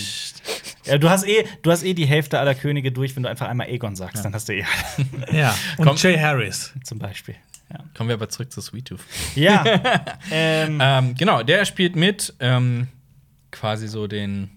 Ja, 0.84 0.98
du, 0.98 1.10
hast 1.10 1.24
eh, 1.26 1.44
du 1.62 1.70
hast 1.70 1.82
eh 1.82 1.94
die 1.94 2.06
Hälfte 2.06 2.38
aller 2.38 2.54
Könige 2.54 2.92
durch, 2.92 3.14
wenn 3.16 3.22
du 3.24 3.28
einfach 3.28 3.48
einmal 3.48 3.66
Aegon 3.68 3.96
sagst. 3.96 4.24
Dann 4.24 4.32
hast 4.34 4.48
du 4.48 4.54
eh 4.54 4.64
Ja. 5.32 5.56
Und 5.78 5.84
Komm. 5.86 5.96
Jay 5.96 6.16
Harris. 6.18 6.72
zum 6.84 6.98
Beispiel. 6.98 7.34
Ja, 7.72 7.80
Kommen 7.96 8.08
wir 8.10 8.14
aber 8.14 8.28
zurück 8.28 8.52
zu 8.52 8.60
Sweet 8.60 8.86
Tooth. 8.86 9.00
ja 9.34 9.64
ähm, 10.30 10.78
Ähm, 10.80 11.14
genau, 11.16 11.42
der 11.42 11.64
spielt 11.64 11.96
mit 11.96 12.32
ähm, 12.38 12.86
quasi 13.50 13.88
so 13.88 14.06
den 14.06 14.50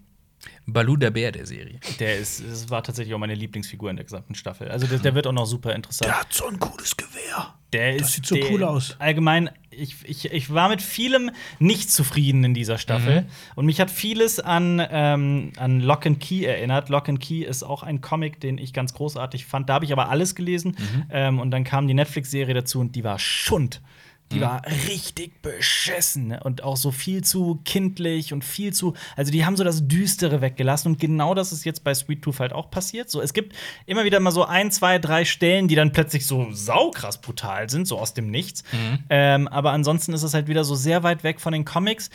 Baloo 0.68 0.96
der 0.96 1.10
Bär 1.10 1.32
der 1.32 1.48
Serie. 1.48 1.80
Der 2.00 2.20
ist, 2.20 2.40
es 2.42 2.70
war 2.70 2.84
tatsächlich 2.84 3.16
auch 3.16 3.20
meine 3.20 3.34
Lieblingsfigur 3.34 3.90
in 3.90 3.96
der 3.96 4.06
gesamten 4.06 4.36
Staffel. 4.36 4.70
Also 4.70 4.86
der, 4.86 5.00
der 5.00 5.16
wird 5.16 5.26
auch 5.26 5.32
noch 5.32 5.48
super 5.48 5.74
interessant. 5.74 6.08
Der 6.12 6.20
hat 6.20 6.32
so 6.32 6.46
ein 6.46 6.60
cooles 6.60 6.96
Gewehr. 6.96 7.56
Der 7.74 7.98
Das 7.98 8.10
ist, 8.10 8.14
sieht 8.16 8.26
so 8.28 8.36
der, 8.36 8.52
cool 8.52 8.64
aus. 8.64 8.96
Allgemein, 9.00 9.50
ich, 9.72 9.98
ich, 10.04 10.32
ich 10.32 10.54
war 10.54 10.70
mit 10.70 10.82
vielem 10.82 11.32
nicht 11.60 11.92
zufrieden 11.92 12.44
in 12.44 12.54
dieser 12.54 12.78
Staffel. 12.78 13.26
Und 13.56 13.66
mich 13.66 13.80
hat 13.80 13.92
vieles 13.92 14.40
an, 14.40 14.82
ähm, 14.92 15.52
an 15.58 15.82
Lock 15.82 16.06
and 16.06 16.20
Key 16.20 16.44
erinnert. 16.46 16.90
Lock 16.90 17.10
and 17.10 17.20
Key 17.20 17.44
ist 17.44 17.64
auch 17.64 17.84
ein 17.84 18.02
Comic, 18.02 18.40
den 18.40 18.58
ich 18.58 18.74
ganz 18.74 18.94
großartig 18.94 19.46
fand. 19.46 19.70
Da 19.70 19.76
habe 19.76 19.86
ich 19.86 19.92
aber 19.92 20.10
alles 20.10 20.36
gelesen. 20.36 20.76
Ähm, 21.12 21.40
und 21.40 21.52
dann 21.52 21.64
kam 21.64 21.88
die 21.88 21.94
Netflix-Serie 21.94 22.54
dazu 22.54 22.80
und 22.80 22.96
die 22.96 23.04
war 23.04 23.20
Schund. 23.20 23.82
Die 24.32 24.42
war 24.42 24.62
richtig 24.88 25.42
beschissen 25.42 26.28
ne? 26.28 26.40
und 26.44 26.64
auch 26.64 26.78
so 26.78 26.92
viel 26.92 27.24
zu 27.24 27.60
kindlich 27.66 28.32
und 28.32 28.44
viel 28.44 28.74
zu. 28.74 28.94
Also, 29.16 29.32
die 29.32 29.46
haben 29.46 29.58
so 29.58 29.64
das 29.64 29.88
Düstere 29.88 30.42
weggelassen 30.42 30.94
und 30.94 31.00
genau 31.00 31.34
das 31.34 31.52
ist 31.52 31.66
jetzt 31.66 31.84
bei 31.84 31.94
Sweet 31.94 32.22
Tooth 32.22 32.40
halt 32.40 32.54
auch 32.54 32.70
passiert. 32.70 33.10
So, 33.10 33.22
es 33.22 33.34
gibt 33.34 33.56
immer 33.86 34.04
wieder 34.04 34.20
mal 34.20 34.32
so 34.32 34.46
ein, 34.46 34.72
zwei, 34.72 35.00
drei 35.00 35.26
Stellen, 35.26 35.68
die 35.68 35.76
dann 35.76 35.92
plötzlich 35.92 36.28
so 36.28 36.48
saukrass 36.52 37.22
brutal 37.22 37.70
sind, 37.70 37.88
so 37.88 37.98
aus 37.98 38.14
dem 38.14 38.30
Nichts. 38.30 38.64
Ähm, 39.10 39.48
aber 39.48 39.72
ansonsten 39.72 40.14
ist 40.14 40.24
es 40.24 40.34
halt 40.34 40.48
wieder 40.48 40.64
so 40.64 40.76
sehr 40.76 41.04
weit 41.04 41.24
weg 41.24 41.42
von 41.42 41.54
den 41.54 41.66
Comics. 41.66 42.10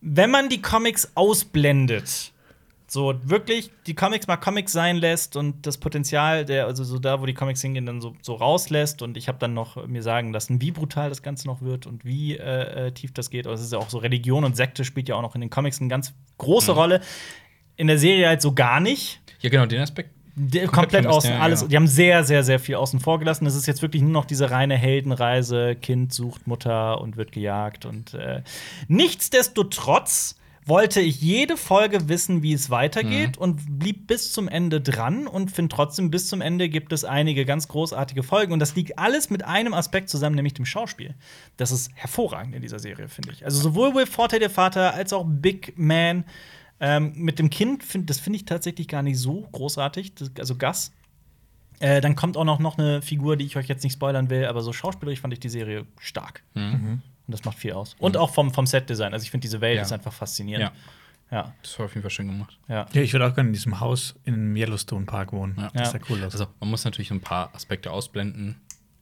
Wenn 0.00 0.30
man 0.30 0.50
die 0.50 0.60
Comics 0.60 1.12
ausblendet, 1.14 2.33
so 2.94 3.14
wirklich 3.22 3.70
die 3.86 3.94
Comics 3.94 4.26
mal 4.26 4.38
Comics 4.38 4.72
sein 4.72 4.96
lässt 4.96 5.36
und 5.36 5.66
das 5.66 5.76
Potenzial, 5.76 6.46
der, 6.46 6.66
also 6.66 6.82
so 6.84 6.98
da, 6.98 7.20
wo 7.20 7.26
die 7.26 7.34
Comics 7.34 7.60
hingehen, 7.60 7.84
dann 7.84 8.00
so, 8.00 8.14
so 8.22 8.34
rauslässt 8.34 9.02
und 9.02 9.18
ich 9.18 9.28
habe 9.28 9.36
dann 9.38 9.52
noch 9.52 9.86
mir 9.86 10.02
sagen 10.02 10.32
lassen, 10.32 10.62
wie 10.62 10.70
brutal 10.70 11.10
das 11.10 11.22
Ganze 11.22 11.46
noch 11.46 11.60
wird 11.60 11.86
und 11.86 12.06
wie 12.06 12.36
äh, 12.38 12.86
äh, 12.86 12.92
tief 12.92 13.12
das 13.12 13.28
geht. 13.28 13.46
Also 13.46 13.60
es 13.60 13.66
ist 13.66 13.72
ja 13.72 13.78
auch 13.78 13.90
so 13.90 13.98
Religion 13.98 14.44
und 14.44 14.56
Sekte 14.56 14.84
spielt 14.84 15.08
ja 15.08 15.16
auch 15.16 15.22
noch 15.22 15.34
in 15.34 15.42
den 15.42 15.50
Comics 15.50 15.80
eine 15.80 15.88
ganz 15.88 16.14
große 16.38 16.72
Rolle. 16.72 17.02
In 17.76 17.88
der 17.88 17.98
Serie 17.98 18.28
halt 18.28 18.40
so 18.40 18.54
gar 18.54 18.80
nicht. 18.80 19.20
Ja, 19.40 19.50
genau, 19.50 19.66
den 19.66 19.80
Aspekt. 19.80 20.10
Komplett 20.36 20.72
komplett 20.72 21.06
außen, 21.06 21.30
ja, 21.30 21.38
alles. 21.38 21.60
genau. 21.60 21.70
Die 21.70 21.76
haben 21.76 21.86
sehr, 21.86 22.24
sehr, 22.24 22.42
sehr 22.42 22.58
viel 22.58 22.74
außen 22.74 22.98
vor 22.98 23.20
gelassen. 23.20 23.46
Es 23.46 23.54
ist 23.54 23.66
jetzt 23.66 23.82
wirklich 23.82 24.02
nur 24.02 24.10
noch 24.10 24.24
diese 24.24 24.50
reine 24.50 24.76
Heldenreise. 24.76 25.76
Kind 25.76 26.12
sucht 26.12 26.46
Mutter 26.48 27.00
und 27.00 27.16
wird 27.16 27.30
gejagt. 27.30 27.86
Und 27.86 28.14
äh, 28.14 28.42
nichtsdestotrotz 28.88 30.36
wollte 30.66 31.00
ich 31.00 31.20
jede 31.20 31.56
Folge 31.56 32.08
wissen, 32.08 32.42
wie 32.42 32.54
es 32.54 32.70
weitergeht 32.70 33.36
und 33.36 33.78
blieb 33.78 34.06
bis 34.06 34.32
zum 34.32 34.48
Ende 34.48 34.80
dran 34.80 35.26
und 35.26 35.50
finde 35.50 35.74
trotzdem, 35.74 36.10
bis 36.10 36.28
zum 36.28 36.40
Ende 36.40 36.68
gibt 36.68 36.92
es 36.92 37.04
einige 37.04 37.44
ganz 37.44 37.68
großartige 37.68 38.22
Folgen. 38.22 38.52
Und 38.52 38.60
das 38.60 38.74
liegt 38.74 38.98
alles 38.98 39.28
mit 39.28 39.44
einem 39.44 39.74
Aspekt 39.74 40.08
zusammen, 40.08 40.36
nämlich 40.36 40.54
dem 40.54 40.64
Schauspiel. 40.64 41.14
Das 41.58 41.70
ist 41.70 41.90
hervorragend 41.94 42.54
in 42.54 42.62
dieser 42.62 42.78
Serie, 42.78 43.08
finde 43.08 43.32
ich. 43.32 43.44
Also 43.44 43.60
sowohl 43.60 43.94
Will 43.94 44.06
Forte, 44.06 44.38
der 44.38 44.50
Vater, 44.50 44.94
als 44.94 45.12
auch 45.12 45.24
Big 45.26 45.74
Man. 45.76 46.24
Ähm, 46.80 47.12
mit 47.16 47.38
dem 47.38 47.50
Kind, 47.50 47.84
find, 47.84 48.10
das 48.10 48.18
finde 48.18 48.38
ich 48.38 48.46
tatsächlich 48.46 48.88
gar 48.88 49.02
nicht 49.02 49.18
so 49.18 49.46
großartig. 49.52 50.14
Das, 50.14 50.30
also 50.38 50.56
Gus. 50.56 50.92
Äh, 51.80 52.00
dann 52.00 52.16
kommt 52.16 52.36
auch 52.36 52.44
noch, 52.44 52.58
noch 52.58 52.78
eine 52.78 53.02
Figur, 53.02 53.36
die 53.36 53.44
ich 53.44 53.56
euch 53.56 53.66
jetzt 53.66 53.84
nicht 53.84 53.94
spoilern 53.94 54.30
will, 54.30 54.46
aber 54.46 54.62
so 54.62 54.72
schauspielerisch 54.72 55.20
fand 55.20 55.32
ich 55.34 55.40
die 55.40 55.48
Serie 55.48 55.86
stark. 55.98 56.42
Und 57.26 57.32
das 57.32 57.44
macht 57.44 57.58
viel 57.58 57.72
aus. 57.72 57.96
Und 57.98 58.16
auch 58.16 58.32
vom, 58.34 58.52
vom 58.52 58.66
Set-Design. 58.66 59.12
Also 59.12 59.24
ich 59.24 59.30
finde, 59.30 59.42
diese 59.42 59.60
Welt 59.60 59.76
Ja. 59.76 59.82
ist 59.82 59.92
einfach 59.92 60.12
faszinierend. 60.12 60.72
Ja. 61.30 61.36
Ja. 61.38 61.54
Das 61.62 61.78
war 61.78 61.86
auf 61.86 61.92
jeden 61.94 62.02
Fall 62.02 62.10
schön 62.10 62.26
gemacht. 62.28 62.58
ja. 62.68 62.86
Ja, 62.92 63.00
ich 63.02 63.12
würde 63.12 63.26
auch 63.26 63.34
gerne 63.34 63.48
in 63.48 63.54
diesem 63.54 63.80
Haus 63.80 64.14
im 64.24 64.54
Yellowstone 64.54 65.06
Park 65.06 65.32
wohnen. 65.32 65.54
Ja. 65.56 65.70
Das 65.74 65.92
Ja. 65.92 65.98
sah 65.98 66.04
cool 66.10 66.22
aus. 66.24 66.32
Also, 66.34 66.46
man 66.60 66.70
muss 66.70 66.84
natürlich 66.84 67.10
ein 67.10 67.20
paar 67.20 67.54
Aspekte 67.54 67.90
ausblenden. 67.90 68.60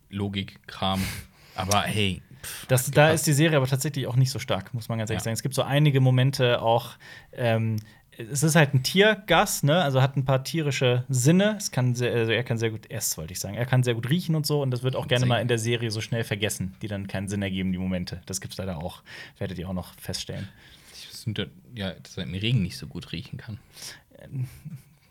Logik, 0.09 0.61
Kram. 0.67 1.03
Aber 1.55 1.83
hey, 1.83 2.23
Das, 2.69 2.91
da 2.91 3.11
ist 3.11 3.27
die 3.27 3.33
Serie 3.35 3.57
aber 3.59 3.67
tatsächlich 3.67 4.07
auch 4.07 4.17
nicht 4.17 4.31
so 4.31 4.39
stark, 4.39 4.73
muss 4.75 4.89
man 4.89 4.99
ganz 4.99 5.11
ehrlich 5.11 5.21
Ja. 5.21 5.25
sagen. 5.25 5.35
Es 5.35 5.43
gibt 5.43 5.55
so 5.55 5.63
einige 5.63 6.01
Momente 6.01 6.63
auch. 6.63 6.93
Ähm, 7.33 7.77
es 8.19 8.43
ist 8.43 8.57
halt 8.57 8.75
ein 8.75 8.83
Tiergas, 8.83 9.63
ne? 9.63 9.83
Also 9.83 10.03
hat 10.03 10.17
ein 10.17 10.25
paar 10.25 10.45
tierische 10.45 11.05
Sinne. 11.09 11.57
Es 11.57 11.71
kann 11.71 11.95
sehr, 11.95 12.13
also 12.13 12.33
er 12.33 12.45
kann 12.45 12.59
sehr 12.59 12.71
gut 12.71 12.91
essen, 12.91 13.17
wollte 13.19 13.33
ich 13.33 13.41
sagen. 13.41 13.55
Er 13.55 13.67
kann 13.67 13.83
sehr 13.83 13.95
gut 13.95 14.11
riechen 14.11 14.35
und 14.35 14.47
so. 14.47 14.63
Und 14.63 14.71
das 14.71 14.83
wird 14.83 14.97
auch 14.97 15.09
gerne 15.09 15.27
mal 15.27 15.41
in 15.41 15.49
der 15.49 15.59
Serie 15.59 15.91
so 15.91 16.01
schnell 16.01 16.25
vergessen, 16.25 16.75
die 16.83 16.89
dann 16.89 17.07
keinen 17.07 17.29
Sinn 17.29 17.43
ergeben, 17.43 17.73
die 17.73 17.79
Momente. 17.79 18.21
Das 18.27 18.41
gibt's 18.41 18.59
leider 18.59 18.79
auch. 18.79 19.03
Werdet 19.39 19.59
ihr 19.59 19.69
auch 19.69 19.73
noch 19.73 19.95
feststellen. 19.95 20.49
ich 20.95 21.07
finde, 21.19 21.51
ja, 21.75 21.93
dass 21.93 22.19
er 22.19 22.27
den 22.27 22.35
Regen 22.35 22.63
nicht 22.63 22.77
so 22.77 22.87
gut 22.87 23.13
riechen 23.13 23.39
kann. 23.39 23.59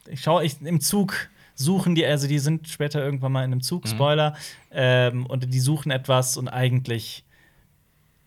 ich 0.08 0.22
schaue 0.22 0.44
ich, 0.46 0.62
im 0.62 0.80
Zug 0.80 1.30
suchen 1.56 1.96
die, 1.96 2.06
also 2.06 2.28
die 2.28 2.40
sind 2.40 2.68
später 2.68 3.04
irgendwann 3.04 3.32
mal 3.32 3.44
in 3.44 3.52
einem 3.52 3.62
Zug, 3.62 3.88
Spoiler, 3.88 4.36
ähm, 4.72 5.26
und 5.26 5.54
die 5.54 5.60
suchen 5.60 5.92
etwas 5.92 6.38
und 6.38 6.48
eigentlich 6.48 7.24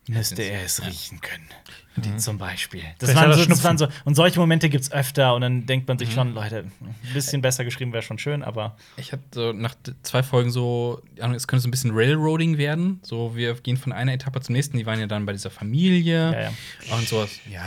müsste 0.07 0.43
er 0.43 0.63
es 0.63 0.85
riechen 0.85 1.21
können. 1.21 1.49
Die 1.97 2.17
zum 2.17 2.37
Beispiel. 2.37 2.81
Das 2.99 3.15
waren, 3.15 3.31
so, 3.33 3.45
das 3.45 3.63
waren 3.63 3.77
so, 3.77 3.87
und 4.03 4.15
solche 4.15 4.37
Momente 4.39 4.67
gibt 4.69 4.83
es 4.83 4.91
öfter 4.91 5.33
und 5.33 5.41
dann 5.41 5.65
denkt 5.65 5.87
man 5.87 5.97
sich 5.97 6.11
schon, 6.13 6.33
Leute, 6.33 6.65
ein 6.81 7.13
bisschen 7.13 7.41
besser 7.41 7.63
geschrieben 7.63 7.93
wäre 7.93 8.03
schon 8.03 8.17
schön, 8.19 8.43
aber 8.43 8.75
Ich 8.97 9.11
hatte 9.13 9.23
so 9.33 9.53
nach 9.53 9.75
zwei 10.03 10.21
Folgen 10.21 10.51
so, 10.51 11.01
es 11.33 11.47
könnte 11.47 11.61
so 11.61 11.67
ein 11.67 11.71
bisschen 11.71 11.91
Railroading 11.93 12.57
werden. 12.57 12.99
So, 13.01 13.35
wir 13.35 13.53
gehen 13.55 13.77
von 13.77 13.93
einer 13.93 14.13
Etappe 14.13 14.41
zum 14.41 14.53
nächsten. 14.53 14.77
Die 14.77 14.85
waren 14.85 14.99
ja 14.99 15.07
dann 15.07 15.25
bei 15.25 15.31
dieser 15.31 15.49
Familie 15.51 16.31
Ja, 16.33 16.41
ja. 16.41 16.51
und 16.97 17.07
sowas. 17.07 17.29
Ja. 17.49 17.61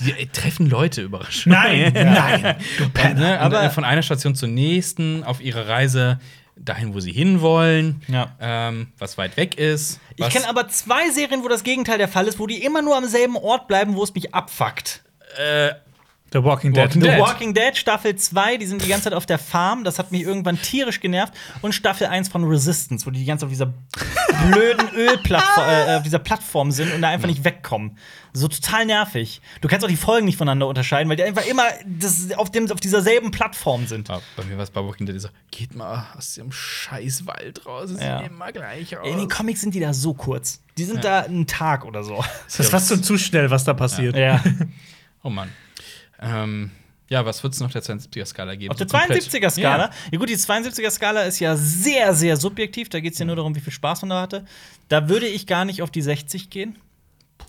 Die 0.00 0.10
äh, 0.10 0.26
treffen 0.26 0.68
Leute 0.68 1.02
überraschend. 1.02 1.54
Nein, 1.54 1.92
nein. 1.94 2.56
Und, 2.80 2.94
ne, 3.18 3.38
Aber- 3.40 3.60
aber 3.60 3.70
von 3.70 3.84
einer 3.84 4.02
Station 4.02 4.34
zur 4.34 4.48
nächsten 4.48 5.22
auf 5.24 5.40
ihrer 5.40 5.68
Reise 5.68 6.18
dahin, 6.56 6.94
wo 6.94 7.00
sie 7.00 7.12
hinwollen, 7.12 8.02
Ja. 8.08 8.36
ähm, 8.40 8.88
was 8.98 9.18
weit 9.18 9.36
weg 9.36 9.58
ist. 9.58 10.00
ich 10.16 10.28
kenne 10.28 10.48
aber 10.48 10.68
zwei 10.68 11.10
Serien, 11.10 11.42
wo 11.42 11.48
das 11.48 11.64
Gegenteil 11.64 11.98
der 11.98 12.08
Fall 12.08 12.26
ist, 12.28 12.38
wo 12.38 12.46
die 12.46 12.62
immer 12.64 12.82
nur 12.82 12.96
am 12.96 13.06
selben 13.06 13.36
Ort 13.36 13.68
bleiben, 13.68 13.96
wo 13.96 14.02
es 14.04 14.14
mich 14.14 14.34
abfuckt. 14.34 15.02
The 16.32 16.42
Walking 16.42 16.72
Dead. 16.72 16.84
Walking 16.84 17.02
The 17.02 17.08
Dead. 17.08 17.20
Walking 17.20 17.54
Dead 17.54 17.76
Staffel 17.76 18.16
2, 18.16 18.56
die 18.56 18.66
sind 18.66 18.82
die 18.82 18.88
ganze 18.88 19.04
Zeit 19.04 19.14
auf 19.14 19.26
der 19.26 19.38
Farm, 19.38 19.84
das 19.84 19.98
hat 19.98 20.12
mich 20.12 20.22
irgendwann 20.22 20.60
tierisch 20.60 21.00
genervt. 21.00 21.34
Und 21.60 21.74
Staffel 21.74 22.06
1 22.06 22.28
von 22.28 22.44
Resistance, 22.44 23.04
wo 23.06 23.10
die 23.10 23.20
die 23.20 23.26
ganze 23.26 23.46
Zeit 23.46 23.46
auf 23.46 23.52
dieser 23.52 24.46
blöden 24.50 24.88
Ölplattform, 24.96 25.68
äh, 25.68 25.96
auf 25.96 26.02
dieser 26.02 26.18
Plattform 26.18 26.70
sind 26.70 26.92
und 26.94 27.02
da 27.02 27.08
einfach 27.10 27.28
nicht 27.28 27.44
wegkommen. 27.44 27.98
So 28.32 28.48
total 28.48 28.86
nervig. 28.86 29.42
Du 29.60 29.68
kannst 29.68 29.84
auch 29.84 29.90
die 29.90 29.96
Folgen 29.96 30.24
nicht 30.24 30.38
voneinander 30.38 30.66
unterscheiden, 30.66 31.10
weil 31.10 31.16
die 31.16 31.22
einfach 31.22 31.44
immer 31.44 31.64
das, 31.84 32.32
auf, 32.36 32.50
dem, 32.50 32.70
auf 32.70 32.80
dieser 32.80 33.02
selben 33.02 33.30
Plattform 33.30 33.86
sind. 33.86 34.08
Ja, 34.08 34.20
bei 34.36 34.44
mir 34.44 34.56
war 34.56 34.64
es 34.64 34.70
bei 34.70 34.80
Walking 34.82 35.04
Dead 35.06 35.20
so, 35.20 35.28
geht 35.50 35.74
mal 35.74 36.06
aus 36.16 36.34
dem 36.34 36.50
scheiß 36.50 37.26
Wald 37.26 37.66
raus, 37.66 37.90
es 37.90 38.00
Ja. 38.00 38.18
sieht 38.20 38.28
immer 38.28 38.50
gleich 38.52 38.96
aus. 38.96 39.06
In 39.06 39.18
den 39.18 39.28
Comics 39.28 39.60
sind 39.60 39.74
die 39.74 39.80
da 39.80 39.92
so 39.92 40.14
kurz. 40.14 40.62
Die 40.78 40.84
sind 40.84 41.04
da 41.04 41.20
einen 41.20 41.46
Tag 41.46 41.84
oder 41.84 42.02
so. 42.02 42.24
Das 42.46 42.60
ist 42.60 42.70
fast 42.70 42.88
schon 42.88 43.02
zu 43.02 43.18
schnell, 43.18 43.50
was 43.50 43.64
da 43.64 43.74
passiert. 43.74 44.16
Ja. 44.16 44.42
Oh 45.24 45.30
Mann. 45.30 45.50
Ähm, 46.22 46.70
ja, 47.08 47.26
was 47.26 47.42
wird 47.42 47.52
es 47.52 47.60
noch 47.60 47.70
der 47.70 47.82
72er-Skala 47.82 48.54
geben? 48.54 48.70
Auf 48.70 48.78
der 48.78 48.88
So 48.88 48.96
komplett. 48.96 49.22
72er-Skala. 49.22 49.84
Ja. 49.84 49.90
Ja. 50.12 50.18
gut, 50.18 50.30
die 50.30 50.36
72er-Skala 50.36 51.22
ist 51.24 51.40
ja 51.40 51.56
sehr, 51.56 52.14
sehr 52.14 52.38
subjektiv. 52.38 52.88
Da 52.88 53.00
geht 53.00 53.12
es 53.12 53.18
ja 53.18 53.26
nur 53.26 53.36
darum, 53.36 53.54
wie 53.54 53.60
viel 53.60 53.72
Spaß 53.72 54.02
man 54.02 54.10
da 54.10 54.22
hatte. 54.22 54.46
Da 54.88 55.10
würde 55.10 55.26
ich 55.26 55.46
gar 55.46 55.66
nicht 55.66 55.82
auf 55.82 55.90
die 55.90 56.00
60 56.00 56.48
gehen, 56.48 56.78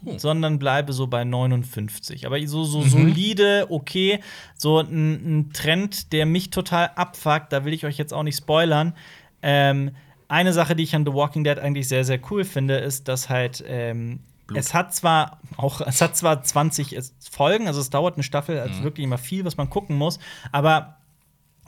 Puh. 0.04 0.18
sondern 0.18 0.60
bleibe 0.60 0.92
so 0.92 1.08
bei 1.08 1.24
59. 1.24 2.26
Aber 2.26 2.46
so, 2.46 2.66
so 2.66 2.82
solide, 2.82 3.68
okay. 3.70 4.20
So 4.58 4.80
ein, 4.80 5.40
ein 5.40 5.54
Trend, 5.54 6.12
der 6.12 6.26
mich 6.26 6.50
total 6.50 6.92
abfuckt, 6.96 7.54
da 7.54 7.64
will 7.64 7.72
ich 7.72 7.86
euch 7.86 7.98
jetzt 7.98 8.14
auch 8.14 8.24
nicht 8.24 8.38
spoilern. 8.38 8.94
Ähm, 9.42 9.92
eine 10.28 10.52
Sache, 10.52 10.76
die 10.76 10.84
ich 10.84 10.94
an 10.94 11.06
The 11.06 11.14
Walking 11.14 11.46
Dead 11.46 11.60
eigentlich 11.60 11.88
sehr, 11.88 12.04
sehr 12.04 12.20
cool 12.32 12.44
finde, 12.44 12.78
ist, 12.80 13.08
dass 13.08 13.30
halt 13.30 13.64
ähm, 13.66 14.20
es 14.54 14.74
hat 14.74 14.94
zwar 14.94 15.40
auch, 15.58 15.82
es 15.82 16.02
hat 16.02 16.18
zwar 16.18 16.44
20 16.44 16.98
Folgen, 17.32 17.68
also 17.68 17.80
es 17.80 17.90
dauert 17.90 18.16
eine 18.16 18.24
Staffel, 18.24 18.60
also 18.60 18.84
wirklich 18.84 19.04
immer 19.04 19.18
viel, 19.18 19.46
was 19.46 19.58
man 19.58 19.70
gucken 19.70 19.98
muss, 19.98 20.20
aber 20.52 20.98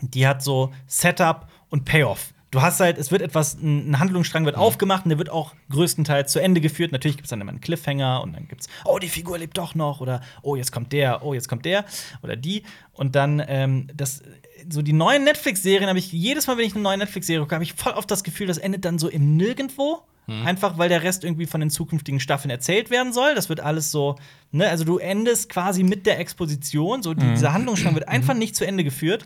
die 0.02 0.28
hat 0.28 0.44
so 0.44 0.74
Setup 0.88 1.48
und 1.70 1.86
Payoff. 1.86 2.34
Du 2.52 2.62
hast 2.62 2.80
halt, 2.80 2.98
es 2.98 3.12
wird 3.12 3.22
etwas, 3.22 3.56
ein 3.56 4.00
Handlungsstrang 4.00 4.46
wird 4.46 4.56
aufgemacht 4.56 5.04
und 5.04 5.10
der 5.10 5.18
wird 5.18 5.30
auch 5.30 5.54
größtenteils 5.72 6.32
zu 6.32 6.40
Ende 6.40 6.62
geführt. 6.62 6.94
Natürlich 6.94 7.18
gibt 7.18 7.26
es 7.26 7.30
dann 7.32 7.42
immer 7.42 7.52
einen 7.52 7.60
Cliffhanger 7.60 8.22
und 8.24 8.34
dann 8.34 8.48
gibt's, 8.48 8.70
oh, 8.86 8.98
die 8.98 9.10
Figur 9.10 9.38
lebt 9.38 9.58
doch 9.58 9.76
noch 9.76 10.00
oder 10.00 10.22
oh, 10.42 10.56
jetzt 10.56 10.72
kommt 10.72 10.94
der, 10.94 11.26
oh, 11.26 11.34
jetzt 11.34 11.50
kommt 11.50 11.66
der 11.66 11.84
oder 12.24 12.38
die. 12.38 12.64
Und 12.94 13.16
dann, 13.16 13.44
ähm, 13.46 13.88
das, 13.94 14.22
so 14.70 14.82
die 14.82 14.94
neuen 14.94 15.26
Netflix-Serien 15.26 15.90
habe 15.90 16.00
ich, 16.00 16.14
jedes 16.14 16.48
Mal, 16.48 16.58
wenn 16.58 16.66
ich 16.66 16.76
eine 16.76 16.84
neue 16.84 16.98
Netflix-Serie 16.98 17.42
gucke, 17.42 17.56
habe 17.56 17.64
ich 17.66 17.74
voll 17.74 17.92
oft 17.92 18.10
das 18.10 18.24
Gefühl, 18.24 18.48
das 18.48 18.58
endet 18.58 18.86
dann 18.86 19.00
so 19.00 19.10
im 19.10 19.36
Nirgendwo. 19.36 20.04
Einfach 20.28 20.78
weil 20.80 20.90
der 20.90 21.04
Rest 21.04 21.24
irgendwie 21.24 21.46
von 21.46 21.60
den 21.62 21.70
zukünftigen 21.70 22.20
Staffeln 22.20 22.50
erzählt 22.50 22.90
werden 22.90 23.14
soll. 23.14 23.36
Das 23.36 23.48
wird 23.50 23.60
alles 23.60 23.92
so, 23.92 24.16
ne, 24.52 24.68
also 24.68 24.84
du 24.84 24.98
endest 24.98 25.50
quasi 25.50 25.84
mit 25.84 26.06
der 26.08 26.20
Exposition. 26.20 27.04
So, 27.04 27.14
die, 27.14 27.28
dieser 27.28 27.54
Handlungsstrang 27.54 27.94
wird 27.94 28.08
einfach 28.08 28.34
nicht 28.34 28.56
zu 28.56 28.66
Ende 28.66 28.84
geführt. 28.84 29.24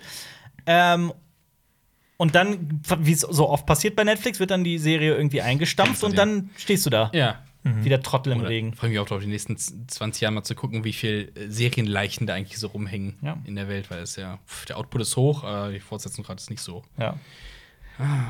Ähm, 0.65 1.13
und 2.17 2.35
dann, 2.35 2.81
wie 2.99 3.13
es 3.13 3.21
so 3.21 3.47
oft 3.47 3.65
passiert 3.65 3.95
bei 3.95 4.03
Netflix, 4.03 4.41
wird 4.41 4.51
dann 4.51 4.65
die 4.65 4.77
Serie 4.77 5.15
irgendwie 5.15 5.41
eingestampft 5.41 6.03
und 6.03 6.17
dann 6.17 6.49
stehst 6.57 6.85
du 6.85 6.89
da. 6.89 7.11
Ja. 7.13 7.43
Wie 7.63 7.89
der 7.89 8.01
Trottel 8.01 8.31
im 8.33 8.39
Oder 8.39 8.49
Regen. 8.49 8.73
freue 8.73 8.89
mich 8.89 8.99
auch 8.99 9.05
drauf, 9.05 9.21
die 9.21 9.27
nächsten 9.27 9.57
z- 9.57 9.73
20 9.91 10.21
Jahre 10.21 10.33
mal 10.35 10.43
zu 10.43 10.55
gucken, 10.55 10.83
wie 10.85 10.93
viel 10.93 11.31
äh, 11.35 11.47
Serienleichen 11.49 12.25
da 12.25 12.33
eigentlich 12.33 12.57
so 12.57 12.67
rumhängen 12.67 13.17
Ja. 13.21 13.37
in 13.45 13.55
der 13.55 13.67
Welt, 13.67 13.91
weil 13.91 13.99
es 13.99 14.15
ja, 14.15 14.39
pff, 14.47 14.65
der 14.65 14.77
Output 14.77 15.01
ist 15.01 15.15
hoch, 15.17 15.43
aber 15.43 15.71
die 15.71 15.81
Fortsetzung 15.81 16.23
gerade 16.25 16.39
ist 16.39 16.49
nicht 16.49 16.61
so. 16.61 16.83
Ja. 16.97 17.15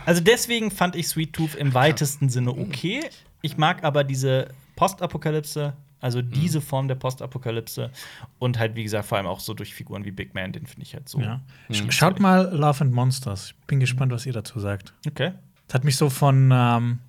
Also 0.06 0.22
deswegen 0.22 0.72
fand 0.72 0.96
ich 0.96 1.08
Sweet 1.08 1.34
Tooth 1.34 1.56
im 1.56 1.74
weitesten 1.74 2.30
Sinne 2.30 2.52
okay. 2.52 3.02
Ich 3.42 3.58
mag 3.58 3.84
aber 3.84 4.04
diese 4.04 4.50
Postapokalypse 4.76 5.74
Also 6.02 6.20
Mhm. 6.22 6.32
diese 6.32 6.62
Form 6.62 6.88
der 6.88 6.96
Postapokalypse. 6.96 7.92
Und 8.40 8.58
halt, 8.58 8.76
wie 8.76 8.84
gesagt, 8.84 9.06
vor 9.06 9.18
allem 9.18 9.28
auch 9.28 9.42
so 9.42 9.54
durch 9.54 9.74
Figuren 9.74 10.06
wie 10.06 10.12
Big 10.12 10.34
Man, 10.34 10.54
den 10.54 10.66
finde 10.66 10.84
ich 10.84 10.94
halt 10.94 11.10
so. 11.10 11.20
Ja. 11.20 11.42
Sch- 11.70 11.92
Schaut 11.92 12.22
mal 12.22 12.50
Love 12.56 12.86
and 12.86 12.94
Monsters. 12.94 13.50
Ich 13.60 13.66
bin 13.68 13.82
gespannt, 13.82 14.12
was 14.14 14.26
ihr 14.26 14.32
dazu 14.32 14.60
sagt. 14.62 14.94
Okay. 15.06 15.34
Das 15.68 15.74
hat 15.76 15.84
mich 15.84 15.98
so 15.98 16.10
von 16.10 16.52
ähm, 16.54 17.00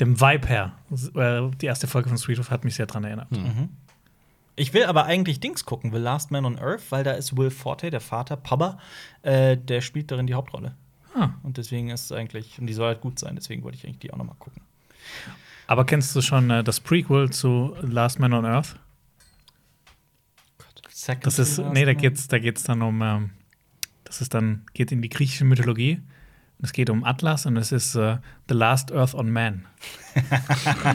dem 0.00 0.20
Vibe 0.20 0.46
her, 0.46 0.72
äh, 1.16 1.50
die 1.60 1.66
erste 1.66 1.88
Folge 1.88 2.08
von 2.08 2.16
Sweet 2.18 2.36
Tooth 2.36 2.50
hat 2.52 2.64
mich 2.64 2.76
sehr 2.76 2.86
dran 2.86 3.02
erinnert. 3.02 3.26
Ich 4.54 4.72
will 4.74 4.84
aber 4.84 5.04
eigentlich 5.04 5.40
Dings 5.40 5.64
gucken, 5.64 5.90
The 5.92 5.98
Last 5.98 6.30
Man 6.30 6.44
on 6.44 6.56
Earth, 6.58 6.82
weil 6.90 7.02
da 7.04 7.12
ist 7.12 7.36
Will 7.36 7.50
Forte, 7.50 7.90
der 7.90 8.00
Vater, 8.00 8.36
Papa, 8.36 8.78
äh, 9.22 9.56
der 9.56 9.80
spielt 9.80 10.10
darin 10.12 10.26
die 10.28 10.34
Hauptrolle. 10.34 10.74
Ah. 11.18 11.34
Und 11.42 11.56
deswegen 11.56 11.90
ist 11.90 12.04
es 12.06 12.12
eigentlich, 12.12 12.58
und 12.58 12.66
die 12.66 12.72
soll 12.74 12.86
halt 12.88 13.00
gut 13.00 13.18
sein, 13.18 13.34
deswegen 13.36 13.62
wollte 13.64 13.76
ich 13.78 13.84
eigentlich 13.84 13.98
die 13.98 14.12
auch 14.12 14.18
noch 14.18 14.24
mal 14.26 14.36
gucken. 14.38 14.62
Aber 15.66 15.84
kennst 15.84 16.14
du 16.16 16.20
schon 16.22 16.50
äh, 16.50 16.62
das 16.64 16.80
Prequel 16.80 17.30
zu 17.30 17.74
Last 17.82 18.18
Man 18.18 18.32
on 18.32 18.44
Earth? 18.46 18.76
Second 20.90 21.26
Das 21.26 21.38
ist, 21.38 21.58
Last 21.58 21.72
nee, 21.74 21.84
da 21.84 21.94
geht's, 21.94 22.28
da 22.28 22.38
geht's 22.38 22.62
dann 22.64 22.82
um, 22.82 23.02
ähm, 23.02 23.30
das 24.04 24.20
ist 24.20 24.34
dann, 24.34 24.64
geht 24.74 24.92
in 24.92 25.02
die 25.02 25.08
griechische 25.08 25.44
Mythologie. 25.44 26.00
Es 26.60 26.72
geht 26.72 26.90
um 26.90 27.04
Atlas 27.04 27.46
und 27.46 27.56
es 27.56 27.70
ist 27.70 27.94
äh, 27.94 28.16
The 28.48 28.54
Last 28.54 28.90
Earth 28.90 29.14
on 29.14 29.30
Man. 29.30 29.64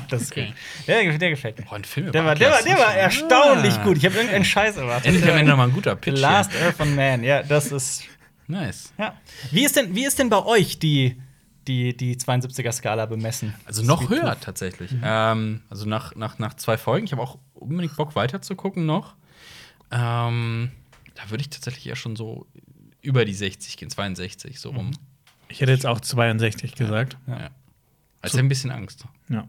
Das 0.10 0.24
ist 0.24 0.32
Okay. 0.34 0.48
gut. 0.48 0.88
Der, 0.90 1.18
der 1.18 1.30
gefällt 1.30 1.58
mir. 1.58 1.66
Oh, 1.72 1.76
ein 1.76 1.86
Film 1.86 2.12
Der 2.12 2.26
war, 2.26 2.36
der 2.36 2.52
war, 2.52 2.62
der 2.64 2.78
war 2.78 2.94
erstaunlich 2.96 3.74
Ah. 3.76 3.84
gut. 3.86 3.96
Ich 3.98 4.06
habe 4.06 4.16
irgendeinen 4.16 4.44
Scheiß 4.44 4.76
erwartet. 4.76 5.06
Endlich 5.06 5.24
am 5.32 5.38
Ende 5.38 5.52
noch 5.52 5.58
mal 5.58 5.68
ein 5.70 5.74
guter 5.74 5.92
The 5.92 6.00
Pitch. 6.12 6.20
Last 6.20 6.52
hier. 6.52 6.66
Earth 6.66 6.80
on 6.82 6.94
Man, 6.96 7.24
ja, 7.24 7.42
das 7.44 7.72
ist. 7.72 8.04
Nice. 8.48 8.94
Ja. 8.98 9.18
Wie 9.52 9.64
ist 9.64 9.76
denn, 9.76 9.96
wie 9.96 10.06
ist 10.06 10.20
denn 10.20 10.30
bei 10.30 10.44
euch 10.44 10.80
die, 10.80 11.22
die, 11.68 11.96
die 11.96 12.16
72er-Skala 12.16 13.06
bemessen? 13.06 13.54
Also 13.66 13.84
noch 13.84 14.10
höher 14.10 14.34
Tooth. 14.34 14.42
tatsächlich. 14.42 14.92
Ähm, 15.04 15.62
also 15.70 15.86
nach, 15.86 16.16
nach, 16.16 16.40
nach 16.40 16.54
zwei 16.56 16.78
Folgen. 16.78 17.06
Ich 17.06 17.12
habe 17.12 17.22
auch 17.22 17.40
unbedingt 17.54 17.96
Bock 17.96 18.16
weiter 18.16 18.42
zu 18.42 18.56
gucken 18.56 18.86
noch. 18.86 19.16
Ähm, 19.92 20.72
da 21.16 21.30
würde 21.30 21.42
ich 21.42 21.50
tatsächlich 21.50 21.88
eher 21.88 21.96
schon 21.96 22.16
so 22.16 22.48
über 23.02 23.26
die 23.26 23.34
60 23.34 23.78
gehen, 23.78 23.90
62 23.90 24.60
so 24.60 24.72
rum. 24.72 24.92
Ich 25.50 25.62
hätte 25.62 25.72
jetzt 25.72 25.86
auch 25.86 26.00
62 26.00 26.76
gesagt. 26.76 27.18
Ja. 27.28 27.50
Also 28.22 28.36
ich 28.36 28.40
habe 28.40 28.40
ein 28.40 28.50
bisschen 28.50 28.72
Angst. 28.72 29.06
Ja. 29.30 29.48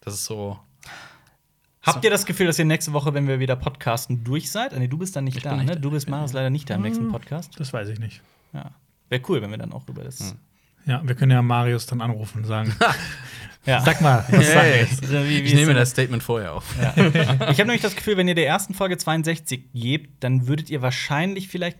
Das 0.00 0.14
ist 0.14 0.26
so. 0.26 0.58
Habt 1.86 2.04
ihr 2.04 2.10
das 2.10 2.26
Gefühl, 2.26 2.46
dass 2.46 2.58
ihr 2.58 2.64
nächste 2.64 2.92
Woche, 2.92 3.14
wenn 3.14 3.28
wir 3.28 3.38
wieder 3.38 3.56
podcasten, 3.56 4.24
durch 4.24 4.50
seid? 4.50 4.74
Ah, 4.74 4.78
Nee, 4.78 4.88
du 4.88 4.98
bist 4.98 5.14
dann 5.16 5.24
nicht 5.24 5.36
Ich 5.36 5.42
da, 5.44 5.50
bin 5.50 5.58
nicht 5.60 5.68
ne? 5.68 5.74
da. 5.74 5.80
Du 5.80 5.90
bist 5.90 6.08
Marius 6.08 6.32
leider 6.32 6.50
nicht 6.50 6.68
da 6.68 6.74
im 6.74 6.82
nächsten 6.82 7.08
Podcast. 7.10 7.52
Das 7.58 7.72
weiß 7.72 7.88
ich 7.90 7.98
nicht. 7.98 8.20
Ja. 8.52 8.72
Wäre 9.08 9.22
cool, 9.28 9.40
wenn 9.42 9.50
wir 9.50 9.58
dann 9.58 9.72
auch 9.72 9.88
über 9.88 10.02
das. 10.04 10.18
Hm. 10.20 10.32
Ja, 10.86 11.00
wir 11.04 11.14
können 11.14 11.32
ja 11.32 11.42
Marius 11.42 11.86
dann 11.86 12.00
anrufen 12.00 12.38
und 12.38 12.44
sagen: 12.44 12.74
Ja. 13.66 13.80
Sag 13.80 14.00
mal, 14.00 14.24
was 14.28 14.46
sag 14.52 14.62
Hey, 14.62 14.84
ich? 14.84 15.02
Wie- 15.02 15.28
wie 15.28 15.38
ich 15.40 15.44
ist 15.46 15.54
nehme 15.54 15.74
das 15.74 15.90
Statement 15.90 16.22
vorher 16.22 16.54
auf. 16.54 16.74
Ja. 16.80 16.92
Ich 17.50 17.58
habe 17.58 17.64
nämlich 17.66 17.82
das 17.82 17.96
Gefühl, 17.96 18.16
wenn 18.16 18.28
ihr 18.28 18.36
der 18.36 18.46
ersten 18.46 18.74
Folge 18.74 18.96
62 18.96 19.72
gebt, 19.74 20.22
dann 20.22 20.46
würdet 20.46 20.70
ihr 20.70 20.82
wahrscheinlich 20.82 21.48
vielleicht. 21.48 21.78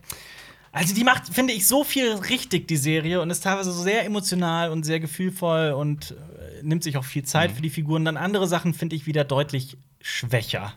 Also, 0.71 0.93
die 0.93 1.03
macht, 1.03 1.27
finde 1.33 1.53
ich, 1.53 1.65
so 1.67 1.83
viel 1.83 2.11
richtig, 2.13 2.67
die 2.67 2.77
Serie, 2.77 3.21
und 3.21 3.29
ist 3.29 3.43
teilweise 3.43 3.71
so 3.71 3.81
sehr 3.81 4.05
emotional 4.05 4.69
und 4.71 4.83
sehr 4.83 4.99
gefühlvoll 4.99 5.71
und 5.71 6.11
äh, 6.11 6.63
nimmt 6.63 6.83
sich 6.83 6.97
auch 6.97 7.05
viel 7.05 7.23
Zeit 7.23 7.51
für 7.51 7.61
die 7.61 7.69
Figuren. 7.69 8.05
Dann 8.05 8.17
andere 8.17 8.47
Sachen 8.47 8.73
finde 8.73 8.95
ich 8.95 9.05
wieder 9.07 9.23
deutlich 9.23 9.77
schwächer. 10.01 10.73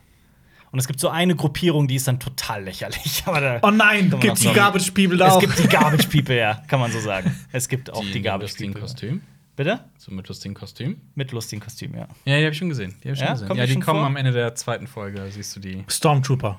Und 0.72 0.78
es 0.78 0.86
gibt 0.86 1.00
so 1.00 1.08
eine 1.08 1.34
Gruppierung, 1.34 1.88
die 1.88 1.96
ist 1.96 2.06
dann 2.06 2.20
total 2.20 2.62
lächerlich. 2.62 3.22
Aber 3.26 3.40
da, 3.40 3.58
Oh 3.62 3.70
nein, 3.72 4.14
auch 4.14 4.20
die 4.20 4.52
Garbage 4.52 4.92
People 4.92 5.16
es 5.16 5.32
auch? 5.32 5.40
gibt 5.40 5.58
die 5.58 5.66
Garbage 5.66 6.06
People, 6.06 6.36
ja, 6.36 6.62
kann 6.68 6.78
man 6.78 6.92
so 6.92 7.00
sagen. 7.00 7.34
Es 7.50 7.68
gibt 7.68 7.92
auch 7.92 8.00
die, 8.02 8.14
mit 8.14 8.22
Garbage 8.22 8.50
lustigen 8.52 8.72
People. 8.72 8.88
Kostüm. 8.88 9.22
Bitte? 9.56 9.84
So 9.98 10.12
mit 10.12 10.28
lustigen 10.28 10.54
Kostüm. 10.54 11.00
Mit 11.16 11.32
lustigen 11.32 11.60
Kostüm, 11.60 11.92
ja. 11.94 12.06
Ja, 12.24 12.36
die 12.38 12.44
habe 12.44 12.52
ich 12.52 12.56
schon 12.58 12.68
gesehen. 12.68 12.94
Die 13.02 13.08
hab 13.08 13.14
ich 13.14 13.18
schon 13.18 13.26
Ja? 13.26 13.32
gesehen. 13.32 13.48
Kommt 13.48 13.58
ja, 13.58 13.64
die 13.64 13.68
die 13.70 13.72
schon 13.74 13.82
kommen 13.82 13.98
vor? 13.98 14.06
am 14.06 14.16
Ende 14.16 14.30
der 14.30 14.54
zweiten 14.54 14.86
Folge. 14.86 15.26
Siehst 15.30 15.54
du 15.56 15.60
die 15.60 15.84
Stormtrooper. 15.88 16.58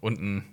unten. 0.00 0.44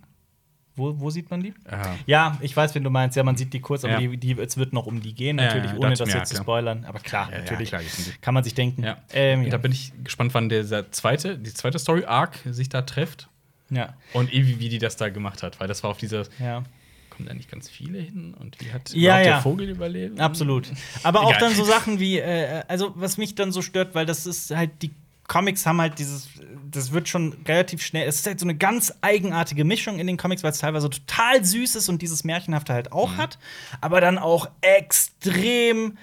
Wo, 0.78 1.00
wo 1.00 1.10
sieht 1.10 1.30
man 1.32 1.42
die? 1.42 1.50
Äh, 1.66 1.78
Ja, 2.06 2.38
ich 2.42 2.56
weiß, 2.56 2.74
wen 2.76 2.84
du 2.84 2.90
meinst. 2.90 3.18
Ja, 3.18 3.24
man 3.24 3.36
sieht 3.36 3.52
die 3.52 3.60
kurz, 3.60 3.84
aber 3.84 4.00
Ja. 4.00 4.00
die, 4.08 4.18
die, 4.18 4.40
es 4.40 4.56
wird 4.58 4.72
noch 4.74 4.86
um 4.86 5.02
die 5.02 5.14
gehen, 5.14 5.36
natürlich, 5.38 5.74
ohne 5.74 5.96
das 5.96 6.14
jetzt 6.14 6.30
zu 6.30 6.38
spoilern. 6.42 6.86
Aber 6.86 7.00
klar, 7.00 7.30
natürlich. 7.32 7.70
klar, 7.70 7.82
Kann 8.22 8.34
man 8.34 8.44
sich 8.44 8.54
denken. 8.54 8.84
ja. 8.84 8.98
Ähm. 9.14 9.50
Da 9.50 9.58
bin 9.58 9.72
ich 9.72 9.92
gespannt, 10.04 10.34
wann 10.34 10.50
dieser 10.50 10.92
zweite, 10.92 11.38
die 11.38 11.54
zweite 11.54 11.80
Story-Arc 11.80 12.38
sich 12.46 12.70
da 12.70 12.84
trifft. 12.84 13.28
ja. 13.70 13.96
Und 14.14 14.32
wie, 14.32 14.60
wie 14.60 14.70
die 14.70 14.78
das 14.80 14.96
da 14.96 15.10
gemacht 15.10 15.44
hat. 15.44 15.60
Weil 15.60 15.68
das 15.68 15.84
war 15.84 15.90
auf 15.90 15.98
dieser. 15.98 16.24
ja. 16.40 16.64
Kommen 17.10 17.30
da 17.30 17.34
nicht 17.34 17.50
ganz 17.50 17.68
viele 17.68 17.98
hin? 18.00 18.36
Und 18.36 18.58
wie 18.62 18.72
hat 18.72 18.94
Ja, 18.94 19.18
ja. 19.18 19.24
der 19.24 19.42
Vogel 19.42 19.68
überlebt? 19.70 20.20
Absolut. 20.20 20.70
Aber 21.02 21.22
auch 21.22 21.36
dann 21.38 21.52
so 21.56 21.64
Sachen 21.64 22.00
wie, 22.00 22.20
äh, 22.20 22.62
also 22.68 22.94
was 22.96 23.18
mich 23.18 23.34
dann 23.34 23.52
so 23.52 23.64
stört, 23.64 23.96
weil 23.96 24.06
das 24.06 24.28
ist 24.28 24.52
halt, 24.56 24.70
die 24.84 24.92
Comics 25.28 25.66
haben 25.66 25.82
halt 25.82 25.98
dieses, 25.98 26.30
das 26.72 26.92
wird 26.92 27.08
schon 27.08 27.34
relativ 27.48 27.82
schnell, 27.82 28.08
es 28.08 28.16
ist 28.20 28.28
halt 28.28 28.40
so 28.40 28.46
eine 28.46 28.56
ganz 28.56 28.94
eigenartige 29.02 29.64
Mischung 29.64 30.00
in 30.00 30.08
den 30.08 30.18
Comics, 30.18 30.44
weil 30.44 30.52
es 30.52 30.60
teilweise 30.60 30.90
total 30.90 31.44
süß 31.44 31.76
ist 31.76 31.90
und 31.90 32.02
dieses 32.02 32.24
Märchenhafte 32.24 32.74
halt 32.74 32.92
auch 32.92 33.12
Mhm. 33.14 33.18
hat, 33.18 33.40
aber 33.82 34.02
dann 34.02 34.18
auch 34.18 34.50
extrem 34.62 35.98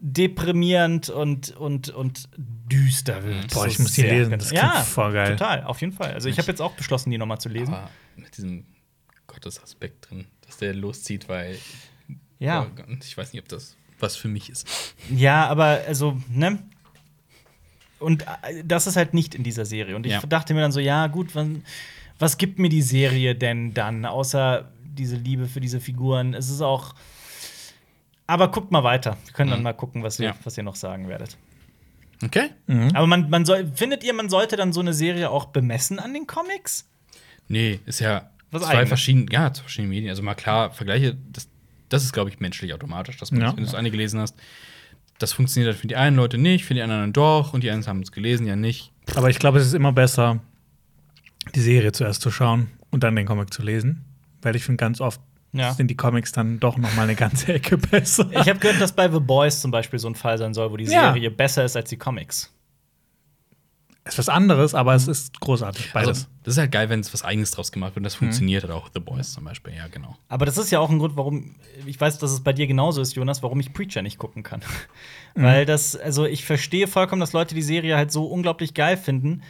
deprimierend 0.00 1.10
und, 1.10 1.50
und, 1.56 1.88
und 1.90 2.28
düster 2.38 3.24
wird. 3.24 3.52
Boah, 3.52 3.66
ich 3.66 3.78
muss 3.78 3.92
die 3.92 4.02
lesen, 4.02 4.30
das 4.38 4.48
klingt 4.48 4.62
ja, 4.62 4.82
voll 4.82 5.12
geil. 5.12 5.36
Total, 5.36 5.64
auf 5.64 5.80
jeden 5.80 5.92
Fall. 5.92 6.12
Also 6.12 6.28
ich 6.28 6.38
habe 6.38 6.48
jetzt 6.48 6.60
auch 6.60 6.72
beschlossen, 6.72 7.10
die 7.10 7.18
noch 7.18 7.26
mal 7.26 7.38
zu 7.38 7.48
lesen. 7.48 7.74
Aber 7.74 7.90
mit 8.16 8.36
diesem 8.36 8.64
Gottesaspekt 9.26 10.08
drin, 10.10 10.26
dass 10.46 10.58
der 10.58 10.74
loszieht, 10.74 11.28
weil. 11.28 11.58
Ja. 12.38 12.60
Boah, 12.62 12.86
ich 13.02 13.16
weiß 13.16 13.32
nicht, 13.32 13.42
ob 13.42 13.48
das 13.48 13.76
was 13.98 14.14
für 14.14 14.28
mich 14.28 14.48
ist. 14.48 14.66
Ja, 15.10 15.48
aber 15.48 15.80
also, 15.88 16.16
ne? 16.28 16.60
Und 17.98 18.22
äh, 18.22 18.62
das 18.64 18.86
ist 18.86 18.96
halt 18.96 19.14
nicht 19.14 19.34
in 19.34 19.42
dieser 19.42 19.64
Serie. 19.64 19.96
Und 19.96 20.06
ich 20.06 20.12
Ja. 20.12 20.20
dachte 20.20 20.54
mir 20.54 20.60
dann 20.60 20.72
so, 20.72 20.80
ja, 20.80 21.06
gut, 21.08 21.34
wann, 21.34 21.64
was 22.18 22.38
gibt 22.38 22.58
mir 22.58 22.68
die 22.68 22.82
Serie 22.82 23.34
denn 23.34 23.74
dann, 23.74 24.04
außer 24.04 24.70
diese 24.84 25.16
Liebe 25.16 25.46
für 25.46 25.60
diese 25.60 25.80
Figuren? 25.80 26.34
Es 26.34 26.48
ist 26.50 26.60
auch. 26.60 26.94
Aber 28.26 28.50
guckt 28.50 28.70
mal 28.70 28.84
weiter. 28.84 29.16
Wir 29.24 29.32
können 29.32 29.50
dann 29.50 29.60
Mhm. 29.60 29.64
mal 29.64 29.72
gucken, 29.72 30.02
was 30.02 30.18
ihr, 30.20 30.26
Ja. 30.28 30.36
was 30.44 30.56
ihr 30.56 30.62
noch 30.62 30.76
sagen 30.76 31.08
werdet. 31.08 31.36
Okay? 32.22 32.50
Aber 32.94 33.06
man, 33.06 33.30
man 33.30 33.44
soll, 33.44 33.70
findet 33.74 34.02
ihr, 34.04 34.12
man 34.12 34.28
sollte 34.28 34.56
dann 34.56 34.72
so 34.72 34.80
eine 34.80 34.92
Serie 34.92 35.30
auch 35.30 35.46
bemessen 35.46 35.98
an 35.98 36.12
den 36.12 36.26
Comics? 36.26 36.88
Nee, 37.46 37.78
ist 37.86 38.00
ja 38.00 38.30
Was 38.50 38.62
zwei 38.62 38.70
Eigenes. 38.72 38.88
verschiedene, 38.88 39.26
ja, 39.30 39.52
zwei 39.52 39.62
verschiedene 39.62 39.88
Medien. 39.94 40.10
Also 40.10 40.22
mal 40.22 40.34
klar, 40.34 40.70
Vergleiche, 40.72 41.16
das, 41.32 41.48
das 41.88 42.02
ist, 42.04 42.12
glaube 42.12 42.28
ich, 42.28 42.40
menschlich 42.40 42.74
automatisch, 42.74 43.16
dass 43.18 43.30
man, 43.30 43.40
Ja. 43.40 43.48
wenn 43.50 43.56
du 43.58 43.62
das 43.62 43.74
eine 43.74 43.90
gelesen 43.90 44.20
hast, 44.20 44.36
das 45.18 45.32
funktioniert 45.32 45.72
dann 45.74 45.80
für 45.80 45.86
die 45.88 45.96
einen 45.96 46.16
Leute 46.16 46.38
nicht, 46.38 46.64
für 46.64 46.74
die 46.74 46.82
anderen 46.82 47.12
doch 47.12 47.52
und 47.52 47.62
die 47.64 47.70
einen 47.70 47.86
haben 47.86 48.00
es 48.02 48.12
gelesen, 48.12 48.46
ja 48.46 48.56
nicht. 48.56 48.92
Aber 49.16 49.30
ich 49.30 49.38
glaube, 49.38 49.58
es 49.58 49.66
ist 49.66 49.74
immer 49.74 49.92
besser, 49.92 50.40
die 51.54 51.60
Serie 51.60 51.92
zuerst 51.92 52.20
zu 52.22 52.30
schauen 52.30 52.68
und 52.90 53.02
dann 53.04 53.16
den 53.16 53.26
Comic 53.26 53.52
zu 53.52 53.62
lesen. 53.62 54.04
Weil 54.42 54.54
ich 54.56 54.64
finde, 54.64 54.76
ganz 54.80 55.00
oft 55.00 55.20
Ja. 55.52 55.72
sind 55.72 55.88
die 55.88 55.96
Comics 55.96 56.30
dann 56.32 56.60
doch 56.60 56.76
noch 56.76 56.94
mal 56.94 57.02
eine 57.02 57.14
ganze 57.16 57.52
Ecke 57.54 57.78
besser. 57.78 58.28
Ich 58.32 58.48
habe 58.48 58.58
gehört, 58.58 58.80
dass 58.80 58.92
bei 58.92 59.10
The 59.10 59.18
Boys 59.18 59.60
zum 59.60 59.70
Beispiel 59.70 59.98
so 59.98 60.08
ein 60.08 60.14
Fall 60.14 60.38
sein 60.38 60.54
soll, 60.54 60.70
wo 60.70 60.76
die 60.76 60.84
Ja. 60.84 61.12
Serie 61.12 61.30
besser 61.30 61.64
ist 61.64 61.74
als 61.76 61.88
die 61.88 61.96
Comics. 61.96 62.54
Es 64.08 64.14
ist 64.14 64.18
was 64.18 64.28
anderes, 64.30 64.74
aber 64.74 64.94
es 64.94 65.06
ist 65.06 65.38
großartig, 65.38 65.92
beides. 65.92 66.08
Also, 66.08 66.26
das 66.42 66.54
ist 66.54 66.58
halt 66.58 66.72
geil, 66.72 66.88
wenn 66.88 67.00
es 67.00 67.12
was 67.12 67.24
Eigenes 67.24 67.50
draus 67.50 67.70
gemacht 67.72 67.90
wird. 67.90 67.98
Und 67.98 68.04
das 68.04 68.14
funktioniert 68.14 68.62
halt 68.62 68.72
auch 68.72 68.88
The 68.92 69.00
Boys 69.00 69.32
zum 69.32 69.44
Beispiel, 69.44 69.74
ja, 69.74 69.86
genau. 69.88 70.16
Aber 70.28 70.46
das 70.46 70.56
ist 70.56 70.70
ja 70.70 70.80
auch 70.80 70.88
ein 70.88 70.98
Grund, 70.98 71.14
warum 71.16 71.56
ich 71.84 72.00
weiß, 72.00 72.18
dass 72.18 72.32
es 72.32 72.40
bei 72.40 72.54
dir 72.54 72.66
genauso 72.66 73.02
ist, 73.02 73.14
Jonas, 73.14 73.42
warum 73.42 73.60
ich 73.60 73.74
Preacher 73.74 74.00
nicht 74.00 74.16
gucken 74.16 74.42
kann. 74.42 74.62
Mhm. 75.34 75.42
Weil 75.42 75.66
das, 75.66 75.94
also 75.94 76.24
ich 76.24 76.46
verstehe 76.46 76.86
vollkommen, 76.86 77.20
dass 77.20 77.34
Leute 77.34 77.54
die 77.54 77.62
Serie 77.62 77.98
halt 77.98 78.10
so 78.10 78.24
unglaublich 78.24 78.72
geil 78.72 78.96
finden. 78.96 79.42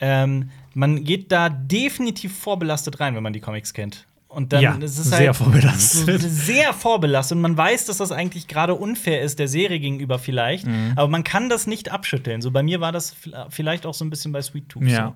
Ähm, 0.00 0.50
man 0.72 1.04
geht 1.04 1.30
da 1.30 1.50
definitiv 1.50 2.38
vorbelastet 2.38 3.00
rein, 3.00 3.14
wenn 3.16 3.22
man 3.22 3.34
die 3.34 3.40
Comics 3.40 3.74
kennt. 3.74 4.06
Und 4.36 4.52
dann 4.52 4.60
Ja, 4.62 4.74
ist 4.74 4.98
es 4.98 5.06
sehr 5.08 5.28
halt 5.28 5.36
vorbelastet. 5.36 6.20
so 6.20 6.28
Sehr 6.28 6.74
vorbelastet. 6.74 7.36
Und 7.36 7.40
man 7.40 7.56
weiß, 7.56 7.86
dass 7.86 7.96
das 7.96 8.12
eigentlich 8.12 8.46
gerade 8.48 8.74
unfair 8.74 9.22
ist, 9.22 9.38
der 9.38 9.48
Serie 9.48 9.80
gegenüber 9.80 10.18
vielleicht. 10.18 10.66
Mhm. 10.66 10.92
Aber 10.94 11.08
man 11.08 11.24
kann 11.24 11.48
das 11.48 11.66
nicht 11.66 11.90
abschütteln. 11.90 12.42
So 12.42 12.50
bei 12.50 12.62
mir 12.62 12.82
war 12.82 12.92
das 12.92 13.16
vielleicht 13.48 13.86
auch 13.86 13.94
so 13.94 14.04
ein 14.04 14.10
bisschen 14.10 14.32
bei 14.32 14.42
Sweet 14.42 14.68
Tooth. 14.68 14.82
Ja. 14.88 15.14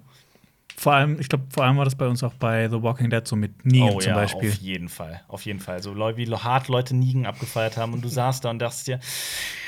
Vor 0.75 0.95
allem, 0.95 1.21
ich 1.21 1.29
glaube, 1.29 1.45
vor 1.53 1.65
allem 1.65 1.77
war 1.77 1.85
das 1.85 1.97
bei 1.97 2.07
uns 2.09 2.23
auch 2.23 2.33
bei 2.33 2.71
The 2.71 2.83
Walking 2.83 3.11
Dead 3.11 3.29
so 3.29 3.37
mit 3.37 3.67
Negan 3.67 3.91
Oh 3.91 3.99
zum 3.99 4.09
ja, 4.13 4.15
Beispiel. 4.15 4.49
auf 4.49 4.57
jeden 4.57 4.89
Fall. 4.89 5.21
Auf 5.29 5.45
jeden 5.45 5.61
Fall. 5.61 5.83
So 5.83 5.95
wie 6.17 6.27
hart 6.27 6.69
Leute 6.69 6.97
Nigen 6.97 7.27
abgefeiert 7.27 7.77
haben 7.77 7.93
und 7.93 8.03
du 8.03 8.09
saßt 8.09 8.43
da 8.47 8.49
und 8.49 8.59
dachtest 8.59 8.87
dir, 8.87 9.01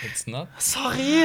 It's 0.07 0.27
not. 0.27 0.49
sorry. 0.57 1.25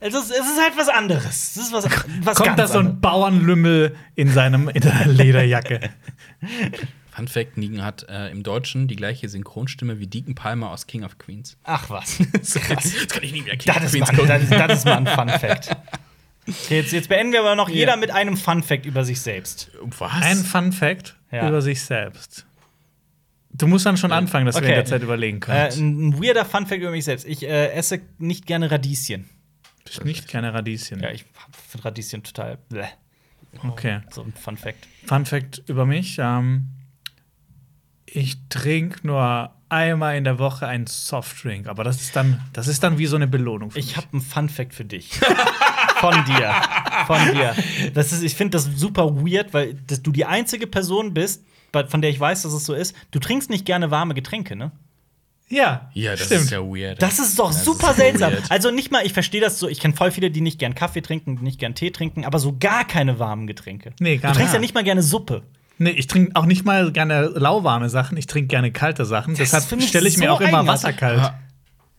Es 0.00 0.12
ist, 0.12 0.30
es 0.30 0.38
ist 0.38 0.60
halt 0.62 0.76
was 0.76 0.90
anderes. 0.90 1.52
Es 1.52 1.56
ist 1.56 1.72
was, 1.72 1.86
was 2.22 2.36
Kommt 2.36 2.48
ganz 2.48 2.58
da 2.58 2.66
so 2.68 2.78
ein 2.80 2.86
anderes. 2.88 3.00
Bauernlümmel 3.00 3.96
in 4.16 4.28
seinem 4.28 4.68
in 4.68 4.82
seiner 4.82 5.06
Lederjacke? 5.06 5.80
Fun 7.18 7.26
Fact: 7.28 7.56
Negan 7.56 7.82
hat 7.84 8.06
äh, 8.08 8.30
im 8.30 8.42
Deutschen 8.44 8.86
die 8.88 8.94
gleiche 8.96 9.28
Synchronstimme 9.28 9.98
wie 9.98 10.06
Deacon 10.06 10.34
Palmer 10.34 10.70
aus 10.70 10.86
King 10.86 11.02
of 11.04 11.18
Queens. 11.18 11.56
Ach 11.64 11.90
was. 11.90 12.18
Jetzt 12.32 13.08
kann 13.10 13.22
ich 13.24 13.32
nie 13.32 13.42
mehr 13.42 13.56
King 13.56 13.74
Das 13.74 13.76
of 13.78 13.82
ist, 13.84 13.92
Queens 13.92 14.08
mal, 14.12 14.14
gucken. 14.16 14.28
das, 14.28 14.42
ist, 14.44 14.52
das 14.52 14.78
ist 14.78 14.84
mal 14.84 14.96
ein 14.98 15.06
Fun 15.06 15.28
Fact. 15.28 15.76
Okay, 16.50 16.78
jetzt, 16.78 16.92
jetzt 16.92 17.10
beenden 17.10 17.34
wir 17.34 17.40
aber 17.40 17.54
noch 17.56 17.68
jeder 17.68 17.98
mit 17.98 18.10
einem 18.10 18.34
Fun 18.38 18.62
Fact 18.62 18.86
über 18.86 19.04
sich 19.04 19.20
selbst. 19.20 19.70
Was? 19.98 20.12
Ein 20.22 20.38
Fun 20.38 20.72
Fact 20.72 21.14
Ja. 21.30 21.46
über 21.46 21.60
sich 21.60 21.82
selbst. 21.82 22.46
Du 23.50 23.66
musst 23.66 23.84
dann 23.84 23.98
schon 23.98 24.12
anfangen, 24.12 24.46
dass 24.46 24.54
wir 24.54 24.60
Okay. 24.62 24.70
in 24.70 24.74
der 24.76 24.84
Zeit 24.86 25.02
überlegen 25.02 25.36
Äh, 25.36 25.40
können. 25.40 25.68
ein, 25.72 26.08
ein 26.08 26.22
weirder 26.22 26.46
Fun 26.46 26.66
Fact 26.66 26.80
über 26.80 26.90
mich 26.90 27.04
selbst. 27.04 27.26
Ich 27.26 27.42
äh, 27.42 27.72
esse 27.72 28.00
nicht 28.16 28.46
gerne 28.46 28.70
Radieschen. 28.70 29.28
Ich 29.90 30.02
nicht 30.04 30.26
gerne 30.28 30.54
Radieschen. 30.54 31.00
Ja, 31.00 31.10
ich 31.10 31.26
finde 31.68 31.84
Radieschen 31.84 32.22
total. 32.22 32.56
Bleh. 32.70 32.86
Okay. 33.68 34.00
So 34.10 34.22
ein 34.22 34.32
Fun 34.32 34.56
Fact. 34.56 34.88
Fun 35.04 35.26
Fact 35.26 35.62
über 35.66 35.84
mich: 35.84 36.16
ähm, 36.18 36.68
Ich 38.12 38.36
trinke 38.48 39.06
nur 39.06 39.50
einmal 39.68 40.16
in 40.16 40.24
der 40.24 40.38
Woche 40.38 40.66
einen 40.66 40.86
Softdrink, 40.86 41.66
aber 41.66 41.84
das 41.84 42.00
ist 42.00 42.16
dann, 42.16 42.40
das 42.52 42.68
ist 42.68 42.82
dann 42.82 42.96
wie 42.98 43.06
so 43.06 43.16
eine 43.16 43.26
Belohnung. 43.28 43.70
Für 43.70 43.78
Ich 43.78 43.96
habe 43.96 44.06
einen 44.12 44.22
Fun 44.22 44.48
Fact 44.48 44.72
für 44.74 44.84
dich. 44.84 45.10
Von 46.00 46.14
dir. 46.26 46.54
Von 47.06 47.18
dir. 47.32 47.54
Das 47.92 48.12
ist, 48.12 48.22
ich 48.22 48.34
finde 48.36 48.52
das 48.52 48.64
super 48.76 49.16
weird, 49.16 49.52
weil 49.52 49.74
das, 49.88 50.00
du 50.02 50.12
die 50.12 50.24
einzige 50.24 50.66
Person 50.68 51.12
bist, 51.12 51.44
von 51.88 52.00
der 52.00 52.10
ich 52.10 52.18
weiß, 52.20 52.42
dass 52.42 52.52
es 52.52 52.64
so 52.64 52.72
ist. 52.72 52.94
Du 53.10 53.18
trinkst 53.18 53.50
nicht 53.50 53.66
gerne 53.66 53.90
warme 53.90 54.14
Getränke, 54.14 54.54
ne? 54.56 54.70
ja, 55.48 55.90
Ja, 55.94 56.12
das 56.12 56.26
stimmt. 56.26 56.42
ist 56.42 56.50
ja 56.50 56.60
weird. 56.60 57.02
Das 57.02 57.18
ist 57.18 57.38
doch 57.38 57.48
Das 57.50 57.64
super 57.64 57.90
ist 57.90 57.96
seltsam. 57.96 58.32
weird. 58.32 58.50
Also 58.50 58.70
nicht 58.70 58.90
mal, 58.92 59.04
ich 59.04 59.12
verstehe 59.12 59.40
das 59.40 59.58
so, 59.58 59.66
ich 59.68 59.80
kenne 59.80 59.94
voll 59.94 60.10
viele, 60.12 60.30
die 60.30 60.40
nicht 60.40 60.58
gern 60.58 60.74
Kaffee 60.74 61.00
trinken, 61.02 61.36
die 61.38 61.42
nicht 61.42 61.58
gern 61.58 61.74
Tee 61.74 61.90
trinken, 61.90 62.24
aber 62.24 62.38
so 62.38 62.56
gar 62.58 62.86
keine 62.86 63.18
warmen 63.18 63.46
Getränke. 63.48 63.92
Nee, 63.98 64.18
gar 64.18 64.32
du 64.32 64.36
trinkst 64.36 64.52
nicht. 64.52 64.54
ja 64.54 64.60
nicht 64.60 64.74
mal 64.74 64.84
gerne 64.84 65.02
Suppe. 65.02 65.42
Nee, 65.78 65.90
ich 65.90 66.06
trinke 66.08 66.34
auch 66.34 66.46
nicht 66.46 66.64
mal 66.64 66.90
gerne 66.92 67.26
lauwarme 67.34 67.88
Sachen, 67.88 68.16
ich 68.18 68.26
trinke 68.26 68.48
gerne 68.48 68.72
kalte 68.72 69.04
Sachen. 69.04 69.34
Das 69.34 69.52
ist 69.52 69.52
Deshalb 69.70 69.82
stelle 69.82 70.08
ich 70.08 70.18
mir 70.18 70.26
so 70.28 70.32
auch 70.34 70.40
immer. 70.40 70.66
Wasser 70.66 70.92
kalt. 70.92 71.18
Aber 71.20 71.38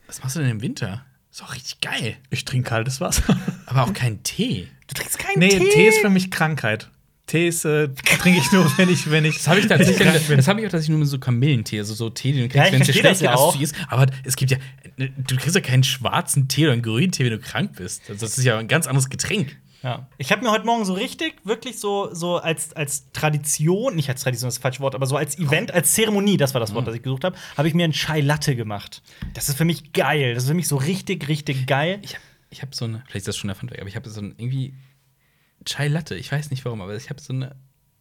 was 0.07 0.21
machst 0.21 0.35
du 0.35 0.41
denn 0.41 0.49
im 0.49 0.61
Winter? 0.61 1.05
Ist 1.31 1.43
auch 1.43 1.53
richtig 1.53 1.79
geil. 1.81 2.17
Ich 2.29 2.43
trinke 2.45 2.69
kaltes 2.69 2.99
Wasser. 2.99 3.23
Aber 3.67 3.83
auch 3.83 3.93
kein 3.93 4.21
Tee. 4.23 4.67
Du 4.87 4.95
trinkst 4.95 5.19
keinen 5.19 5.39
nee, 5.39 5.49
Tee. 5.49 5.69
Tee 5.69 5.87
ist 5.87 5.99
für 5.99 6.09
mich 6.09 6.31
Krankheit. 6.31 6.89
Tee 7.27 7.47
ist, 7.47 7.63
äh, 7.63 7.89
trinke 8.19 8.39
ich 8.39 8.51
nur, 8.51 8.65
wenn 8.77 8.89
ich, 8.89 9.09
wenn 9.11 9.23
ich. 9.23 9.35
Das 9.37 9.47
habe 9.47 9.59
ich 9.59 9.65
ich 9.65 9.69
tatsächlich, 9.69 9.99
krank 9.99 10.27
bin. 10.27 10.37
das 10.37 10.47
habe 10.47 10.59
ich 10.59 10.65
auch 10.65 10.71
tatsächlich 10.71 10.89
nur 10.89 10.99
mit 10.99 11.07
so 11.07 11.19
Kamillentee, 11.19 11.77
also 11.77 11.93
so 11.93 12.09
Tee, 12.09 12.31
den 12.33 12.49
du 12.49 12.55
Ja, 12.57 12.63
kriegst, 12.63 12.67
ich 12.67 12.73
wenn 12.73 12.81
es 12.81 12.87
dir 12.87 12.93
schlecht 12.99 13.21
ja 13.21 13.35
auch. 13.35 13.49
assoziierst. 13.49 13.75
Aber 13.87 14.07
es 14.23 14.35
gibt 14.35 14.49
ja, 14.51 14.57
du 14.97 15.35
kriegst 15.37 15.53
ja 15.55 15.61
keinen 15.61 15.83
schwarzen 15.83 16.47
Tee 16.47 16.63
oder 16.65 16.73
einen 16.73 16.81
grünen 16.81 17.11
Tee, 17.11 17.23
wenn 17.25 17.31
du 17.31 17.39
krank 17.39 17.75
bist. 17.77 18.01
Also 18.09 18.25
das 18.25 18.37
ist 18.39 18.43
ja 18.43 18.57
ein 18.57 18.67
ganz 18.67 18.87
anderes 18.87 19.09
Getränk. 19.09 19.55
Ja. 19.81 20.07
Ich 20.17 20.31
habe 20.31 20.43
mir 20.43 20.51
heute 20.51 20.65
Morgen 20.65 20.83
so 20.85 20.93
richtig, 20.93 21.35
wirklich 21.45 21.79
so, 21.79 22.13
so 22.13 22.37
als, 22.37 22.73
als 22.73 23.11
Tradition, 23.13 23.95
nicht 23.95 24.09
als 24.09 24.21
Tradition, 24.21 24.47
das 24.47 24.55
ist 24.55 24.57
das 24.57 24.61
falsche 24.61 24.81
Wort, 24.81 24.95
aber 24.95 25.05
so 25.05 25.15
als 25.15 25.37
Event, 25.39 25.71
als 25.71 25.93
Zeremonie, 25.93 26.37
das 26.37 26.53
war 26.53 26.59
das 26.59 26.73
Wort, 26.73 26.85
das 26.87 26.95
ich 26.95 27.01
gesucht 27.01 27.23
habe, 27.23 27.37
habe 27.55 27.67
ich 27.67 27.73
mir 27.73 27.85
einen 27.85 27.93
Chai 27.93 28.19
Latte 28.21 28.55
gemacht. 28.55 29.01
Das 29.33 29.47
ist 29.47 29.57
für 29.57 29.65
mich 29.65 29.93
geil. 29.93 30.33
Das 30.33 30.43
ist 30.43 30.49
für 30.49 30.55
mich 30.55 30.67
so 30.67 30.75
richtig, 30.75 31.27
richtig 31.27 31.65
geil. 31.67 31.99
Ich 32.01 32.15
habe 32.15 32.23
ich 32.51 32.61
hab 32.61 32.73
so 32.75 32.85
eine, 32.85 33.03
vielleicht 33.05 33.17
ist 33.17 33.27
das 33.27 33.37
schon 33.37 33.47
der 33.47 33.55
Funfact, 33.55 33.79
aber 33.79 33.89
ich 33.89 33.95
habe 33.95 34.09
so 34.09 34.19
ein 34.21 34.33
irgendwie 34.37 34.73
Chai 35.65 35.87
Latte. 35.87 36.15
Ich 36.15 36.31
weiß 36.31 36.51
nicht 36.51 36.65
warum, 36.65 36.81
aber 36.81 36.95
ich 36.95 37.09
habe 37.09 37.21
so 37.21 37.31
eine 37.31 37.55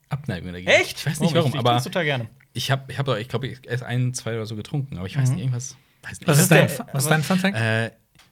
Abneigung 0.08 0.52
dagegen. 0.52 0.70
Echt? 0.70 0.98
Ich 0.98 1.06
weiß 1.06 1.20
nicht 1.20 1.32
Oh, 1.32 1.36
warum, 1.36 1.50
ich, 1.50 1.54
ich 1.54 1.60
aber 1.60 1.70
trink's 1.70 1.84
total 1.84 2.04
gerne. 2.04 2.28
ich 2.54 2.70
habe, 2.70 2.90
ich, 2.90 2.98
hab, 2.98 3.08
ich 3.18 3.28
glaube, 3.28 3.46
ich 3.46 3.58
erst 3.66 3.82
ein, 3.82 4.14
zwei 4.14 4.34
oder 4.34 4.46
so 4.46 4.56
getrunken, 4.56 4.96
aber 4.96 5.06
ich 5.06 5.16
weiß 5.16 5.30
nicht, 5.30 5.40
irgendwas. 5.40 5.76
Weiß 6.02 6.20
nicht. 6.20 6.28
Was 6.28 6.38
ist 6.40 6.50
dein, 6.50 6.70
was 6.92 7.04
ist 7.04 7.10
dein 7.10 7.22
Fun 7.22 7.38
Fact? 7.38 7.56
Äh, 7.56 7.90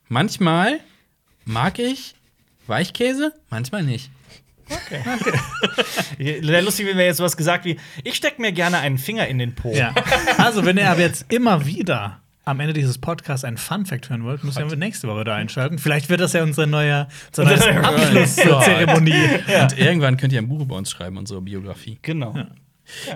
manchmal 0.08 0.80
mag 1.44 1.78
ich 1.78 2.14
Weichkäse, 2.68 3.32
manchmal 3.50 3.82
nicht. 3.82 4.10
Wäre 6.18 6.60
lustig, 6.64 6.86
wenn 6.86 6.98
wir 6.98 7.04
jetzt 7.04 7.18
sowas 7.18 7.36
gesagt 7.36 7.64
wie: 7.64 7.78
Ich 8.04 8.14
stecke 8.14 8.40
mir 8.40 8.52
gerne 8.52 8.78
einen 8.78 8.98
Finger 8.98 9.26
in 9.28 9.38
den 9.38 9.54
Po. 9.54 9.72
Ja. 9.72 9.94
Also, 10.38 10.64
wenn 10.64 10.76
ihr 10.76 10.90
aber 10.90 11.00
jetzt 11.00 11.26
immer 11.32 11.66
wieder 11.66 12.20
am 12.44 12.60
Ende 12.60 12.72
dieses 12.72 12.98
Podcasts 12.98 13.44
einen 13.44 13.56
Fun 13.58 13.86
Fact 13.86 14.08
hören 14.10 14.24
wollt, 14.24 14.44
müsst 14.44 14.58
ihr 14.58 14.64
nächste 14.76 15.08
Woche 15.08 15.24
da 15.24 15.34
einschalten. 15.34 15.78
Vielleicht 15.78 16.08
wird 16.08 16.20
das 16.20 16.32
ja 16.32 16.42
unsere 16.42 16.66
neue, 16.66 17.08
unser 17.28 17.44
neues 17.44 17.60
neuer 17.60 17.84
Abschluss 17.84 18.36
zur 18.36 18.44
Gott. 18.44 18.64
Zeremonie. 18.64 19.28
Und 19.60 19.78
irgendwann 19.78 20.16
könnt 20.16 20.32
ihr 20.32 20.40
ein 20.40 20.48
Buch 20.48 20.60
über 20.60 20.76
uns 20.76 20.90
schreiben, 20.90 21.16
unsere 21.16 21.42
Biografie. 21.42 21.98
Genau. 22.02 22.34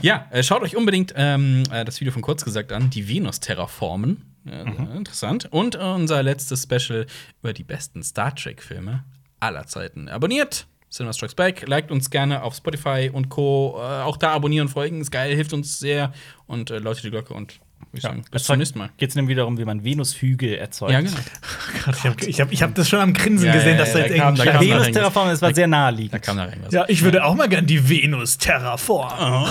Ja, 0.02 0.26
äh, 0.30 0.42
schaut 0.42 0.62
euch 0.62 0.76
unbedingt 0.76 1.14
ähm, 1.16 1.62
äh, 1.72 1.84
das 1.84 2.00
Video 2.00 2.12
von 2.12 2.22
kurz 2.22 2.44
gesagt 2.44 2.72
an, 2.72 2.90
die 2.90 3.08
Venus-Terraformen. 3.08 4.22
Ja, 4.44 4.62
äh, 4.62 4.96
Interessant. 4.96 5.46
Und 5.52 5.76
unser 5.76 6.24
letztes 6.24 6.64
Special 6.64 7.06
über 7.40 7.52
die 7.52 7.62
besten 7.62 8.02
Star 8.02 8.34
Trek-Filme 8.34 9.04
aller 9.40 9.66
Zeiten. 9.66 10.08
Abonniert! 10.08 10.66
Cinema 10.90 11.12
Strikes 11.12 11.36
Back, 11.36 11.68
liked 11.68 11.92
uns 11.92 12.10
gerne 12.10 12.42
auf 12.42 12.54
Spotify 12.56 13.10
und 13.12 13.28
Co. 13.28 13.76
Äh, 13.78 14.02
auch 14.02 14.16
da 14.16 14.32
abonnieren, 14.32 14.68
folgen, 14.68 15.00
ist 15.00 15.12
geil, 15.12 15.34
hilft 15.36 15.52
uns 15.52 15.78
sehr. 15.78 16.12
Und 16.48 16.70
äh, 16.72 16.78
läutet 16.80 17.04
die 17.04 17.10
Glocke 17.10 17.32
und 17.32 17.60
ich 17.92 18.02
sagen, 18.02 18.24
bis 18.32 18.42
zum 18.44 18.58
nächsten 18.58 18.78
Mal. 18.78 18.90
Geht 18.98 19.10
es 19.10 19.14
nämlich 19.14 19.36
darum, 19.36 19.56
wie 19.56 19.64
man 19.64 19.84
Venushügel 19.84 20.54
erzeugt. 20.56 20.92
Ja, 20.92 21.00
genau. 21.00 21.16
Gott, 21.84 21.96
ich 22.26 22.40
habe 22.40 22.52
ich 22.52 22.62
hab, 22.62 22.74
das 22.74 22.88
schon 22.88 22.98
am 22.98 23.14
Grinsen 23.14 23.46
Ja, 23.46 23.52
gesehen, 23.54 23.72
ja, 23.72 23.78
dass 23.78 23.92
da 23.92 23.98
ja, 24.00 24.04
jetzt 24.06 24.18
da 24.18 24.22
kam- 24.24 24.34
irgendwie. 24.34 24.44
da 24.46 24.52
kam 24.52 24.60
Venus 24.62 24.86
noch 24.86 24.92
Terraform, 24.92 25.28
das 25.28 25.42
war 25.42 25.54
sehr 25.54 25.64
Da 25.64 25.68
naheliegend. 25.68 26.22
kam 26.22 26.36
da 26.36 26.46
irgendwas. 26.46 26.72
ja, 26.72 26.84
ich 26.88 27.02
würde 27.02 27.24
auch 27.24 27.34
mal 27.36 27.48
gern 27.48 27.66
die 27.66 27.88
Venus 27.88 28.36
terraformen. 28.38 29.48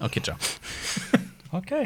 Okay, 0.00 0.22
ciao. 0.22 0.36
Okay. 1.50 1.84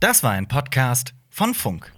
das 0.00 0.22
war 0.22 0.32
ein 0.32 0.48
Podcast 0.48 1.14
von 1.30 1.54
Funk. 1.54 1.92